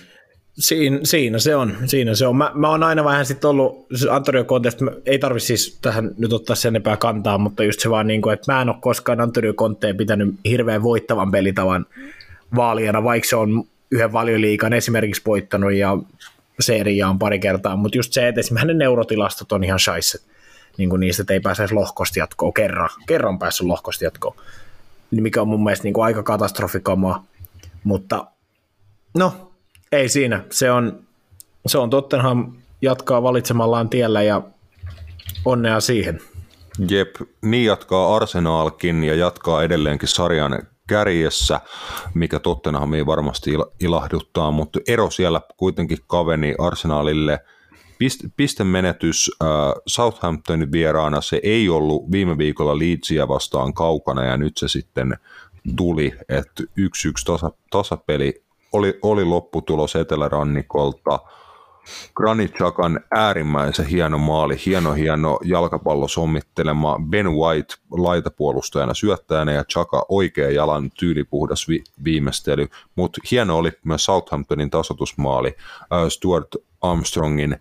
Siinä, 0.53 0.99
siinä 1.03 1.39
se 1.39 1.57
on. 1.57 1.77
Siinä 1.87 2.15
se 2.15 2.27
on. 2.27 2.37
Mä, 2.37 2.51
mä 2.55 2.69
oon 2.69 2.83
aina 2.83 3.05
vähän 3.05 3.27
sitten 3.27 3.51
ollut, 3.51 3.87
Antonio 4.11 4.45
Conteista, 4.45 4.85
ei 5.07 5.19
tarvi 5.19 5.41
siis 5.41 5.79
tähän 5.83 6.11
nyt 6.19 6.33
ottaa 6.33 6.57
sen 6.57 6.69
enempää 6.69 6.97
kantaa, 6.97 7.39
mutta 7.39 7.65
just 7.65 7.81
se 7.81 7.91
vaan 7.91 8.07
niin 8.07 8.23
kuin, 8.23 8.35
että 8.35 8.53
mä 8.53 8.63
en 8.63 8.69
ole 8.69 8.77
koskaan 8.81 9.21
Antonio 9.21 9.55
Conteen 9.55 9.97
pitänyt 9.97 10.35
hirveän 10.45 10.83
voittavan 10.83 11.31
pelitavan 11.31 11.87
vaalijana, 12.57 13.05
vaikka 13.05 13.29
se 13.29 13.37
on 13.37 13.65
yhden 13.91 14.13
valioliikan 14.13 14.73
esimerkiksi 14.73 15.23
voittanut 15.27 15.73
ja 15.73 15.99
seriaan 16.61 17.19
pari 17.19 17.39
kertaa, 17.39 17.77
mutta 17.77 17.99
just 17.99 18.13
se, 18.13 18.29
että 18.29 18.41
esimerkiksi 18.41 18.67
hänen 18.67 18.79
neurotilastot 18.79 19.53
on 19.53 19.65
ihan 19.65 19.79
shaisset 19.79 20.34
niin 20.77 20.91
kuin 20.91 21.01
niistä, 21.01 21.25
ei 21.31 21.41
pääse 21.41 21.67
lohkosta 21.73 22.19
jatkoon. 22.19 22.55
Kerran, 22.55 22.89
kerran 23.07 23.39
päässyt 23.39 23.67
lohkosta 23.67 24.05
jatkoon, 24.05 24.37
mikä 25.11 25.43
on 25.43 25.49
mun 25.49 25.65
mielestä 25.65 25.85
niin 25.85 25.95
kuin 25.95 26.05
aika 26.05 26.23
katastrofikamaa, 26.23 27.25
mutta 27.85 28.27
no, 29.15 29.53
ei 29.93 30.09
siinä, 30.09 30.45
se 30.51 30.71
on, 30.71 31.01
se 31.67 31.79
on 31.79 31.91
Tottenham 31.91 32.53
jatkaa 32.83 33.23
valitsemallaan 33.23 33.89
tiellä 33.89 34.23
ja 34.23 34.43
onnea 35.45 35.81
siihen. 35.81 36.21
Jep, 36.91 37.17
niin 37.43 37.65
jatkaa 37.65 38.17
Arsenalkin 38.17 39.05
ja 39.05 39.15
jatkaa 39.15 39.63
edelleenkin 39.63 40.09
sarjan 40.09 40.63
kärjessä, 40.89 41.61
mikä 42.15 42.39
Tottenhamia 42.39 43.07
varmasti 43.07 43.51
ilahduttaa, 43.81 44.51
mutta 44.51 44.81
ero 44.89 45.11
siellä 45.11 45.41
kuitenkin 45.57 45.99
kaveni 46.07 46.55
Arsenalille– 46.59 47.41
pistemenetys 48.37 49.31
äh, 49.43 49.49
Southamptonin 49.87 50.73
vieraana, 50.73 51.21
se 51.21 51.41
ei 51.43 51.69
ollut 51.69 52.11
viime 52.13 52.39
viikolla 52.39 52.79
Leedsia 52.79 53.29
vastaan 53.29 53.75
kaukana 53.75 54.25
ja 54.25 54.37
nyt 54.37 54.57
se 54.57 54.69
sitten 54.69 55.17
tuli, 55.77 56.13
että 56.29 56.63
yksi 56.77 57.09
yksi 57.09 57.25
tasa, 57.25 57.53
tasapeli 57.71 58.45
oli, 58.73 58.99
oli 59.03 59.25
lopputulos 59.25 59.97
Etelärannikolta. 59.97 61.19
Granit 62.15 62.55
Chakan 62.55 63.01
äärimmäisen 63.11 63.87
hieno 63.87 64.19
maali, 64.19 64.57
hieno 64.67 64.93
hieno 64.93 65.39
jalkapallo 65.45 66.09
sommittelema 66.09 67.01
Ben 67.11 67.33
White 67.33 67.75
laitapuolustajana 67.91 68.95
syöttäjänä 68.95 69.53
ja 69.53 69.65
Chaka 69.65 70.07
oikea 70.09 70.51
jalan 70.51 70.91
tyylipuhdas 70.99 71.69
vi- 71.69 71.85
viimeistely, 72.05 72.69
mutta 72.97 73.21
hieno 73.31 73.59
oli 73.59 73.73
myös 73.85 74.05
Southamptonin 74.05 74.71
tasotusmaali, 74.71 75.57
Stuart 76.09 76.49
Armstrongin 76.81 77.57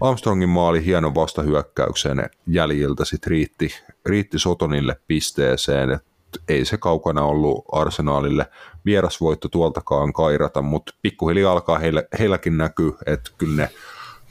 Armstrongin 0.00 0.48
maali 0.48 0.84
hienon 0.84 1.14
vastahyökkäyksen 1.14 2.30
jäljiltä 2.46 3.04
sitten 3.04 3.30
riitti, 3.30 3.74
riitti 4.06 4.38
Sotonille 4.38 4.96
pisteeseen, 5.08 5.90
että 5.90 6.40
ei 6.48 6.64
se 6.64 6.76
kaukana 6.76 7.22
ollut 7.24 7.64
arsenaalille 7.72 8.46
vierasvoitto 8.84 9.48
tuoltakaan 9.48 10.12
kairata, 10.12 10.62
mutta 10.62 10.94
pikkuhiljaa 11.02 11.52
alkaa 11.52 11.78
heillä, 11.78 12.02
heilläkin 12.18 12.58
näkyy, 12.58 12.92
että 13.06 13.30
kyllä, 13.38 13.62
ne, 13.62 13.70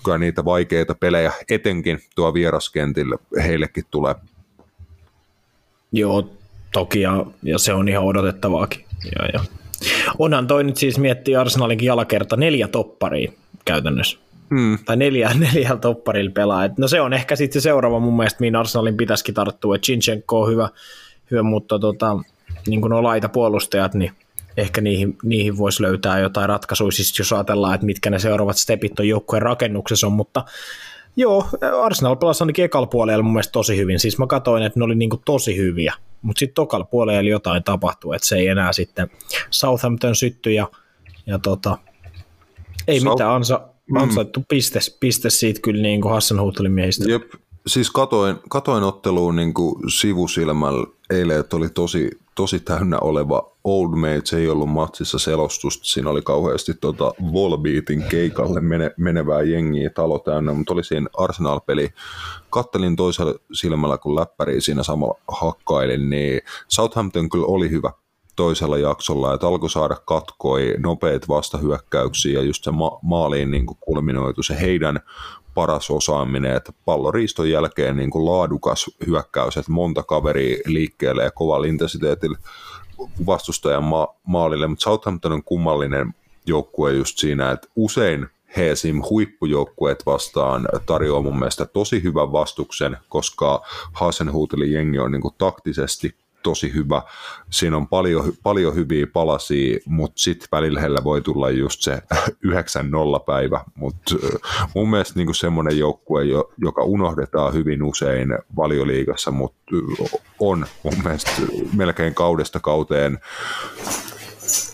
kyllä 0.03 0.17
niitä 0.17 0.45
vaikeita 0.45 0.95
pelejä 0.95 1.33
etenkin 1.49 1.99
tuo 2.15 2.33
vieraskentille 2.33 3.17
heillekin 3.43 3.83
tulee. 3.91 4.15
Joo, 5.91 6.29
toki 6.71 7.01
ja, 7.01 7.25
ja 7.43 7.57
se 7.57 7.73
on 7.73 7.89
ihan 7.89 8.03
odotettavaakin. 8.03 8.85
Ja, 9.05 9.25
ja. 9.33 9.39
Onhan 10.19 10.47
toi 10.47 10.63
nyt 10.63 10.77
siis 10.77 10.99
miettii 10.99 11.35
Arsenalinkin 11.35 11.85
jalakerta 11.85 12.37
neljä 12.37 12.67
topparia 12.67 13.31
käytännössä. 13.65 14.19
Hmm. 14.53 14.77
Tai 14.85 14.97
neljä, 14.97 15.31
neljä 15.53 15.77
topparilla 15.81 16.31
pelaa. 16.31 16.65
Et 16.65 16.77
no 16.77 16.87
se 16.87 17.01
on 17.01 17.13
ehkä 17.13 17.35
sitten 17.35 17.61
se 17.61 17.63
seuraava 17.63 17.99
mun 17.99 18.17
mielestä, 18.17 18.39
mihin 18.39 18.55
Arsenalin 18.55 18.97
pitäisikin 18.97 19.35
tarttua. 19.35 19.75
että 19.75 19.85
Chinchenko 19.85 20.41
on 20.41 20.51
hyvä, 20.51 20.69
hyvä 21.31 21.43
mutta 21.43 21.79
tota, 21.79 22.17
niin 22.67 22.81
kuin 22.81 22.93
on 22.93 23.03
laita 23.03 23.29
puolustajat, 23.29 23.93
niin 23.93 24.11
ehkä 24.57 24.81
niihin, 24.81 25.17
niihin 25.23 25.57
voisi 25.57 25.83
löytää 25.83 26.19
jotain 26.19 26.49
ratkaisuja, 26.49 26.91
siis 26.91 27.19
jos 27.19 27.33
ajatellaan, 27.33 27.75
että 27.75 27.85
mitkä 27.85 28.09
ne 28.09 28.19
seuraavat 28.19 28.57
stepit 28.57 28.99
on 28.99 29.07
joukkueen 29.07 29.41
rakennuksessa 29.41 30.07
on, 30.07 30.13
mutta 30.13 30.43
joo, 31.15 31.47
Arsenal 31.81 32.15
pelasi 32.15 32.43
ainakin 32.43 32.65
ekalla 32.65 32.87
puolella 32.87 33.23
mun 33.23 33.33
mielestä 33.33 33.51
tosi 33.51 33.77
hyvin, 33.77 33.99
siis 33.99 34.17
mä 34.17 34.27
katsoin, 34.27 34.63
että 34.63 34.79
ne 34.79 34.85
oli 34.85 34.95
niinku 34.95 35.21
tosi 35.25 35.57
hyviä, 35.57 35.93
mutta 36.21 36.39
sitten 36.39 36.55
tokalla 36.55 36.85
puolella 36.85 37.29
jotain 37.29 37.63
tapahtui, 37.63 38.15
että 38.15 38.27
se 38.27 38.35
ei 38.35 38.47
enää 38.47 38.73
sitten 38.73 39.11
Southampton 39.49 40.15
sytty 40.15 40.51
ja, 40.51 40.67
ja 41.25 41.39
tota, 41.39 41.77
ei 42.87 42.99
South... 42.99 43.13
mitään 43.13 43.31
ansa, 43.31 43.61
Mm. 43.89 43.95
ansaittu 43.95 44.39
mm. 44.39 44.45
piste, 44.49 44.79
piste 44.99 45.29
siitä 45.29 45.59
kyllä 45.63 45.81
niin 45.81 46.01
kuin 46.01 46.11
Hassan 46.11 46.37
miehistä. 46.69 47.11
Jep, 47.11 47.33
siis 47.67 47.91
katoin, 47.91 48.35
katoin 48.49 48.83
otteluun 48.83 49.35
niin 49.35 49.53
kuin 49.53 49.75
sivusilmällä 49.91 50.87
eilen, 51.09 51.39
että 51.39 51.55
oli 51.55 51.69
tosi, 51.69 52.11
tosi 52.35 52.59
täynnä 52.59 52.99
oleva 52.99 53.51
Old 53.63 53.95
Mates, 53.95 54.33
ei 54.33 54.49
ollut 54.49 54.69
matsissa 54.69 55.19
selostusta, 55.19 55.85
siinä 55.85 56.09
oli 56.09 56.21
kauheasti 56.21 56.73
tota 56.73 57.13
Volbeatin 57.33 58.03
keikalle 58.03 58.61
mene, 58.61 58.91
menevää 58.97 59.41
jengiä 59.41 59.89
talo 59.89 60.19
täynnä, 60.19 60.53
mutta 60.53 60.73
oli 60.73 60.83
siinä 60.83 61.07
Arsenal-peli. 61.17 61.89
Kattelin 62.49 62.95
toisella 62.95 63.33
silmällä, 63.53 63.97
kun 63.97 64.15
läppäri 64.15 64.61
siinä 64.61 64.83
samalla 64.83 65.19
hakkailin, 65.27 66.09
niin 66.09 66.41
Southampton 66.67 67.29
kyllä 67.29 67.45
oli 67.45 67.69
hyvä 67.69 67.91
toisella 68.35 68.77
jaksolla, 68.77 69.33
että 69.33 69.47
alkoi 69.47 69.69
saada 69.69 69.95
katkoi 70.05 70.75
nopeat 70.77 71.27
vastahyökkäyksiä 71.27 72.39
ja 72.39 72.45
just 72.45 72.63
se 72.63 72.71
ma- 72.71 72.99
maaliin 73.01 73.51
niin 73.51 73.65
kuin 73.65 73.77
kulminoitu 73.81 74.43
se 74.43 74.61
heidän 74.61 74.99
paras 75.53 75.91
osaaminen, 75.91 76.55
että 76.55 76.73
palloriiston 76.85 77.49
jälkeen 77.49 77.97
niin 77.97 78.09
kuin 78.09 78.25
laadukas 78.25 78.85
hyökkäys, 79.07 79.57
että 79.57 79.71
monta 79.71 80.03
kaveria 80.03 80.57
liikkeelle 80.65 81.23
ja 81.23 81.31
kovalla 81.31 81.67
intensiteetillä 81.67 82.37
vastustajan 83.25 83.83
ma- 83.83 84.15
maalille, 84.27 84.67
mutta 84.67 84.83
Southampton 84.83 85.31
on 85.31 85.43
kummallinen 85.43 86.13
joukkue 86.45 86.93
just 86.93 87.17
siinä, 87.17 87.51
että 87.51 87.67
usein 87.75 88.27
he 88.57 88.71
esim. 88.71 89.01
huippujoukkueet 89.09 90.05
vastaan 90.05 90.67
tarjoaa 90.85 91.21
mun 91.21 91.39
mielestä 91.39 91.65
tosi 91.65 92.03
hyvän 92.03 92.31
vastuksen, 92.31 92.97
koska 93.09 93.61
Hasenhutelin 93.93 94.71
jengi 94.71 94.99
on 94.99 95.11
niin 95.11 95.21
kuin 95.21 95.35
taktisesti 95.37 96.15
tosi 96.43 96.73
hyvä. 96.73 97.01
Siinä 97.49 97.77
on 97.77 97.87
paljon, 97.87 98.33
paljon 98.43 98.75
hyviä 98.75 99.07
palasia, 99.13 99.79
mutta 99.85 100.21
sitten 100.21 100.47
välillä 100.51 101.03
voi 101.03 101.21
tulla 101.21 101.49
just 101.49 101.81
se 101.81 101.91
9-0 102.47 102.53
päivä. 103.25 103.61
Mutta 103.75 104.15
mun 104.75 104.89
mielestä 104.89 105.19
niinku 105.19 105.33
semmoinen 105.33 105.77
joukkue, 105.77 106.23
joka 106.57 106.83
unohdetaan 106.83 107.53
hyvin 107.53 107.83
usein 107.83 108.29
valioliigassa, 108.55 109.31
mutta 109.31 109.63
on 110.39 110.65
mun 110.83 110.93
mielestä 111.03 111.31
melkein 111.73 112.13
kaudesta 112.13 112.59
kauteen 112.59 113.19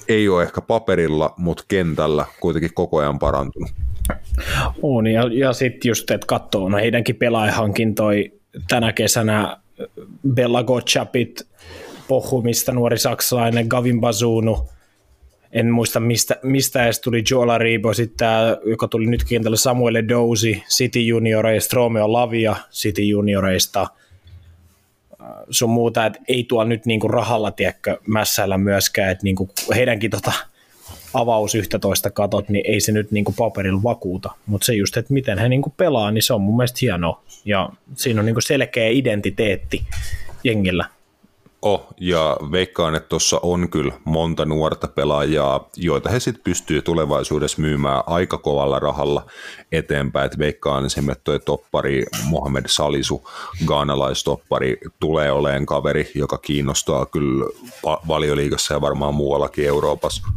ei 0.08 0.30
ole 0.30 0.44
ehkä 0.44 0.62
paperilla, 0.62 1.34
mutta 1.38 1.64
kentällä 1.68 2.26
kuitenkin 2.40 2.74
koko 2.74 2.98
ajan 2.98 3.20
parantunut. 3.20 3.72
On, 4.82 5.08
ja, 5.08 5.24
ja 5.34 5.54
sitten 5.54 5.90
just, 5.90 6.12
että 6.12 6.28
katsoo 6.28 6.70
no 6.70 6.78
heidänkin 6.78 7.16
pelaajahankintoi 7.16 8.34
tänä 8.70 8.94
kesänä 8.94 9.58
Bella 10.34 10.64
Gotchapit, 10.64 11.49
Pohumista 12.10 12.72
nuori 12.72 12.98
saksalainen, 12.98 13.68
Gavin 13.68 14.02
Bazunu, 14.02 14.70
en 15.52 15.72
muista 15.72 16.00
mistä, 16.00 16.36
mistä 16.44 16.84
edes 16.84 17.00
tuli 17.00 17.24
Jola 17.32 17.58
Ribo, 17.58 17.94
sitten 17.94 18.28
joka 18.66 18.88
tuli 18.88 19.06
nyt 19.06 19.24
kentällä 19.24 19.58
Samuel 19.58 20.04
Dousi, 20.10 20.64
City 20.70 21.02
Junioreista, 21.02 21.76
Romeo 21.76 22.14
Lavia 22.14 22.56
City 22.72 23.02
Junioreista, 23.02 23.82
äh, 23.82 23.88
sun 25.50 25.70
muuta, 25.70 26.06
että 26.06 26.20
ei 26.28 26.44
tuolla 26.44 26.66
nyt 26.66 26.86
niinku 26.86 27.08
rahalla, 27.08 27.52
tiedäkö, 27.52 27.98
mässäillä 28.08 28.58
myöskään, 28.58 29.12
että 29.12 29.24
niinku 29.24 29.50
heidänkin 29.76 30.12
tota, 30.12 30.32
avaus 31.14 31.56
11 31.56 32.10
katot, 32.10 32.50
niin 32.50 32.66
ei 32.68 32.80
se 32.80 32.92
nyt 32.92 33.12
niinku 33.12 33.34
paperilla 33.38 33.84
vakuuta, 33.84 34.32
mutta 34.46 34.66
se 34.66 34.74
just, 34.74 34.98
että 34.98 35.14
miten 35.14 35.38
he 35.38 35.50
niinku 35.50 35.74
pelaa, 35.78 36.12
niin 36.12 36.24
se 36.24 36.34
on 36.34 36.42
mun 36.42 36.58
mielestä 36.58 36.80
hienoa, 36.82 37.24
ja 37.46 37.70
siinä 37.96 38.20
on 38.20 38.26
niinku 38.26 38.42
selkeä 38.42 38.90
identiteetti 38.90 39.84
jengillä. 40.44 40.86
Oh, 41.62 41.88
ja 41.98 42.38
veikkaan, 42.52 42.96
että 42.96 43.10
tuossa 43.10 43.40
on 43.44 43.70
kyllä 43.70 43.94
monta 44.06 44.46
nuorta 44.46 44.88
pelaajaa, 44.88 45.70
joita 45.76 46.10
he 46.10 46.20
sitten 46.20 46.44
pystyy 46.44 46.82
tulevaisuudessa 46.82 47.62
myymään 47.62 48.04
aika 48.08 48.38
kovalla 48.38 48.80
rahalla 48.80 49.26
eteenpäin. 49.72 50.26
Et 50.26 50.40
veikkaan 50.40 50.86
esimerkiksi 50.86 51.24
toi 51.24 51.40
toppari 51.40 52.06
Mohamed 52.24 52.64
Salisu, 52.68 53.30
gaanalaistoppari, 53.66 54.78
tulee 55.00 55.32
oleen 55.32 55.66
kaveri, 55.66 56.12
joka 56.16 56.38
kiinnostaa 56.38 57.06
kyllä 57.06 57.46
valioliigassa 58.08 58.74
ja 58.74 58.82
varmaan 58.82 59.16
muuallakin 59.16 59.66
Euroopassa. 59.66 60.28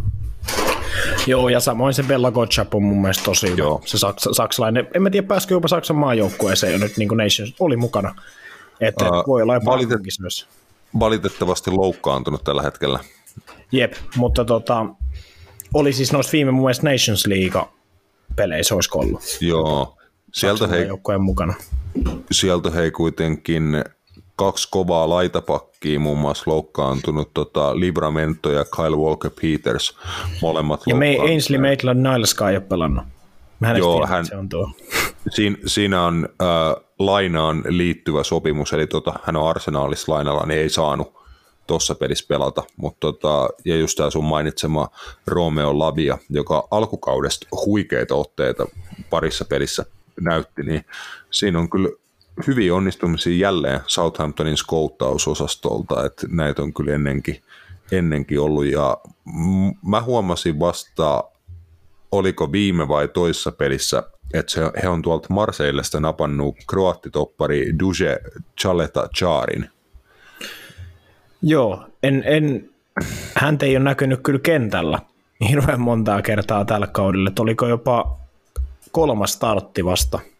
Joo, 1.26 1.48
ja 1.48 1.60
samoin 1.60 1.94
se 1.94 2.02
Bella 2.02 2.30
Gotchap 2.30 2.74
on 2.74 2.82
mun 2.82 3.00
mielestä 3.00 3.24
tosi 3.24 3.50
hyvä. 3.50 3.58
Joo. 3.58 3.82
Se 3.84 3.98
saks, 3.98 4.28
saksalainen, 4.32 4.88
en 4.94 5.02
mä 5.02 5.10
tiedä 5.10 5.26
pääskö 5.26 5.54
jopa 5.54 5.68
Saksan 5.68 5.96
maajoukkueeseen 5.96 6.72
jo 6.72 6.78
nyt 6.78 6.96
niin 6.96 7.08
kuin 7.08 7.16
Nations, 7.16 7.54
oli 7.60 7.76
mukana. 7.76 8.14
Että 8.80 9.10
uh, 9.10 9.26
voi 9.26 9.42
olla 9.42 9.54
jopa 9.54 9.70
valitet, 9.70 10.00
myös. 10.20 10.46
Valitettavasti 11.00 11.70
loukkaantunut 11.70 12.44
tällä 12.44 12.62
hetkellä. 12.62 12.98
Jep, 13.72 13.92
mutta 14.16 14.44
tota, 14.44 14.86
oli 15.74 15.92
siis 15.92 16.12
noissa 16.12 16.32
viime 16.32 16.50
mun 16.50 16.64
mielestä 16.64 16.90
Nations 16.90 17.26
League 17.26 17.62
peleissä 18.36 18.74
olisiko 18.74 18.98
ollut. 18.98 19.22
Joo. 19.40 19.96
Sieltä 20.32 20.66
hei, 20.66 20.86
mukana. 21.18 21.54
sieltä 22.30 22.70
hei 22.70 22.90
kuitenkin 22.90 23.84
kaksi 24.36 24.68
kovaa 24.70 25.08
laitapakkia, 25.08 26.00
muun 26.00 26.18
muassa 26.18 26.50
loukkaantunut 26.50 27.30
tota, 27.34 27.80
Libramento 27.80 28.50
ja 28.50 28.64
Kyle 28.64 28.96
Walker-Peters, 28.96 29.96
molemmat 30.42 30.82
Ja 30.86 30.94
me 30.94 31.16
Ainsley 31.20 31.60
Maitland-Niles 31.60 32.48
ei 32.50 32.56
ole 32.56 32.60
pelannut. 32.60 33.04
Mä 33.60 33.78
Joo, 33.78 33.94
tiedä, 33.94 34.06
hän, 34.06 34.26
se 34.26 34.36
on 34.36 34.48
tuo. 34.48 34.70
Siinä, 35.30 35.56
siinä 35.66 36.02
on 36.02 36.28
äh, 36.42 36.84
lainaan 37.06 37.62
liittyvä 37.68 38.22
sopimus, 38.24 38.72
eli 38.72 38.86
tota, 38.86 39.14
hän 39.22 39.36
on 39.36 39.48
arsenaalissa 39.48 40.12
lainalla, 40.12 40.46
niin 40.46 40.60
ei 40.60 40.68
saanut 40.68 41.22
tuossa 41.66 41.94
pelissä 41.94 42.24
pelata, 42.28 42.62
mutta 42.76 43.00
tota, 43.00 43.48
ja 43.64 43.76
just 43.76 43.96
tämä 43.96 44.10
sun 44.10 44.24
mainitsema 44.24 44.88
Romeo 45.26 45.78
Lavia, 45.78 46.18
joka 46.30 46.68
alkukaudesta 46.70 47.46
huikeita 47.66 48.14
otteita 48.14 48.66
parissa 49.10 49.44
pelissä 49.44 49.84
näytti, 50.20 50.62
niin 50.62 50.84
siinä 51.30 51.58
on 51.58 51.70
kyllä 51.70 51.88
hyviä 52.46 52.74
onnistumisia 52.74 53.36
jälleen 53.36 53.80
Southamptonin 53.86 54.56
skouttausosastolta, 54.56 56.06
että 56.06 56.26
näitä 56.30 56.62
on 56.62 56.74
kyllä 56.74 56.92
ennenkin, 56.92 57.42
ennenkin 57.92 58.40
ollut, 58.40 58.64
ja 58.64 58.96
mä 59.86 60.02
huomasin 60.02 60.60
vasta, 60.60 61.24
oliko 62.12 62.52
viime 62.52 62.88
vai 62.88 63.08
toissa 63.08 63.52
pelissä, 63.52 64.02
että 64.34 64.72
he 64.82 64.88
on 64.88 65.02
tuolta 65.02 65.26
Marseillesta 65.30 66.00
napannut 66.00 66.56
kroattitoppari 66.70 67.78
Duje 67.78 68.18
Chaleta 68.60 69.08
Charin. 69.16 69.70
Joo, 71.42 71.84
en, 72.02 72.22
en, 72.26 72.70
häntä 73.34 73.66
ei 73.66 73.76
ole 73.76 73.84
näkynyt 73.84 74.20
kyllä 74.22 74.38
kentällä 74.38 74.98
hirveän 75.48 75.80
montaa 75.80 76.22
kertaa 76.22 76.64
tällä 76.64 76.86
kaudella, 76.86 77.28
että 77.28 77.42
oliko 77.42 77.66
jopa 77.66 78.18
kolmas 78.92 79.32
startti 79.32 79.84
vasta– 79.84 80.20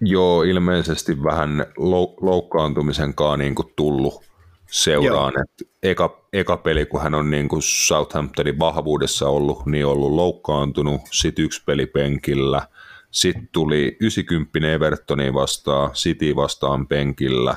Joo, 0.00 0.42
ilmeisesti 0.42 1.22
vähän 1.22 1.66
lou- 1.78 2.16
loukkaantumisen 2.20 3.14
kanssa 3.14 3.36
niin 3.36 3.54
kuin 3.54 3.72
tullut 3.76 4.22
seuraan. 4.70 5.32
että 5.42 5.72
eka, 5.82 6.26
eka 6.32 6.56
peli, 6.56 6.86
kun 6.86 7.02
hän 7.02 7.14
on 7.14 7.30
niin 7.30 7.48
kuin 7.48 7.62
Southamptonin 7.62 8.58
vahvuudessa 8.58 9.28
ollut, 9.28 9.66
niin 9.66 9.86
ollut 9.86 10.12
loukkaantunut, 10.12 11.00
sitten 11.10 11.44
yksi 11.44 11.62
peli 11.66 11.86
penkillä, 11.86 12.62
sitten 13.10 13.48
tuli 13.52 13.96
90 14.00 14.58
Evertoni 14.72 15.34
vastaan, 15.34 15.90
City 15.90 16.36
vastaan 16.36 16.86
penkillä, 16.86 17.56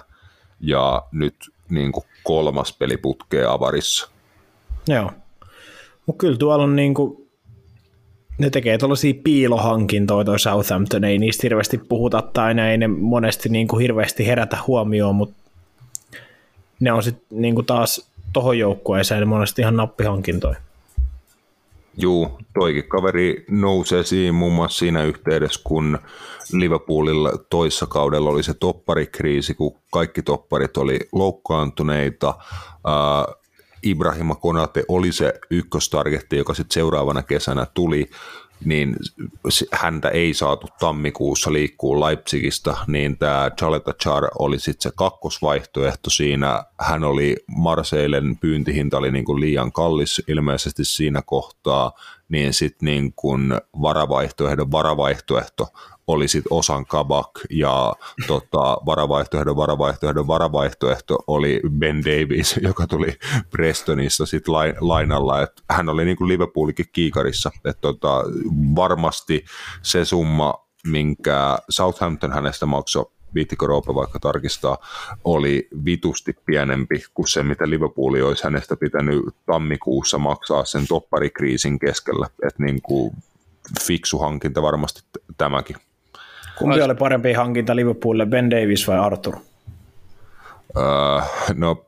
ja 0.59 1.03
nyt 1.11 1.35
niin 1.69 1.91
kuin 1.91 2.05
kolmas 2.23 2.77
peli 2.77 2.97
putkee 2.97 3.45
avarissa. 3.45 4.09
Joo, 4.87 5.11
mutta 6.05 6.19
kyllä 6.19 6.37
tuolla 6.37 6.63
on 6.63 6.75
niin 6.75 6.93
kuin 6.93 7.29
ne 8.37 8.49
tekee 8.49 8.77
tuollaisia 8.77 9.13
piilohankintoja 9.23 10.25
toi 10.25 10.39
Southampton, 10.39 11.03
ei 11.03 11.17
niistä 11.17 11.41
hirveästi 11.43 11.77
puhuta 11.77 12.21
tai 12.21 12.53
ne 12.53 12.71
ei 12.71 12.77
ne 12.77 12.87
monesti 12.87 13.49
niin 13.49 13.67
kuin 13.67 13.81
hirveästi 13.81 14.27
herätä 14.27 14.57
huomioon, 14.67 15.15
mutta 15.15 15.35
ne 16.79 16.91
on 16.91 17.03
sitten 17.03 17.41
niin 17.41 17.65
taas 17.65 18.09
tohon 18.33 18.59
joukkueeseen 18.59 19.27
monesti 19.27 19.61
ihan 19.61 19.75
nappihankintoja. 19.75 20.55
Juu, 21.97 22.39
toikin 22.53 22.89
kaveri 22.89 23.45
nousee 23.49 24.03
siinä 24.03 24.33
muun 24.33 24.53
muassa 24.53 24.79
siinä 24.79 25.03
yhteydessä, 25.03 25.61
kun 25.63 25.99
Liverpoolilla 26.53 27.31
toissa 27.49 27.85
kaudella 27.85 28.29
oli 28.29 28.43
se 28.43 28.53
topparikriisi, 28.53 29.53
kun 29.53 29.79
kaikki 29.91 30.21
topparit 30.21 30.77
oli 30.77 30.99
loukkaantuneita. 31.11 32.33
Ibrahima 33.85 34.35
Konate 34.35 34.83
oli 34.87 35.11
se 35.11 35.33
ykköstargetti, 35.49 36.37
joka 36.37 36.53
sitten 36.53 36.73
seuraavana 36.73 37.23
kesänä 37.23 37.67
tuli, 37.73 38.09
niin 38.65 38.95
häntä 39.71 40.09
ei 40.09 40.33
saatu 40.33 40.67
tammikuussa 40.79 41.53
liikkuu 41.53 41.99
Leipzigistä, 41.99 42.77
niin 42.87 43.17
tämä 43.17 43.51
Chaleta 43.57 43.93
Char 43.93 44.23
oli 44.39 44.59
sitten 44.59 44.81
se 44.81 44.95
kakkosvaihtoehto 44.95 46.09
siinä. 46.09 46.63
Hän 46.79 47.03
oli 47.03 47.35
Marseilen 47.47 48.37
pyyntihinta 48.37 48.97
oli 48.97 49.11
niin 49.11 49.25
kuin 49.25 49.39
liian 49.39 49.71
kallis 49.71 50.21
ilmeisesti 50.27 50.85
siinä 50.85 51.21
kohtaa, 51.25 51.91
niin 52.29 52.53
sitten 52.53 52.85
niin 52.85 53.13
varavaihtoehdon 53.81 54.71
varavaihtoehto 54.71 55.67
oli 56.07 56.27
sit 56.27 56.45
osan 56.49 56.85
kabak 56.85 57.29
ja 57.49 57.93
tota, 58.27 58.77
varavaihtoehdon 58.85 59.55
varavaihtoehdon 59.55 60.27
varavaihtoehto 60.27 61.17
oli 61.27 61.61
Ben 61.79 62.03
Davis, 62.05 62.59
joka 62.67 62.87
tuli 62.87 63.17
Prestonissa 63.49 64.25
sit 64.25 64.47
lain, 64.47 64.75
lainalla, 64.79 65.41
että 65.41 65.61
hän 65.69 65.89
oli 65.89 66.05
niin 66.05 66.17
kuin 66.17 66.27
Liverpoolikin 66.27 66.85
kiikarissa, 66.91 67.51
että 67.65 67.81
tota, 67.81 68.23
varmasti 68.75 69.45
se 69.81 70.05
summa, 70.05 70.53
minkä 70.87 71.57
Southampton 71.69 72.31
hänestä 72.31 72.65
maksoi 72.65 73.05
viittikö 73.35 73.67
Roope 73.67 73.95
vaikka 73.95 74.19
tarkistaa, 74.19 74.77
oli 75.23 75.67
vitusti 75.85 76.35
pienempi 76.45 77.03
kuin 77.13 77.27
se, 77.27 77.43
mitä 77.43 77.69
Liverpooli 77.69 78.21
olisi 78.21 78.43
hänestä 78.43 78.75
pitänyt 78.75 79.23
tammikuussa 79.45 80.17
maksaa 80.17 80.65
sen 80.65 80.87
topparikriisin 80.87 81.79
keskellä. 81.79 82.27
Että 82.47 82.63
niin 82.63 82.81
kuin 82.81 83.15
fiksu 83.81 84.19
hankinta 84.19 84.61
varmasti 84.61 85.01
tämäkin. 85.37 85.75
Kumpi 86.57 86.81
oli 86.81 86.95
parempi 86.95 87.33
hankinta 87.33 87.75
Liverpoolille, 87.75 88.25
Ben 88.25 88.51
Davis 88.51 88.87
vai 88.87 88.97
Arthur? 88.99 89.35
Uh, 90.77 91.23
no 91.55 91.85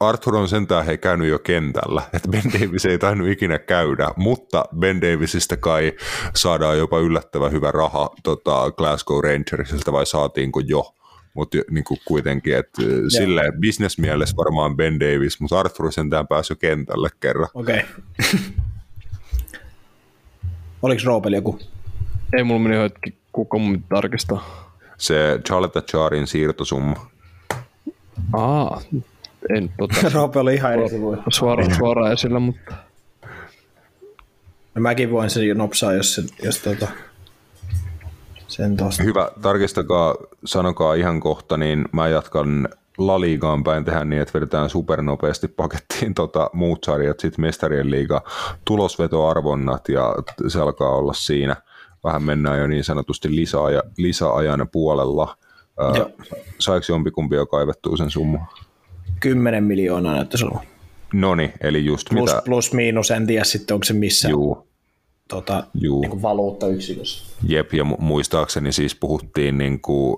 Arthur 0.00 0.36
on 0.36 0.48
sentään 0.48 0.86
he 0.86 0.96
käynyt 0.96 1.28
jo 1.28 1.38
kentällä, 1.38 2.02
että 2.14 2.28
Ben 2.28 2.52
Davis 2.52 2.86
ei 2.86 2.98
tainnut 2.98 3.28
ikinä 3.28 3.58
käydä, 3.58 4.08
mutta 4.16 4.64
Ben 4.78 5.00
Davisista 5.00 5.56
kai 5.56 5.92
saadaan 6.34 6.78
jopa 6.78 6.98
yllättävän 6.98 7.52
hyvä 7.52 7.70
raha 7.70 8.10
tota 8.22 8.70
Glasgow 8.70 9.24
Rangersilta 9.24 9.92
vai 9.92 10.06
saatiinko 10.06 10.60
jo, 10.60 10.94
mutta 11.34 11.58
niin 11.70 11.84
kuitenkin, 12.04 12.56
että 12.56 12.82
sille 13.08 13.52
bisnesmielessä 13.60 14.36
varmaan 14.36 14.76
Ben 14.76 15.00
Davis, 15.00 15.40
mutta 15.40 15.60
Arthur 15.60 15.92
sentään 15.92 16.28
päässyt 16.28 16.58
kentälle 16.58 17.08
kerran. 17.20 17.48
Okei. 17.54 17.82
Okay. 20.84 20.90
Oliko 20.96 21.02
Roopeli 21.04 21.36
joku? 21.36 21.58
Ei 22.36 22.44
mulla 22.44 22.60
meni 22.60 22.76
hetki, 22.76 23.18
kuka 23.34 23.58
mun 23.58 23.84
tarkistaa. 23.88 24.70
Se 24.98 25.40
Charlotte 25.46 25.80
Charin 25.80 26.26
siirtosumma. 26.26 27.06
Aa, 28.32 28.80
en 29.56 29.70
tota... 29.78 29.94
Roope 30.14 30.38
oli 30.38 30.54
ihan 30.54 30.72
eri 30.72 30.88
Suoraan, 31.28 31.74
suoraan 31.74 32.12
esillä, 32.12 32.38
mutta... 32.38 32.74
No 34.74 34.80
mäkin 34.80 35.10
voin 35.10 35.30
sen 35.30 35.48
jo 35.48 35.54
nopsaa, 35.54 35.92
jos, 35.92 36.14
se, 36.14 36.22
jos 36.42 36.58
tota, 36.58 36.88
sen 38.48 38.76
tosta. 38.76 39.02
Hyvä, 39.02 39.30
tarkistakaa, 39.42 40.14
sanokaa 40.44 40.94
ihan 40.94 41.20
kohta, 41.20 41.56
niin 41.56 41.84
mä 41.92 42.08
jatkan 42.08 42.68
Laliigaan 42.98 43.64
päin 43.64 43.84
tehdä 43.84 44.04
niin, 44.04 44.22
että 44.22 44.34
vedetään 44.34 44.70
supernopeasti 44.70 45.48
pakettiin 45.48 46.14
tota, 46.14 46.50
muut 46.52 46.84
sarjat, 46.84 47.20
sitten 47.20 47.42
mestarien 47.42 47.90
liiga, 47.90 48.22
tulosvetoarvonnat 48.64 49.88
ja 49.88 50.14
se 50.48 50.60
alkaa 50.60 50.96
olla 50.96 51.12
siinä. 51.12 51.56
Vähän 52.04 52.22
mennään 52.22 52.58
jo 52.58 52.66
niin 52.66 52.84
sanotusti 52.84 53.36
lisäaja, 53.36 53.82
lisäajan 53.98 54.68
puolella. 54.72 55.36
Ää, 55.78 56.06
saiko 56.58 56.86
jompikumpi 56.88 57.36
jo 57.36 57.46
kaivettua 57.46 57.96
sen 57.96 58.10
summan? 58.10 58.46
10 59.20 59.64
miljoonaa 59.64 60.14
näyttäisi 60.14 60.44
olla. 60.44 60.60
Noni, 61.12 61.52
eli 61.60 61.84
just 61.84 62.08
plus, 62.10 62.30
mitä... 62.30 62.42
Plus 62.44 62.72
miinus, 62.72 63.10
en 63.10 63.26
tiedä 63.26 63.44
sitten 63.44 63.74
onko 63.74 63.84
se 63.84 63.92
missä 63.92 64.28
Juu. 64.28 64.68
Tota, 65.28 65.64
Juu. 65.74 66.00
Niin 66.00 66.22
valuuttayksikössä. 66.22 67.24
Jep, 67.48 67.74
ja 67.74 67.84
muistaakseni 67.84 68.72
siis 68.72 68.94
puhuttiin 68.94 69.58
niin 69.58 69.80
kuin 69.80 70.16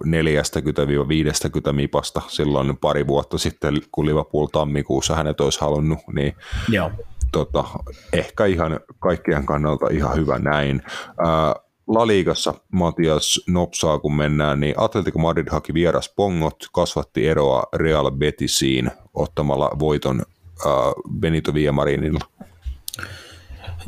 40-50 1.70 1.72
mipasta 1.72 2.22
silloin 2.28 2.76
pari 2.76 3.06
vuotta 3.06 3.38
sitten, 3.38 3.74
kun 3.92 4.06
Liverpool 4.06 4.46
tammikuussa 4.46 5.16
hänet 5.16 5.40
olisi 5.40 5.60
halunnut, 5.60 5.98
niin 6.12 6.32
Joo. 6.68 6.90
Tota, 7.32 7.64
ehkä 8.12 8.44
ihan 8.44 8.80
kaikkien 8.98 9.46
kannalta 9.46 9.86
ihan 9.90 10.16
hyvä 10.16 10.38
näin. 10.38 10.82
Ää, 11.18 11.54
La 11.86 12.06
Ligassa 12.06 12.54
Matias 12.72 13.40
nopsaa, 13.48 13.98
kun 13.98 14.16
mennään, 14.16 14.60
niin 14.60 14.74
Atletico 14.76 15.18
Madrid 15.18 15.46
haki 15.50 15.74
vieras 15.74 16.12
pongot, 16.16 16.56
kasvatti 16.72 17.28
eroa 17.28 17.62
Real 17.74 18.10
Betisiin 18.10 18.90
ottamalla 19.14 19.70
voiton 19.78 20.22
äh, 20.66 20.72
Benito 21.20 21.54
Villamarinilla. 21.54 22.20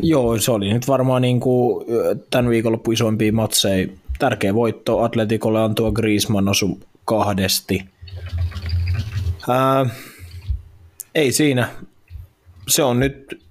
Joo, 0.03 0.39
se 0.39 0.51
oli 0.51 0.73
nyt 0.73 0.89
varmaan 0.89 1.23
niin 1.23 1.41
kuin 1.41 1.87
tämän 2.31 2.51
viikonloppu 2.51 2.93
isoimpia 2.93 3.33
matseja. 3.33 3.89
Tärkeä 4.19 4.55
voitto 4.55 5.03
Atleticolle 5.03 5.61
on 5.61 5.75
tuo 5.75 5.93
Griezmann 5.93 6.49
osu 6.49 6.81
kahdesti. 7.05 7.85
Ää, 9.49 9.87
ei 11.15 11.33
siinä. 11.33 11.69
Se 12.69 12.83
on 12.83 12.99
nyt 12.99 13.45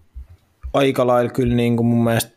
aika 0.74 1.08
lailla 1.08 1.32
kyllä 1.32 1.56
niin 1.56 1.78
kuin 1.78 1.88
mun 1.88 2.04
mielestä 2.04 2.37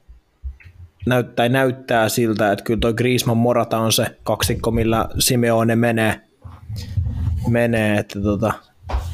näyttää, 1.07 1.49
näyttää 1.49 2.09
siltä, 2.09 2.53
että 2.53 2.65
kyllä 2.65 2.81
toi 2.81 2.95
Griezmann 2.95 3.41
Morata 3.41 3.79
on 3.79 3.93
se 3.93 4.07
kaksikko, 4.23 4.71
millä 4.71 5.09
Simeone 5.19 5.77
menee. 5.77 6.21
menee 7.49 7.99
että 7.99 8.21
tota, 8.21 8.53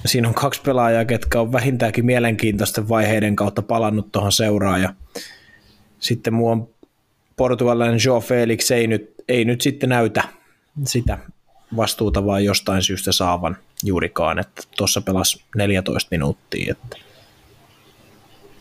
siinä 0.06 0.28
on 0.28 0.34
kaksi 0.34 0.60
pelaajaa, 0.62 1.04
ketkä 1.04 1.40
on 1.40 1.52
vähintäänkin 1.52 2.06
mielenkiintoisten 2.06 2.88
vaiheiden 2.88 3.36
kautta 3.36 3.62
palannut 3.62 4.12
tuohon 4.12 4.32
seuraan. 4.32 4.82
Ja 4.82 4.94
sitten 5.98 6.34
muu 6.34 6.48
on 6.48 6.68
portugalainen 7.36 8.00
Joe 8.04 8.20
Felix 8.20 8.70
ei 8.70 8.86
nyt, 8.86 9.14
ei 9.28 9.44
nyt 9.44 9.60
sitten 9.60 9.88
näytä 9.88 10.22
sitä 10.84 11.18
vastuuta 11.76 12.26
vaan 12.26 12.44
jostain 12.44 12.82
syystä 12.82 13.12
saavan 13.12 13.56
juurikaan, 13.84 14.38
että 14.38 14.62
tuossa 14.76 15.00
pelasi 15.00 15.42
14 15.56 16.08
minuuttia. 16.10 16.72
Että 16.72 16.96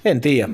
en 0.06 0.22
tiedä. 0.22 0.49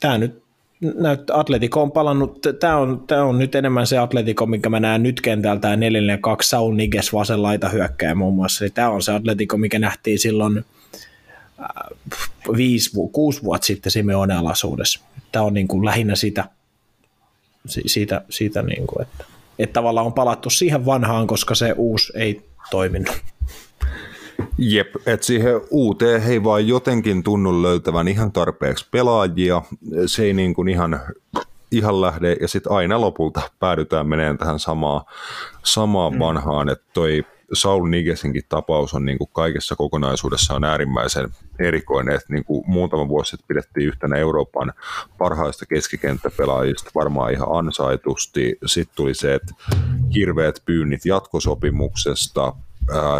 Tämä 0.00 0.18
nyt 0.18 0.42
näyttää, 0.80 1.38
Atletico 1.38 1.82
on 1.82 1.92
palannut, 1.92 2.46
tämä 2.60 2.76
on, 2.76 3.04
tämä 3.06 3.24
on 3.24 3.38
nyt 3.38 3.54
enemmän 3.54 3.86
se 3.86 3.98
Atletico, 3.98 4.46
minkä 4.46 4.68
mä 4.68 4.80
näen 4.80 5.02
nyt 5.02 5.20
kentältä, 5.20 5.60
tämä 5.60 5.76
4 5.76 6.18
2 6.18 6.48
Saul 6.48 6.74
Niges 6.74 7.12
vasen 7.12 7.42
laita 7.42 7.68
hyökkää 7.68 8.14
muun 8.14 8.34
muassa. 8.34 8.64
Tämä 8.74 8.90
on 8.90 9.02
se 9.02 9.12
Atletico, 9.12 9.56
mikä 9.56 9.78
nähtiin 9.78 10.18
silloin 10.18 10.64
äh, 11.60 11.66
viisi, 12.56 12.90
kuusi 13.12 13.42
vuotta 13.42 13.66
sitten 13.66 13.92
Simeone 13.92 14.34
alaisuudessa. 14.34 15.00
Tämä 15.32 15.44
on 15.44 15.54
niin 15.54 15.68
kuin 15.68 15.84
lähinnä 15.84 16.14
sitä, 16.14 16.44
siitä, 17.66 18.22
siitä 18.30 18.62
niin 18.62 18.86
kuin, 18.86 19.02
että, 19.02 19.24
että 19.58 19.72
tavallaan 19.72 20.06
on 20.06 20.12
palattu 20.12 20.50
siihen 20.50 20.86
vanhaan, 20.86 21.26
koska 21.26 21.54
se 21.54 21.74
uusi 21.76 22.12
ei 22.16 22.42
toiminut. 22.70 23.22
Jep, 24.62 24.94
että 25.06 25.26
siihen 25.26 25.60
uuteen 25.70 26.22
he 26.22 26.32
ei 26.32 26.44
vaan 26.44 26.68
jotenkin 26.68 27.22
tunnu 27.22 27.62
löytävän 27.62 28.08
ihan 28.08 28.32
tarpeeksi 28.32 28.86
pelaajia. 28.90 29.62
Se 30.06 30.22
ei 30.22 30.32
niin 30.32 30.54
kuin 30.54 30.68
ihan, 30.68 31.00
ihan 31.70 32.00
lähde, 32.00 32.36
ja 32.40 32.48
sitten 32.48 32.72
aina 32.72 33.00
lopulta 33.00 33.40
päädytään 33.58 34.06
meneen 34.06 34.38
tähän 34.38 34.58
samaan, 34.58 35.02
samaan 35.64 36.12
mm. 36.12 36.18
vanhaan, 36.18 36.68
että 36.68 36.84
toi 36.92 37.24
Saul 37.52 37.88
Nigesinkin 37.88 38.42
tapaus 38.48 38.94
on 38.94 39.04
niin 39.04 39.18
kuin 39.18 39.30
kaikessa 39.32 39.76
kokonaisuudessaan 39.76 40.64
äärimmäisen 40.64 41.28
erikoinen, 41.58 42.14
että 42.14 42.32
niin 42.32 42.44
kuin 42.44 42.64
muutama 42.66 43.08
vuosi 43.08 43.30
sitten 43.30 43.48
pidettiin 43.48 43.86
yhtenä 43.86 44.16
Euroopan 44.16 44.72
parhaista 45.18 45.66
keskikenttäpelaajista 45.66 46.90
varmaan 46.94 47.32
ihan 47.32 47.48
ansaitusti. 47.50 48.58
Sitten 48.66 48.96
tuli 48.96 49.14
se, 49.14 49.34
että 49.34 49.54
hirveät 50.14 50.62
pyynnit 50.66 51.04
jatkosopimuksesta, 51.04 52.52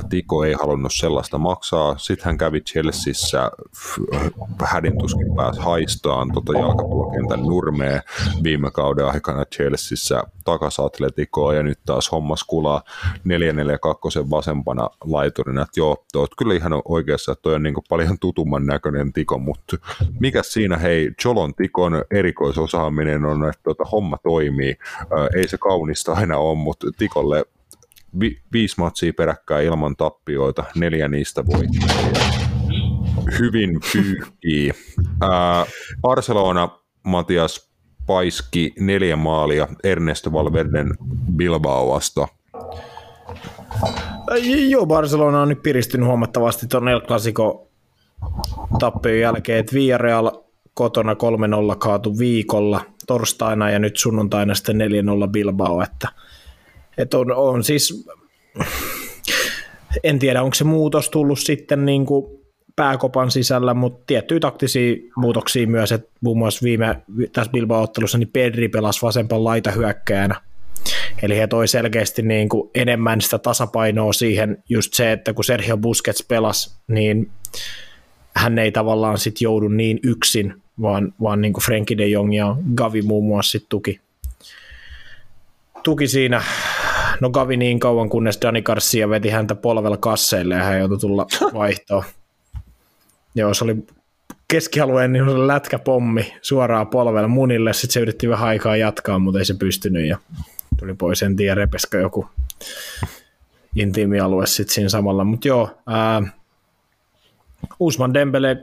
Tiko 0.08 0.44
ei 0.44 0.52
halunnut 0.52 0.92
sellaista 0.94 1.38
maksaa. 1.38 1.98
Sitten 1.98 2.24
hän 2.24 2.38
kävi 2.38 2.60
Chelseassa, 2.60 3.50
hädintuskin 4.64 5.34
pääsi 5.36 5.60
haistaan 5.60 6.32
tota 6.32 6.52
jalkapallokentän 6.52 7.40
nurmeen 7.40 8.02
viime 8.42 8.70
kauden 8.70 9.06
aikana 9.06 9.44
Chelseassa 9.44 10.24
takas 10.44 10.76
ja 11.56 11.62
nyt 11.62 11.78
taas 11.86 12.12
hommas 12.12 12.44
kulaa 12.44 12.82
442 13.24 14.30
vasempana 14.30 14.90
laiturina. 15.04 15.62
Että 15.62 15.80
joo, 15.80 16.04
oot 16.16 16.34
kyllä 16.38 16.54
ihan 16.54 16.72
oikeassa, 16.84 17.32
että 17.32 17.42
toi 17.42 17.54
on 17.54 17.62
niin 17.62 17.74
paljon 17.88 18.18
tutumman 18.18 18.66
näköinen 18.66 19.12
Tiko, 19.12 19.38
mutta 19.38 19.76
mikä 20.20 20.42
siinä 20.42 20.76
hei, 20.76 21.10
Cholon 21.22 21.54
Tikon 21.54 22.04
erikoisosaaminen 22.10 23.24
on, 23.24 23.48
että 23.48 23.62
tota, 23.62 23.84
homma 23.84 24.16
toimii. 24.22 24.76
Ei 25.36 25.48
se 25.48 25.58
kaunista 25.58 26.12
aina 26.12 26.36
ole, 26.36 26.58
mutta 26.58 26.86
Tikolle 26.98 27.44
vi, 28.20 28.40
viisi 28.52 28.74
matsia 28.78 29.12
peräkkäin 29.16 29.66
ilman 29.66 29.96
tappioita, 29.96 30.64
neljä 30.74 31.08
niistä 31.08 31.46
voittajia. 31.46 32.20
Hyvin 33.38 33.80
pyyhkii. 33.92 34.72
Barcelona, 36.00 36.68
Matias 37.02 37.70
Paiski, 38.06 38.74
neljä 38.78 39.16
maalia 39.16 39.68
Ernesto 39.84 40.32
Valverden 40.32 40.94
Bilbao 41.36 41.94
vasta. 41.94 42.28
Joo, 44.68 44.86
Barcelona 44.86 45.42
on 45.42 45.48
nyt 45.48 45.62
piristynyt 45.62 46.06
huomattavasti 46.06 46.66
tuon 46.66 46.88
El 46.88 47.00
Clasico 47.00 47.68
tappion 48.78 49.18
jälkeen, 49.18 49.58
että 49.58 49.74
Villarreal 49.74 50.30
kotona 50.74 51.14
3-0 51.14 51.16
kaatu 51.78 52.18
viikolla 52.18 52.80
torstaina 53.06 53.70
ja 53.70 53.78
nyt 53.78 53.96
sunnuntaina 53.96 54.54
sitten 54.54 54.76
4-0 55.26 55.30
Bilbao, 55.30 55.82
että– 55.82 56.08
että 57.02 57.18
on, 57.18 57.32
on 57.32 57.64
siis, 57.64 58.08
en 60.04 60.18
tiedä 60.18 60.42
onko 60.42 60.54
se 60.54 60.64
muutos 60.64 61.10
tullut 61.10 61.38
sitten 61.38 61.84
niin 61.84 62.06
kuin 62.06 62.40
pääkopan 62.76 63.30
sisällä, 63.30 63.74
mutta 63.74 64.04
tiettyjä 64.06 64.40
taktisia 64.40 64.96
muutoksia 65.16 65.66
myös, 65.66 65.92
että 65.92 66.10
muun 66.20 66.38
muassa 66.38 66.64
viime 66.64 67.02
tässä 67.32 67.52
Bilbao-ottelussa 67.52 68.18
niin 68.18 68.30
Pedri 68.32 68.68
pelasi 68.68 69.02
vasempan 69.02 69.44
laita 69.44 69.70
hyökkäänä. 69.70 70.40
Eli 71.22 71.38
he 71.38 71.46
toi 71.46 71.68
selkeästi 71.68 72.22
niin 72.22 72.48
kuin 72.48 72.70
enemmän 72.74 73.20
sitä 73.20 73.38
tasapainoa 73.38 74.12
siihen, 74.12 74.62
just 74.68 74.94
se, 74.94 75.12
että 75.12 75.32
kun 75.32 75.44
Sergio 75.44 75.76
Busquets 75.76 76.24
pelasi, 76.28 76.76
niin 76.88 77.30
hän 78.36 78.58
ei 78.58 78.72
tavallaan 78.72 79.18
sit 79.18 79.40
joudu 79.40 79.68
niin 79.68 80.00
yksin, 80.02 80.62
vaan, 80.82 81.14
vaan 81.22 81.40
niin 81.40 81.52
kuin 81.52 81.64
Frenkie 81.64 81.98
de 81.98 82.06
Jong 82.06 82.36
ja 82.36 82.56
Gavi 82.74 83.02
muun 83.02 83.24
muassa 83.24 83.50
sit 83.50 83.66
tuki, 83.68 84.00
tuki 85.82 86.08
siinä 86.08 86.42
no 87.20 87.30
Gavi 87.30 87.56
niin 87.56 87.80
kauan, 87.80 88.08
kunnes 88.08 88.38
Dani 88.42 88.62
Garcia 88.62 89.08
veti 89.08 89.28
häntä 89.28 89.54
polvella 89.54 89.96
kasseille 89.96 90.54
ja 90.54 90.62
hän 90.62 90.78
joutui 90.78 90.98
tulla 90.98 91.26
vaihtoon. 91.54 92.04
Joo, 93.34 93.54
se 93.54 93.64
oli 93.64 93.76
keskialueen 94.48 95.12
niin 95.12 95.46
lätkäpommi 95.46 96.34
suoraan 96.42 96.86
polvella 96.86 97.28
munille, 97.28 97.72
sitten 97.72 97.92
se 97.92 98.00
yritti 98.00 98.28
vähän 98.28 98.48
aikaa 98.48 98.76
jatkaa, 98.76 99.18
mutta 99.18 99.38
ei 99.38 99.44
se 99.44 99.54
pystynyt 99.54 100.06
ja 100.06 100.18
tuli 100.78 100.94
pois, 100.94 101.22
en 101.22 101.36
tiedä 101.36 101.54
repeskö 101.54 102.00
joku 102.00 102.26
intiimi 103.76 104.20
alue 104.20 104.46
sitten 104.46 104.74
siinä 104.74 104.88
samalla, 104.88 105.24
mutta 105.24 105.48
joo, 105.48 105.78
ää, 105.86 106.22
Usman 107.80 108.14
Dembele 108.14 108.56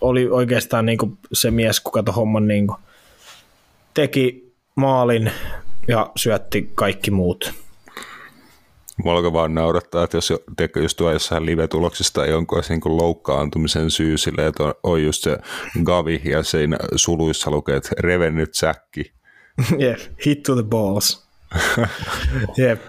oli 0.00 0.28
oikeastaan 0.28 0.86
niin 0.86 0.98
kuin 0.98 1.18
se 1.32 1.50
mies, 1.50 1.80
kuka 1.80 2.02
tuon 2.02 2.14
homman 2.14 2.48
niin 2.48 2.66
kuin 2.66 2.78
teki 3.94 4.52
maalin 4.74 5.30
ja 5.88 6.10
syötti 6.16 6.70
kaikki 6.74 7.10
muut. 7.10 7.54
Mulla 9.04 9.16
alkoi 9.16 9.32
vaan 9.32 9.54
naurattaa, 9.54 10.04
että 10.04 10.16
jos, 10.16 10.32
teikö, 10.56 10.82
just 10.82 10.96
tuo 10.96 11.12
jossain 11.12 11.46
live-tuloksista 11.46 12.24
ei 12.24 12.30
jonkun 12.30 12.62
niin 12.68 12.80
loukkaantumisen 12.96 13.90
syy 13.90 14.18
sille, 14.18 14.46
että 14.46 14.64
on, 14.64 14.74
on 14.82 15.02
just 15.02 15.22
se 15.22 15.38
Gavi 15.84 16.20
ja 16.24 16.42
siinä 16.42 16.76
suluissa 16.96 17.50
lukee, 17.50 17.76
että 17.76 17.90
revennyt 17.98 18.54
säkki. 18.54 19.12
yeah, 19.80 20.00
hit 20.26 20.42
to 20.42 20.54
the 20.54 20.62
balls. 20.62 21.26
Jep. 22.56 22.80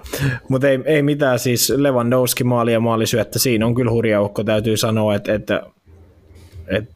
Mutta 0.49 0.69
ei, 0.69 0.79
ei 0.85 1.01
mitään, 1.01 1.39
siis 1.39 1.73
Lewandowski 1.75 2.43
maali 2.43 2.73
ja 2.73 2.79
maalisyöttä, 2.79 3.39
siinä 3.39 3.65
on 3.65 3.75
kyllä 3.75 3.91
hurja 3.91 4.21
ukko, 4.21 4.43
täytyy 4.43 4.77
sanoa, 4.77 5.15
että, 5.15 5.33
että, 5.33 5.63
että 6.67 6.95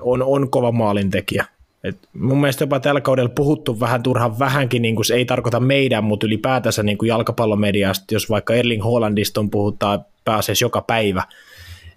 on, 0.00 0.22
on 0.22 0.50
kova 0.50 0.72
maalintekijä. 0.72 1.44
Et 1.84 2.08
mun 2.18 2.40
mielestä 2.40 2.62
jopa 2.62 2.80
tällä 2.80 3.00
kaudella 3.00 3.28
puhuttu 3.28 3.80
vähän 3.80 4.02
turhan 4.02 4.38
vähänkin, 4.38 4.82
niin 4.82 4.94
kuin 4.94 5.04
se 5.04 5.14
ei 5.14 5.24
tarkoita 5.24 5.60
meidän, 5.60 6.04
mutta 6.04 6.26
ylipäätänsä 6.26 6.82
niin 6.82 6.98
kuin 6.98 7.08
jalkapallomediasta, 7.08 8.14
jos 8.14 8.30
vaikka 8.30 8.54
Erling 8.54 8.84
Hollandista 8.84 9.40
on 9.40 9.50
puhutaan 9.50 10.04
pääasiassa 10.24 10.64
joka 10.64 10.82
päivä, 10.82 11.22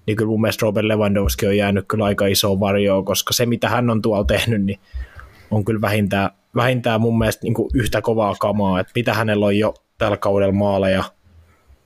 niin 0.05 0.17
kyllä 0.17 0.29
mun 0.29 0.41
mielestä 0.41 0.65
Robert 0.65 0.87
Lewandowski 0.87 1.47
on 1.47 1.57
jäänyt 1.57 1.85
kyllä 1.87 2.05
aika 2.05 2.27
iso 2.27 2.59
varjoa, 2.59 3.03
koska 3.03 3.33
se 3.33 3.45
mitä 3.45 3.69
hän 3.69 3.89
on 3.89 4.01
tuolla 4.01 4.23
tehnyt, 4.23 4.65
niin 4.65 4.79
on 5.51 5.65
kyllä 5.65 5.81
vähintään, 5.81 6.29
vähintään 6.55 7.01
mun 7.01 7.17
mielestä 7.17 7.43
niin 7.43 7.53
kuin 7.53 7.69
yhtä 7.73 8.01
kovaa 8.01 8.35
kamaa, 8.39 8.79
että 8.79 8.91
mitä 8.95 9.13
hänellä 9.13 9.45
on 9.45 9.57
jo 9.57 9.73
tällä 9.97 10.17
kaudella 10.17 10.53
maaleja, 10.53 11.03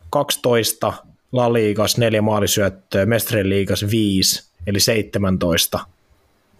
12 0.10 0.94
La 1.32 1.54
Ligas, 1.54 1.98
neljä 1.98 2.22
maalisyöttöä, 2.22 3.06
Mestre 3.06 3.50
Liigas 3.50 3.86
5, 3.92 4.52
eli 4.68 4.80
17 4.80 5.80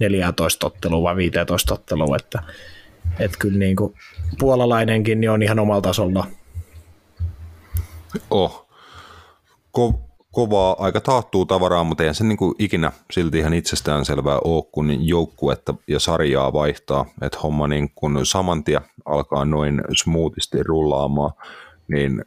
14 0.02 0.68
ottelua 0.68 1.04
vai 1.04 1.16
15 1.16 1.74
ottelua, 1.74 2.16
että, 2.16 2.44
että 3.20 3.38
kyllä 3.40 3.58
niin 3.58 3.76
kuin 3.76 3.94
puolalainenkin 4.40 5.22
niin 5.22 5.32
on 5.32 5.44
ihan 5.44 5.60
omalla 5.60 5.82
tasolla. 5.82 6.28
Oh. 8.30 8.68
Ko- 9.78 10.00
kovaa, 10.32 10.76
aika 10.80 11.02
taattuu 11.02 11.46
tavaraa, 11.46 11.84
mutta 11.84 12.04
eihän 12.04 12.16
se 12.16 12.24
niin 12.24 12.38
kuin 12.38 12.56
ikinä 12.60 12.92
silti 13.12 13.38
ihan 13.38 13.54
itsestään 13.54 14.06
selvää 14.06 14.40
ole, 14.44 14.64
kun 14.72 15.08
joukkuetta 15.08 15.74
ja 15.88 16.00
sarjaa 16.00 16.54
vaihtaa, 16.54 17.06
että 17.22 17.40
homma 17.44 17.68
niin 17.68 17.92
kun 17.96 18.26
saman 18.26 18.64
tien 18.64 18.82
alkaa 19.06 19.46
noin 19.46 19.82
smoothisti 19.98 20.64
rullaamaan, 20.64 21.32
niin 21.88 22.26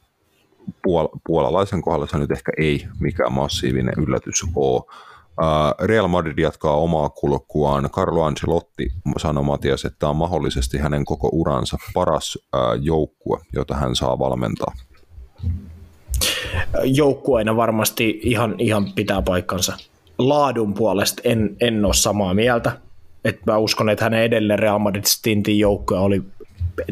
puol- 0.68 1.18
puolalaisen 1.26 1.82
kohdalla 1.82 2.06
se 2.06 2.18
nyt 2.18 2.30
ehkä 2.30 2.52
ei 2.59 2.86
mikään 3.01 3.32
massiivinen 3.32 3.94
yllätys 3.98 4.44
ole. 4.55 4.82
Real 5.81 6.09
Madrid 6.09 6.39
jatkaa 6.39 6.77
omaa 6.77 7.09
kulkuaan. 7.09 7.90
Carlo 7.90 8.23
Ancelotti 8.23 8.89
sanoi 9.16 9.44
Matias, 9.44 9.85
että 9.85 9.98
tämä 9.98 10.11
on 10.11 10.16
mahdollisesti 10.16 10.78
hänen 10.78 11.05
koko 11.05 11.28
uransa 11.32 11.78
paras 11.94 12.39
joukkue, 12.81 13.40
jota 13.52 13.74
hän 13.74 13.97
saa 13.97 14.19
valmentaa. 14.19 14.73
Joukkueena 16.85 17.56
varmasti 17.56 18.20
ihan, 18.23 18.55
ihan 18.59 18.93
pitää 18.93 19.23
paikkansa. 19.23 19.77
Laadun 20.19 20.74
puolesta 20.74 21.23
en, 21.24 21.56
en 21.61 21.85
ole 21.85 21.94
samaa 21.94 22.35
mieltä. 22.35 22.73
Et 23.24 23.47
mä 23.47 23.59
uskon, 23.59 23.89
että 23.89 24.05
hänen 24.05 24.23
edelleen 24.23 24.59
Real 24.59 24.78
Madrid 24.78 25.05
Stintin 25.05 25.59
joukkue 25.59 25.98
oli, 25.98 26.23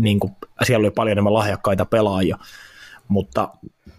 niin 0.01 0.21
kuin, 0.21 0.33
siellä 0.63 0.85
oli 0.85 0.91
paljon 0.91 1.13
enemmän 1.13 1.35
lahjakkaita 1.35 1.85
pelaajia, 1.85 2.39
mutta 3.09 3.49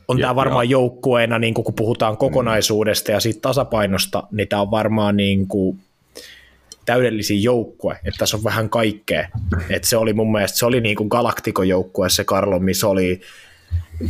on 0.08 0.20
tämä 0.20 0.36
varmaan 0.36 0.70
joukkueena, 0.70 1.40
niin 1.40 1.54
kun 1.54 1.74
puhutaan 1.74 2.18
kokonaisuudesta 2.18 3.12
ja 3.12 3.20
siitä 3.20 3.42
tasapainosta, 3.42 4.24
niin 4.32 4.48
tämä 4.48 4.62
on 4.62 4.72
varmaan 4.72 5.18
niin 5.18 5.48
kuin 5.48 5.80
täydellisin 6.86 7.44
joukkue, 7.44 7.94
että 7.94 8.18
tässä 8.18 8.38
on 8.38 8.44
vähän 8.44 8.70
kaikkea. 8.70 9.28
Et 9.70 9.84
se 9.84 9.98
oli 9.98 10.14
mun 10.14 10.32
mielestä, 10.32 10.58
se 10.58 10.66
oli 10.66 10.82
niin 10.82 10.96
kuin 10.96 11.10
Galactico-joukkue 11.10 12.10
se 12.10 12.24
Carlo, 12.24 12.60
missä 12.60 12.88
oli 12.88 13.22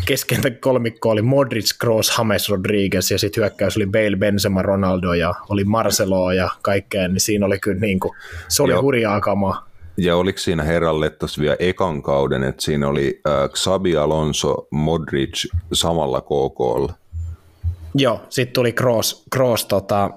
keskentä 0.05 0.51
kolmikko 0.51 1.09
oli 1.09 1.21
Modric, 1.21 1.77
Kroos, 1.79 2.17
James 2.17 2.49
Rodriguez 2.49 3.11
ja 3.11 3.19
sitten 3.19 3.41
hyökkäys 3.41 3.77
oli 3.77 3.85
Bale, 3.85 4.15
Benzema, 4.15 4.61
Ronaldo 4.61 5.13
ja 5.13 5.33
oli 5.49 5.63
Marcelo 5.63 6.31
ja 6.31 6.49
kaikkea, 6.61 7.07
niin 7.07 7.21
siinä 7.21 7.45
oli 7.45 7.59
kyllä 7.59 7.79
niin 7.79 7.99
kuin, 7.99 8.15
se 8.47 8.63
oli 8.63 8.71
Joo. 8.71 8.81
hurjaa 8.81 9.21
kamaa. 9.21 9.72
Ja 9.97 10.17
oliko 10.17 10.39
siinä 10.39 10.63
herralle 10.63 11.09
tuossa 11.09 11.41
vielä 11.41 11.55
ekan 11.59 12.01
kauden, 12.01 12.43
että 12.43 12.61
siinä 12.63 12.87
oli 12.87 13.21
äh, 13.27 13.49
Xabi 13.49 13.97
Alonso, 13.97 14.67
Modric 14.71 15.45
samalla 15.73 16.21
KKlla? 16.21 16.93
Joo, 17.95 18.21
sitten 18.29 18.53
tuli 18.53 18.73
Kroos, 18.73 19.23
Kroos 19.31 19.65
tota, 19.65 20.09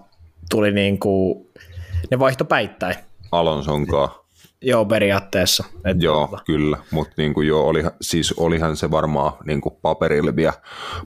tuli 0.51 0.73
niinku, 0.73 1.47
ne 2.11 2.19
vaihto 2.19 2.45
päittäin. 2.45 2.95
Alonson 3.33 3.87
kanssa. 3.87 4.26
Joo, 4.69 4.85
periaatteessa. 4.85 5.65
Et 5.85 6.03
joo, 6.03 6.27
tuota. 6.27 6.43
kyllä, 6.47 6.79
mutta 6.91 7.15
niin 7.17 7.35
kuin 7.35 7.49
jo, 7.49 7.67
oli, 7.67 7.85
siis 8.01 8.33
olihan 8.33 8.77
se 8.77 8.91
varmaan 8.91 9.33
niin 9.45 9.61
kuin 9.61 9.75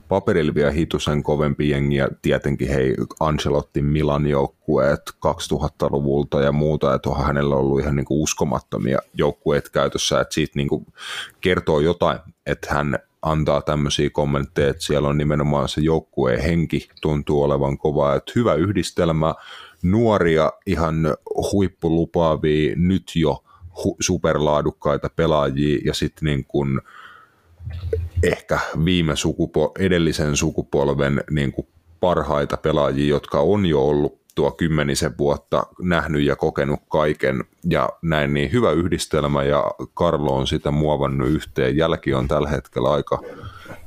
paperilvia 0.07 0.71
hitusen 0.71 1.23
kovempi 1.23 1.69
jengi 1.69 1.95
ja 1.95 2.07
tietenkin 2.21 2.69
hei 2.69 2.95
Ancelottin 3.19 3.85
Milan 3.85 4.27
joukkueet 4.27 5.01
2000-luvulta 5.27 6.41
ja 6.41 6.51
muuta, 6.51 6.93
että 6.93 7.09
onhan 7.09 7.25
hänellä 7.25 7.55
ollut 7.55 7.79
ihan 7.79 7.95
niin 7.95 8.05
kuin 8.05 8.21
uskomattomia 8.21 8.99
joukkueet 9.13 9.69
käytössä, 9.69 10.21
että 10.21 10.33
siitä 10.33 10.53
niin 10.55 10.67
kuin 10.67 10.85
kertoo 11.41 11.79
jotain, 11.79 12.19
että 12.45 12.73
hän 12.73 12.99
antaa 13.21 13.61
tämmöisiä 13.61 14.09
kommentteja, 14.09 14.69
että 14.69 14.83
siellä 14.83 15.09
on 15.09 15.17
nimenomaan 15.17 15.69
se 15.69 15.81
joukkueen 15.81 16.41
henki 16.41 16.89
tuntuu 17.01 17.43
olevan 17.43 17.77
kova, 17.77 18.15
että 18.15 18.31
hyvä 18.35 18.53
yhdistelmä, 18.53 19.35
nuoria 19.83 20.51
ihan 20.65 20.95
huippulupaavia 21.51 22.73
nyt 22.77 23.11
jo 23.15 23.43
hu- 23.77 23.95
superlaadukkaita 23.99 25.09
pelaajia 25.15 25.79
ja 25.85 25.93
sitten 25.93 26.25
niin 26.25 26.45
kuin 26.45 26.81
ehkä 28.23 28.59
viime 28.85 29.13
sukupo- 29.13 29.71
edellisen 29.79 30.35
sukupolven 30.35 31.23
niin 31.31 31.51
kuin 31.51 31.67
parhaita 31.99 32.57
pelaajia, 32.57 33.09
jotka 33.09 33.39
on 33.39 33.65
jo 33.65 33.81
ollut 33.81 34.21
tuo 34.35 34.51
kymmenisen 34.51 35.17
vuotta 35.17 35.63
nähnyt 35.81 36.23
ja 36.23 36.35
kokenut 36.35 36.79
kaiken 36.89 37.43
ja 37.69 37.89
näin 38.01 38.33
niin 38.33 38.51
hyvä 38.51 38.71
yhdistelmä 38.71 39.43
ja 39.43 39.63
Karlo 39.93 40.35
on 40.35 40.47
sitä 40.47 40.71
muovannut 40.71 41.29
yhteen. 41.29 41.77
Jälki 41.77 42.13
on 42.13 42.27
tällä 42.27 42.49
hetkellä 42.49 42.91
aika 42.91 43.19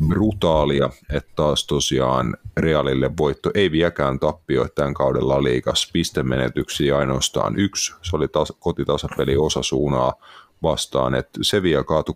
brutaalia, 0.09 0.91
että 1.12 1.33
taas 1.37 1.66
tosiaan 1.66 2.37
Realille 2.57 3.11
voitto 3.19 3.51
ei 3.55 3.71
vieläkään 3.71 4.19
tappio 4.19 4.69
tämän 4.75 4.95
kaudella 4.95 5.43
liikas 5.43 5.91
pistemenetyksiä 5.93 6.99
ainoastaan 6.99 7.59
yksi. 7.59 7.95
Se 8.03 8.16
oli 8.16 8.29
taas 8.29 8.53
kotitasapeli 8.59 9.35
suunaa 9.61 10.15
vastaan, 10.62 11.15
että 11.15 11.39
Sevilla 11.43 11.85
kaatui 11.85 12.15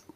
3-1, 0.00 0.04
3-1 0.12 0.14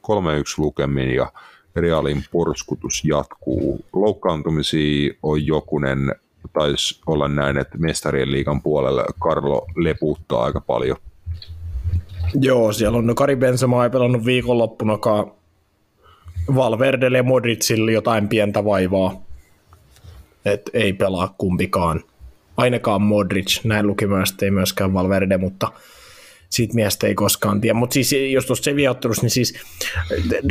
lukemin 0.57 1.15
ja 1.15 1.33
Realin 1.77 2.25
porskutus 2.33 3.05
jatkuu. 3.05 3.85
Loukkaantumisia 3.93 5.15
on 5.23 5.47
jokunen, 5.47 6.15
taisi 6.53 7.01
olla 7.07 7.29
näin, 7.29 7.59
että 7.59 7.79
mestarien 7.79 8.33
liigan 8.33 8.63
puolelle 8.63 9.05
Karlo 9.19 9.67
leputtaa 9.77 10.45
aika 10.45 10.61
paljon. 10.61 10.97
Joo, 12.41 12.73
siellä 12.73 12.99
on 12.99 13.07
no 13.07 13.15
Kari 13.15 13.37
Benzema 13.37 13.85
ei 13.85 13.91
pelannut 13.91 14.25
viikonloppunakaan 14.25 15.38
Valverdelle 16.55 17.19
ja 17.19 17.23
Modricille 17.23 17.93
jotain 17.93 18.29
pientä 18.29 18.65
vaivaa. 18.65 19.23
Et 20.45 20.71
ei 20.73 20.93
pelaa 20.93 21.35
kumpikaan. 21.39 22.05
Ainakaan 22.57 23.03
Modric, 23.03 23.65
näin 23.65 23.87
lukimästä 23.87 24.45
ei 24.45 24.51
myöskään 24.51 24.95
Valverde, 24.95 25.39
mutta 25.39 25.73
siitä 26.51 26.75
miestä 26.75 27.07
ei 27.07 27.15
koskaan 27.15 27.61
tiedä. 27.61 27.75
Mutta 27.75 27.95
siis 27.95 28.15
jos 28.33 28.47
tuossa 28.47 28.65
Sevilla-ottelussa, 28.65 29.23
niin 29.23 29.31
siis 29.31 29.55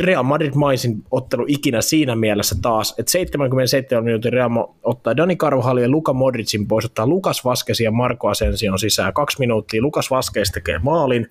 Real 0.00 0.22
Madrid 0.22 0.52
maisin 0.54 1.04
ottelu 1.10 1.44
ikinä 1.48 1.82
siinä 1.82 2.16
mielessä 2.16 2.56
taas, 2.62 2.94
että 2.98 3.12
77 3.12 4.04
minuutin 4.04 4.32
Real 4.32 4.50
ottaa 4.82 5.16
Dani 5.16 5.36
Carvajal 5.36 5.78
ja 5.78 5.88
Luka 5.88 6.12
Modricin 6.12 6.68
pois, 6.68 6.84
ottaa 6.84 7.06
Lukas 7.06 7.44
Vaskesi 7.44 7.84
ja 7.84 7.90
Marko 7.90 8.28
Asension 8.28 8.78
sisään. 8.78 9.12
Kaksi 9.12 9.38
minuuttia 9.38 9.82
Lukas 9.82 10.10
Vaskes 10.10 10.50
tekee 10.50 10.78
maalin, 10.82 11.30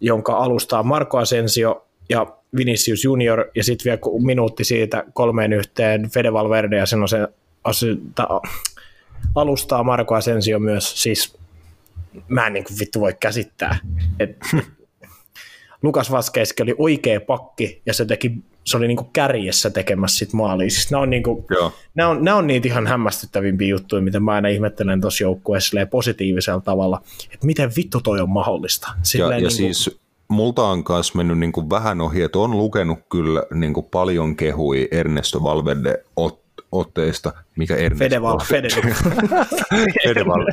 jonka 0.00 0.36
alustaa 0.36 0.82
Marko 0.82 1.18
Asensio 1.18 1.86
ja 2.10 2.26
Vinicius 2.56 3.04
Junior, 3.04 3.44
ja 3.54 3.64
sitten 3.64 3.84
vielä 3.84 4.24
minuutti 4.24 4.64
siitä 4.64 5.04
kolmeen 5.12 5.52
yhteen 5.52 6.10
Fede 6.10 6.32
Valverde, 6.32 6.76
ja 6.76 6.86
sen 6.86 7.00
on 7.02 7.08
se 7.08 7.86
ta, 8.14 8.40
alustaa 9.34 9.82
Marko 9.82 10.14
Asensio 10.14 10.58
myös, 10.58 11.02
siis 11.02 11.38
mä 12.28 12.46
en 12.46 12.52
niin 12.52 12.64
kuin 12.64 12.78
vittu 12.78 13.00
voi 13.00 13.14
käsittää, 13.20 13.78
että 14.20 14.46
Lukas 15.82 16.10
Vaskeiskin 16.10 16.64
oli 16.64 16.74
oikea 16.78 17.20
pakki, 17.20 17.82
ja 17.86 17.94
se 17.94 18.04
teki 18.04 18.32
se 18.64 18.76
oli 18.76 18.88
niinku 18.88 19.10
kärjessä 19.12 19.70
tekemässä 19.70 20.18
sit 20.18 20.32
maalia. 20.32 20.70
Siis 20.70 20.90
nämä, 20.90 21.02
on 21.02 21.10
niinku, 21.10 21.46
nämä, 21.94 22.08
on, 22.08 22.24
nämä 22.24 22.36
on 22.36 22.46
niitä 22.46 22.68
ihan 22.68 22.86
hämmästyttävimpiä 22.86 23.68
juttuja, 23.68 24.02
mitä 24.02 24.20
mä 24.20 24.32
aina 24.32 24.48
ihmettelen 24.48 25.00
tuossa 25.00 25.24
joukkueessa 25.24 25.86
positiivisella 25.90 26.60
tavalla, 26.60 27.02
että 27.24 27.46
miten 27.46 27.72
vittu 27.76 28.00
toi 28.00 28.20
on 28.20 28.30
mahdollista. 28.30 28.88
Silleen 29.02 29.42
ja, 29.42 29.48
ja 29.48 29.48
niinku, 29.58 29.74
siis 29.74 29.99
multa 30.30 30.64
on 30.64 30.84
myös 30.88 31.14
mennyt 31.14 31.38
niin 31.38 31.52
kuin 31.52 31.70
vähän 31.70 32.00
ohi, 32.00 32.22
että 32.22 32.38
on 32.38 32.50
lukenut 32.50 32.98
kyllä 33.10 33.42
niin 33.54 33.74
kuin 33.74 33.86
paljon 33.90 34.36
kehui 34.36 34.88
Ernesto 34.90 35.42
Valverde 35.42 36.04
ot, 36.16 36.40
otteista, 36.72 37.32
mikä 37.56 37.76
Ernest 37.76 37.98
Fedeval, 37.98 38.38
Fedeval. 38.48 38.92
Fedeval, 40.04 40.46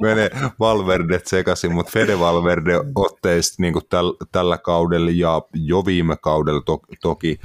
menee 0.00 0.30
Valverdet 0.60 1.26
sekaisin, 1.26 1.72
mutta 1.72 1.92
Fede 1.92 2.18
Valverde 2.18 2.80
otteista 2.94 3.62
niin 3.62 3.74
täl, 3.88 4.12
tällä 4.32 4.58
kaudella 4.58 5.10
ja 5.14 5.42
jo 5.54 5.84
viime 5.86 6.16
kaudella 6.16 6.60
to, 6.60 6.80
toki 7.02 7.38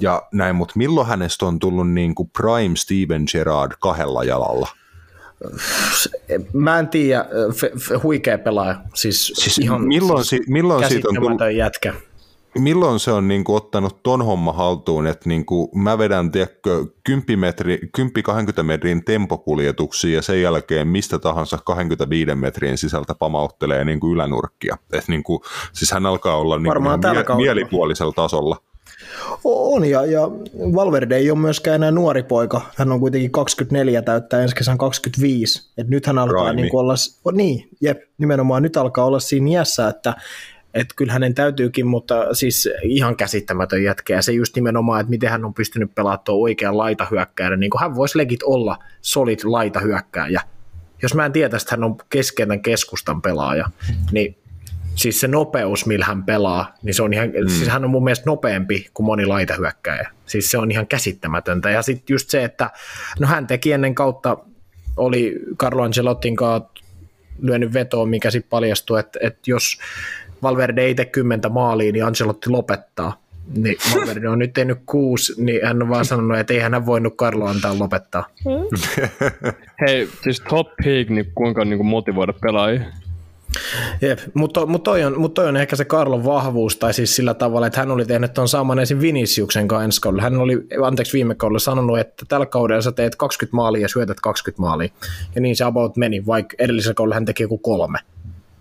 ja 0.00 0.22
näin, 0.32 0.56
mutta 0.56 0.74
milloin 0.76 1.06
hänestä 1.06 1.46
on 1.46 1.58
tullut 1.58 1.90
niin 1.90 2.14
kuin 2.14 2.30
prime 2.30 2.76
Steven 2.76 3.24
Gerrard 3.32 3.72
kahdella 3.80 4.24
jalalla? 4.24 4.68
Mä 6.52 6.78
en 6.78 6.88
tiedä, 6.88 7.24
huikea 8.02 8.38
pelaaja. 8.38 8.76
Siis, 8.94 9.32
siis 9.36 9.58
ihan 9.58 9.88
milloin, 9.88 10.24
siis 10.24 10.48
milloin 10.48 10.88
siitä 10.88 11.08
on 11.08 11.14
tullut, 11.14 11.40
jätkä. 11.56 11.94
Milloin 12.58 13.00
se 13.00 13.12
on 13.12 13.28
niin 13.28 13.44
kuin, 13.44 13.56
ottanut 13.56 14.02
ton 14.02 14.24
homma 14.24 14.52
haltuun, 14.52 15.06
että 15.06 15.28
niin 15.28 15.46
kuin, 15.46 15.68
mä 15.74 15.98
vedän 15.98 16.30
tiedätkö, 16.30 16.84
10-20 17.08 18.62
metrin 18.62 19.04
tempokuljetuksia 19.04 20.14
ja 20.14 20.22
sen 20.22 20.42
jälkeen 20.42 20.88
mistä 20.88 21.18
tahansa 21.18 21.58
25 21.64 22.34
metrin 22.34 22.78
sisältä 22.78 23.14
pamauttelee 23.14 23.84
niin 23.84 24.00
kuin 24.00 24.14
ylänurkkia. 24.14 24.76
Et 24.92 25.08
niin 25.08 25.22
kuin, 25.22 25.40
siis 25.72 25.90
hän 25.92 26.06
alkaa 26.06 26.36
olla 26.36 26.58
niin 26.58 26.72
kuin, 26.72 26.82
mie- 26.82 27.36
mielipuolisella 27.36 28.12
tasolla. 28.12 28.56
On, 29.44 29.84
ja, 29.84 30.06
ja 30.06 30.20
Valverde 30.74 31.16
ei 31.16 31.30
ole 31.30 31.38
myöskään 31.38 31.74
enää 31.74 31.90
nuori 31.90 32.22
poika. 32.22 32.60
Hän 32.76 32.92
on 32.92 33.00
kuitenkin 33.00 33.30
24, 33.30 34.02
täyttää 34.02 34.42
ensi 34.42 34.54
kesän 34.54 34.78
25. 34.78 35.70
Et 35.78 35.88
nyt 35.88 36.06
hän 36.06 36.18
alkaa 36.18 36.52
niin 36.52 36.76
olla, 36.76 36.94
niin, 37.32 37.68
jep, 37.80 38.02
nimenomaan 38.18 38.62
nyt 38.62 38.76
alkaa 38.76 39.04
olla 39.04 39.20
siinä 39.20 39.50
iässä, 39.50 39.88
että 39.88 40.14
että 40.74 40.94
kyllä 40.96 41.12
hänen 41.12 41.34
täytyykin, 41.34 41.86
mutta 41.86 42.34
siis 42.34 42.68
ihan 42.82 43.16
käsittämätön 43.16 43.82
jätkä. 43.82 44.14
Ja 44.14 44.22
se 44.22 44.32
just 44.32 44.56
nimenomaan, 44.56 45.00
että 45.00 45.10
miten 45.10 45.30
hän 45.30 45.44
on 45.44 45.54
pystynyt 45.54 45.94
pelaamaan 45.94 46.24
tuo 46.24 46.42
oikean 46.42 46.78
laitahyökkääjän, 46.78 47.60
niin 47.60 47.70
kuin 47.70 47.80
hän 47.80 47.94
voisi 47.94 48.18
legit 48.18 48.42
olla 48.42 48.78
solid 49.02 49.38
laitahyökkääjä. 49.44 50.40
Jos 51.02 51.14
mä 51.14 51.26
en 51.26 51.32
tiedä, 51.32 51.56
että 51.56 51.70
hän 51.70 51.84
on 51.84 51.96
keskeinen 52.10 52.62
keskustan 52.62 53.22
pelaaja, 53.22 53.70
niin 54.12 54.36
siis 55.00 55.20
se 55.20 55.28
nopeus, 55.28 55.86
millä 55.86 56.04
hän 56.04 56.24
pelaa, 56.24 56.74
niin 56.82 56.94
se 56.94 57.02
on 57.02 57.12
ihan, 57.12 57.28
mm. 57.28 57.48
siis 57.48 57.68
hän 57.68 57.84
on 57.84 57.90
mun 57.90 58.04
mielestä 58.04 58.30
nopeampi 58.30 58.86
kuin 58.94 59.06
moni 59.06 59.26
laitahyökkäjä. 59.26 60.10
Siis 60.26 60.50
se 60.50 60.58
on 60.58 60.70
ihan 60.70 60.86
käsittämätöntä. 60.86 61.70
Ja 61.70 61.82
sitten 61.82 62.14
just 62.14 62.30
se, 62.30 62.44
että 62.44 62.70
no 63.18 63.26
hän 63.26 63.46
teki 63.46 63.72
ennen 63.72 63.94
kautta, 63.94 64.36
oli 64.96 65.40
Carlo 65.56 65.82
Ancelottin 65.82 66.36
kanssa 66.36 66.70
lyönyt 67.42 67.72
vetoon, 67.72 68.08
mikä 68.08 68.30
sitten 68.30 68.50
paljastui, 68.50 69.00
että, 69.00 69.18
että 69.22 69.40
jos 69.46 69.78
Valverde 70.42 70.82
ei 70.82 70.94
tee 70.94 71.04
kymmentä 71.04 71.48
maaliin, 71.48 71.92
niin 71.92 72.04
Ancelotti 72.04 72.50
lopettaa. 72.50 73.20
Niin 73.56 73.76
Valverde 73.94 74.28
on 74.28 74.38
nyt 74.38 74.52
tehnyt 74.52 74.78
kuusi, 74.86 75.44
niin 75.44 75.66
hän 75.66 75.82
on 75.82 75.88
vaan 75.88 76.04
sanonut, 76.04 76.38
että 76.38 76.54
ei 76.54 76.60
hän 76.60 76.86
voinut 76.86 77.16
Carlo 77.16 77.46
antaa 77.46 77.78
lopettaa. 77.78 78.26
Hei, 79.86 80.08
siis 80.22 80.42
top 80.48 80.66
peak, 80.84 81.08
niin 81.08 81.32
kuinka 81.34 81.64
niin 81.64 81.78
kuin 81.78 81.86
motivoida 81.86 82.32
pelaajia? 82.32 82.80
Jep, 84.00 84.18
mutta 84.34 84.66
mut 84.66 84.82
toi, 84.82 85.04
on, 85.04 85.20
mut 85.20 85.34
toi 85.34 85.48
on 85.48 85.56
ehkä 85.56 85.76
se 85.76 85.84
Karlon 85.84 86.24
vahvuus, 86.24 86.76
tai 86.76 86.94
siis 86.94 87.16
sillä 87.16 87.34
tavalla, 87.34 87.66
että 87.66 87.80
hän 87.80 87.90
oli 87.90 88.04
tehnyt 88.04 88.34
tuon 88.34 88.48
saman 88.48 88.78
esim. 88.78 89.00
Viniciuksen 89.00 89.68
kanssa 89.68 89.84
ensi 89.84 90.00
kaudella. 90.00 90.22
Hän 90.22 90.38
oli, 90.38 90.66
anteeksi 90.84 91.12
viime 91.12 91.34
kaudella 91.34 91.58
sanonut, 91.58 91.98
että 91.98 92.24
tällä 92.28 92.46
kaudella 92.46 92.82
sä 92.82 92.92
teet 92.92 93.16
20 93.16 93.56
maalia 93.56 93.82
ja 93.82 93.88
syötät 93.88 94.20
20 94.20 94.60
maalia. 94.62 94.88
Ja 95.34 95.40
niin 95.40 95.56
se 95.56 95.64
about 95.64 95.96
meni, 95.96 96.26
vaikka 96.26 96.54
edellisellä 96.58 96.94
kaudella 96.94 97.14
hän 97.14 97.24
teki 97.24 97.42
joku 97.42 97.58
kolme. 97.58 97.98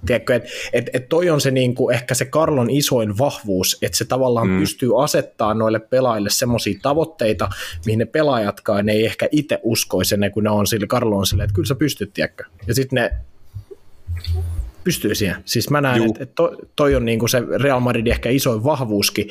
Tiedätkö, 0.05 0.35
että 0.35 0.49
et, 0.73 0.89
et 0.93 1.09
toi 1.09 1.29
on 1.29 1.41
se 1.41 1.51
niinku, 1.51 1.89
ehkä 1.89 2.13
se 2.13 2.25
Karlon 2.25 2.69
isoin 2.69 3.17
vahvuus, 3.17 3.77
että 3.81 3.97
se 3.97 4.05
tavallaan 4.05 4.47
mm. 4.47 4.59
pystyy 4.59 5.03
asettaa 5.03 5.53
noille 5.53 5.79
pelaajille 5.79 6.29
semmoisia 6.29 6.79
tavoitteita, 6.81 7.49
mihin 7.85 7.99
ne 7.99 8.05
pelaajatkaan 8.05 8.89
ei 8.89 9.05
ehkä 9.05 9.27
itse 9.31 9.59
uskoisi 9.63 10.15
ennen 10.15 10.31
kuin 10.31 10.43
ne 10.43 10.49
on 10.49 10.67
sille, 10.67 10.87
Karlo 10.87 11.17
on 11.17 11.25
silleen, 11.25 11.45
että 11.45 11.55
kyllä 11.55 11.67
sä 11.67 11.75
pystyt, 11.75 12.13
tiedätkö. 12.13 12.43
Ja 12.67 12.73
sitten 12.73 12.95
ne 12.95 13.11
pystyy 14.89 15.15
siihen. 15.15 15.35
Siis 15.45 15.69
mä 15.69 15.81
näen, 15.81 16.03
että 16.03 16.23
et 16.23 16.35
toi, 16.35 16.57
toi 16.75 16.95
on 16.95 17.05
niinku 17.05 17.27
se 17.27 17.43
Real 17.63 17.79
Madridin 17.79 18.11
ehkä 18.11 18.29
isoin 18.29 18.63
vahvuuskin, 18.63 19.29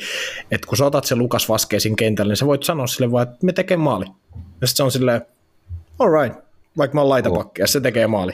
että 0.51 0.67
kun 0.67 0.77
sä 0.77 0.85
otat 0.85 1.05
se 1.05 1.15
Lukas 1.15 1.49
Vaskeesin 1.49 1.95
kentälle, 1.95 2.31
niin 2.31 2.37
sä 2.37 2.45
voit 2.45 2.63
sanoa 2.63 2.87
sille 2.87 3.11
vaan, 3.11 3.27
että 3.27 3.45
me 3.45 3.53
tekee 3.53 3.77
maali. 3.77 4.05
Ja 4.61 4.67
sitten 4.67 4.77
se 4.77 4.83
on 4.83 4.91
silleen, 4.91 5.21
all 5.99 6.21
right, 6.21 6.39
vaikka 6.77 6.95
mä 6.95 7.01
oon 7.01 7.09
laitapakki, 7.09 7.61
ja 7.61 7.67
se 7.67 7.81
tekee 7.81 8.07
maali 8.07 8.33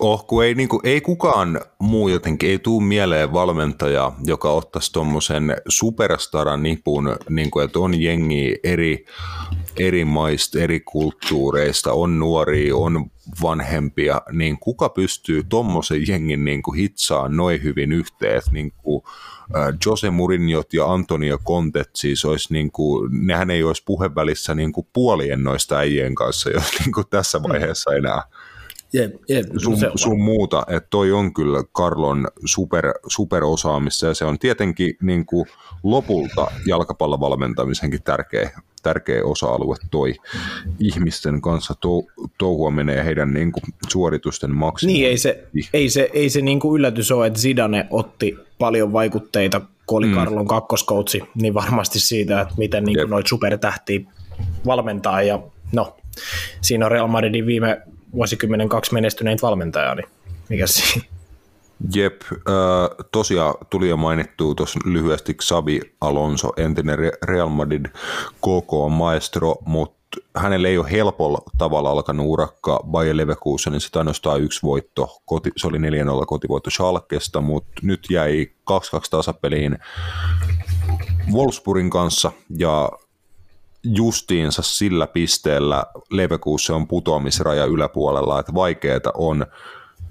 oh, 0.00 0.26
kun 0.26 0.44
ei, 0.44 0.54
niin 0.54 0.68
kuin, 0.68 0.80
ei 0.84 1.00
kukaan 1.00 1.60
muu 1.78 2.08
jotenkin, 2.08 2.50
ei 2.50 2.58
tuu 2.58 2.80
mieleen 2.80 3.32
valmentaja, 3.32 4.12
joka 4.24 4.50
ottaisi 4.50 4.92
tuommoisen 4.92 5.56
superstaran 5.68 6.62
nipun, 6.62 7.16
niin 7.30 7.50
kuin, 7.50 7.64
että 7.64 7.78
on 7.78 8.02
jengi 8.02 8.56
eri, 8.64 9.04
eri 9.78 10.04
maista, 10.04 10.58
eri 10.60 10.80
kulttuureista, 10.80 11.92
on 11.92 12.18
nuoria, 12.18 12.76
on 12.76 13.10
vanhempia, 13.42 14.22
niin 14.32 14.58
kuka 14.58 14.88
pystyy 14.88 15.44
tuommoisen 15.44 16.08
jengin 16.08 16.44
niin 16.44 16.62
kuin 16.62 16.78
hitsaan 16.78 17.36
noin 17.36 17.62
hyvin 17.62 17.92
yhteen, 17.92 18.36
että 18.36 18.50
niin 18.52 18.72
kuin, 18.82 19.02
Jose 19.86 20.10
Mourinhot 20.10 20.74
ja 20.74 20.92
Antonio 20.92 21.38
Contet 21.38 21.90
siis 21.94 22.24
olisi 22.24 22.52
niin 22.52 22.70
kuin, 22.72 23.26
nehän 23.26 23.50
ei 23.50 23.62
olisi 23.62 23.82
puhevälissä 23.86 24.54
niin 24.54 24.72
kuin 24.72 24.86
puolien 24.92 25.44
noista 25.44 25.76
äijien 25.78 26.14
kanssa, 26.14 26.50
jos 26.50 26.64
niin 26.80 26.92
kuin 26.92 27.06
tässä 27.10 27.42
vaiheessa 27.42 27.94
enää. 27.94 28.22
Jep, 28.96 29.14
jep, 29.28 29.46
sun, 29.56 29.76
sun 29.94 30.20
muuta, 30.20 30.62
että 30.68 30.86
toi 30.90 31.12
on 31.12 31.34
kyllä 31.34 31.62
Karlon 31.72 32.28
super, 32.44 32.92
superosaamista 33.06 34.06
ja 34.06 34.14
se 34.14 34.24
on 34.24 34.38
tietenkin 34.38 34.96
niin 35.02 35.26
kuin 35.26 35.46
lopulta 35.82 36.46
jalkapallon 36.66 37.20
valmentamisenkin 37.20 38.02
tärkeä, 38.02 38.50
tärkeä 38.82 39.24
osa-alue 39.24 39.76
toi 39.90 40.14
ihmisten 40.80 41.40
kanssa. 41.40 41.74
Tou, 41.80 42.02
touhua 42.38 42.70
menee 42.70 43.04
heidän 43.04 43.34
niin 43.34 43.52
kuin, 43.52 43.62
suoritusten 43.88 44.54
maksimiin. 44.54 44.94
Niin, 44.94 45.08
ei 45.08 45.18
se, 45.18 45.44
ei 45.72 45.88
se, 45.88 46.10
ei 46.12 46.30
se 46.30 46.40
niin 46.40 46.60
kuin 46.60 46.78
yllätys 46.78 47.12
ole, 47.12 47.26
että 47.26 47.40
Zidane 47.40 47.86
otti 47.90 48.36
paljon 48.58 48.92
vaikutteita, 48.92 49.60
kun 49.86 49.98
oli 49.98 50.06
mm. 50.06 50.14
Karlon 50.14 50.46
kakkoskoutsi, 50.46 51.22
niin 51.34 51.54
varmasti 51.54 52.00
siitä, 52.00 52.40
että 52.40 52.54
miten 52.58 52.84
niin 52.84 53.10
noita 53.10 53.28
supertähtiä 53.28 54.00
valmentaa. 54.66 55.22
Ja 55.22 55.42
no, 55.72 55.96
siinä 56.60 56.86
on 56.86 56.92
Real 56.92 57.06
Madridin 57.06 57.46
viime 57.46 57.82
vuosikymmenen 58.12 58.68
kaksi 58.68 58.94
menestyneitä 58.94 59.42
valmentajaa, 59.42 59.94
niin 59.94 60.08
mikä 60.48 60.66
siinä? 60.66 61.06
Jep, 61.94 62.22
äh, 62.32 63.06
tosiaan 63.12 63.54
tuli 63.70 63.88
jo 63.88 63.96
mainittu 63.96 64.54
tuossa 64.54 64.78
lyhyesti 64.84 65.34
Xabi 65.34 65.80
Alonso, 66.00 66.52
entinen 66.56 66.98
Real 67.22 67.48
Madrid 67.48 67.86
KK 68.36 68.90
maestro, 68.90 69.54
mutta 69.66 69.96
hänellä 70.36 70.68
ei 70.68 70.78
ole 70.78 70.90
helpolla 70.90 71.38
tavalla 71.58 71.90
alkanut 71.90 72.26
urakka 72.26 72.80
Bayer 72.90 73.16
Leverkusen, 73.16 73.72
niin 73.72 73.80
se 73.80 73.88
ainoastaan 73.94 74.42
yksi 74.42 74.62
voitto, 74.62 75.22
koti, 75.24 75.50
se 75.56 75.66
oli 75.66 75.78
4-0 75.78 75.80
kotivoitto 76.26 76.70
Schalkesta, 76.70 77.40
mutta 77.40 77.72
nyt 77.82 78.06
jäi 78.10 78.46
2-2 78.70 78.74
tasapeliin 79.10 79.78
Wolfsburgin 81.32 81.90
kanssa 81.90 82.32
ja 82.58 82.90
justiinsa 83.94 84.62
sillä 84.62 85.06
pisteellä 85.06 85.84
Leverkusen 86.10 86.76
on 86.76 86.88
putoamisraja 86.88 87.64
yläpuolella, 87.64 88.40
että 88.40 88.54
vaikeeta 88.54 89.12
on 89.14 89.46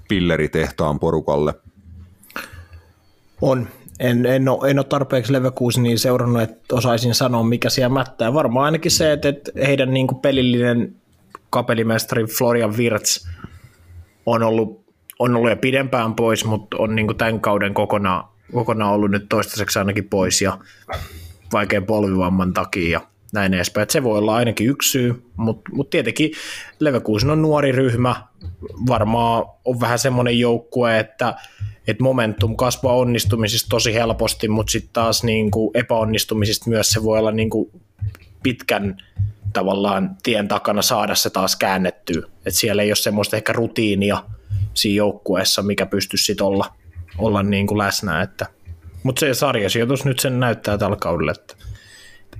pilleritehtaan 0.08 0.98
porukalle. 0.98 1.54
On. 3.40 3.68
En, 4.00 4.26
en, 4.26 4.48
ole, 4.48 4.70
en 4.70 4.78
ole 4.78 4.84
tarpeeksi 4.84 5.32
Leverkusen 5.32 5.82
niin 5.82 5.98
seurannut, 5.98 6.42
että 6.42 6.74
osaisin 6.74 7.14
sanoa, 7.14 7.42
mikä 7.42 7.70
siellä 7.70 7.94
mättää. 7.94 8.34
Varmaan 8.34 8.64
ainakin 8.64 8.90
se, 8.90 9.12
että, 9.12 9.28
että 9.28 9.52
heidän 9.66 9.94
niin 9.94 10.06
kuin 10.06 10.20
pelillinen 10.20 10.96
kapelimestari 11.50 12.24
Florian 12.24 12.76
Wirtz 12.76 13.26
on 14.26 14.42
ollut, 14.42 14.84
on 15.18 15.36
ollut 15.36 15.50
jo 15.50 15.56
pidempään 15.56 16.14
pois, 16.14 16.44
mutta 16.44 16.76
on 16.76 16.94
niin 16.94 17.06
kuin 17.06 17.16
tämän 17.16 17.40
kauden 17.40 17.74
kokonaan, 17.74 18.24
kokonaan 18.52 18.92
ollut 18.92 19.10
nyt 19.10 19.28
toistaiseksi 19.28 19.78
ainakin 19.78 20.08
pois 20.08 20.42
ja 20.42 20.58
vaikean 21.52 21.84
polvivamman 21.84 22.52
takia. 22.52 23.00
Näin 23.32 23.54
edespäin. 23.54 23.82
Että 23.82 23.92
se 23.92 24.02
voi 24.02 24.18
olla 24.18 24.36
ainakin 24.36 24.68
yksi 24.68 24.90
syy, 24.90 25.22
mutta 25.36 25.70
mut 25.72 25.90
tietenkin 25.90 26.30
Leverkusen 26.80 27.30
on 27.30 27.42
nuori 27.42 27.72
ryhmä, 27.72 28.16
varmaan 28.88 29.44
on 29.64 29.80
vähän 29.80 29.98
semmoinen 29.98 30.38
joukkue, 30.38 30.98
että, 30.98 31.34
että 31.86 32.02
momentum 32.02 32.56
kasvaa 32.56 32.96
onnistumisista 32.96 33.68
tosi 33.68 33.94
helposti, 33.94 34.48
mutta 34.48 34.70
sitten 34.70 34.92
taas 34.92 35.24
niin 35.24 35.50
kuin 35.50 35.70
epäonnistumisista 35.74 36.70
myös 36.70 36.90
se 36.90 37.02
voi 37.02 37.18
olla 37.18 37.32
niin 37.32 37.50
kuin 37.50 37.70
pitkän 38.42 38.96
tavallaan 39.52 40.16
tien 40.22 40.48
takana 40.48 40.82
saada 40.82 41.14
se 41.14 41.30
taas 41.30 41.56
käännettyä. 41.56 42.26
että 42.46 42.60
siellä 42.60 42.82
ei 42.82 42.90
ole 42.90 42.96
semmoista 42.96 43.36
ehkä 43.36 43.52
rutiinia 43.52 44.22
siinä 44.74 44.96
joukkueessa, 44.96 45.62
mikä 45.62 45.86
pystyisi 45.86 46.24
sitten 46.24 46.46
olla, 46.46 46.74
olla 47.18 47.42
niin 47.42 47.66
kuin 47.66 47.78
läsnä. 47.78 48.22
Että. 48.22 48.46
Mutta 49.02 49.20
se 49.20 49.34
sarjasijoitus 49.34 50.04
nyt 50.04 50.18
sen 50.18 50.40
näyttää 50.40 50.78
tällä 50.78 50.96
kaudella, 50.96 51.32
että 51.32 51.54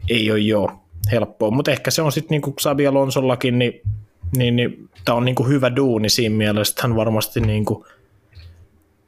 ei 0.09 0.31
ole 0.31 0.39
jo 0.39 0.69
helppoa, 1.13 1.51
mutta 1.51 1.71
ehkä 1.71 1.91
se 1.91 2.03
on 2.03 2.13
sitten 2.13 2.31
niin 2.31 2.43
kuin 2.43 2.57
Xabi 2.57 2.87
Alonsollakin, 2.87 3.59
niin, 3.59 3.81
niin, 4.37 4.57
niin 4.57 4.89
tämä 5.05 5.17
on 5.17 5.25
niin 5.25 5.35
kuin 5.35 5.49
hyvä 5.49 5.77
duuni 5.77 6.09
siinä 6.09 6.37
mielessä, 6.37 6.73
että 6.73 6.83
hän 6.83 6.97
varmasti 6.97 7.41
niin 7.41 7.65
kuin 7.65 7.85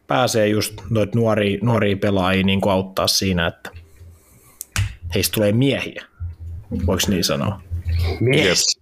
pääsee 0.07 0.49
just 0.49 0.75
noita 0.91 1.19
nuoria, 1.19 1.59
nuoria 1.63 1.97
pelaajia 1.97 2.45
niin 2.45 2.61
kuin 2.61 2.73
auttaa 2.73 3.07
siinä, 3.07 3.47
että 3.47 3.71
heistä 5.15 5.35
tulee 5.35 5.53
miehiä, 5.53 6.05
voiko 6.87 7.03
niin 7.09 7.25
sanoa? 7.25 7.61
Mies. 8.21 8.81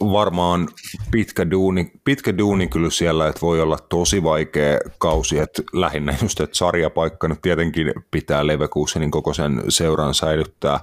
Varmaan 0.00 0.68
pitkä 1.10 1.50
duuni, 1.50 1.92
pitkä 2.04 2.38
duuni 2.38 2.68
kyllä 2.68 2.90
siellä, 2.90 3.28
että 3.28 3.40
voi 3.40 3.60
olla 3.60 3.78
tosi 3.88 4.22
vaikea 4.22 4.78
kausi, 4.98 5.38
että 5.38 5.62
lähinnä 5.72 6.16
just, 6.22 6.40
että 6.40 6.58
sarjapaikka 6.58 7.28
nyt 7.28 7.42
tietenkin 7.42 7.92
pitää 8.10 8.46
Leverkusenin 8.46 9.10
koko 9.10 9.34
sen 9.34 9.62
seuran 9.68 10.14
säilyttää 10.14 10.80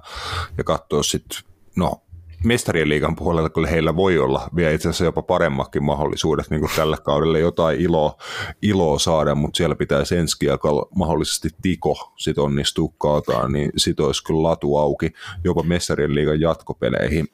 ja 0.58 0.64
katsoa 0.64 1.04
sitten, 1.04 1.40
no 1.76 2.02
mestarien 2.44 2.90
liigan 2.90 3.16
puolella 3.16 3.50
kyllä 3.50 3.68
heillä 3.68 3.96
voi 3.96 4.20
olla 4.20 4.50
vielä 4.56 4.72
itse 4.72 4.90
asiassa 4.90 5.06
jopa 5.06 5.22
paremmakin 5.22 5.84
mahdollisuudet 5.84 6.50
niin 6.50 6.60
kuin 6.60 6.72
tällä 6.76 6.98
kaudella. 6.98 7.38
Jotain 7.38 7.82
iloa, 7.82 8.18
iloa 8.62 9.00
saada, 9.00 9.36
mutta 9.36 9.58
siellä 9.58 9.76
pitäisi 9.76 10.16
ensi 10.16 10.40
kiekalla 10.40 10.88
mahdollisesti 10.96 11.50
Tiko 11.62 12.14
sit 12.18 12.38
onnistuu 12.38 12.90
kaataan, 12.90 13.52
niin 13.52 13.72
sit 13.78 14.00
olisi 14.00 14.24
kyllä 14.24 14.44
latu 14.44 14.78
auki 14.78 15.14
jopa 15.44 15.64
mestarien 15.64 16.16
liigan 16.16 16.42
jatkopeleihin 16.42 17.28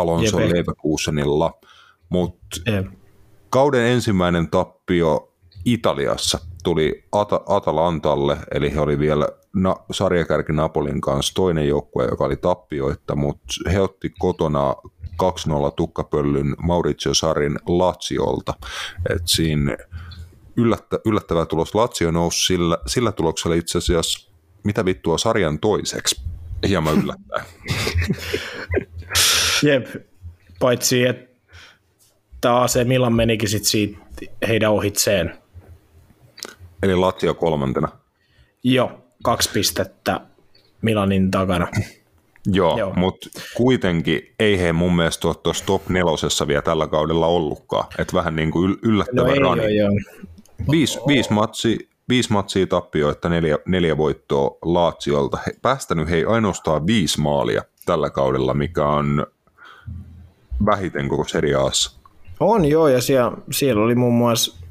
Alonso 0.00 0.40
Jep. 0.40 0.50
Leverkusenilla, 0.52 1.52
mutta 2.08 2.56
kauden 3.50 3.82
ensimmäinen 3.86 4.50
tappio 4.50 5.32
Italiassa 5.64 6.38
tuli 6.64 7.04
At- 7.12 7.42
Atalantalle, 7.48 8.36
eli 8.54 8.72
he 8.74 8.80
oli 8.80 8.98
vielä 8.98 9.28
na- 9.56 9.76
sarjakärki 9.90 10.52
Napolin 10.52 11.00
kanssa 11.00 11.34
toinen 11.34 11.68
joukkue, 11.68 12.04
joka 12.04 12.24
oli 12.24 12.36
tappioitta, 12.36 13.16
mutta 13.16 13.54
he 13.72 13.80
otti 13.80 14.10
kotona 14.18 14.74
2-0 15.22 15.70
tukkapöllyn 15.76 16.54
Maurizio 16.62 17.14
Sarin 17.14 17.58
Laziolta. 17.66 18.54
Et 19.10 19.22
siinä 19.24 19.76
yllättä, 20.56 20.98
yllättävä 21.04 21.46
tulos. 21.46 21.74
Lazio 21.74 22.10
nousi 22.10 22.46
sillä, 22.46 22.78
sillä 22.86 23.12
tuloksella 23.12 23.56
itse 23.56 23.78
asiassa 23.78 24.30
mitä 24.64 24.84
vittua 24.84 25.18
sarjan 25.18 25.58
toiseksi. 25.58 26.22
Hieman 26.68 26.98
yllättäen. 26.98 27.44
Jep, 29.64 29.86
paitsi 30.60 31.04
että 31.06 32.62
AC 32.62 32.84
Milan 32.84 33.12
menikin 33.12 33.48
sit 33.48 33.64
siitä 33.64 33.98
heidän 34.48 34.70
ohitseen. 34.72 35.38
Eli 36.82 36.94
Lazio 36.94 37.34
kolmantena. 37.34 37.88
Jo, 38.64 39.00
kaksi 39.22 39.50
pistettä 39.52 40.20
Milanin 40.82 41.30
takana. 41.30 41.68
Joo, 42.46 42.68
Joo. 42.70 42.78
Joo. 42.78 42.92
mutta 42.96 43.28
kuitenkin 43.56 44.34
ei 44.38 44.60
he 44.60 44.72
mun 44.72 44.96
mielestä 44.96 45.28
ole 45.28 45.36
tuossa 45.42 45.66
top 45.66 45.88
nelosessa 45.88 46.46
vielä 46.48 46.62
tällä 46.62 46.86
kaudella 46.86 47.26
ollutkaan. 47.26 47.84
Että 47.98 48.12
vähän 48.16 48.36
niin 48.36 48.50
kuin 48.50 48.72
yl- 48.74 48.78
yllättävä 48.82 49.26
No 49.28 49.32
ei 49.32 49.38
rani. 49.38 49.76
joo. 49.76 49.90
Viisi, 50.70 50.98
viisi, 51.06 51.32
matsi, 51.32 51.88
viisi 52.08 52.32
matsia 52.32 52.66
tappioita, 52.66 53.28
neljä, 53.28 53.58
neljä 53.66 53.96
voittoa 53.96 54.58
Laatsiolta. 54.62 55.38
He, 55.46 55.52
päästänyt 55.62 56.10
hei 56.10 56.24
ainoastaan 56.24 56.86
viisi 56.86 57.20
maalia 57.20 57.62
tällä 57.86 58.10
kaudella, 58.10 58.54
mikä 58.54 58.84
on 58.86 59.26
vähiten 60.66 61.08
koko 61.08 61.24
Serie 61.24 61.54
A:ssa. 61.54 61.98
On 62.40 62.64
joo, 62.64 62.88
ja 62.88 63.00
siellä, 63.02 63.32
siellä 63.50 63.82
oli 63.84 63.94
muun 63.94 64.14
muassa 64.14 64.64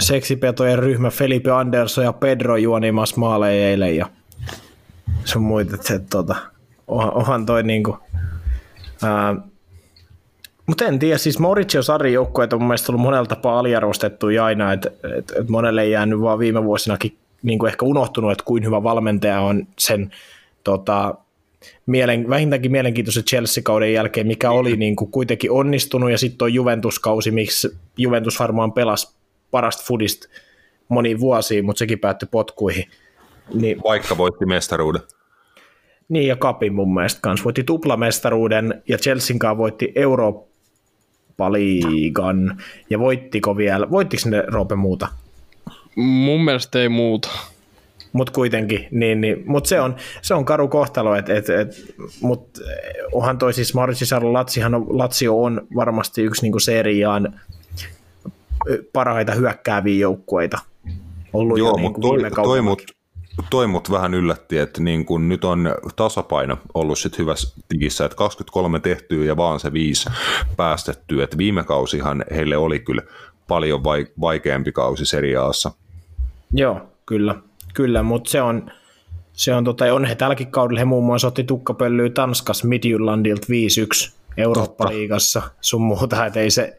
seksipetojen 0.00 0.78
ryhmä 0.78 1.10
Felipe 1.10 1.50
Anderson 1.50 2.04
ja 2.04 2.12
Pedro 2.12 2.56
juonimassa 2.56 3.20
maaleja 3.20 3.68
eilen 3.68 3.96
ja 3.96 4.06
sun 5.24 5.42
muita, 5.42 5.74
että, 5.74 5.98
tota, 6.10 6.36
onhan, 6.86 7.14
onhan 7.14 7.46
toi 7.46 7.62
niinku, 7.62 7.98
mutta 10.66 10.84
en 10.84 10.98
tiedä, 10.98 11.18
siis 11.18 11.38
Maurizio 11.38 11.82
Sarri 11.82 12.12
joukkueet 12.12 12.52
on 12.52 12.60
mun 12.60 12.68
mielestä 12.68 12.92
ollut 12.92 13.02
monella 13.02 13.26
tapaa 13.26 13.58
aliarvostettu 13.58 14.26
aina, 14.42 14.72
että 14.72 14.90
et, 15.18 15.32
et 15.38 15.48
monelle 15.48 15.82
ei 15.82 15.90
jäänyt 15.90 16.20
vaan 16.20 16.38
viime 16.38 16.64
vuosinakin 16.64 17.18
niin 17.42 17.58
kuin 17.58 17.68
ehkä 17.68 17.84
unohtunut, 17.84 18.32
että 18.32 18.44
kuin 18.44 18.64
hyvä 18.64 18.82
valmentaja 18.82 19.40
on 19.40 19.66
sen 19.78 20.10
tota, 20.64 21.14
mielen, 21.86 22.28
vähintäänkin 22.28 22.72
mielenkiintoisen 22.72 23.24
Chelsea-kauden 23.24 23.92
jälkeen, 23.92 24.26
mikä 24.26 24.50
oli 24.50 24.76
niin 24.76 24.96
kuin 24.96 25.10
kuitenkin 25.10 25.50
onnistunut, 25.50 26.10
ja 26.10 26.18
sitten 26.18 26.44
on 26.44 26.54
Juventus-kausi, 26.54 27.30
miksi 27.30 27.76
Juventus 27.98 28.40
varmaan 28.40 28.72
pelasi 28.72 29.16
parasta 29.50 29.82
fudista 29.86 30.28
moniin 30.88 31.20
vuosiin, 31.20 31.64
mutta 31.64 31.78
sekin 31.78 31.98
päättyi 31.98 32.28
potkuihin. 32.30 32.84
Niin, 33.54 33.82
Vaikka 33.84 34.16
voitti 34.16 34.46
mestaruuden. 34.46 35.02
niin 36.08 36.26
ja 36.26 36.36
Kapin 36.36 36.74
mun 36.74 36.94
mielestä 36.94 37.20
kanssa. 37.22 37.44
Voitti 37.44 37.64
tuplamestaruuden, 37.64 38.82
ja 38.88 38.98
Chelsean 38.98 39.38
kanssa 39.38 39.58
voitti 39.58 39.92
Eurooppa-liigan, 39.94 42.62
ja 42.90 42.98
voittiko 42.98 43.56
vielä, 43.56 43.90
voittiko 43.90 44.30
ne 44.30 44.44
Roope 44.46 44.74
muuta? 44.74 45.08
Mun 45.96 46.44
mielestä 46.44 46.82
ei 46.82 46.88
muuta. 46.88 47.30
Mutta 48.12 48.32
kuitenkin, 48.32 48.88
niin, 48.90 49.20
niin, 49.20 49.42
mutta 49.46 49.68
se 49.68 49.80
on, 49.80 49.96
se 50.22 50.34
on 50.34 50.44
karu 50.44 50.68
kohtalo, 50.68 51.14
et, 51.14 51.28
et, 51.28 51.50
et, 51.50 51.94
mutta 52.20 52.60
onhan 53.12 53.38
toi 53.38 53.52
siis 53.54 53.74
Mauricio 53.74 54.06
Sarro 54.06 54.32
Latsihan 54.32 54.74
on, 54.74 54.86
Lazio 54.98 55.42
on 55.42 55.66
varmasti 55.76 56.22
yksi 56.22 56.42
niinku 56.42 56.58
seriaan 56.58 57.40
parhaita 58.92 59.32
hyökkääviä 59.34 59.98
joukkueita. 60.00 60.58
Ollut 61.32 61.58
jo 61.58 61.64
Joo, 61.64 61.76
niinku 61.76 61.88
mutta 61.88 62.00
toi, 62.00 62.16
viime 62.16 62.30
toi, 62.30 62.34
kaudella. 62.34 62.62
mut, 62.62 62.82
toi 63.50 63.66
mut 63.66 63.90
vähän 63.90 64.14
yllätti, 64.14 64.58
että 64.58 64.82
niin 64.82 65.04
kun 65.04 65.28
nyt 65.28 65.44
on 65.44 65.74
tasapaino 65.96 66.58
ollut 66.74 66.98
sit 66.98 67.18
hyvässä 67.18 67.54
tikissä, 67.68 68.04
että 68.04 68.16
23 68.16 68.80
tehtyä 68.80 69.24
ja 69.24 69.36
vaan 69.36 69.60
se 69.60 69.72
viisi 69.72 70.10
päästetty, 70.56 71.22
että 71.22 71.38
viime 71.38 71.64
kausihan 71.64 72.24
heille 72.30 72.56
oli 72.56 72.80
kyllä 72.80 73.02
paljon 73.48 73.84
vai- 73.84 74.06
vaikeampi 74.20 74.72
kausi 74.72 75.06
Serie 75.06 75.36
A:ssa. 75.36 75.70
Joo, 76.52 76.80
kyllä, 77.06 77.34
kyllä 77.74 78.02
mutta 78.02 78.30
se 78.30 78.42
on, 78.42 78.70
se 79.32 79.54
on, 79.54 79.64
tota, 79.64 79.84
on 79.94 80.04
he 80.04 80.14
tälläkin 80.14 80.50
kaudella 80.50 80.78
he 80.78 80.84
muun 80.84 81.04
muassa 81.04 81.28
otti 81.28 81.44
tukkapöllyä 81.44 82.10
Tanskas 82.10 82.64
Midjyllandilta 82.64 83.46
5-1 84.08 84.12
Eurooppa-liigassa 84.36 85.42
sun 85.60 85.82
muuta, 85.82 86.26
että 86.26 86.40
ei 86.40 86.50
se, 86.50 86.78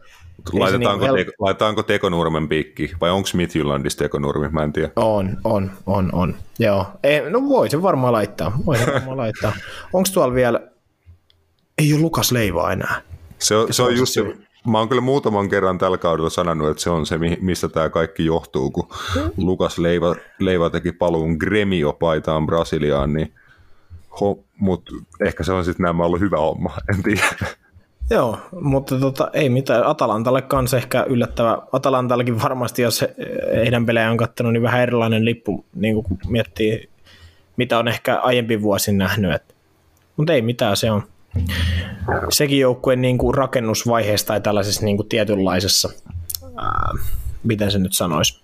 se 0.52 0.60
Laitetaanko, 0.60 1.12
niinku 1.12 1.32
te, 1.32 1.36
laitetaanko 1.40 1.84
Tekonurmen 1.84 2.50
piikki, 2.50 2.92
vai 3.02 3.10
onko 3.10 3.30
Midtjyllandissa 3.34 4.00
Tekonurmi, 4.00 4.50
mä 4.50 4.64
en 4.64 4.74
tiedä. 4.74 4.90
On, 4.96 5.38
on, 5.44 5.72
on, 5.86 6.10
on. 6.14 6.36
Joo. 6.60 6.86
Ei, 7.04 7.30
no 7.30 7.50
voi 7.50 7.70
se 7.70 7.82
varmaan 7.82 8.14
laittaa. 8.14 8.60
Voi 8.66 8.78
se 8.78 8.86
varmaan 8.86 9.18
laittaa. 9.18 9.54
Onko 9.94 10.10
tuolla 10.14 10.34
vielä... 10.34 10.60
Ei 11.78 11.94
ole 11.94 12.02
Lukas 12.02 12.32
Leivaa 12.32 12.72
enää. 12.72 13.02
Se 13.40 13.56
on, 13.56 13.74
se 13.74 13.82
on 13.82 13.88
on 13.88 13.98
just 13.98 14.14
se 14.14 14.22
se, 14.22 14.38
mä 14.68 14.78
oon 14.78 14.90
kyllä 14.90 15.02
muutaman 15.02 15.50
kerran 15.50 15.78
tällä 15.78 15.98
kaudella 15.98 16.30
sanonut, 16.30 16.70
että 16.70 16.84
se 16.84 16.90
on 16.90 17.06
se, 17.06 17.18
mi- 17.18 17.38
mistä 17.42 17.70
tämä 17.70 17.90
kaikki 17.90 18.26
johtuu, 18.26 18.72
kun 18.72 18.88
Lukas 19.38 19.78
Leiva, 19.78 20.16
Leiva 20.40 20.70
teki 20.70 20.92
paluun 20.92 21.38
Gremio-paitaan 21.40 22.46
Brasiliaan, 22.46 23.14
niin 23.14 23.34
mutta 24.58 24.92
ehkä 25.26 25.44
se 25.44 25.52
on 25.52 25.66
sitten 25.66 25.84
nämä 25.84 26.04
ollut 26.04 26.20
hyvä 26.20 26.38
homma, 26.38 26.78
en 26.96 27.04
tiedä. 27.04 27.28
Joo, 28.10 28.38
mutta 28.62 29.00
tota, 29.00 29.30
ei 29.34 29.50
mitään. 29.50 29.86
Atalantalle 29.86 30.42
kanssa 30.42 30.78
ehkä 30.78 31.04
yllättävä. 31.04 31.58
Atalantallakin 31.72 32.42
varmasti, 32.42 32.82
jos 32.82 33.02
he- 33.02 33.16
heidän 33.56 33.86
pelejä 33.86 34.12
on 34.12 34.18
katsonut, 34.18 34.54
niin 34.54 34.64
vähän 34.64 34.82
erilainen 34.82 35.26
lippu, 35.26 35.66
niin 35.76 36.04
kun 36.04 36.18
miettii, 36.28 36.90
mitä 37.58 37.80
on 37.80 37.88
ehkä 37.88 38.20
aiempi 38.20 38.62
vuosin 38.62 38.98
nähnyt. 38.98 39.42
Mutta 40.18 40.34
ei 40.34 40.42
mitään, 40.42 40.78
se 40.78 40.92
on 40.92 41.04
sekin 42.30 42.60
joukkueen 42.60 43.02
niin 43.02 43.18
kuin 43.18 43.36
rakennusvaiheessa 43.36 44.28
tai 44.28 44.42
tällaisessa 44.42 44.86
niin 44.86 44.98
kuin 44.98 45.10
tietynlaisessa, 45.10 45.90
ää, 46.58 46.92
miten 47.44 47.72
se 47.72 47.80
nyt 47.80 47.94
sanoisi, 47.94 48.44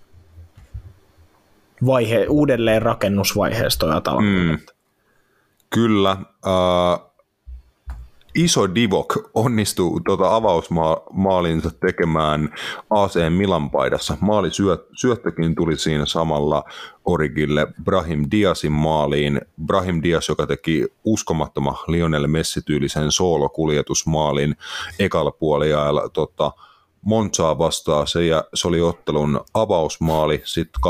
vaihe, 1.86 2.26
uudelleen 2.28 2.82
rakennusvaiheessa 2.82 3.78
toi. 3.78 4.22
Mm. 4.22 4.58
Kyllä. 5.70 6.10
Äh, 6.10 7.09
iso 8.34 8.74
Divok 8.74 9.30
onnistuu 9.34 10.00
tuota 10.00 10.36
avausmaalinsa 10.36 11.70
tekemään 11.70 12.54
AC 12.90 13.14
Milan 13.28 13.70
paidassa. 13.70 14.16
Maali 14.20 14.50
syöt, 14.50 14.86
syöttökin 14.92 15.54
tuli 15.54 15.76
siinä 15.76 16.06
samalla 16.06 16.64
Origille 17.04 17.66
Brahim 17.84 18.24
Diasin 18.30 18.72
maaliin. 18.72 19.40
Brahim 19.66 20.02
Dias, 20.02 20.28
joka 20.28 20.46
teki 20.46 20.86
uskomattoman 21.04 21.76
Lionel 21.86 22.26
Messi-tyylisen 22.26 23.12
soolokuljetusmaalin 23.12 24.56
ekalla 24.98 25.30
puoliajalla 25.30 26.08
tota, 26.08 26.52
Monzaa 27.02 27.58
vastaan. 27.58 28.06
Se, 28.06 28.26
ja, 28.26 28.44
se 28.54 28.68
oli 28.68 28.80
ottelun 28.80 29.40
avausmaali, 29.54 30.42
sitten 30.44 30.82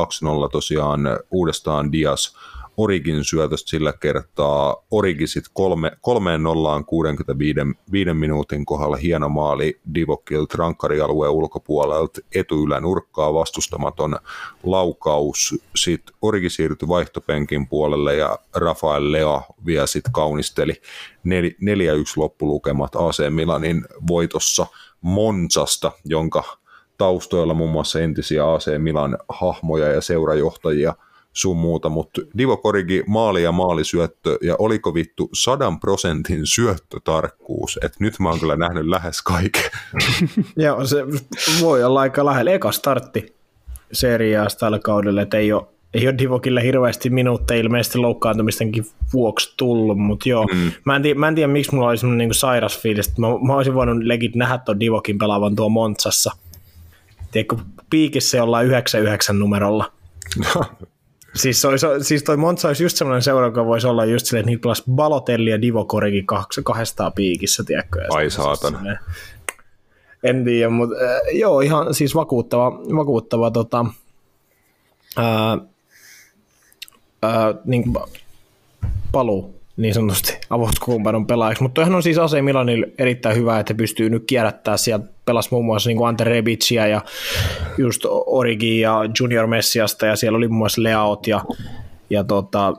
2-0 0.46 0.48
tosiaan 0.52 1.00
uudestaan 1.30 1.92
Dias 1.92 2.36
Origin 2.80 3.24
syötöstä 3.24 3.70
sillä 3.70 3.92
kertaa. 3.92 4.76
Origi 4.90 5.26
sitten 5.26 5.50
kolme, 5.54 5.92
kolmeen 6.00 6.42
nollaan 6.42 6.84
65 6.84 7.60
viiden 7.92 8.16
minuutin 8.16 8.64
kohdalla 8.64 8.96
hieno 8.96 9.28
maali 9.28 9.80
Divokilta 9.94 10.54
rankkarialueen 10.58 11.32
ulkopuolelta 11.32 12.20
etuylänurkkaa 12.34 13.34
vastustamaton 13.34 14.18
laukaus. 14.62 15.54
Sitten 15.76 16.14
Origi 16.22 16.50
siirtyi 16.50 16.88
vaihtopenkin 16.88 17.68
puolelle 17.68 18.16
ja 18.16 18.38
Rafael 18.54 19.12
Leo 19.12 19.42
vielä 19.66 19.86
sitten 19.86 20.12
kaunisteli 20.12 20.72
4-1 20.72 20.78
loppulukemat 22.16 22.96
AC 22.96 23.30
Milanin 23.30 23.84
voitossa 24.08 24.66
Monzasta, 25.00 25.92
jonka 26.04 26.42
taustoilla 26.98 27.54
muun 27.54 27.70
muassa 27.70 28.00
entisiä 28.00 28.52
AC 28.52 28.78
Milan 28.78 29.18
hahmoja 29.28 29.86
ja 29.86 30.00
seurajohtajia 30.00 30.94
sun 31.32 31.56
muuta, 31.56 31.88
mutta 31.88 32.20
Divo 32.38 32.56
Korigi 32.56 33.02
maali 33.06 33.42
ja 33.42 33.52
maalisyöttö, 33.52 34.38
ja 34.42 34.56
oliko 34.58 34.94
vittu 34.94 35.30
sadan 35.34 35.80
prosentin 35.80 36.46
syöttötarkkuus, 36.46 37.78
että 37.84 37.96
nyt 38.00 38.18
mä 38.18 38.28
oon 38.28 38.40
kyllä 38.40 38.56
nähnyt 38.56 38.86
lähes 38.86 39.22
kaiken. 39.22 39.70
Joo, 40.56 40.86
se 40.86 40.96
voi 41.60 41.84
olla 41.84 42.00
aika 42.00 42.24
lähellä. 42.24 42.50
Eka 42.50 42.72
startti 42.72 43.34
seriaasta 43.92 44.60
tällä 44.60 44.78
kaudella, 44.78 45.22
että 45.22 45.36
ei 45.36 45.52
ole, 45.52 45.66
ei 45.94 46.08
ole 46.08 46.18
Divokille 46.18 46.62
hirveästi 46.62 47.10
minuutteja 47.10 47.60
ilmeisesti 47.60 47.98
loukkaantumistenkin 47.98 48.86
vuoksi 49.12 49.54
tullut, 49.56 49.98
mutta 49.98 50.28
joo, 50.28 50.46
mm. 50.54 50.72
mä, 50.84 50.96
en 50.96 51.02
tiedä, 51.02 51.20
mä 51.20 51.28
en 51.28 51.34
tiedä, 51.34 51.52
miksi 51.52 51.74
mulla 51.74 51.88
oli 51.88 51.98
semmoinen 51.98 52.28
niin 52.28 52.34
sairas 52.34 52.78
fiilis, 52.78 53.08
että 53.08 53.20
mä, 53.20 53.26
mä 53.46 53.54
olisin 53.54 53.74
voinut 53.74 54.02
legit 54.02 54.36
nähdä 54.36 54.58
tuon 54.58 54.80
Divokin 54.80 55.18
pelaavan 55.18 55.56
tuo 55.56 55.68
Montsassa. 55.68 56.30
Tiedätkö, 57.30 57.56
piikissä 57.90 58.36
jollain 58.36 58.66
99 58.66 59.38
numerolla. 59.38 59.92
Siis, 61.34 61.64
olisi, 61.64 61.86
siis 62.02 62.22
toi 62.22 62.36
Monza 62.36 62.68
olisi 62.68 62.82
just 62.82 62.96
semmoinen 62.96 63.22
seura, 63.22 63.46
joka 63.46 63.66
voisi 63.66 63.86
olla 63.86 64.04
just 64.04 64.26
silleen, 64.26 64.48
että 64.48 64.68
niitä 64.68 64.90
Balotelli 64.90 65.50
ja 65.50 65.62
Divo 65.62 65.84
Korikin 65.84 66.26
kahdestaan 66.64 67.12
piikissä, 67.12 67.64
tiedätkö? 67.64 68.00
Ai 68.10 68.30
saatan. 68.30 68.98
En 70.22 70.44
tiedä, 70.44 70.70
mutta 70.70 70.96
äh, 70.96 71.20
joo, 71.38 71.60
ihan 71.60 71.94
siis 71.94 72.14
vakuuttava, 72.14 72.72
vakuuttava 72.72 73.50
tota, 73.50 73.86
ää, 75.16 75.58
ää, 77.22 77.54
niin 77.64 77.82
kuin, 77.82 77.96
paluu 79.12 79.59
niin 79.80 79.94
sanotusti 79.94 80.38
avustuskumppanon 80.50 81.26
pelaajaksi, 81.26 81.62
mutta 81.62 81.74
toihan 81.74 81.94
on 81.94 82.02
siis 82.02 82.18
AC 82.18 82.42
Milanille 82.42 82.88
erittäin 82.98 83.36
hyvä, 83.36 83.60
että 83.60 83.74
pystyy 83.74 84.10
nyt 84.10 84.24
kierrättää 84.26 84.76
sieltä, 84.76 85.06
pelas 85.24 85.50
muun 85.50 85.64
muassa 85.64 85.90
niin 85.90 86.06
Ante 86.06 86.24
Rebicia 86.24 86.86
ja 86.86 87.00
just 87.78 88.02
Origi 88.26 88.80
ja 88.80 89.00
Junior 89.20 89.46
Messiasta 89.46 90.06
ja 90.06 90.16
siellä 90.16 90.36
oli 90.36 90.48
muun 90.48 90.58
muassa 90.58 90.82
Leaot 90.82 91.26
ja, 91.26 91.44
ja 92.10 92.24
tota, 92.24 92.74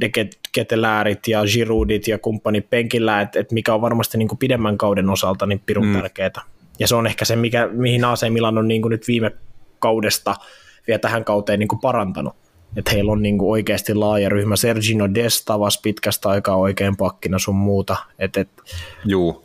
de 0.00 0.10
Keteläärit 0.52 1.28
ja 1.28 1.42
Giroudit 1.52 2.08
ja 2.08 2.18
kumppani 2.18 2.60
penkillä, 2.60 3.20
että 3.20 3.40
et 3.40 3.52
mikä 3.52 3.74
on 3.74 3.80
varmasti 3.80 4.18
niin 4.18 4.28
kuin 4.28 4.38
pidemmän 4.38 4.78
kauden 4.78 5.10
osalta 5.10 5.46
niin 5.46 5.62
pirun 5.66 5.86
mm. 5.86 5.92
tärkeää. 5.92 6.42
Ja 6.78 6.88
se 6.88 6.94
on 6.94 7.06
ehkä 7.06 7.24
se, 7.24 7.36
mikä, 7.36 7.68
mihin 7.72 8.04
AC 8.04 8.30
Milan 8.30 8.58
on 8.58 8.68
niin 8.68 8.82
kuin 8.82 8.90
nyt 8.90 9.08
viime 9.08 9.32
kaudesta 9.78 10.34
vielä 10.86 10.98
tähän 10.98 11.24
kauteen 11.24 11.58
niin 11.58 11.68
kuin 11.68 11.80
parantanut 11.80 12.34
että 12.76 12.90
heillä 12.90 13.12
on 13.12 13.22
niinku 13.22 13.50
oikeasti 13.50 13.94
laaja 13.94 14.28
ryhmä. 14.28 14.56
Sergino 14.56 15.14
Desta 15.14 15.60
vas 15.60 15.78
pitkästä 15.82 16.28
aikaa 16.28 16.56
oikein 16.56 16.96
pakkina 16.96 17.38
sun 17.38 17.56
muuta. 17.56 17.96
Et, 18.18 18.36
et... 18.36 18.48
Juu. 19.04 19.44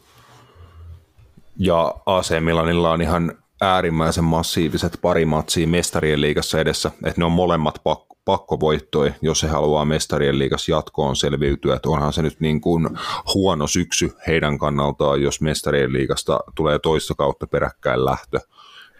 Ja 1.57 1.95
AC 2.05 2.39
Milanilla 2.39 2.91
on 2.91 3.01
ihan 3.01 3.37
äärimmäisen 3.61 4.23
massiiviset 4.23 4.97
pari 5.01 5.25
matsia 5.25 5.67
mestarien 5.67 6.21
liigassa 6.21 6.59
edessä, 6.59 6.91
että 7.05 7.21
ne 7.21 7.25
on 7.25 7.31
molemmat 7.31 7.81
pakko 7.83 8.09
pakkovoittoi, 8.29 9.13
jos 9.21 9.43
he 9.43 9.47
haluaa 9.47 9.85
mestarien 9.85 10.39
liigassa 10.39 10.71
jatkoon 10.71 11.15
selviytyä. 11.15 11.75
Että 11.75 11.89
onhan 11.89 12.13
se 12.13 12.21
nyt 12.21 12.39
niin 12.39 12.61
kuin 12.61 12.89
huono 13.33 13.67
syksy 13.67 14.11
heidän 14.27 14.57
kannaltaan, 14.57 15.21
jos 15.21 15.41
mestarien 15.41 15.93
liigasta 15.93 16.39
tulee 16.55 16.79
toista 16.79 17.15
kautta 17.15 17.47
peräkkäin 17.47 18.05
lähtö. 18.05 18.39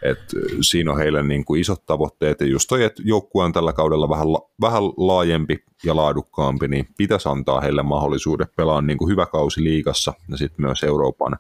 Et 0.02 0.20
siinä 0.62 0.92
on 0.92 0.98
heille 0.98 1.24
niin 1.24 1.46
kuin 1.46 1.62
isot 1.62 1.86
tavoitteet, 1.86 2.42
ja 2.42 2.48
just 2.48 2.68
toi, 2.70 2.84
että 2.84 3.02
joukkue 3.06 3.44
on 3.44 3.54
tällä 3.54 3.74
kaudella 3.74 4.10
vähän, 4.10 4.28
vähän 4.62 4.84
laajempi 4.84 5.64
ja 5.84 5.96
laadukkaampi, 5.96 6.68
niin 6.68 6.88
pitäisi 6.98 7.30
antaa 7.30 7.62
heille 7.62 7.84
mahdollisuudet 7.84 8.56
pelaa 8.56 8.82
niin 8.82 8.98
kuin 8.98 9.12
hyvä 9.12 9.26
kausi 9.26 9.64
liigassa 9.64 10.14
ja 10.30 10.38
sitten 10.38 10.66
myös 10.66 10.84
Euroopan, 10.84 11.38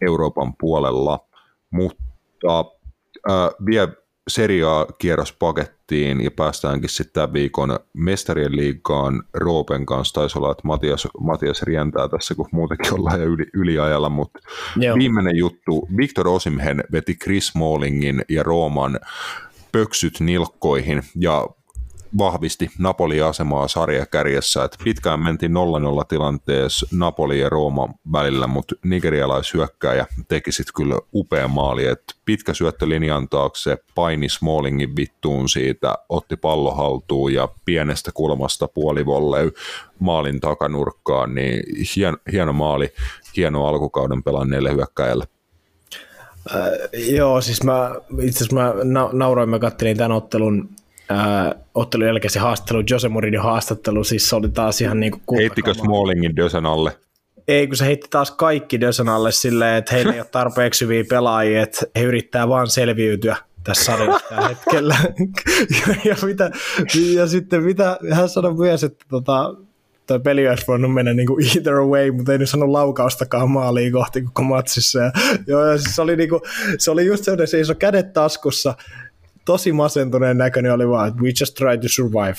Euroopan 0.00 0.52
puolella. 0.60 1.18
Mutta 1.70 2.64
äh, 3.30 3.50
vielä 3.66 3.92
seriaa 4.30 4.86
kierros 4.98 5.32
pakettiin 5.32 6.20
ja 6.20 6.30
päästäänkin 6.30 6.90
sitten 6.90 7.14
tämän 7.14 7.32
viikon 7.32 7.78
mestarien 7.92 8.56
liigaan 8.56 9.22
Roopen 9.34 9.86
kanssa. 9.86 10.14
Taisi 10.14 10.38
olla, 10.38 10.50
että 10.50 10.62
Matias, 10.64 11.08
Matias 11.20 11.62
rientää 11.62 12.08
tässä, 12.08 12.34
kun 12.34 12.48
muutenkin 12.52 12.94
ollaan 12.94 13.20
jo 13.20 13.26
yli, 13.26 13.46
yliajalla, 13.54 14.08
mutta 14.08 14.38
Joo. 14.76 14.96
viimeinen 14.96 15.36
juttu. 15.36 15.88
Victor 15.96 16.28
Osimhen 16.28 16.84
veti 16.92 17.14
Chris 17.14 17.46
Smallingin 17.46 18.22
ja 18.28 18.42
Rooman 18.42 19.00
pöksyt 19.72 20.20
nilkkoihin 20.20 21.02
ja 21.16 21.46
vahvisti 22.18 22.70
Napoli-asemaa 22.78 23.68
sarjakärjessä. 23.68 24.64
että 24.64 24.78
pitkään 24.84 25.20
mentiin 25.20 25.52
0-0 25.52 25.54
tilanteessa 26.08 26.86
Napoli 26.92 27.40
ja 27.40 27.48
Rooma 27.48 27.88
välillä, 28.12 28.46
mutta 28.46 28.74
nigerialaishyökkäjä 28.84 30.06
teki 30.28 30.52
sitten 30.52 30.74
kyllä 30.76 30.98
upea 31.14 31.48
maali, 31.48 31.86
että 31.86 32.14
pitkä 32.24 32.54
syöttö 32.54 32.88
linjan 32.88 33.28
taakse, 33.28 33.78
paini 33.94 34.28
Smallingin 34.28 34.96
vittuun 34.96 35.48
siitä, 35.48 35.94
otti 36.08 36.36
pallo 36.36 36.74
haltuun 36.74 37.34
ja 37.34 37.48
pienestä 37.64 38.10
kulmasta 38.14 38.68
puolivolley 38.68 39.52
maalin 39.98 40.40
takanurkkaan, 40.40 41.34
niin 41.34 41.62
hien, 41.96 42.16
hieno 42.32 42.52
maali, 42.52 42.92
hieno 43.36 43.66
alkukauden 43.66 44.22
pelanneelle 44.22 44.72
hyökkäjälle. 44.74 45.24
Äh, 46.54 46.60
joo, 47.10 47.40
siis 47.40 47.64
mä 47.64 47.94
itse 48.22 48.44
asiassa 48.44 48.56
mä 48.56 48.74
na- 48.84 49.10
nauroin, 49.12 49.48
mä 49.48 49.58
kattelin 49.58 49.96
tämän 49.96 50.12
ottelun 50.12 50.68
äh, 51.10 51.50
ottelun 51.74 52.06
jälkeen 52.06 52.30
se 52.30 52.38
haastattelu, 52.38 52.82
Jose 52.90 53.08
Mourinho 53.08 53.42
haastattelu, 53.42 54.04
siis 54.04 54.28
se 54.28 54.36
oli 54.36 54.48
taas 54.48 54.80
ihan 54.80 55.00
niin 55.00 55.20
kuin 55.26 55.40
Heittikö 55.40 55.74
Smallingin 55.74 56.36
Dösen 56.36 56.66
alle? 56.66 56.92
Ei, 57.48 57.66
kun 57.66 57.76
se 57.76 57.86
heitti 57.86 58.06
taas 58.10 58.30
kaikki 58.30 58.80
Dösen 58.80 59.08
alle 59.08 59.32
silleen, 59.32 59.76
että 59.76 59.94
heillä 59.94 60.12
ei 60.12 60.20
ole 60.20 60.28
tarpeeksi 60.30 60.84
hyviä 60.84 61.04
pelaajia, 61.08 61.62
että 61.62 61.86
he 61.96 62.02
yrittää 62.02 62.48
vaan 62.48 62.68
selviytyä 62.68 63.36
tässä 63.64 63.84
sarjassa 63.84 64.28
tällä 64.28 64.48
hetkellä. 64.48 64.96
ja, 65.70 65.94
ja, 66.10 66.16
mitä, 66.22 66.50
ja 67.14 67.26
sitten 67.26 67.62
mitä, 67.62 67.98
hän 68.12 68.28
sanoi 68.28 68.54
myös, 68.54 68.84
että 68.84 69.04
tota, 69.08 69.54
toi 70.06 70.20
peli 70.20 70.48
olisi 70.48 70.66
voinut 70.66 70.94
mennä 70.94 71.14
niin 71.14 71.26
kuin 71.26 71.44
either 71.44 71.74
way, 71.74 72.10
mutta 72.10 72.32
ei 72.32 72.38
nyt 72.38 72.50
sano 72.50 72.72
laukaustakaan 72.72 73.50
maaliin 73.50 73.92
kohti 73.92 74.22
koko 74.22 74.42
matsissa. 74.42 74.98
Ja, 74.98 75.12
joo, 75.46 75.66
ja 75.66 75.78
siis 75.78 75.96
se, 75.96 76.02
oli 76.02 76.16
niin 76.16 76.28
kuin, 76.28 76.42
se 76.78 76.90
oli 76.90 77.06
just 77.06 77.24
sellainen, 77.24 77.48
se 77.48 77.60
iso 77.60 77.74
kädet 77.74 78.12
taskussa, 78.12 78.74
tosi 79.50 79.72
masentuneen 79.72 80.38
näköinen 80.38 80.72
oli 80.72 80.88
vaan, 80.88 81.20
we 81.20 81.28
just 81.40 81.54
try 81.54 81.78
to 81.78 81.88
survive. 81.88 82.36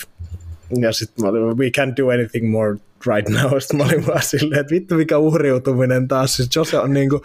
Ja 0.82 0.92
sitten 0.92 1.26
mä 1.26 1.30
olin, 1.30 1.58
we 1.58 1.68
can't 1.78 1.94
do 1.98 2.10
anything 2.10 2.52
more 2.52 2.78
right 3.08 3.30
now. 3.30 3.52
Sitten 3.60 3.78
mä 3.78 3.84
olin 3.84 4.08
vaan 4.08 4.22
silleen, 4.24 4.62
että 4.62 4.72
vittu 4.72 4.96
mikä 4.96 5.18
uhriutuminen 5.18 6.08
taas. 6.08 6.36
Siis 6.36 6.50
Jose 6.56 6.80
on 6.80 6.94
niinku 6.94 7.22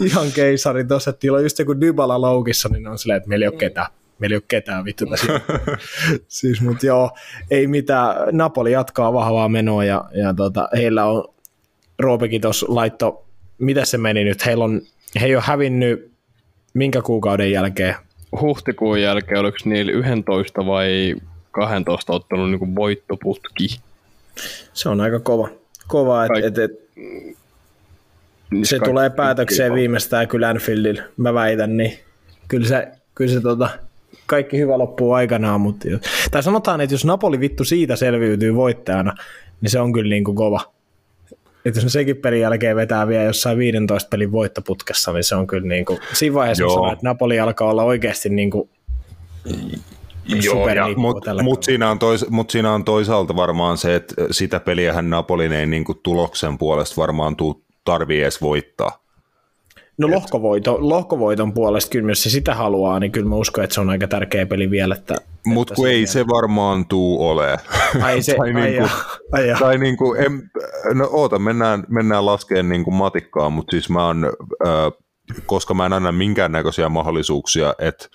ihan 0.00 0.32
keisari 0.32 0.84
tossa, 0.84 1.10
että 1.10 1.32
on 1.32 1.42
just 1.42 1.58
joku 1.58 1.80
Dybala 1.80 2.20
loukissa, 2.20 2.68
niin 2.68 2.86
on 2.86 2.98
silleen, 2.98 3.16
että 3.16 3.28
meillä 3.28 3.44
ei 3.44 3.48
ole 3.48 3.56
ketään. 3.56 3.86
Meillä 4.18 4.34
ei 4.34 4.36
ole 4.36 4.44
ketään 4.48 4.84
vittu 4.84 5.04
siis, 6.28 6.60
mutta 6.60 6.86
joo, 6.86 7.10
ei 7.50 7.66
mitään. 7.66 8.16
Napoli 8.32 8.72
jatkaa 8.72 9.12
vahvaa 9.12 9.48
menoa 9.48 9.84
ja, 9.84 10.04
ja 10.14 10.34
tota, 10.34 10.68
heillä 10.76 11.04
on, 11.04 11.34
Roopekin 11.98 12.40
tuossa 12.40 12.66
laitto, 12.68 13.26
mitä 13.58 13.84
se 13.84 13.98
meni 13.98 14.24
nyt, 14.24 14.46
heillä 14.46 14.64
on, 14.64 14.80
he 15.20 15.26
ei 15.26 15.34
ole 15.34 15.44
hävinnyt 15.46 16.12
minkä 16.74 17.02
kuukauden 17.02 17.50
jälkeen 17.50 17.94
huhtikuun 18.40 19.02
jälkeen, 19.02 19.40
oliko 19.40 19.58
niillä 19.64 19.92
11 19.92 20.66
vai 20.66 21.14
12 21.50 22.12
ottanut 22.12 22.50
niin 22.50 22.76
voittoputki? 22.76 23.80
Se 24.72 24.88
on 24.88 25.00
aika 25.00 25.20
kova. 25.20 25.48
Kova, 25.86 26.24
että 26.24 26.46
et, 26.46 26.58
et, 26.58 26.70
niin 28.50 28.66
se 28.66 28.78
tulee 28.78 29.10
päätökseen 29.10 29.74
viimeistään 29.74 30.28
kyllä 30.28 30.48
Anfieldillä, 30.48 31.02
mä 31.16 31.34
väitän, 31.34 31.76
niin 31.76 31.98
kyllä 32.48 32.68
se, 32.68 32.88
kyllä 33.14 33.32
se 33.32 33.40
tota, 33.40 33.68
kaikki 34.26 34.58
hyvä 34.58 34.78
loppuu 34.78 35.12
aikanaan, 35.12 35.60
mutta 35.60 35.88
tai 36.30 36.42
sanotaan, 36.42 36.80
että 36.80 36.94
jos 36.94 37.04
Napoli 37.04 37.40
vittu 37.40 37.64
siitä 37.64 37.96
selviytyy 37.96 38.54
voittajana, 38.54 39.14
niin 39.60 39.70
se 39.70 39.80
on 39.80 39.92
kyllä 39.92 40.10
niin 40.10 40.24
kuin 40.24 40.36
kova 40.36 40.75
että 41.68 41.80
jos 41.80 41.92
sekin 41.92 42.16
pelin 42.16 42.40
jälkeen 42.40 42.76
vetää 42.76 43.08
vielä 43.08 43.24
jossain 43.24 43.58
15 43.58 44.08
pelin 44.08 44.32
voittoputkessa, 44.32 45.12
niin 45.12 45.24
se 45.24 45.34
on 45.34 45.46
kyllä 45.46 45.68
niin 45.68 45.84
kuin, 45.84 45.98
siinä 46.12 46.34
vaiheessa 46.34 46.68
sanon, 46.68 46.92
että 46.92 47.06
Napoli 47.06 47.40
alkaa 47.40 47.70
olla 47.70 47.82
oikeasti 47.82 48.28
niin 48.28 48.50
kuin 48.50 48.70
Joo, 50.44 50.66
mutta 50.96 51.42
mut 51.42 51.62
siinä, 51.62 51.90
on 51.90 51.98
tois, 51.98 52.30
mut 52.30 52.50
siinä 52.50 52.72
on 52.72 52.84
toisaalta 52.84 53.36
varmaan 53.36 53.78
se, 53.78 53.94
että 53.94 54.14
sitä 54.30 54.60
peliähän 54.60 55.10
Napolin 55.10 55.52
ei 55.52 55.66
niin 55.66 55.84
kuin 55.84 55.98
tuloksen 56.02 56.58
puolesta 56.58 57.00
varmaan 57.00 57.36
tuu, 57.36 57.64
tarvii 57.84 58.22
edes 58.22 58.42
voittaa. 58.42 59.05
No 59.98 60.10
lohkovoito, 60.10 60.76
lohkovoiton 60.80 61.52
puolesta 61.52 61.90
kyllä, 61.90 62.10
jos 62.10 62.22
se 62.22 62.30
sitä 62.30 62.54
haluaa, 62.54 63.00
niin 63.00 63.12
kyllä 63.12 63.28
mä 63.28 63.36
uskon, 63.36 63.64
että 63.64 63.74
se 63.74 63.80
on 63.80 63.90
aika 63.90 64.08
tärkeä 64.08 64.46
peli 64.46 64.70
vielä. 64.70 64.94
Että, 64.94 65.14
Mutta 65.46 65.74
kun 65.74 65.88
ei 65.88 66.06
se 66.06 66.26
varmaan 66.26 66.86
tuu 66.86 67.28
ole. 67.28 67.56
Ai 68.02 68.22
se, 68.22 68.34
tai, 68.38 68.54
ai 68.54 68.54
niinku, 68.54 68.88
ai 69.32 69.44
tai 69.58 69.78
niinku, 69.78 70.14
en, 70.14 70.50
no 70.94 71.08
oota, 71.10 71.38
mennään, 71.38 71.84
mennään 71.88 72.26
laskeen 72.26 72.68
niinku 72.68 72.90
matikkaa, 72.90 73.50
mutta 73.50 73.70
siis 73.70 73.90
mä 73.90 74.06
oon 74.06 74.24
äh, 74.66 75.05
koska 75.46 75.74
mä 75.74 75.86
en 75.86 75.92
anna 75.92 76.12
minkäännäköisiä 76.12 76.88
mahdollisuuksia, 76.88 77.74
että 77.78 78.08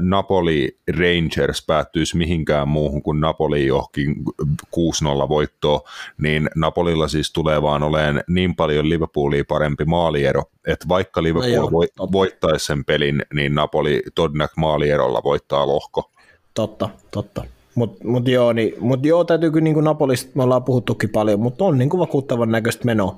Napoli 0.00 0.78
Rangers 0.88 1.66
päättyisi 1.66 2.16
mihinkään 2.16 2.68
muuhun 2.68 3.02
kuin 3.02 3.20
Napoli 3.20 3.66
johonkin 3.66 4.14
6-0 4.44 5.28
voittoon, 5.28 5.80
niin 6.18 6.50
Napolilla 6.56 7.08
siis 7.08 7.32
tulee 7.32 7.62
vaan 7.62 7.82
olemaan 7.82 8.22
niin 8.28 8.56
paljon 8.56 8.88
Liverpoolia 8.88 9.44
parempi 9.48 9.84
maaliero, 9.84 10.42
että 10.66 10.88
vaikka 10.88 11.22
Liverpool 11.22 11.70
no 11.70 11.86
joo, 11.98 12.12
voittaisi 12.12 12.66
sen 12.66 12.84
pelin, 12.84 13.22
niin 13.34 13.54
Napoli 13.54 14.02
todennäköisesti 14.14 14.60
maalierolla 14.60 15.20
voittaa 15.24 15.66
lohko. 15.66 16.10
Totta, 16.54 16.88
totta. 17.10 17.44
Mutta 17.74 18.08
mut 18.08 18.28
joo, 18.28 18.52
niin, 18.52 18.74
mut 18.80 19.04
joo, 19.04 19.24
täytyy 19.24 19.50
kyllä 19.50 19.64
niin 19.64 19.84
Napolista, 19.84 20.30
me 20.34 20.42
ollaan 20.42 20.64
puhuttukin 20.64 21.10
paljon, 21.10 21.40
mutta 21.40 21.64
on 21.64 21.78
niin 21.78 21.88
kuin 21.90 22.00
vakuuttavan 22.00 22.50
näköistä 22.52 22.84
menoa. 22.84 23.16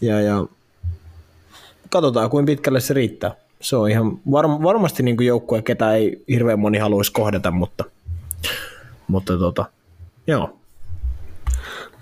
Ja, 0.00 0.20
ja 0.20 0.44
katsotaan, 1.94 2.30
kuinka 2.30 2.50
pitkälle 2.50 2.80
se 2.80 2.94
riittää. 2.94 3.36
Se 3.60 3.76
on 3.76 3.90
ihan 3.90 4.18
var, 4.30 4.48
varmasti 4.48 5.02
niin 5.02 5.16
kuin 5.16 5.26
joukkue, 5.26 5.62
ketä 5.62 5.94
ei 5.94 6.24
hirveän 6.28 6.58
moni 6.58 6.78
haluaisi 6.78 7.12
kohdata, 7.12 7.50
mutta, 7.50 7.84
mutta 9.08 9.38
tota, 9.38 9.64
joo. 10.26 10.58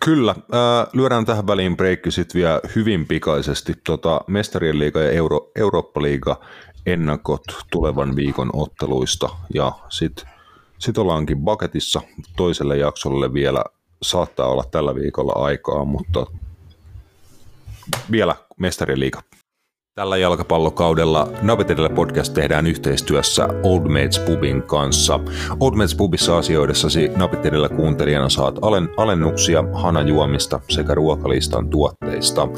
Kyllä. 0.04 0.30
Äh, 0.30 0.86
lyödään 0.92 1.24
tähän 1.24 1.46
väliin 1.46 1.76
breikki 1.76 2.10
sitten 2.10 2.38
vielä 2.38 2.60
hyvin 2.76 3.06
pikaisesti. 3.06 3.74
Tota, 3.84 4.20
Mestarien 4.26 4.78
liiga 4.78 5.00
ja 5.00 5.10
Euro, 5.10 5.50
Eurooppa-liiga 5.56 6.40
ennakot 6.86 7.42
tulevan 7.70 8.16
viikon 8.16 8.50
otteluista 8.52 9.28
ja 9.54 9.72
sitten 9.88 10.28
sit 10.78 10.98
ollaankin 10.98 11.44
paketissa 11.44 12.00
toiselle 12.36 12.76
jaksolle 12.76 13.34
vielä 13.34 13.64
saattaa 14.02 14.46
olla 14.46 14.64
tällä 14.70 14.94
viikolla 14.94 15.32
aikaa, 15.32 15.84
mutta 15.84 16.26
vielä 18.10 18.34
Mestarien 18.56 19.00
liiga. 19.00 19.22
Tällä 19.94 20.16
jalkapallokaudella 20.16 21.28
Navitedellä 21.42 21.90
podcast 21.90 22.34
tehdään 22.34 22.66
yhteistyössä 22.66 23.48
Old 23.62 23.88
Mates 23.88 24.18
Pubin 24.18 24.62
kanssa. 24.62 25.20
Old 25.60 25.74
Mates 25.74 25.94
Pubissa 25.94 26.38
asioidessasi 26.38 27.08
Navitedellä 27.16 27.68
kuuntelijana 27.68 28.28
saat 28.28 28.58
alen, 28.62 28.88
alennuksia 28.96 29.64
hanajuomista 29.72 30.60
sekä 30.68 30.94
ruokalistan 30.94 31.68
tuotteista. 31.68 32.48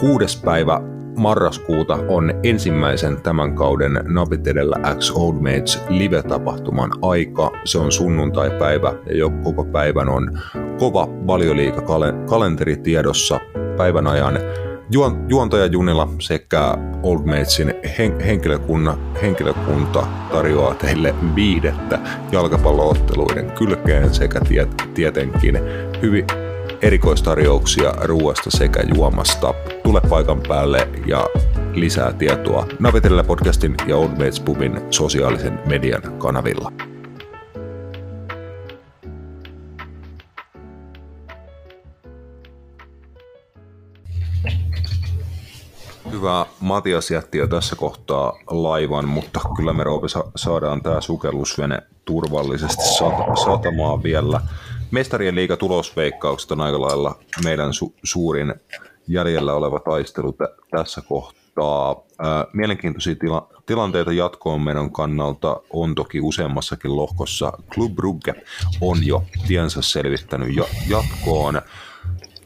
Kuudes 0.00 0.36
päivä 0.36 0.80
marraskuuta 1.16 1.98
on 2.08 2.34
ensimmäisen 2.42 3.16
tämän 3.22 3.54
kauden 3.54 3.92
Napitedellä 4.08 4.76
X 4.98 5.10
Old 5.10 5.34
Mates 5.34 5.82
live-tapahtuman 5.88 6.90
aika. 7.02 7.50
Se 7.64 7.78
on 7.78 7.92
sunnuntai-päivä 7.92 8.94
ja 9.14 9.30
koko 9.44 9.64
päivän 9.64 10.08
on 10.08 10.38
kova 10.78 11.08
valioliikakalenteri 11.26 12.76
tiedossa 12.76 13.40
päivän 13.76 14.06
ajan 14.06 14.38
juontaja 15.28 15.66
Junila 15.66 16.08
sekä 16.20 16.74
Old 17.02 17.26
Matesin 17.26 17.74
hen, 17.98 18.20
henkilökunta, 18.20 18.96
henkilökunta 19.22 20.06
tarjoaa 20.32 20.74
teille 20.74 21.14
viidettä 21.34 21.98
jalkapallootteluiden 22.32 23.50
kylkeen 23.50 24.14
sekä 24.14 24.40
tiet, 24.40 24.68
tietenkin 24.94 25.58
hyvin 26.02 26.26
erikoistarjouksia 26.82 27.92
ruoasta 28.02 28.50
sekä 28.50 28.82
juomasta. 28.94 29.54
Tule 29.82 30.00
paikan 30.08 30.40
päälle 30.48 30.88
ja 31.06 31.26
lisää 31.74 32.12
tietoa 32.12 32.66
Navitella 32.78 33.24
podcastin 33.24 33.74
ja 33.86 33.96
Old 33.96 34.10
Mates 34.10 34.40
Pubin 34.40 34.80
sosiaalisen 34.90 35.58
median 35.68 36.02
kanavilla. 36.18 36.93
Hyvä. 46.14 46.46
Matias 46.60 47.10
jätti 47.10 47.38
jo 47.38 47.46
tässä 47.46 47.76
kohtaa 47.76 48.38
laivan, 48.50 49.08
mutta 49.08 49.40
kyllä 49.56 49.72
me 49.72 49.84
Roope 49.84 50.06
saadaan 50.36 50.82
tämä 50.82 51.00
sukellusvene 51.00 51.82
turvallisesti 52.04 52.82
satamaan 53.44 54.02
vielä. 54.02 54.40
Mestarien 54.90 55.34
liiga 55.34 55.56
tulosveikkaukset 55.56 56.50
on 56.50 56.60
aika 56.60 56.80
lailla 56.80 57.18
meidän 57.44 57.70
su- 57.70 57.92
suurin 58.02 58.54
jäljellä 59.08 59.54
oleva 59.54 59.80
taistelu 59.80 60.32
t- 60.32 60.68
tässä 60.70 61.00
kohtaa. 61.08 61.96
Ää, 62.18 62.46
mielenkiintoisia 62.52 63.14
tila- 63.14 63.48
tilanteita 63.66 64.12
jatkoon 64.12 64.60
meidän 64.60 64.92
kannalta 64.92 65.60
on 65.70 65.94
toki 65.94 66.20
useammassakin 66.20 66.96
lohkossa. 66.96 67.52
Club 67.74 67.92
Brugge 67.92 68.34
on 68.80 69.06
jo 69.06 69.22
tiensä 69.48 69.82
selvittänyt 69.82 70.56
ja- 70.56 70.64
jatkoon 70.88 71.62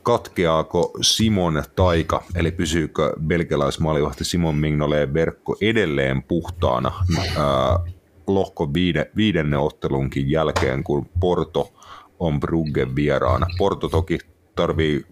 katkeaako 0.08 0.90
Simon 1.00 1.62
taika, 1.76 2.22
eli 2.34 2.50
pysyykö 2.50 3.12
belgialaismaalivahti 3.26 4.24
Simon 4.24 4.54
Mignoleen 4.54 5.14
verkko 5.14 5.56
edelleen 5.60 6.22
puhtaana 6.22 6.92
ää, 7.36 7.78
lohko 8.26 8.74
viide, 8.74 9.10
viidenne 9.16 9.58
ottelunkin 9.58 10.30
jälkeen, 10.30 10.84
kun 10.84 11.06
Porto 11.20 11.72
on 12.18 12.40
Brugge 12.40 12.94
vieraana. 12.94 13.46
Porto 13.58 13.88
toki 13.88 14.18
tarvii, 14.54 15.06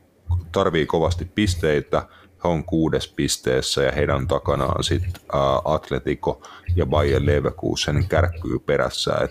tarvii 0.53 0.87
kovasti 0.87 1.25
pisteitä, 1.25 2.09
he 2.45 2.49
on 2.49 2.65
kuudes 2.65 3.09
pisteessä 3.09 3.83
ja 3.83 3.93
heidän 3.93 4.27
takanaan 4.27 4.85
sitten 4.85 5.23
Atletico 5.65 6.43
ja 6.77 6.87
Bayer 6.87 7.27
Leverkusen 7.27 8.09
kärkkyy 8.09 8.59
perässä. 8.59 9.13
Et 9.15 9.31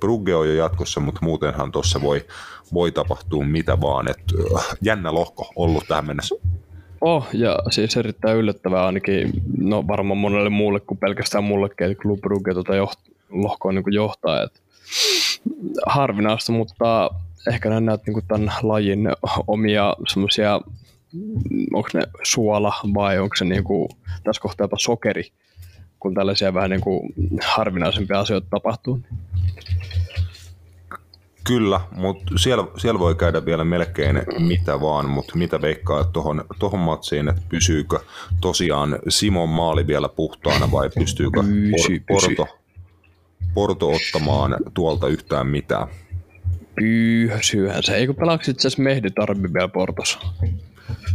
Brugge 0.00 0.34
on 0.34 0.48
jo 0.48 0.54
jatkossa, 0.54 1.00
mutta 1.00 1.20
muutenhan 1.22 1.72
tuossa 1.72 2.02
voi, 2.02 2.26
voi 2.74 2.92
tapahtua 2.92 3.44
mitä 3.44 3.80
vaan. 3.80 4.10
Et, 4.10 4.18
jännä 4.82 5.14
lohko 5.14 5.52
ollut 5.56 5.84
tähän 5.88 6.06
mennessä. 6.06 6.34
Oh, 7.00 7.26
ja 7.32 7.58
siis 7.70 7.96
erittäin 7.96 8.36
yllättävää 8.36 8.86
ainakin, 8.86 9.32
no 9.58 9.86
varmaan 9.86 10.18
monelle 10.18 10.50
muulle 10.50 10.80
kuin 10.80 10.98
pelkästään 10.98 11.44
mullekin, 11.44 11.90
että 11.90 12.02
Club 12.02 12.20
Brugge 12.20 12.54
tuota 12.54 12.76
joht, 12.76 12.98
lohkoa 13.30 13.72
niin 13.72 13.84
johtaa. 13.94 14.42
Et 14.42 14.62
harvinaista, 15.86 16.52
mutta 16.52 17.10
ehkä 17.52 17.68
nämä 17.68 17.80
näet 17.80 18.00
niin 18.06 18.26
tämän 18.28 18.52
lajin 18.62 19.08
omia 19.46 19.96
semmoisia 20.08 20.60
onko 21.74 21.88
ne 21.94 22.02
suola 22.22 22.72
vai 22.94 23.18
onko 23.18 23.36
se 23.36 23.44
niin 23.44 23.64
kuin, 23.64 23.88
tässä 24.24 24.42
kohtaa 24.42 24.64
jopa 24.64 24.76
sokeri, 24.78 25.32
kun 26.00 26.14
tällaisia 26.14 26.54
vähän 26.54 26.70
niin 26.70 26.80
kuin 26.80 27.14
harvinaisempia 27.42 28.20
asioita 28.20 28.46
tapahtuu. 28.50 29.00
Kyllä, 31.44 31.80
mutta 31.96 32.32
siellä, 32.36 32.64
siellä 32.76 33.00
voi 33.00 33.14
käydä 33.14 33.44
vielä 33.44 33.64
melkein 33.64 34.22
mitä 34.38 34.80
vaan, 34.80 35.08
mutta 35.08 35.36
mitä 35.36 35.60
veikkaa 35.62 36.04
tuohon 36.04 36.44
tohon 36.58 36.80
matsiin, 36.80 37.28
että 37.28 37.42
pysyykö 37.48 37.98
tosiaan 38.40 38.98
Simon 39.08 39.48
maali 39.48 39.86
vielä 39.86 40.08
puhtaana 40.08 40.72
vai 40.72 40.90
pystyykö 40.98 41.42
pysy, 41.42 41.98
Por- 41.98 42.04
Porto, 42.08 42.46
Porto 43.54 43.90
ottamaan 43.90 44.56
tuolta 44.74 45.08
yhtään 45.08 45.46
mitään? 45.46 45.88
Pyyhsyyhän 46.80 47.82
se. 47.82 47.96
Eikö 47.96 48.14
pelaako 48.14 48.42
itse 48.48 48.68
asiassa 48.68 48.82
Mehdi 48.82 49.10
Tarbi 49.10 49.52
vielä 49.54 49.68
Portossa? 49.68 50.18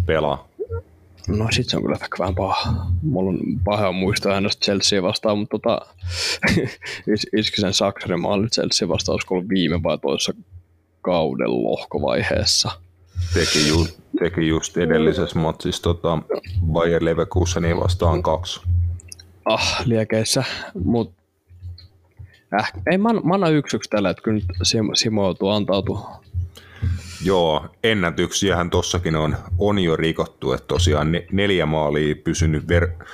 pelaa. 0.05 0.47
No 1.27 1.47
sit 1.51 1.69
se 1.69 1.77
on 1.77 1.83
kyllä 1.83 1.97
vähän 2.19 2.35
paha. 2.35 2.85
Mulla 3.01 3.29
on 3.29 3.39
paha 3.63 3.91
muistaa 3.91 4.33
hänestä 4.33 4.65
Chelsea 4.65 5.03
vastaan, 5.03 5.37
mutta 5.37 5.59
tota, 5.59 5.81
is, 7.13 7.27
iski 7.37 7.61
sen 7.61 7.73
Saksarin 7.73 8.21
maali 8.21 8.47
Chelsea 8.47 8.87
vastaan, 8.87 9.13
olisiko 9.13 9.35
ollut 9.35 9.49
viime 9.49 9.83
vai 9.83 9.97
toisessa 9.97 10.33
kauden 11.01 11.63
lohkovaiheessa. 11.63 12.71
Teki, 13.33 13.67
ju, 13.67 13.87
teki 14.19 14.47
just 14.47 14.77
edellisessä 14.77 15.39
matsissa 15.39 15.83
tota, 15.83 16.19
Bayer 16.71 17.05
Leverkusenin 17.05 17.79
vastaan 17.79 18.23
kaksi. 18.23 18.61
Ah, 19.45 19.81
liekeissä, 19.85 20.43
mutta 20.83 21.21
äh, 22.59 22.71
ei, 22.91 22.97
mä, 22.97 23.13
mä 23.13 23.33
annan 23.33 23.53
yksi 23.53 23.77
yksi 23.77 23.89
tällä, 23.89 24.09
että 24.09 24.23
kyllä 24.23 24.41
Simo, 24.63 24.95
Simo 24.95 25.23
joutuu 25.23 25.49
antautua 25.49 26.21
Joo, 27.23 27.65
ennätyksiähän 27.83 28.69
tossakin 28.69 29.15
on, 29.15 29.35
on 29.57 29.79
jo 29.79 29.95
rikottu, 29.95 30.53
että 30.53 30.67
tosiaan 30.67 31.11
neljä 31.31 31.65
maalia 31.65 32.15
pysynyt 32.23 32.63
ver- 32.63 33.05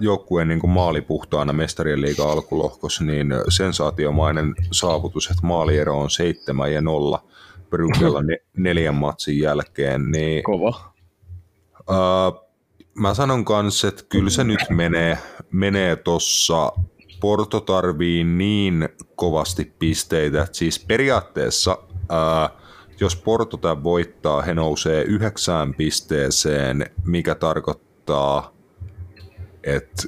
joukkueen 0.00 0.48
niin 0.48 0.70
maalipuhtaana 0.70 1.52
mestarien 1.52 2.00
liiga 2.00 2.32
alkulohkossa, 2.32 3.04
niin 3.04 3.34
sensaatiomainen 3.48 4.54
saavutus, 4.70 5.30
että 5.30 5.46
maaliero 5.46 6.00
on 6.00 6.10
seitsemän 6.10 6.72
ja 6.72 6.80
nolla 6.80 7.24
Brugella 7.70 8.22
ne, 8.22 8.36
neljän 8.56 8.94
matsin 8.94 9.38
jälkeen. 9.38 10.10
Niin, 10.10 10.42
Kova. 10.42 10.92
Uh, 11.90 12.44
mä 12.94 13.14
sanon 13.14 13.44
kanssa, 13.44 13.88
että 13.88 14.02
kyllä 14.08 14.30
se 14.30 14.44
nyt 14.44 14.60
menee, 14.70 15.18
menee 15.50 15.96
tossa 15.96 16.72
Porto 17.20 17.60
tarvii 17.60 18.24
niin 18.24 18.88
kovasti 19.16 19.72
pisteitä, 19.78 20.42
että 20.42 20.56
siis 20.56 20.78
periaatteessa 20.78 21.78
uh, 21.92 22.63
jos 23.00 23.16
Porto 23.16 23.56
tämän 23.56 23.84
voittaa, 23.84 24.42
he 24.42 24.54
nousee 24.54 25.02
yhdeksään 25.02 25.74
pisteeseen, 25.74 26.90
mikä 27.04 27.34
tarkoittaa, 27.34 28.54
että 29.64 30.02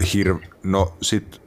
hir- 0.00 0.48
no 0.62 0.96
sit 1.02 1.41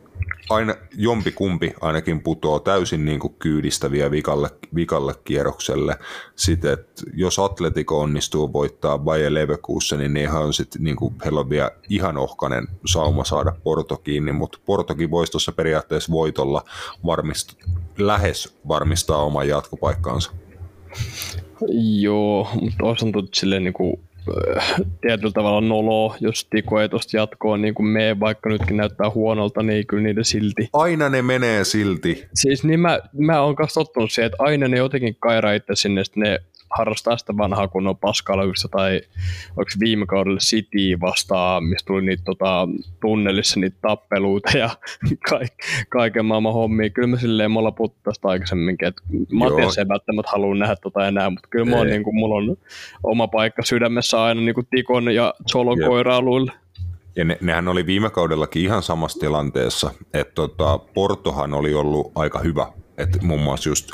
aina 0.49 0.75
jompi 0.97 1.31
kumpi 1.31 1.73
ainakin 1.81 2.21
putoo 2.21 2.59
täysin 2.59 3.05
niin 3.05 3.19
kuin 3.19 3.35
kyydistäviä 3.39 4.11
vikalle, 4.11 4.49
vikalle 4.75 5.13
kierrokselle. 5.23 5.97
Sitten, 6.35 6.73
että 6.73 7.03
jos 7.13 7.39
Atletico 7.39 7.99
onnistuu 7.99 8.53
voittaa 8.53 8.99
Bayer 8.99 9.33
Leverkusen, 9.33 10.13
niin 10.13 10.31
on 10.31 10.53
sitten 10.53 10.83
niin 10.83 10.95
kuin, 10.95 11.15
heillä 11.23 11.39
on 11.39 11.49
vielä 11.49 11.71
ihan 11.89 12.17
ohkainen 12.17 12.67
sauma 12.85 13.23
saada 13.23 13.55
Porto 13.63 13.97
kiinni, 13.97 14.31
mutta 14.31 14.57
Portokin 14.65 15.11
voisi 15.11 15.31
tuossa 15.31 15.51
periaatteessa 15.51 16.11
voitolla 16.11 16.63
varmist, 17.05 17.53
lähes 17.97 18.57
varmistaa 18.67 19.23
oman 19.23 19.47
jatkopaikkaansa. 19.47 20.31
Joo, 21.99 22.47
mutta 22.61 22.85
olisi 22.85 23.11
tullut 23.11 23.33
silleen 23.33 23.63
niin 23.63 23.73
kuin 23.73 23.99
tietyllä 25.01 25.31
tavalla 25.31 25.61
noloa, 25.61 26.15
jos 26.19 26.47
Tiko 26.49 26.81
ei 26.81 26.89
tuosta 26.89 27.17
jatkoa 27.17 27.57
niin 27.57 27.73
kuin 27.73 27.87
me, 27.87 28.19
vaikka 28.19 28.49
nytkin 28.49 28.77
näyttää 28.77 29.09
huonolta, 29.09 29.63
niin 29.63 29.87
kyllä 29.87 30.03
niitä 30.03 30.23
silti. 30.23 30.69
Aina 30.73 31.09
ne 31.09 31.21
menee 31.21 31.63
silti. 31.63 32.25
Siis 32.33 32.63
niin 32.63 32.79
mä, 32.79 32.99
mä 33.13 33.41
oon 33.41 33.55
kanssa 33.55 33.81
tottunut 33.81 34.11
siihen, 34.11 34.25
että 34.25 34.43
aina 34.43 34.67
ne 34.67 34.77
jotenkin 34.77 35.15
kairaa 35.19 35.53
itse 35.53 35.75
sinne, 35.75 36.03
ne 36.15 36.39
harrastaa 36.77 37.17
sitä 37.17 37.37
vanhaa 37.37 37.67
kunnon 37.67 37.97
paskalaukista 37.97 38.67
tai 38.67 39.01
onko 39.49 39.71
viime 39.79 40.05
kaudella 40.05 40.39
City 40.39 40.99
vastaan, 41.01 41.63
missä 41.63 41.85
tuli 41.85 42.05
niitä 42.05 42.23
tota, 42.23 42.67
tunnelissa 43.01 43.59
niitä 43.59 43.77
tappeluita 43.81 44.57
ja 44.57 44.69
kaik, 45.29 45.53
kaiken 45.89 46.25
maailman 46.25 46.53
hommia. 46.53 46.89
Kyllä 46.89 47.07
mä 47.07 47.17
silleen, 47.17 47.51
me 47.51 47.59
ollaan 47.59 47.75
puhuttu 47.75 47.99
tästä 48.03 48.27
aikaisemminkin, 48.27 48.87
että 48.87 49.01
Matias 49.31 49.77
ei 49.77 49.87
välttämättä 49.87 50.31
halua 50.31 50.55
nähdä 50.55 50.75
tota 50.75 51.07
enää, 51.07 51.29
mutta 51.29 51.47
kyllä 51.49 51.65
mä 51.65 51.75
oon, 51.75 51.87
niin 51.87 52.03
kuin, 52.03 52.15
mulla 52.15 52.35
on 52.35 52.57
oma 53.03 53.27
paikka 53.27 53.63
sydämessä 53.63 54.23
aina 54.23 54.41
niin 54.41 54.55
kuin 54.55 54.67
Tikon 54.75 55.15
ja 55.15 55.33
Solon 55.45 55.77
koirailuille. 55.87 56.51
Ja 57.15 57.25
ne, 57.25 57.37
nehän 57.41 57.67
oli 57.67 57.85
viime 57.85 58.09
kaudellakin 58.09 58.63
ihan 58.63 58.83
samassa 58.83 59.19
tilanteessa, 59.19 59.91
että 60.13 60.33
tota, 60.35 60.77
Portohan 60.77 61.53
oli 61.53 61.73
ollut 61.73 62.11
aika 62.15 62.39
hyvä 62.39 62.67
että 62.97 63.19
muun 63.21 63.41
muassa 63.41 63.69
just 63.69 63.89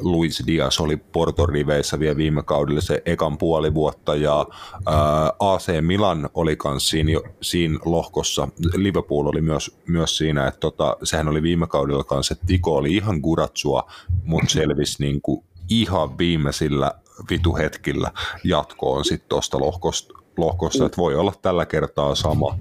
Luis 0.00 0.42
Diaz 0.46 0.80
oli 0.80 0.96
Porton 0.96 1.48
riveissä 1.48 1.98
vielä 1.98 2.16
viime 2.16 2.42
kaudella 2.42 2.80
se 2.80 3.02
ekan 3.06 3.38
puoli 3.38 3.74
vuotta 3.74 4.14
ja 4.14 4.46
ää, 4.86 5.32
AC 5.38 5.66
Milan 5.80 6.28
oli 6.34 6.56
myös 6.64 6.90
siinä, 6.90 7.20
siinä 7.40 7.78
lohkossa. 7.84 8.48
Liverpool 8.74 9.26
oli 9.26 9.40
myös, 9.40 9.78
myös 9.88 10.16
siinä, 10.16 10.46
että 10.46 10.60
tota, 10.60 10.96
sehän 11.02 11.28
oli 11.28 11.42
viime 11.42 11.66
kaudella 11.66 12.04
kanssa, 12.04 12.32
että 12.32 12.46
Tiko 12.46 12.76
oli 12.76 12.94
ihan 12.94 13.20
guratsua, 13.20 13.90
mutta 14.24 14.50
selvisi 14.50 15.02
niin 15.02 15.22
kuin 15.22 15.44
ihan 15.68 16.18
viimeisillä 16.18 16.92
vituhetkillä 17.30 18.12
jatkoon 18.44 19.04
sitten 19.04 19.28
tuosta 19.28 19.60
lohkosta, 19.60 20.14
lohkosta, 20.36 20.86
että 20.86 20.96
voi 20.96 21.14
olla 21.14 21.32
tällä 21.42 21.66
kertaa 21.66 22.14
sama. 22.14 22.58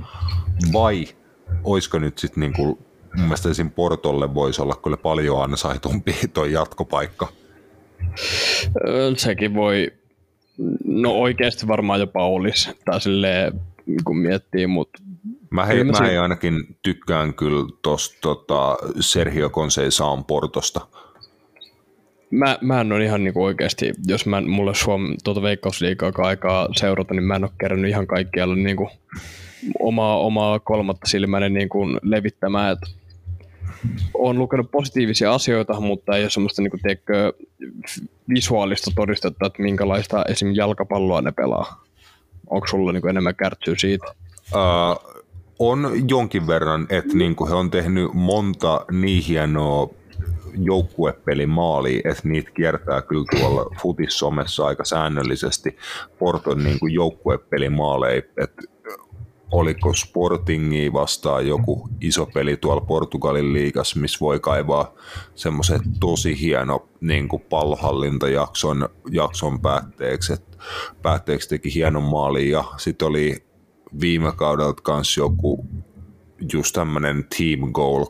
Vai 0.74 1.08
olisiko 1.64 2.00
nyt 2.00 2.18
sitten 2.18 2.42
niinku 2.42 2.85
mun 3.18 3.26
mielestä 3.26 3.50
esim. 3.50 3.72
Portolle 3.72 4.34
voisi 4.34 4.62
olla 4.62 4.76
kyllä 4.84 4.98
paljon 4.98 5.44
ansaitumpi 5.44 6.16
tuo 6.34 6.46
jatkopaikka. 6.46 7.28
Sekin 9.18 9.54
voi, 9.54 9.94
no 10.86 11.12
oikeasti 11.12 11.68
varmaan 11.68 12.00
jopa 12.00 12.26
olisi, 12.26 12.70
tai 12.86 13.02
silleen 13.02 13.62
kun 14.06 14.18
miettii, 14.18 14.68
mutta 14.68 15.02
Mä, 15.50 15.66
hei, 15.66 15.84
mä 15.84 15.94
hei 16.02 16.18
ainakin 16.18 16.78
tykkään 16.82 17.34
kyllä 17.34 17.70
tuosta 17.82 18.18
tota, 18.22 18.78
Sergio 19.00 19.50
Conceição 19.50 20.24
Portosta. 20.28 20.88
Mä, 22.32 22.58
mä 22.62 22.82
en 22.82 22.92
ole 22.92 23.06
ihan 23.06 23.24
niinku 23.24 23.44
oikeasti, 23.44 23.94
jos 24.08 24.26
mä, 24.26 24.42
mulle 24.42 24.76
Suom 24.76 25.16
tuota 25.24 25.42
veikkausliikaa 25.42 26.12
aikaa 26.18 26.68
seurata, 26.76 27.14
niin 27.14 27.24
mä 27.24 27.36
en 27.36 27.44
ole 27.44 27.52
kerännyt 27.60 27.90
ihan 27.90 28.08
kaikkialla 28.08 28.56
niinku 28.56 28.90
omaa, 29.80 30.20
omaa 30.20 30.60
kolmatta 30.60 31.10
silmäni 31.10 31.50
niinku 31.50 31.80
levittämään, 32.02 32.74
että 32.74 32.88
olen 34.14 34.40
lukenut 34.40 34.72
positiivisia 34.72 35.34
asioita, 35.34 35.80
mutta 35.80 36.16
ei 36.16 36.24
ole 36.24 36.30
semmoista 36.30 36.62
niin 36.62 36.72
kuin, 36.72 36.82
tiedätkö, 36.82 37.34
visuaalista 38.34 38.92
todistetta, 38.96 39.46
että 39.46 39.64
minkälaista 39.64 40.24
esim. 40.28 40.54
jalkapalloa 40.56 41.22
ne 41.22 41.32
pelaa. 41.32 41.84
Onko 42.50 42.68
sulla 42.68 42.92
niin 42.92 43.02
kuin, 43.02 43.10
enemmän 43.10 43.36
kärtsyä 43.36 43.76
siitä? 43.78 44.06
Uh, 44.54 45.24
on 45.60 46.10
jonkin 46.10 46.48
verran, 46.48 46.88
että 46.90 47.18
niin 47.18 47.36
kuin 47.36 47.50
he 47.50 47.56
on 47.56 47.72
tehnyt 47.72 48.14
monta 48.14 48.86
niin 48.92 49.24
hienoa 49.24 49.90
joukkuepelimaali, 50.58 52.02
että 52.06 52.28
niitä 52.28 52.52
kiertää 52.52 53.02
kyllä 53.02 53.26
tuolla 53.40 53.76
futissomessa 53.82 54.66
aika 54.66 54.86
säännöllisesti 54.86 55.78
Porton 56.20 56.64
niin 56.64 56.80
kuin 56.80 56.94
joukkuepelimaaleja, 56.94 58.22
että 58.38 58.62
oliko 59.56 59.94
Sportingi 59.94 60.94
vastaan 60.94 61.48
joku 61.48 61.90
iso 62.02 62.26
peli 62.26 62.58
tuolla 62.58 62.82
Portugalin 62.82 63.54
liigas, 63.54 63.96
missä 63.96 64.18
voi 64.22 64.40
kaivaa 64.40 64.94
semmoisen 65.36 65.80
tosi 66.00 66.40
hieno 66.40 66.88
niin 67.02 67.28
kuin 67.28 67.42
pallohallintajakson 67.50 68.90
jakson 69.12 69.62
päätteeksi, 69.62 70.34
että 70.34 70.58
päätteeksi 71.02 71.50
teki 71.50 71.74
hienon 71.74 72.04
maalin 72.04 72.52
ja 72.52 72.64
sitten 72.78 73.08
oli 73.08 73.46
viime 74.00 74.32
kaudelta 74.32 74.82
kanssa 74.82 75.22
joku 75.22 75.66
just 76.54 76.74
tämmöinen 76.74 77.26
team 77.38 77.72
goal 77.72 78.04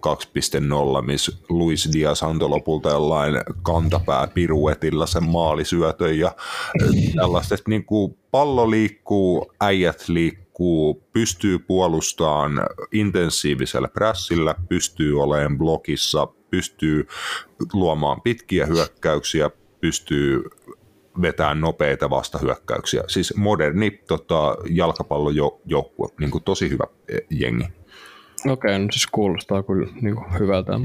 2.0, 1.00 1.06
missä 1.06 1.32
Luis 1.50 1.90
Diaz 1.94 2.24
antoi 2.24 2.50
lopulta 2.50 2.90
jollain 2.90 3.36
kantapää 3.64 4.28
piruetilla 4.28 5.06
sen 5.06 5.24
maalisyötön 5.24 6.20
ja 6.20 6.32
tällaista, 7.16 7.56
että 7.56 7.70
niin 7.70 7.86
kuin 7.86 8.18
pallo 8.32 8.72
liikkuu, 8.72 9.52
äijät 9.62 10.10
liikkuu, 10.10 10.45
liikkuu, 10.60 11.04
pystyy 11.14 11.60
puolustamaan 11.60 12.62
intensiivisellä 12.92 13.88
prässillä, 13.88 14.56
pystyy 14.70 15.22
olemaan 15.22 15.58
blokissa, 15.58 16.28
pystyy 16.50 17.08
luomaan 17.74 18.22
pitkiä 18.22 18.66
hyökkäyksiä, 18.66 19.50
pystyy 19.82 20.44
vetämään 21.22 21.62
nopeita 21.62 22.10
vastahyökkäyksiä. 22.10 23.04
Siis 23.08 23.36
moderni 23.36 23.92
tota, 23.92 24.56
jalkapallojoukkue, 24.70 26.10
niin 26.20 26.32
tosi 26.46 26.70
hyvä 26.70 26.86
e, 27.08 27.18
jengi. 27.30 27.66
Okei, 28.46 28.76
okay, 28.76 28.80
no 28.80 28.92
siis 28.92 29.08
kuulostaa 29.12 29.64
kyllä 29.64 29.88
niin 30.02 30.16
kuin 30.16 30.40
hyvältä. 30.40 30.80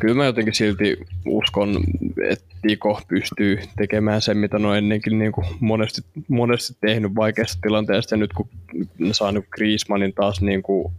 Kyllä 0.00 0.14
mä 0.14 0.24
jotenkin 0.24 0.54
silti 0.54 0.96
uskon, 1.26 1.84
että 2.28 2.44
Tiko 2.62 3.00
pystyy 3.08 3.58
tekemään 3.76 4.22
sen, 4.22 4.36
mitä 4.36 4.56
on 4.56 4.76
ennenkin 4.76 5.18
niin 5.18 5.32
kuin 5.32 5.46
monesti, 5.60 6.02
monesti 6.28 6.76
tehnyt 6.80 7.14
vaikeassa 7.14 7.58
tilanteessa. 7.62 8.16
Ja 8.16 8.20
nyt 8.20 8.32
kun 8.32 8.48
ne 8.98 9.12
saa 9.12 9.32
niin 9.32 9.46
Griezmannin 9.50 10.14
taas 10.14 10.40
niin 10.40 10.62
kuin, 10.62 10.92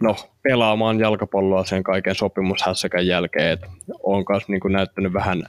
no, 0.00 0.16
pelaamaan 0.42 1.00
jalkapalloa 1.00 1.64
sen 1.64 1.82
kaiken 1.82 2.14
sopimushässäkän 2.14 3.06
jälkeen, 3.06 3.50
että 3.50 3.66
on 4.02 4.24
myös 4.28 4.48
niin 4.48 4.60
kuin 4.60 4.72
näyttänyt 4.72 5.12
vähän 5.12 5.42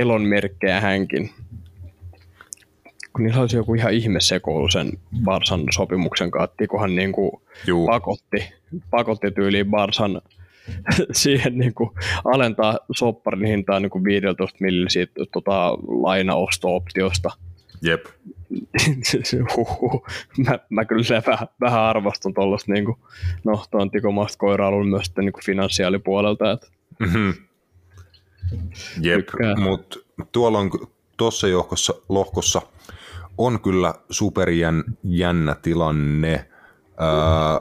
elonmerkkejä 0.00 0.80
hänkin 0.80 1.30
kun 3.16 3.24
niillä 3.24 3.40
olisi 3.40 3.56
joku 3.56 3.74
ihan 3.74 3.92
ihme 3.92 4.20
sekoilu 4.20 4.68
sen 4.68 4.92
Barsan 5.24 5.64
sopimuksen 5.70 6.30
kanssa, 6.30 6.56
Tikohan 6.56 6.96
niin 6.96 7.12
kuin 7.12 7.30
pakotti, 7.86 8.52
pakotti 8.90 9.30
tyyliin 9.30 9.70
Barsan 9.70 10.20
siihen 11.12 11.58
niin 11.58 11.74
kuin 11.74 11.90
alentaa 12.24 12.78
sopparin 12.90 13.46
hintaa 13.46 13.80
niin 13.80 13.90
kuin 13.90 14.04
15 14.04 14.56
millillä 14.60 14.88
siitä 14.88 15.12
tota, 15.32 15.70
lainaosto-optiosta. 15.88 17.30
Jep. 17.82 18.06
mä, 20.46 20.58
mä 20.70 20.84
kyllä 20.84 21.22
vähän, 21.26 21.48
vähän 21.60 21.82
arvostan 21.82 22.34
tuollaista, 22.34 22.72
niin 22.72 22.84
kuin, 22.84 22.98
no 23.44 23.64
tuon 23.70 23.90
tikomasta 23.90 24.38
koirailun 24.38 24.88
myös 24.88 25.04
sitten, 25.04 25.24
niin 25.24 25.32
kuin 25.32 25.44
finanssiaalipuolelta. 25.44 26.52
Että 26.52 26.66
mm-hmm. 26.98 27.34
Jep, 29.00 29.28
mutta 29.58 29.98
tuolla 30.32 30.58
on 30.58 30.70
tuossa 31.16 31.46
lohkossa, 31.52 31.94
lohkossa 32.08 32.62
on 33.38 33.60
kyllä 33.60 33.94
superjän 34.10 34.84
jännä 35.04 35.56
tilanne. 35.62 36.48
Ää, 36.98 37.60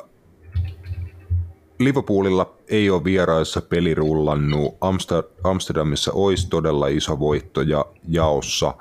Liverpoolilla 1.79 2.53
ei 2.67 2.89
ole 2.89 3.03
vieraissa 3.03 3.61
peli 3.61 3.95
rullannut. 3.95 4.75
Amsterdamissa 5.43 6.11
olisi 6.13 6.49
todella 6.49 6.87
iso 6.87 7.19
voitto 7.19 7.61
ja 7.61 7.85
jaossa, 8.07 8.73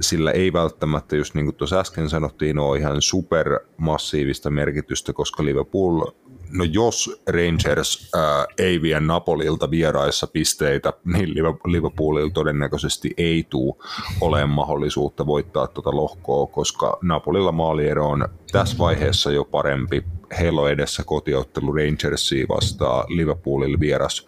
sillä 0.00 0.30
ei 0.30 0.52
välttämättä, 0.52 1.16
just 1.16 1.34
niin 1.34 1.46
kuin 1.46 1.54
tuossa 1.54 1.80
äsken 1.80 2.08
sanottiin, 2.08 2.58
ole 2.58 2.78
ihan 2.78 3.02
supermassiivista 3.02 4.50
merkitystä, 4.50 5.12
koska 5.12 5.44
Liverpool 5.44 6.02
no 6.52 6.64
jos 6.64 7.22
Rangers 7.28 8.10
ää, 8.14 8.46
ei 8.58 8.82
vie 8.82 9.00
Napolilta 9.00 9.70
vieraissa 9.70 10.26
pisteitä, 10.26 10.92
niin 11.04 11.34
Liverpoolilla 11.64 12.30
todennäköisesti 12.30 13.14
ei 13.16 13.46
tule 13.50 13.74
olemaan 14.20 14.50
mahdollisuutta 14.50 15.26
voittaa 15.26 15.66
tuota 15.66 15.96
lohkoa, 15.96 16.46
koska 16.46 16.98
Napolilla 17.02 17.52
maaliero 17.52 18.08
on 18.08 18.28
tässä 18.52 18.78
vaiheessa 18.78 19.30
jo 19.30 19.44
parempi. 19.44 20.04
Heillä 20.38 20.60
on 20.60 20.70
edessä 20.70 21.02
kotiottelu 21.06 21.72
Rangersia 21.72 22.46
vastaan, 22.48 23.04
Liverpoolilla 23.08 23.80
vieras 23.80 24.26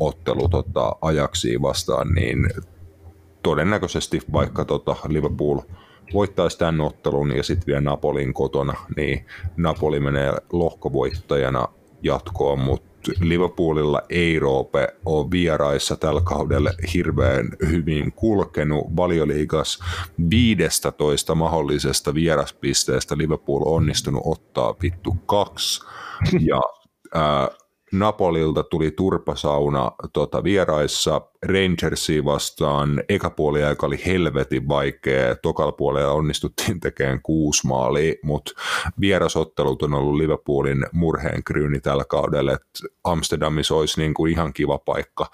ottelu 0.00 0.48
tota, 0.48 0.96
ajaksi 1.00 1.62
vastaan, 1.62 2.08
niin 2.14 2.50
todennäköisesti 3.42 4.20
vaikka 4.32 4.64
tota 4.64 4.96
Liverpool– 5.08 5.60
voittaisi 6.12 6.58
tämän 6.58 6.80
ottelun 6.80 7.36
ja 7.36 7.42
sitten 7.42 7.66
vielä 7.66 7.80
Napolin 7.80 8.34
kotona, 8.34 8.74
niin 8.96 9.26
Napoli 9.56 10.00
menee 10.00 10.32
lohkovoittajana 10.52 11.68
jatkoon, 12.02 12.58
mutta 12.58 12.94
Liverpoolilla 13.20 14.02
ei 14.08 14.38
Roope 14.38 14.88
ole 15.04 15.30
vieraissa 15.30 15.96
tällä 15.96 16.20
kaudella 16.20 16.70
hirveän 16.94 17.48
hyvin 17.70 18.12
kulkenut. 18.12 18.96
Valioliigas 18.96 19.78
15 20.30 21.34
mahdollisesta 21.34 22.14
vieraspisteestä 22.14 23.18
Liverpool 23.18 23.62
on 23.62 23.76
onnistunut 23.76 24.22
ottaa 24.24 24.74
vittu 24.82 25.16
kaksi. 25.26 25.80
Ja 26.40 26.60
ää, 27.14 27.48
Napolilta 27.98 28.62
tuli 28.62 28.90
turpasauna 28.90 29.92
tota, 30.12 30.44
vieraissa 30.44 31.20
Rangersia 31.42 32.24
vastaan. 32.24 33.02
Eka 33.08 33.30
puoli 33.30 33.64
aika 33.64 33.86
oli 33.86 34.00
helvetin 34.06 34.68
vaikea. 34.68 35.36
Tokalla 35.36 35.72
puolella 35.72 36.12
onnistuttiin 36.12 36.80
tekemään 36.80 37.22
kuusi 37.22 37.66
maalia, 37.66 38.14
mutta 38.22 38.52
vierasottelut 39.00 39.82
on 39.82 39.94
ollut 39.94 40.16
Liverpoolin 40.16 40.86
murheen 40.92 41.44
kryyni 41.44 41.80
tällä 41.80 42.04
kaudella, 42.04 42.52
että 42.52 42.68
Amsterdamissa 43.04 43.74
olisi 43.74 44.00
niin 44.00 44.14
kuin 44.14 44.32
ihan 44.32 44.52
kiva 44.52 44.78
paikka 44.78 45.30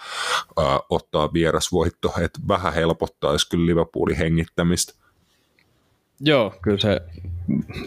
ää, 0.56 0.80
ottaa 0.90 1.32
vierasvoitto, 1.32 2.14
että 2.20 2.40
vähän 2.48 2.74
helpottaisi 2.74 3.48
kyllä 3.48 3.66
Liverpoolin 3.66 4.16
hengittämistä. 4.16 4.94
Joo, 6.20 6.54
kyllä 6.62 6.78
se 6.78 7.00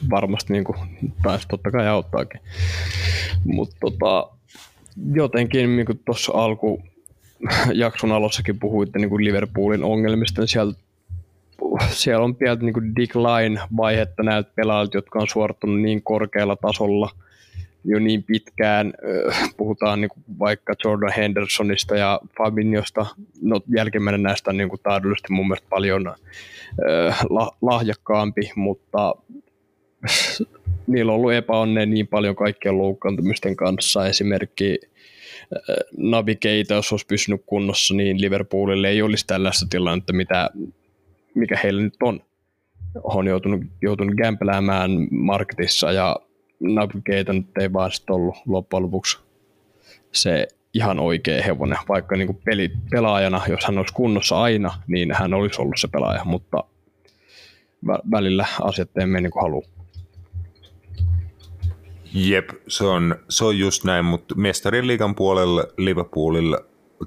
varmasti 0.09 0.53
niin 0.53 0.63
kuin, 0.63 0.77
taisi 1.23 1.47
totta 1.47 1.71
kai 1.71 1.87
auttaakin. 1.87 2.41
Mutta 3.45 3.75
tota, 3.79 4.29
jotenkin 5.13 5.75
niin 5.75 6.01
tuossa 6.05 6.31
alku 6.35 6.83
jakson 7.73 8.11
alussakin 8.11 8.59
puhuitte 8.59 8.99
niin 8.99 9.09
kuin 9.09 9.25
Liverpoolin 9.25 9.83
ongelmista, 9.83 10.41
niin 10.41 10.47
siellä, 10.47 10.73
siellä 11.89 12.23
on 12.23 12.35
pientä 12.35 12.65
niin 12.65 12.95
decline-vaihetta 12.95 14.23
näiltä 14.23 14.51
pelaajilta, 14.55 14.97
jotka 14.97 15.19
on 15.19 15.27
suorittanut 15.27 15.81
niin 15.81 16.03
korkealla 16.03 16.55
tasolla 16.55 17.09
jo 17.85 17.99
niin 17.99 18.23
pitkään. 18.23 18.93
Puhutaan 19.57 20.01
niin 20.01 20.09
kuin 20.09 20.23
vaikka 20.39 20.73
Jordan 20.85 21.13
Hendersonista 21.17 21.95
ja 21.95 22.19
Fabinhosta. 22.37 23.05
No 23.41 23.61
jälkimmäinen 23.75 24.23
näistä 24.23 24.49
on 24.49 24.57
niin 24.57 24.69
kuin 24.69 24.81
taidollisesti 24.83 25.33
mun 25.33 25.47
mielestä 25.47 25.67
paljon 25.69 26.15
lahjakkaampi, 27.61 28.51
mutta 28.55 29.15
niillä 30.87 31.11
on 31.11 31.15
ollut 31.15 31.33
epäonnea 31.33 31.85
niin 31.85 32.07
paljon 32.07 32.35
kaikkien 32.35 32.77
loukkaantumisten 32.77 33.55
kanssa. 33.55 34.07
Esimerkki 34.07 34.79
Navi 35.97 36.35
Keita, 36.35 36.73
jos 36.73 36.91
olisi 36.91 37.05
pysynyt 37.05 37.41
kunnossa, 37.45 37.93
niin 37.93 38.21
Liverpoolille 38.21 38.89
ei 38.89 39.01
olisi 39.01 39.27
tällaista 39.27 39.65
tilannetta, 39.69 40.13
mitä, 40.13 40.49
mikä 41.35 41.59
heillä 41.63 41.81
nyt 41.81 41.95
on. 42.03 42.19
On 43.03 43.27
joutunut, 43.27 43.61
joutunut 43.81 44.15
kämpeläämään 44.15 44.91
marketissa 45.11 45.91
ja 45.91 46.15
Navi 46.59 47.01
Keita 47.05 47.33
nyt 47.33 47.57
ei 47.59 47.73
vaan 47.73 47.91
ollut 48.09 48.35
loppujen 48.45 48.83
lopuksi 48.83 49.17
se 50.11 50.47
ihan 50.73 50.99
oikea 50.99 51.43
hevonen, 51.43 51.77
vaikka 51.89 52.15
niin 52.17 52.39
peli, 52.45 52.71
pelaajana, 52.91 53.41
jos 53.47 53.65
hän 53.65 53.77
olisi 53.77 53.93
kunnossa 53.93 54.41
aina, 54.41 54.73
niin 54.87 55.13
hän 55.13 55.33
olisi 55.33 55.61
ollut 55.61 55.75
se 55.77 55.87
pelaaja, 55.87 56.25
mutta 56.25 56.63
välillä 58.11 58.45
asiat 58.61 58.97
ei 58.97 59.05
mene 59.05 59.21
niin 59.21 59.31
kuin 59.31 59.43
haluaa. 59.43 59.72
Jep, 62.13 62.49
se 62.67 62.83
on, 62.83 63.15
se 63.29 63.45
on 63.45 63.59
just 63.59 63.83
näin, 63.83 64.05
mutta 64.05 64.35
mestarin 64.35 64.87
liigan 64.87 65.15
puolella 65.15 65.63
Liverpoolilla 65.77 66.59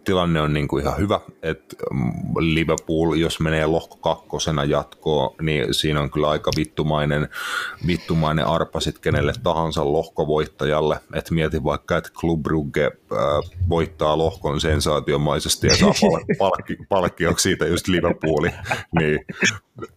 tilanne 0.05 0.41
on 0.41 0.53
niin 0.53 0.69
kuin 0.69 0.83
ihan 0.83 0.99
hyvä, 0.99 1.21
että 1.43 1.77
Liverpool, 2.39 3.15
jos 3.15 3.41
menee 3.41 3.67
lohko 3.67 3.97
kakkosena 3.97 4.65
jatkoon, 4.65 5.35
niin 5.41 5.75
siinä 5.75 6.01
on 6.01 6.11
kyllä 6.11 6.31
aika 6.31 6.51
vittumainen, 6.57 7.29
vittumainen 7.87 8.47
arpa 8.47 8.81
sitten 8.81 9.03
kenelle 9.03 9.33
tahansa 9.43 9.93
lohkovoittajalle. 9.93 10.99
että 11.15 11.35
mieti 11.35 11.65
vaikka, 11.65 11.97
että 11.97 12.11
Club 12.21 12.43
Brugge 12.43 12.85
äh, 12.85 13.19
voittaa 13.69 14.19
lohkon 14.19 14.61
sensaatiomaisesti 14.61 15.67
ja 15.67 15.77
saa 15.77 15.93
palkki, 16.39 16.77
palkkioksi 16.89 17.43
siitä 17.43 17.67
just 17.67 17.89
Liverpooli, 17.89 18.51
niin 18.99 19.25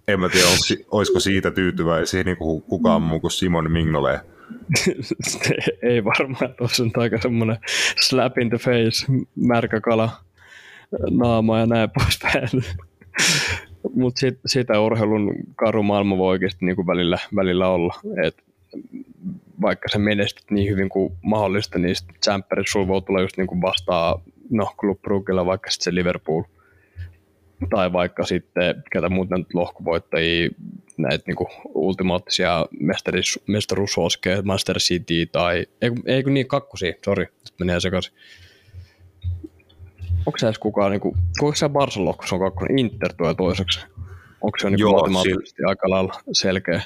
en 0.07 0.19
mä 0.19 0.29
tiedä, 0.29 0.47
olisiko 0.91 1.19
siitä 1.19 1.51
tyytyväisiä 1.51 2.23
niin 2.23 2.37
kuin 2.37 2.61
kukaan 2.61 3.01
muu 3.01 3.19
kuin 3.19 3.31
Simon 3.31 3.71
Mignolet 3.71 4.38
ei 5.81 6.03
varmaan, 6.03 6.53
tuossa 6.57 6.83
on 6.83 6.91
aika 6.95 7.21
semmoinen 7.21 7.57
slap 8.01 8.37
in 8.37 8.49
the 8.49 8.57
face, 8.57 9.05
märkä 9.35 9.81
kala 9.81 10.11
naama 11.11 11.59
ja 11.59 11.65
näin 11.65 11.89
poispäin. 11.89 12.49
Mutta 13.95 14.19
sit, 14.19 14.39
sitä 14.45 14.79
urheilun 14.79 15.33
karu 15.55 15.83
maailma 15.83 16.17
voi 16.17 16.29
oikeasti 16.29 16.65
niin 16.65 16.75
kuin 16.75 16.87
välillä, 16.87 17.17
välillä 17.35 17.67
olla. 17.67 17.93
Et 18.23 18.43
vaikka 19.61 19.89
sä 19.89 19.99
menestyt 19.99 20.51
niin 20.51 20.71
hyvin 20.71 20.89
kuin 20.89 21.13
mahdollista, 21.21 21.79
niin 21.79 21.95
tsemppärit 22.19 22.67
sulla 22.67 22.87
voi 22.87 23.01
tulla 23.01 23.21
just 23.21 23.37
niin 23.37 23.47
kuin 23.47 23.61
vastaa 23.61 24.21
no, 24.49 24.73
Club 24.79 24.99
vaikka 25.45 25.71
sitten 25.71 25.83
se 25.83 25.95
Liverpool. 25.95 26.43
Tai 27.69 27.93
vaikka 27.93 28.25
sitten, 28.25 28.83
ketä 28.91 29.09
muuten 29.09 29.45
lohkovoittajia, 29.53 30.49
näitä 30.97 31.23
niinku 31.27 31.47
ultimaattisia 31.65 32.65
mestaris, 32.79 33.39
mestaruussuoskeja, 33.47 34.41
Master 34.41 34.77
City 34.77 35.25
tai, 35.25 35.65
ei, 35.81 35.91
ei 36.05 36.23
kun 36.23 36.33
niin, 36.33 36.47
kakkosia, 36.47 36.93
sori, 37.05 37.27
menee 37.59 37.79
sekaisin. 37.79 38.13
Onko 40.25 40.37
se 40.37 40.45
edes 40.45 40.59
kukaan, 40.59 40.91
niinku, 40.91 41.17
kuinka 41.39 41.57
se 41.57 41.69
Barcelona, 41.69 42.13
kun 42.13 42.27
se 42.27 42.35
on 42.35 42.41
kakkonen, 42.41 42.79
Inter 42.79 43.13
tulee 43.13 43.33
toiseksi? 43.33 43.79
Onko 44.41 44.57
se 44.61 44.69
niinku 44.69 44.91
matemaattisesti 44.91 45.61
sil... 45.61 45.67
aika 45.67 45.89
lailla 45.89 46.13
selkeä? 46.33 46.81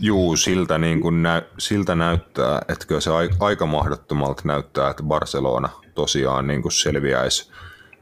Juu, 0.00 0.36
siltä, 0.36 0.78
niin 0.78 1.00
kuin 1.00 1.22
nä, 1.22 1.42
siltä 1.58 1.94
näyttää, 1.94 2.62
että 2.68 2.86
kyllä 2.86 3.00
se 3.00 3.10
aika 3.40 3.66
mahdottomalta 3.66 4.42
näyttää, 4.44 4.90
että 4.90 5.02
Barcelona 5.02 5.68
tosiaan 5.94 6.46
niin 6.46 6.62
kuin 6.62 6.72
selviäisi 6.72 7.50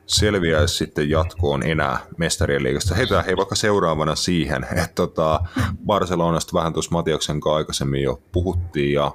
selviäisi 0.06 0.74
sitten 0.74 1.10
jatkoon 1.10 1.62
enää 1.62 1.98
mestarien 2.16 2.62
liigasta. 2.62 2.94
Heitään 2.94 3.24
hei 3.24 3.36
vaikka 3.36 3.54
seuraavana 3.54 4.14
siihen, 4.14 4.64
että 4.82 4.94
tota 4.94 5.40
Barcelonasta 5.86 6.52
vähän 6.54 6.72
tuossa 6.72 6.92
Matiaksen 6.92 7.40
kanssa 7.40 7.56
aikaisemmin 7.56 8.02
jo 8.02 8.22
puhuttiin 8.32 8.92
ja 8.92 9.12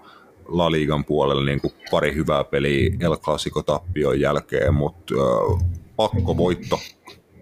La 0.47 0.71
Ligan 0.71 1.05
puolella 1.05 1.45
niin 1.45 1.61
kuin 1.61 1.73
pari 1.91 2.15
hyvää 2.15 2.43
peliä 2.43 2.91
El 2.99 3.17
Clasico 3.17 3.63
tappion 3.63 4.19
jälkeen, 4.19 4.73
mutta 4.73 5.13
äh, 5.13 5.67
pakko 5.95 6.37
voitto 6.37 6.79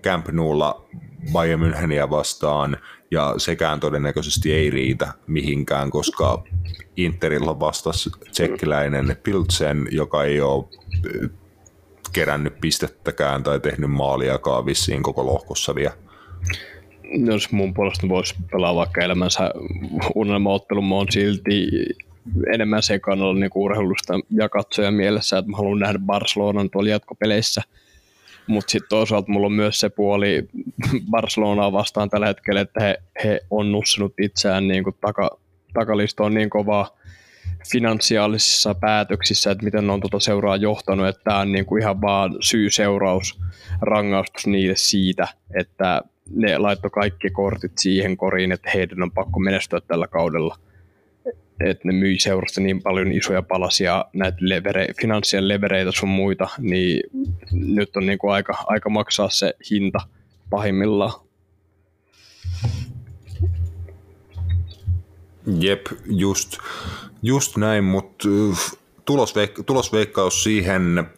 Camp 0.03 0.27
Noulla 0.27 0.85
Bayern 1.31 1.61
Müncheniä 1.61 2.09
vastaan 2.09 2.77
ja 3.11 3.33
sekään 3.37 3.79
todennäköisesti 3.79 4.53
ei 4.53 4.69
riitä 4.69 5.13
mihinkään, 5.27 5.89
koska 5.89 6.43
Interilla 6.97 7.59
vastasi 7.59 8.09
tsekkiläinen 8.31 9.17
Piltsen, 9.23 9.87
joka 9.91 10.23
ei 10.23 10.41
ole 10.41 10.65
kerännyt 12.13 12.61
pistettäkään 12.61 13.43
tai 13.43 13.59
tehnyt 13.59 13.91
maaliakaan 13.91 14.65
vissiin 14.65 15.03
koko 15.03 15.25
lohkossa 15.25 15.75
vielä. 15.75 15.93
Jos 17.25 17.51
mun 17.51 17.73
puolesta 17.73 18.09
voisi 18.09 18.35
pelaa 18.51 18.75
vaikka 18.75 19.01
elämänsä 19.01 19.51
unelmaottelu, 20.15 20.81
mä 20.81 20.95
oon 20.95 21.11
silti 21.11 21.67
enemmän 22.53 22.83
sen 22.83 23.01
kannalla 23.01 23.39
niin 23.39 23.51
urheilusta 23.55 24.13
ja 24.31 24.49
katsoja 24.49 24.91
mielessä, 24.91 25.37
että 25.37 25.51
mä 25.51 25.57
haluan 25.57 25.79
nähdä 25.79 25.99
Barcelonan 25.99 26.69
tuolla 26.69 26.89
jatkopeleissä. 26.89 27.61
Mutta 28.47 28.71
sitten 28.71 28.89
toisaalta 28.89 29.31
mulla 29.31 29.45
on 29.45 29.53
myös 29.53 29.79
se 29.79 29.89
puoli 29.89 30.47
Barcelonaa 31.11 31.71
vastaan 31.71 32.09
tällä 32.09 32.27
hetkellä, 32.27 32.61
että 32.61 32.83
he, 32.83 33.01
he 33.23 33.41
on 33.49 33.71
nussinut 33.71 34.13
itseään 34.21 34.67
niin 34.67 34.83
kuin 34.83 34.95
taka, 35.01 35.29
takalistoon 35.73 36.33
niin 36.33 36.49
kovaa 36.49 36.98
finansiaalisissa 37.71 38.75
päätöksissä, 38.75 39.51
että 39.51 39.65
miten 39.65 39.87
ne 39.87 39.93
on 39.93 40.01
tuota 40.01 40.19
seuraa 40.19 40.55
johtanut, 40.55 41.07
että 41.07 41.21
tämä 41.23 41.39
on 41.39 41.51
niin 41.51 41.65
kuin 41.65 41.81
ihan 41.81 42.01
vaan 42.01 42.35
syy-seuraus 42.39 43.39
rangaistus 43.81 44.47
niille 44.47 44.75
siitä, 44.75 45.27
että 45.59 46.01
ne 46.35 46.57
laittoi 46.57 46.91
kaikki 46.91 47.29
kortit 47.29 47.71
siihen 47.77 48.17
koriin, 48.17 48.51
että 48.51 48.71
heidän 48.73 49.03
on 49.03 49.11
pakko 49.11 49.39
menestyä 49.39 49.81
tällä 49.87 50.07
kaudella. 50.07 50.55
Että 51.65 51.87
ne 51.87 51.93
myi 51.93 52.19
seurasta 52.19 52.61
niin 52.61 52.81
paljon 52.81 53.11
isoja 53.11 53.41
palasia, 53.41 54.05
näitä 54.13 54.37
levere, 54.41 54.87
finanssien 55.01 55.47
levereitä 55.47 55.91
sun 55.91 56.09
muita, 56.09 56.47
niin 56.57 57.03
nyt 57.51 57.95
on 57.95 58.05
niin 58.05 58.19
kuin 58.19 58.33
aika, 58.33 58.63
aika 58.67 58.89
maksaa 58.89 59.29
se 59.29 59.53
hinta 59.71 59.99
pahimmillaan. 60.49 61.13
Jep, 65.57 65.87
just. 66.05 66.57
Just 67.21 67.57
näin, 67.57 67.83
mutta 67.83 68.27
tulosveik- 69.05 69.63
tulosveikkaus 69.65 70.43
siihen 70.43 71.09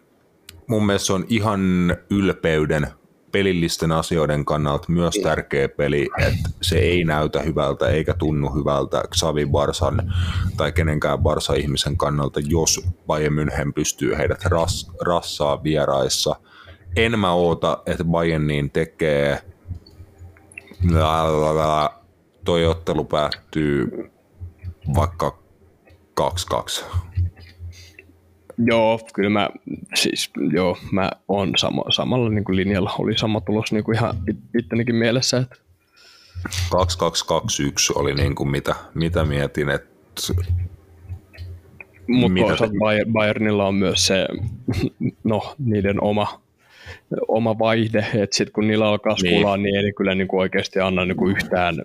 mun 0.68 0.86
mielestä 0.86 1.06
se 1.06 1.14
on 1.14 1.26
ihan 1.30 1.62
ylpeyden 2.10 2.88
pelillisten 3.32 3.92
asioiden 3.92 4.46
kannalta 4.46 4.92
myös 4.92 5.16
tärkeä 5.24 5.70
peli, 5.70 6.10
että 6.28 6.50
se 6.62 6.78
ei 6.80 7.04
näytä 7.04 7.42
hyvältä 7.42 7.88
eikä 7.88 8.14
tunnu 8.14 8.50
hyvältä 8.50 9.04
Xavi 9.16 9.46
Barsan 9.46 10.14
tai 10.58 10.72
kenenkään 10.72 11.20
Barsa-ihmisen 11.20 11.98
kannalta, 11.98 12.40
jos 12.48 12.88
Bayern 13.08 13.36
München 13.36 13.74
pystyy 13.76 14.18
heidät 14.18 14.46
ras, 14.46 14.92
rassaa 15.02 15.64
vieraissa. 15.64 16.36
En 16.96 17.20
mä 17.20 17.34
oota, 17.34 17.78
että 17.86 18.04
Bayerniin 18.04 18.72
tekee 18.72 19.42
toi 22.46 22.66
ottelu 22.66 23.06
päättyy 23.06 24.12
vaikka 24.96 25.40
2-2. 26.22 26.84
Joo, 28.58 29.00
kyllä 29.14 29.30
mä, 29.30 29.50
siis, 29.96 30.32
joo, 30.54 30.78
mä 30.92 31.12
oon 31.28 31.52
sama, 31.58 31.84
samalla 31.90 32.30
niin 32.30 32.44
kuin 32.44 32.56
linjalla. 32.56 32.96
Oli 33.00 33.18
sama 33.18 33.42
tulos 33.42 33.72
niin 33.72 33.84
kuin 33.84 33.98
ihan 33.98 34.14
ittenikin 34.60 34.96
mielessä. 34.96 35.38
Että... 35.38 35.56
2-2-2-1 36.48 36.80
oli 37.96 38.14
niin 38.14 38.36
kuin 38.36 38.50
mitä, 38.50 38.76
mitä 38.94 39.26
mietin, 39.26 39.70
että 39.70 39.92
Mutta 42.08 42.34
Mitä 42.34 42.56
Bayernilla 43.12 43.68
on 43.68 43.76
myös 43.76 44.08
se, 44.08 44.28
no, 45.24 45.56
niiden 45.60 46.04
oma, 46.04 46.41
oma 47.28 47.60
vaihde, 47.60 48.06
että 48.14 48.36
sitten 48.36 48.54
kun 48.54 48.68
niillä 48.68 48.88
alkaa 48.88 49.16
Niin. 49.22 49.36
skulaa, 49.36 49.58
niin. 49.58 49.76
ei 49.76 49.84
ne 49.84 49.92
kyllä 49.92 50.16
niinku 50.16 50.40
oikeasti 50.40 50.80
anna 50.80 51.06
niinku 51.06 51.28
yhtään, 51.28 51.76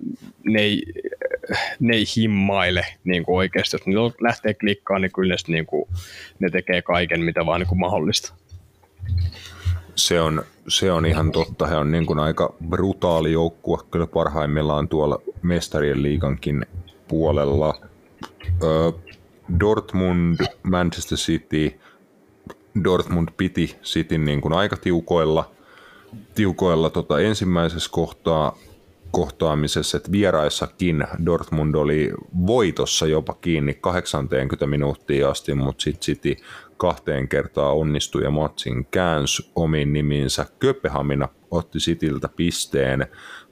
ne 0.44 0.60
ei, 0.60 0.82
ne 1.80 1.96
ei 1.96 2.04
himmaile 2.16 2.86
niinku 3.04 3.36
oikeasti. 3.36 3.76
Jos 3.76 3.86
niillä 3.86 4.10
lähtee 4.20 4.54
klikkaan, 4.54 5.02
niin 5.02 5.12
kyllä 5.12 5.34
ne, 5.34 5.38
sit 5.38 5.48
niinku, 5.48 5.88
ne 6.38 6.50
tekee 6.50 6.82
kaiken, 6.82 7.20
mitä 7.20 7.46
vaan 7.46 7.60
niinku 7.60 7.74
mahdollista. 7.74 8.34
Se 9.94 10.20
on, 10.20 10.42
se 10.68 10.92
on 10.92 11.06
ihan 11.06 11.32
totta. 11.32 11.66
He 11.66 11.76
on 11.76 11.92
niin 11.92 12.06
kuin 12.06 12.18
aika 12.18 12.54
brutaali 12.68 13.32
joukkue 13.32 13.78
kyllä 13.90 14.06
parhaimmillaan 14.06 14.88
tuolla 14.88 15.18
mestarien 15.42 16.02
liigankin 16.02 16.66
puolella. 17.08 17.80
Ö, 18.62 18.92
Dortmund, 19.60 20.36
Manchester 20.62 21.18
City, 21.18 21.80
Dortmund 22.84 23.28
piti 23.36 23.78
Cityn 23.82 24.24
niin 24.24 24.40
kuin 24.40 24.52
aika 24.52 24.76
tiukoilla, 24.76 25.50
tiukoilla 26.34 26.90
tota 26.90 27.20
ensimmäisessä 27.20 27.90
kohtaa, 27.92 28.56
kohtaamisessa, 29.10 29.96
että 29.96 30.12
vieraissakin 30.12 31.06
Dortmund 31.26 31.74
oli 31.74 32.12
voitossa 32.46 33.06
jopa 33.06 33.34
kiinni 33.40 33.74
80 33.74 34.66
minuuttia 34.66 35.30
asti, 35.30 35.54
mutta 35.54 35.82
sitten 35.82 36.00
City 36.00 36.36
kahteen 36.76 37.28
kertaan 37.28 37.74
onnistui 37.74 38.22
ja 38.22 38.30
matsin 38.30 38.86
käänsi 38.86 39.50
omiin 39.56 39.92
nimiinsä. 39.92 40.46
Kööpenhamina 40.58 41.28
otti 41.50 41.78
Cityltä 41.78 42.28
pisteen. 42.28 43.06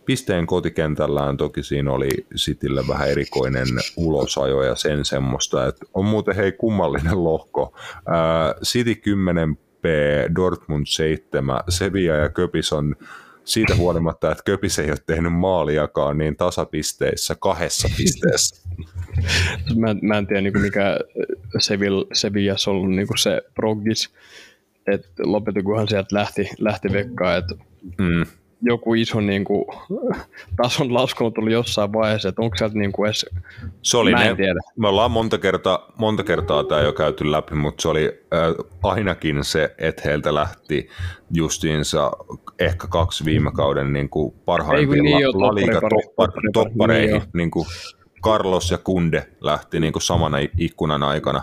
Pisteen 0.06 0.47
kotikentällään 0.47 1.36
toki 1.36 1.62
siinä 1.62 1.93
oli 1.93 2.09
Citylle 2.36 2.85
vähän 2.89 3.09
erikoinen 3.10 3.66
ulosajo 3.97 4.62
ja 4.62 4.74
sen 4.74 5.05
semmoista, 5.05 5.66
että 5.66 5.86
on 5.94 6.05
muuten 6.05 6.36
hei 6.36 6.52
kummallinen 6.52 7.24
lohko. 7.24 7.76
Ää, 8.06 8.55
City 8.64 8.94
10 8.94 9.56
P, 9.56 9.85
Dortmund 10.36 10.86
7, 10.86 11.60
Sevilla 11.68 12.14
ja 12.14 12.28
Köpis 12.28 12.72
on 12.72 12.97
siitä 13.44 13.76
huolimatta, 13.76 14.31
että 14.32 14.43
Köpis 14.44 14.78
ei 14.78 14.90
ole 14.90 14.98
tehnyt 15.06 15.32
maaliakaan, 15.32 16.18
niin 16.18 16.36
tasapisteissä 16.36 17.35
kahdessa 17.40 17.89
pisteessä. 17.97 18.68
Mä, 19.76 19.90
en- 19.90 19.98
mä 20.02 20.18
en 20.18 20.26
tiedä 20.26 20.40
niinku 20.43 20.59
mikä 20.59 20.98
Sevilla, 21.59 22.06
Sevillas 22.12 22.68
on 22.68 22.74
ollut 22.74 22.90
niinku 22.90 23.16
se 23.16 23.43
proggis, 23.55 24.10
että 24.86 25.09
lopetikohan 25.24 25.89
sieltä 25.89 26.16
lähti, 26.16 26.48
lähti 26.59 26.93
vekkaan, 26.93 27.39
että 27.39 27.55
Mm. 27.98 28.26
Joku 28.62 28.94
iso 28.94 29.20
niinku, 29.20 29.66
tason 30.62 30.94
lasku 30.94 31.24
on 31.26 31.32
tullut 31.32 31.52
jossain 31.52 31.93
vaiheessa, 31.93 32.28
että 32.28 32.43
onko 32.43 32.56
sieltä 32.56 32.78
niinku 32.78 33.05
edes, 33.05 33.26
Se 33.82 33.97
oli 33.97 34.10
Mä 34.10 34.22
en 34.24 34.31
ne, 34.31 34.36
tiedä. 34.36 34.60
me 34.76 34.89
ollaan 34.89 35.10
monta 35.10 35.39
kertaa, 35.39 35.93
monta 35.98 36.24
kertaa 36.24 36.64
tämä 36.64 36.81
jo 36.81 36.93
käyty 36.93 37.31
läpi, 37.31 37.55
mutta 37.55 37.82
se 37.82 37.89
oli 37.89 38.20
äh, 38.35 38.64
ainakin 38.82 39.44
se, 39.44 39.74
että 39.78 40.02
heiltä 40.05 40.35
lähti 40.35 40.89
justiinsa 41.31 42.10
ehkä 42.59 42.86
kaksi 42.86 43.24
viime 43.24 43.52
kauden 43.52 43.93
niin 43.93 44.09
kuin 44.09 44.35
parhaimpia 44.44 45.02
niin 45.02 45.26
La 45.26 45.81
topparipari, 45.81 46.51
toppareihin, 46.52 47.10
niin 47.14 47.22
niin 47.35 47.51
kuin 47.51 47.66
Carlos 48.22 48.70
ja 48.70 48.78
Kunde 48.78 49.26
lähti 49.40 49.81
niin 49.81 49.93
kuin 49.93 50.02
samana 50.02 50.36
ikkunan 50.59 51.02
aikana. 51.02 51.43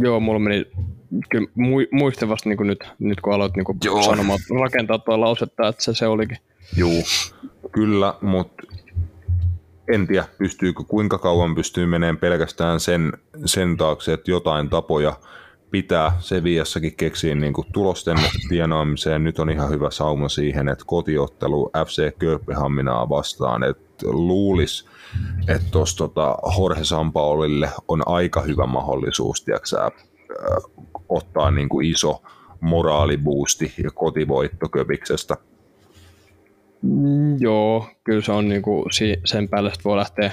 joo, 0.00 0.20
mulla 0.20 0.38
meni, 0.38 0.66
kyllä 1.30 1.48
mui- 1.54 1.88
muistin 1.92 2.28
vasta 2.28 2.48
niinku 2.48 2.62
nyt, 2.62 2.84
nyt 2.98 3.20
kun 3.20 3.32
aloit 3.34 3.56
niinku 3.56 3.76
Joo. 3.84 4.02
sanomaan, 4.02 4.38
rakentaa 4.60 4.98
tuo 4.98 5.20
lausetta, 5.20 5.68
että 5.68 5.84
se, 5.84 5.94
se 5.94 6.06
olikin. 6.06 6.38
Juu, 6.76 7.02
kyllä, 7.72 8.14
mutta 8.22 8.62
en 9.88 10.06
tiedä, 10.06 10.24
pystyykö, 10.38 10.84
kuinka 10.84 11.18
kauan 11.18 11.54
pystyy 11.54 11.86
menemään 11.86 12.16
pelkästään 12.16 12.80
sen, 12.80 13.12
sen 13.44 13.76
taakse, 13.76 14.12
että 14.12 14.30
jotain 14.30 14.70
tapoja 14.70 15.16
pitää 15.70 16.12
Seviassakin 16.18 16.96
keksiä 16.96 17.34
niin 17.34 17.52
kuin 17.52 17.66
tulosten 17.72 18.16
tienaamiseen. 18.48 19.24
Nyt 19.24 19.38
on 19.38 19.50
ihan 19.50 19.70
hyvä 19.70 19.90
sauma 19.90 20.28
siihen, 20.28 20.68
että 20.68 20.84
kotiottelu 20.86 21.70
FC 21.86 22.18
Kööpenhaminaa 22.18 23.08
vastaan, 23.08 23.64
että 23.64 24.06
luulis, 24.06 24.86
että 25.48 25.70
tuossa 25.70 25.96
tota 25.96 26.36
Jorge 26.58 26.84
Sampaolille 26.84 27.70
on 27.88 28.02
aika 28.06 28.40
hyvä 28.40 28.66
mahdollisuus, 28.66 29.42
tiiäksä, 29.44 29.90
ottaa 31.08 31.50
niin 31.50 31.68
kuin 31.68 31.86
iso 31.86 32.22
moraalibuusti 32.60 33.72
ja 33.84 33.90
kotivoitto 33.90 34.68
Köpiksestä. 34.68 35.36
Mm, 36.82 37.40
joo, 37.40 37.86
kyllä 38.04 38.20
se 38.20 38.32
on 38.32 38.48
niinku, 38.48 38.86
si- 38.90 39.20
sen 39.24 39.48
päälle 39.48 39.72
voi 39.84 39.96
lähteä 39.96 40.30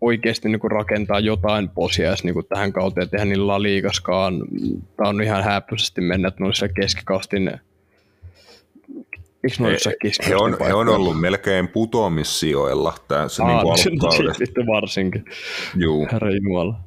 oikeasti 0.00 0.48
niinku 0.48 0.68
rakentaa 0.68 1.20
jotain 1.20 1.68
posias 1.68 2.24
niinku 2.24 2.42
tähän 2.42 2.72
kauteen, 2.72 3.04
että 3.04 3.16
eihän 3.16 3.28
niillä 3.28 3.46
La 3.46 3.62
Ligaskaan, 3.62 4.34
tämä 4.96 5.08
on 5.08 5.22
ihan 5.22 5.44
häppöisesti 5.44 6.00
mennä, 6.00 6.28
että 6.28 6.44
noissa 6.44 6.68
keskikastin 6.68 7.50
Eikö 9.44 9.64
he, 9.64 9.96
keskikastin 10.02 10.36
on, 10.36 10.56
he 10.66 10.74
on 10.74 10.88
ollut 10.88 11.20
melkein 11.20 11.68
putoamissijoilla 11.68 12.94
tässä 13.08 13.44
niin 13.44 13.56
Aa, 13.56 13.62
kuin 13.62 13.76
no 14.00 14.08
alkukaudesta. 14.08 14.66
varsinkin, 14.66 15.24
Juu, 15.76 16.08
herra 16.12 16.30
Jumala. 16.30 16.80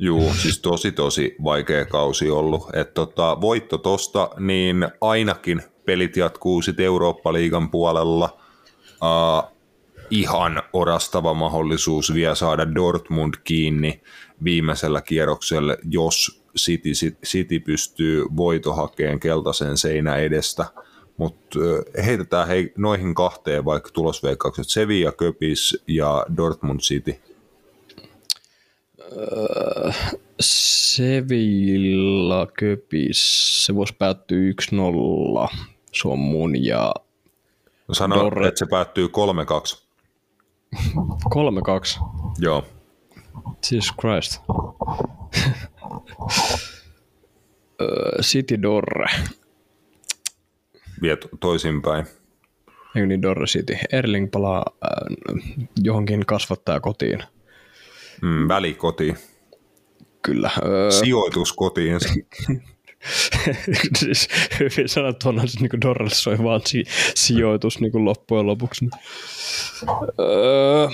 Juu, 0.00 0.34
siis 0.34 0.58
tosi 0.58 0.92
tosi 0.92 1.36
vaikea 1.44 1.84
kausi 1.84 2.30
ollut. 2.30 2.66
Et 2.72 2.94
tota, 2.94 3.40
voitto 3.40 3.78
tosta, 3.78 4.30
niin 4.38 4.88
ainakin 5.00 5.62
pelit 5.84 6.16
jatkuu 6.16 6.62
sitten 6.62 6.86
Eurooppa-liigan 6.86 7.70
puolella. 7.70 8.38
Uh, 9.02 9.56
ihan 10.10 10.62
orastava 10.72 11.34
mahdollisuus 11.34 12.14
vielä 12.14 12.34
saada 12.34 12.74
Dortmund 12.74 13.34
kiinni 13.44 14.00
viimeisellä 14.44 15.00
kierroksella, 15.00 15.76
jos 15.90 16.42
City, 16.58 16.90
City 17.26 17.60
pystyy 17.60 18.24
voito 18.36 18.72
hakeen 18.72 19.20
keltaisen 19.20 19.78
seinä 19.78 20.16
edestä. 20.16 20.66
Mutta 21.16 21.58
heitetään 22.04 22.48
hei, 22.48 22.72
noihin 22.76 23.14
kahteen 23.14 23.64
vaikka 23.64 23.90
tulosveikkaukset, 23.92 24.68
Sevilla, 24.68 25.12
Köpis 25.12 25.82
ja 25.86 26.26
Dortmund 26.36 26.80
City. 26.80 27.20
Sevilla 30.90 32.46
Köpis, 32.46 33.66
se 33.66 33.74
voisi 33.74 33.94
päättyä 33.98 34.38
1-0. 34.38 35.56
Se 35.92 36.08
on 36.08 36.18
mun 36.18 36.64
ja 36.64 36.94
Sano, 37.92 38.16
Dorre. 38.16 38.48
että 38.48 38.58
se 38.58 38.66
päättyy 38.70 39.06
3-2. 39.06 39.10
3-2. 40.76 42.04
Joo. 42.38 42.64
Jesus 43.72 43.92
Christ. 44.00 44.40
City 48.22 48.62
Dorre. 48.62 49.06
Vie 51.02 51.16
to- 51.16 51.28
toisinpäin. 51.40 52.06
Eikö 52.96 53.06
niin 53.06 53.22
Dorre 53.22 53.46
City? 53.46 53.76
Erling 53.92 54.30
palaa 54.30 54.64
äh, 54.84 55.44
johonkin 55.82 56.26
kasvattaa 56.26 56.80
kotiin. 56.80 57.22
Mm, 58.22 58.48
välikoti. 58.48 59.14
Kyllä. 60.22 60.50
Öö, 60.64 60.90
Sijoitus 60.90 61.52
kotiin. 61.52 61.98
siis 63.98 64.28
hyvin 64.60 64.88
sanottu, 64.88 65.28
onhan 65.28 65.48
se 65.48 65.60
niin 65.60 65.80
Dorrelle 65.80 66.14
soi 66.14 66.38
vaan 66.38 66.60
si- 66.66 66.84
sijoitus 67.14 67.80
niin 67.80 68.04
loppujen 68.04 68.46
lopuksi. 68.46 68.88
Öö, 70.20 70.88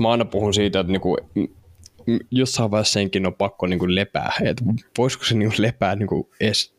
mä 0.00 0.10
aina 0.10 0.24
puhun 0.24 0.54
siitä, 0.54 0.80
että 0.80 0.92
niinku, 0.92 1.16
m- 1.34 2.16
jossain 2.30 2.70
vaiheessa 2.70 2.92
senkin 2.92 3.26
on 3.26 3.34
pakko 3.34 3.66
niinku 3.66 3.86
lepää. 3.88 4.32
Et 4.44 4.62
voisiko 4.98 5.24
se 5.24 5.34
niinku 5.34 5.54
lepää 5.58 5.96
niinku 5.96 6.30
edes 6.40 6.74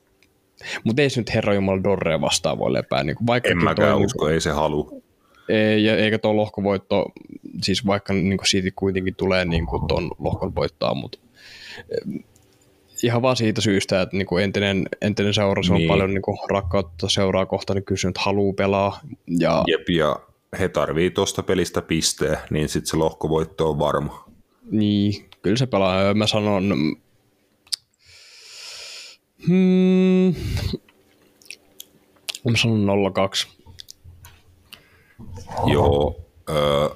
mutta 0.83 1.01
ei 1.01 1.09
se 1.09 1.19
nyt 1.21 1.33
Herra 1.33 1.53
Jumala 1.53 1.83
Dorrea 1.83 2.21
vastaan 2.21 2.57
voi 2.59 2.73
lepää. 2.73 3.03
Niinku, 3.03 3.23
vaikka 3.27 3.49
En 3.49 3.63
mäkään 3.63 3.97
usko, 3.97 4.29
ei 4.29 4.41
se 4.41 4.51
halu. 4.51 5.02
Ei, 5.49 5.89
eikä 5.89 6.19
tuo 6.19 6.35
lohkovoitto, 6.35 7.05
siis 7.61 7.85
vaikka 7.85 8.13
niin 8.13 8.37
City 8.39 8.71
kuitenkin 8.75 9.15
tulee 9.15 9.45
niin 9.45 9.67
tuon 9.87 10.11
lohkon 10.19 10.55
voittaa, 10.55 10.93
mutta 10.93 11.17
eh, 11.77 12.23
ihan 13.03 13.21
vaan 13.21 13.35
siitä 13.35 13.61
syystä, 13.61 14.01
että 14.01 14.17
niin 14.17 14.39
entinen, 14.43 14.85
entinen 15.01 15.33
seura, 15.33 15.63
se 15.63 15.73
on 15.73 15.77
Niin. 15.77 15.87
paljon 15.87 16.13
niin 16.13 16.49
rakkautta 16.49 17.09
seuraa 17.09 17.45
kohtaan, 17.45 17.75
niin 17.75 17.85
kyllä 17.85 17.99
se 17.99 18.07
nyt 18.07 18.17
haluaa 18.17 18.53
pelaa. 18.53 18.99
Ja 19.39 19.63
Jep, 19.67 19.89
ja 19.89 20.19
he 20.59 20.69
tarvii 20.69 21.11
tuosta 21.11 21.43
pelistä 21.43 21.81
pisteen, 21.81 22.37
niin 22.49 22.69
sitten 22.69 22.87
se 22.89 22.97
lohkovoitto 22.97 23.69
on 23.69 23.79
varma. 23.79 24.25
niin, 24.71 25.25
kyllä 25.41 25.57
se 25.57 25.65
pelaa. 25.67 26.13
Mä 26.13 26.27
sanon, 26.27 26.73
hmm, 29.47 30.33
mä 32.51 32.57
sanon 32.57 32.87
0-2. 33.47 33.62
Joo. 35.65 36.15
Öö, 36.49 36.89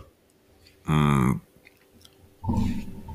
mm, 0.87 1.39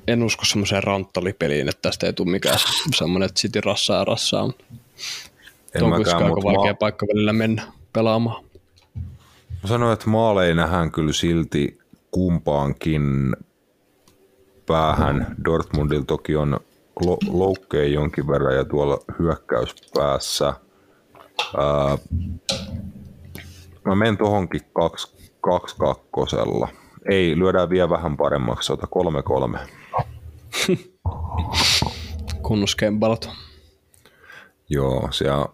En 0.06 0.22
usko 0.22 0.44
semmoiseen 0.44 0.82
ranttalipeliin, 0.84 1.68
että 1.68 1.82
tästä 1.82 2.06
ei 2.06 2.12
tule 2.12 2.30
mikään 2.30 2.58
semmoinen, 2.94 3.26
että 3.26 3.40
City 3.40 3.60
rassaa 3.60 3.98
ja 3.98 4.04
rassaa. 4.04 4.44
en 4.44 4.52
Tuo 5.78 5.88
on 5.88 5.94
kuitenkin 5.94 6.24
aika 6.26 6.42
vaikea 6.44 6.72
ma- 6.72 6.74
paikka 6.78 7.06
välillä 7.06 7.32
mennä 7.32 7.62
pelaamaan. 7.92 8.44
Mä 9.62 9.68
sanoin, 9.68 9.92
että 9.92 10.10
maaleja 10.10 10.54
nähdään 10.54 10.90
kyllä 10.90 11.12
silti 11.12 11.78
kumpaankin 12.10 13.36
päähän. 14.66 15.36
Dortmundilla 15.44 16.04
toki 16.04 16.36
on 16.36 16.60
lo- 17.06 17.18
loukkeja 17.28 17.88
jonkin 17.88 18.28
verran 18.28 18.56
ja 18.56 18.64
tuolla 18.64 18.98
hyökkäyspäässä. 19.18 20.54
Ää, 21.58 21.98
mä 23.84 23.94
menen 23.94 24.16
tohonkin 24.16 24.60
kaksi 25.42 25.76
kakkosella. 25.78 26.68
Ei, 27.10 27.38
lyödään 27.38 27.70
vielä 27.70 27.90
vähän 27.90 28.16
paremmaksi, 28.16 28.72
ota 28.72 28.86
kolme 28.86 29.22
kolme. 29.22 29.58
Kunnos 32.42 32.76
kembalot. 32.76 33.30
Joo, 34.68 35.08
siellä 35.10 35.46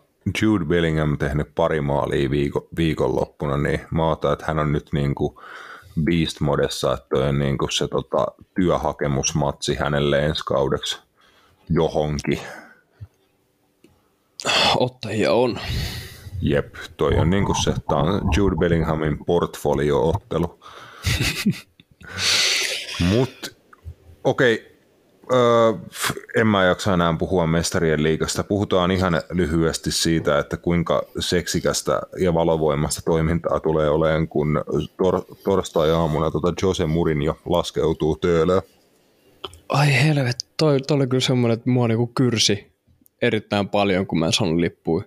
Jude 0.43 0.65
Bellingham 0.65 1.19
tehnyt 1.19 1.55
pari 1.55 1.81
maalia 1.81 2.31
viiko, 2.31 2.69
viikonloppuna, 2.77 3.57
niin 3.57 3.81
mä 3.91 4.11
otan, 4.11 4.33
että 4.33 4.45
hän 4.47 4.59
on 4.59 4.73
nyt 4.73 4.89
niin 4.93 5.15
kuin 5.15 5.35
beast 6.05 6.41
modessa, 6.41 6.93
että 6.93 7.07
toi 7.11 7.29
on 7.29 7.39
niin 7.39 7.59
kuin 7.59 7.73
se 7.73 7.89
tota, 7.89 8.27
työhakemusmatsi 8.55 9.75
hänelle 9.75 10.27
ensi 10.27 10.43
kaudeksi 10.45 10.99
johonkin. 11.71 12.41
Ottajia 14.77 15.33
on. 15.33 15.59
Jep, 16.40 16.74
toi 16.97 17.15
on 17.19 17.31
niin 17.31 17.44
kuin 17.44 17.62
se, 17.65 17.74
tää 17.89 17.98
on 17.98 18.20
Jude 18.36 18.56
Bellinghamin 18.56 19.19
portfolio-ottelu. 19.27 20.60
Mut, 23.10 23.56
okei, 24.24 24.55
okay, 24.55 24.69
öö, 25.32 25.73
en 26.36 26.47
mä 26.47 26.65
jaksa 26.65 26.94
enää 26.94 27.15
puhua 27.19 27.47
mestarien 27.47 28.02
liigasta. 28.02 28.44
Puhutaan 28.44 28.90
ihan 28.90 29.23
lyhyesti 29.31 29.90
siitä, 29.90 30.39
että 30.39 30.56
kuinka 30.56 31.02
seksikästä 31.19 32.01
ja 32.19 32.35
valovoimasta 32.35 33.02
toimintaa 33.05 33.60
tulee 33.60 33.90
olemaan, 33.90 34.28
kun 34.28 34.65
tor- 35.02 35.36
torstai-aamuna 35.44 36.31
tota 36.31 36.52
Jose 36.62 36.86
Mourinho 36.86 37.39
laskeutuu 37.47 38.16
töölöön. 38.16 38.62
Ai 39.69 40.02
helvet, 40.02 40.36
toi, 40.56 40.81
toi 40.81 40.97
oli 40.97 41.06
kyllä 41.06 41.20
semmoinen, 41.20 41.59
että 41.59 41.70
mua 41.70 41.89
niinku 41.89 42.06
kyrsi 42.06 42.73
erittäin 43.23 43.69
paljon, 43.69 44.06
kun 44.06 44.19
mä 44.19 44.27
en 44.27 44.32
saanut 44.32 44.59
lippua, 44.59 45.02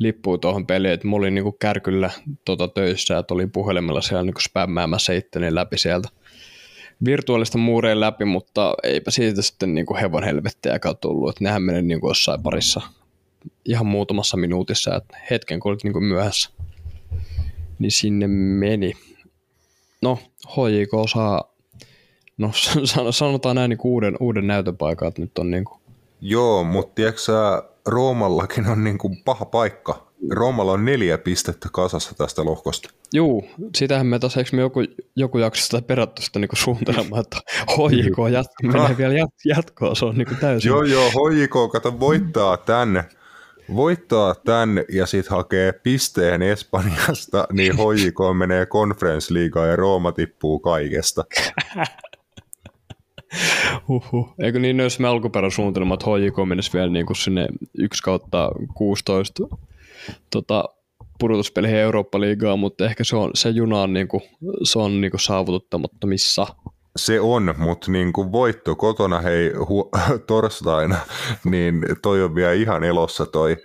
lippua 0.00 0.38
tuohon 0.38 0.66
peliin. 0.66 0.94
että 0.94 1.08
mä 1.08 1.16
olin 1.16 1.34
niinku 1.34 1.52
kärkyllä 1.52 2.10
tota 2.44 2.68
töissä, 2.68 3.18
että 3.18 3.34
olin 3.34 3.50
puhelimella 3.50 4.00
siellä 4.00 4.22
niinku 4.22 4.40
spämmäämässä 4.40 5.12
itteni 5.12 5.54
läpi 5.54 5.78
sieltä 5.78 6.08
virtuaalista 7.04 7.58
muureen 7.58 8.00
läpi, 8.00 8.24
mutta 8.24 8.74
eipä 8.82 9.10
siitä 9.10 9.42
sitten 9.42 9.74
niinku 9.74 9.94
hevon 9.94 10.24
helvettiäkään 10.24 10.96
tullut. 10.96 11.30
Että 11.30 11.44
nehän 11.44 11.62
meni 11.62 11.82
niinku 11.82 12.08
jossain 12.08 12.42
parissa 12.42 12.80
ihan 13.64 13.86
muutamassa 13.86 14.36
minuutissa, 14.36 14.96
että 14.96 15.18
hetken 15.30 15.60
kun 15.60 15.70
olit 15.70 15.84
niinku 15.84 16.00
myöhässä, 16.00 16.50
niin 17.78 17.92
sinne 17.92 18.26
meni. 18.26 18.92
No, 20.02 20.18
HJK 20.46 20.90
saa, 21.12 21.54
no 22.38 22.50
sanotaan 23.10 23.56
näin 23.56 23.68
niin 23.68 23.78
uuden, 23.84 24.16
uuden 24.20 24.46
näytöpaikan, 24.46 25.08
että 25.08 25.22
nyt 25.22 25.38
on 25.38 25.50
niin 25.50 25.64
kuin... 25.64 25.80
Joo, 26.20 26.64
mutta 26.64 26.94
tiedätkö 26.94 27.20
Roomallakin 27.86 28.66
on 28.66 28.84
niin 28.84 28.98
kuin 28.98 29.22
paha 29.24 29.44
paikka. 29.44 30.10
Roomalla 30.30 30.72
on 30.72 30.84
neljä 30.84 31.18
pistettä 31.18 31.68
kasassa 31.72 32.14
tästä 32.14 32.44
lohkosta. 32.44 32.90
Juu, 33.14 33.44
sitähän 33.76 34.06
me 34.06 34.18
taas, 34.18 34.36
eikö 34.36 34.56
me 34.56 34.62
joku, 34.62 34.80
joku 35.16 35.38
jakso 35.38 35.62
sitä 35.62 35.82
perätty 35.82 36.22
sitä 36.22 36.38
niin 36.38 36.48
suunnitelmaa, 36.52 37.20
että 37.20 37.36
HJK 37.76 38.16
jat, 38.32 38.46
menee 38.62 38.98
vielä 38.98 39.14
jat, 39.14 39.30
jatkoon, 39.44 39.96
se 39.96 40.04
on 40.04 40.18
niin 40.18 40.36
täysin. 40.40 40.68
Joo, 40.68 40.82
joo, 40.82 41.10
HJK, 41.10 41.72
kato, 41.72 42.00
voittaa 42.00 42.56
tänne 42.56 43.04
voittaa 43.74 44.34
tän 44.34 44.84
ja 44.92 45.06
sitten 45.06 45.36
hakee 45.36 45.72
pisteen 45.72 46.42
Espanjasta, 46.42 47.46
niin 47.52 47.72
HJK 47.74 48.36
menee 48.38 48.66
Conference 48.66 49.34
Leaguea 49.34 49.66
ja 49.66 49.76
Rooma 49.76 50.12
tippuu 50.12 50.58
kaikesta. 50.58 51.24
Huhhuh. 53.88 54.34
Eikö 54.38 54.58
niin, 54.58 54.78
jos 54.78 54.98
me 54.98 55.08
alkuperän 55.08 55.50
suunnitelma, 55.50 55.94
että 55.94 56.06
HJK 56.06 56.48
menisi 56.48 56.72
vielä 56.72 56.92
niin 56.92 57.06
kuin 57.06 57.16
sinne 57.16 57.46
1 57.78 58.02
kautta 58.02 58.50
16 58.74 59.48
tota, 60.30 60.64
pudotuspeliin 61.18 61.76
Eurooppa-liigaa, 61.76 62.56
mutta 62.56 62.84
ehkä 62.84 63.04
se, 63.04 63.16
on, 63.16 63.30
se 63.34 63.48
juna 63.48 63.82
on, 63.82 63.92
niin 63.92 64.08
kuin, 64.08 64.22
se 64.62 64.78
on 64.78 65.00
niin 65.00 65.10
kuin 65.10 65.20
saavutettamattomissa. 65.20 66.46
Se 66.96 67.20
on, 67.20 67.54
mutta 67.58 67.90
niin 67.90 68.12
kuin 68.12 68.32
voitto 68.32 68.76
kotona 68.76 69.20
hei 69.20 69.52
hu- 69.52 70.00
torstaina, 70.26 70.96
niin 71.44 71.86
toi 72.02 72.22
on 72.22 72.34
vielä 72.34 72.52
ihan 72.52 72.84
elossa 72.84 73.26
toi, 73.26 73.56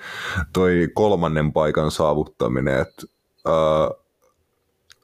toi 0.53 0.89
kolmannen 0.93 1.53
paikan 1.53 1.91
saavuttaminen. 1.91 2.81
Et, 2.81 3.05
äh, 3.47 4.05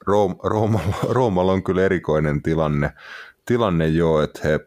Room, 0.06 0.36
Roomalla, 0.42 0.94
Roomalla 1.08 1.52
on 1.52 1.62
kyllä 1.62 1.82
erikoinen 1.82 2.42
tilanne, 2.42 2.90
tilanne 3.46 3.88
jo, 3.88 4.22
että 4.22 4.40
he 4.44 4.60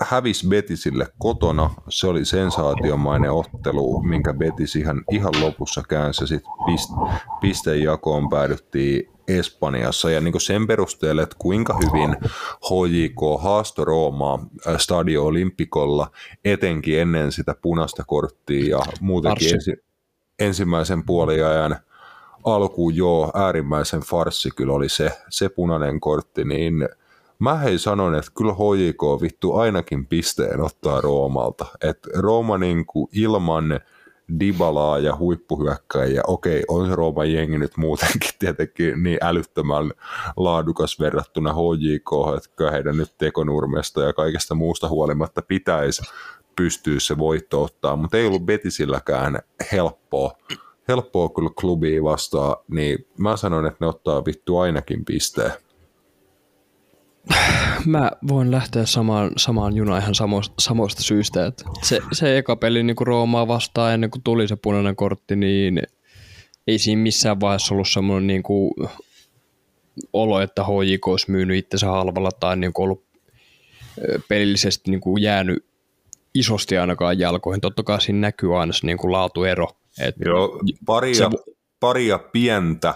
hävis 0.00 0.46
Betisille 0.48 1.06
kotona. 1.18 1.70
Se 1.88 2.06
oli 2.06 2.24
sensaatiomainen 2.24 3.32
ottelu, 3.32 4.02
minkä 4.02 4.34
Betis 4.34 4.76
ihan, 4.76 5.04
ihan 5.10 5.32
lopussa 5.40 5.82
käänsi. 5.88 6.26
Sitten 6.26 6.52
pist, 6.66 6.90
pistejakoon 7.40 8.28
päädyttiin 8.28 9.16
Espanjassa 9.28 10.10
ja 10.10 10.20
niin 10.20 10.40
sen 10.40 10.66
perusteella, 10.66 11.22
että 11.22 11.36
kuinka 11.38 11.78
hyvin 11.86 12.16
HJK 12.68 13.42
haasto 13.42 13.84
Roomaa 13.84 14.46
Stadio 14.76 15.24
Olympikolla, 15.26 16.10
etenkin 16.44 17.00
ennen 17.00 17.32
sitä 17.32 17.54
punaista 17.62 18.04
korttia 18.06 18.68
ja 18.68 18.80
muutenkin 19.00 19.54
ensi, 19.54 19.76
ensimmäisen 20.38 21.06
puoliajan 21.06 21.76
alkuun 22.44 22.96
joo, 22.96 23.30
äärimmäisen 23.34 24.00
farssi 24.00 24.50
kyllä 24.56 24.72
oli 24.72 24.88
se, 24.88 25.12
se 25.28 25.48
punainen 25.48 26.00
kortti, 26.00 26.44
niin 26.44 26.88
mä 27.38 27.54
hei 27.54 27.78
sanon, 27.78 28.14
että 28.14 28.30
kyllä 28.36 28.52
HJK 28.52 29.22
vittu 29.22 29.54
ainakin 29.56 30.06
pisteen 30.06 30.60
ottaa 30.60 31.00
Roomalta. 31.00 31.66
Että 31.80 32.08
Rooma 32.14 32.58
niinku 32.58 33.08
ilman 33.12 33.80
Dibalaa 34.40 34.98
ja 34.98 35.16
huippuhyökkäjiä, 35.16 36.22
okei, 36.26 36.64
on 36.68 36.90
Rooman 36.90 37.32
jengi 37.32 37.58
nyt 37.58 37.76
muutenkin 37.76 38.30
tietenkin 38.38 39.02
niin 39.02 39.18
älyttömän 39.20 39.92
laadukas 40.36 41.00
verrattuna 41.00 41.52
HJK, 41.52 42.36
että 42.36 42.70
heidän 42.70 42.96
nyt 42.96 43.14
tekonurmesta 43.18 44.02
ja 44.02 44.12
kaikesta 44.12 44.54
muusta 44.54 44.88
huolimatta 44.88 45.42
pitäisi 45.42 46.02
pystyä 46.56 47.00
se 47.00 47.18
voitto 47.18 47.62
ottaa, 47.62 47.96
mutta 47.96 48.16
ei 48.16 48.26
ollut 48.26 48.46
Betisilläkään 48.46 49.38
helppoa. 49.72 50.30
Helppoa 50.88 51.28
kyllä 51.28 51.50
klubiin 51.60 52.04
vastaan, 52.04 52.56
niin 52.70 53.06
mä 53.18 53.36
sanon, 53.36 53.66
että 53.66 53.76
ne 53.80 53.86
ottaa 53.86 54.24
vittu 54.24 54.58
ainakin 54.58 55.04
pisteen. 55.04 55.52
Mä 57.86 58.10
voin 58.28 58.50
lähteä 58.50 58.86
samaan, 58.86 59.30
samaan 59.36 59.76
junaan 59.76 60.02
ihan 60.02 60.14
samoista, 60.14 60.54
samoista 60.58 61.02
syistä. 61.02 61.46
Että 61.46 61.64
se, 61.82 62.00
se 62.12 62.38
eka 62.38 62.56
peli 62.56 62.82
niin 62.82 62.96
kuin 62.96 63.06
Roomaa 63.06 63.48
vastaan 63.48 63.94
ennen 63.94 64.10
kuin 64.10 64.22
tuli 64.22 64.48
se 64.48 64.56
punainen 64.56 64.96
kortti, 64.96 65.36
niin 65.36 65.82
ei 66.66 66.78
siinä 66.78 67.02
missään 67.02 67.40
vaiheessa 67.40 67.74
ollut 67.74 67.88
semmoinen 67.88 68.26
niin 68.26 68.42
kuin 68.42 68.72
olo, 70.12 70.40
että 70.40 70.64
HJK 70.64 71.08
olisi 71.08 71.30
myynyt 71.30 71.56
itsensä 71.56 71.86
halvalla 71.86 72.30
tai 72.32 72.56
niin 72.56 72.72
kuin 72.72 72.84
ollut 72.84 73.04
pelillisesti 74.28 74.90
niin 74.90 75.00
kuin 75.00 75.22
jäänyt 75.22 75.64
isosti 76.34 76.78
ainakaan 76.78 77.18
jalkoihin. 77.18 77.60
Totta 77.60 77.82
kai 77.82 78.00
siinä 78.00 78.20
näkyy 78.20 78.60
aina 78.60 78.72
se 78.72 78.86
niin 78.86 78.98
kuin 78.98 79.12
laatuero. 79.12 79.68
Että 80.00 80.24
Joo, 80.24 80.58
paria, 80.86 81.14
se... 81.14 81.24
paria 81.80 82.18
pientä 82.18 82.94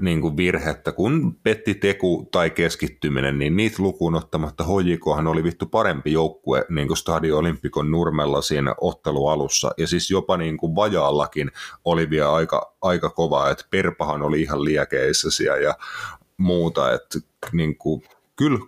niin 0.00 0.20
kuin 0.20 0.36
virhettä, 0.36 0.92
kun 0.92 1.36
petti 1.42 1.74
teku 1.74 2.28
tai 2.32 2.50
keskittyminen, 2.50 3.38
niin 3.38 3.56
niitä 3.56 3.76
lukuun 3.78 4.14
ottamatta 4.14 4.64
Hojikohan 4.64 5.26
oli 5.26 5.44
vittu 5.44 5.66
parempi 5.66 6.12
joukkue 6.12 6.64
niin 6.68 6.88
kuin 6.88 6.96
Stadio 6.96 7.38
Olympikon 7.38 7.90
nurmella 7.90 8.42
siinä 8.42 8.74
ottelualussa, 8.80 9.70
ja 9.78 9.86
siis 9.86 10.10
jopa 10.10 10.36
niin 10.36 10.56
kuin 10.56 10.74
vajaallakin 10.74 11.50
oli 11.84 12.10
vielä 12.10 12.32
aika, 12.32 12.74
aika 12.82 13.10
kova, 13.10 13.50
että 13.50 13.64
Perpahan 13.70 14.22
oli 14.22 14.42
ihan 14.42 14.64
liekeissä 14.64 15.28
ja 15.44 15.74
muuta, 16.36 16.92
että 16.92 17.18
niin 17.52 17.76
kuin, 17.76 18.02
kyllä 18.36 18.58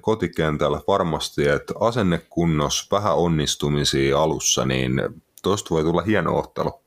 kotikentällä 0.00 0.80
varmasti, 0.88 1.48
että 1.48 1.74
asennekunnos, 1.80 2.88
vähän 2.90 3.16
onnistumisia 3.16 4.18
alussa, 4.18 4.64
niin 4.64 5.00
tuosta 5.42 5.74
voi 5.74 5.82
tulla 5.82 6.02
hieno 6.02 6.38
ottelu. 6.38 6.83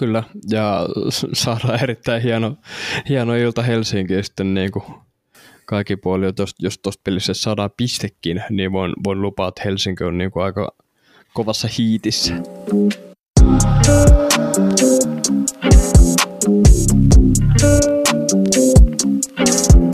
Kyllä, 0.00 0.22
ja 0.50 0.86
saadaan 1.32 1.82
erittäin 1.82 2.22
hieno, 2.22 2.56
hieno 3.08 3.34
ilta 3.34 3.62
Helsinkiin 3.62 4.24
sitten 4.24 4.54
niin 4.54 4.70
kuin 4.70 4.84
kaikki 5.64 5.96
puoli, 5.96 6.26
jos 6.58 6.78
tuosta 6.78 7.00
pelissä 7.04 7.34
saadaan 7.34 7.70
pistekin, 7.76 8.42
niin 8.50 8.72
voin, 8.72 8.92
voin 9.04 9.22
lupaa, 9.22 9.48
että 9.48 9.62
Helsinki 9.64 10.04
on 10.04 10.18
niin 10.18 10.30
kuin 10.30 10.44
aika 10.44 10.68
kovassa 11.34 11.68
hiitissä. 11.78 12.34
Thank 19.30 19.89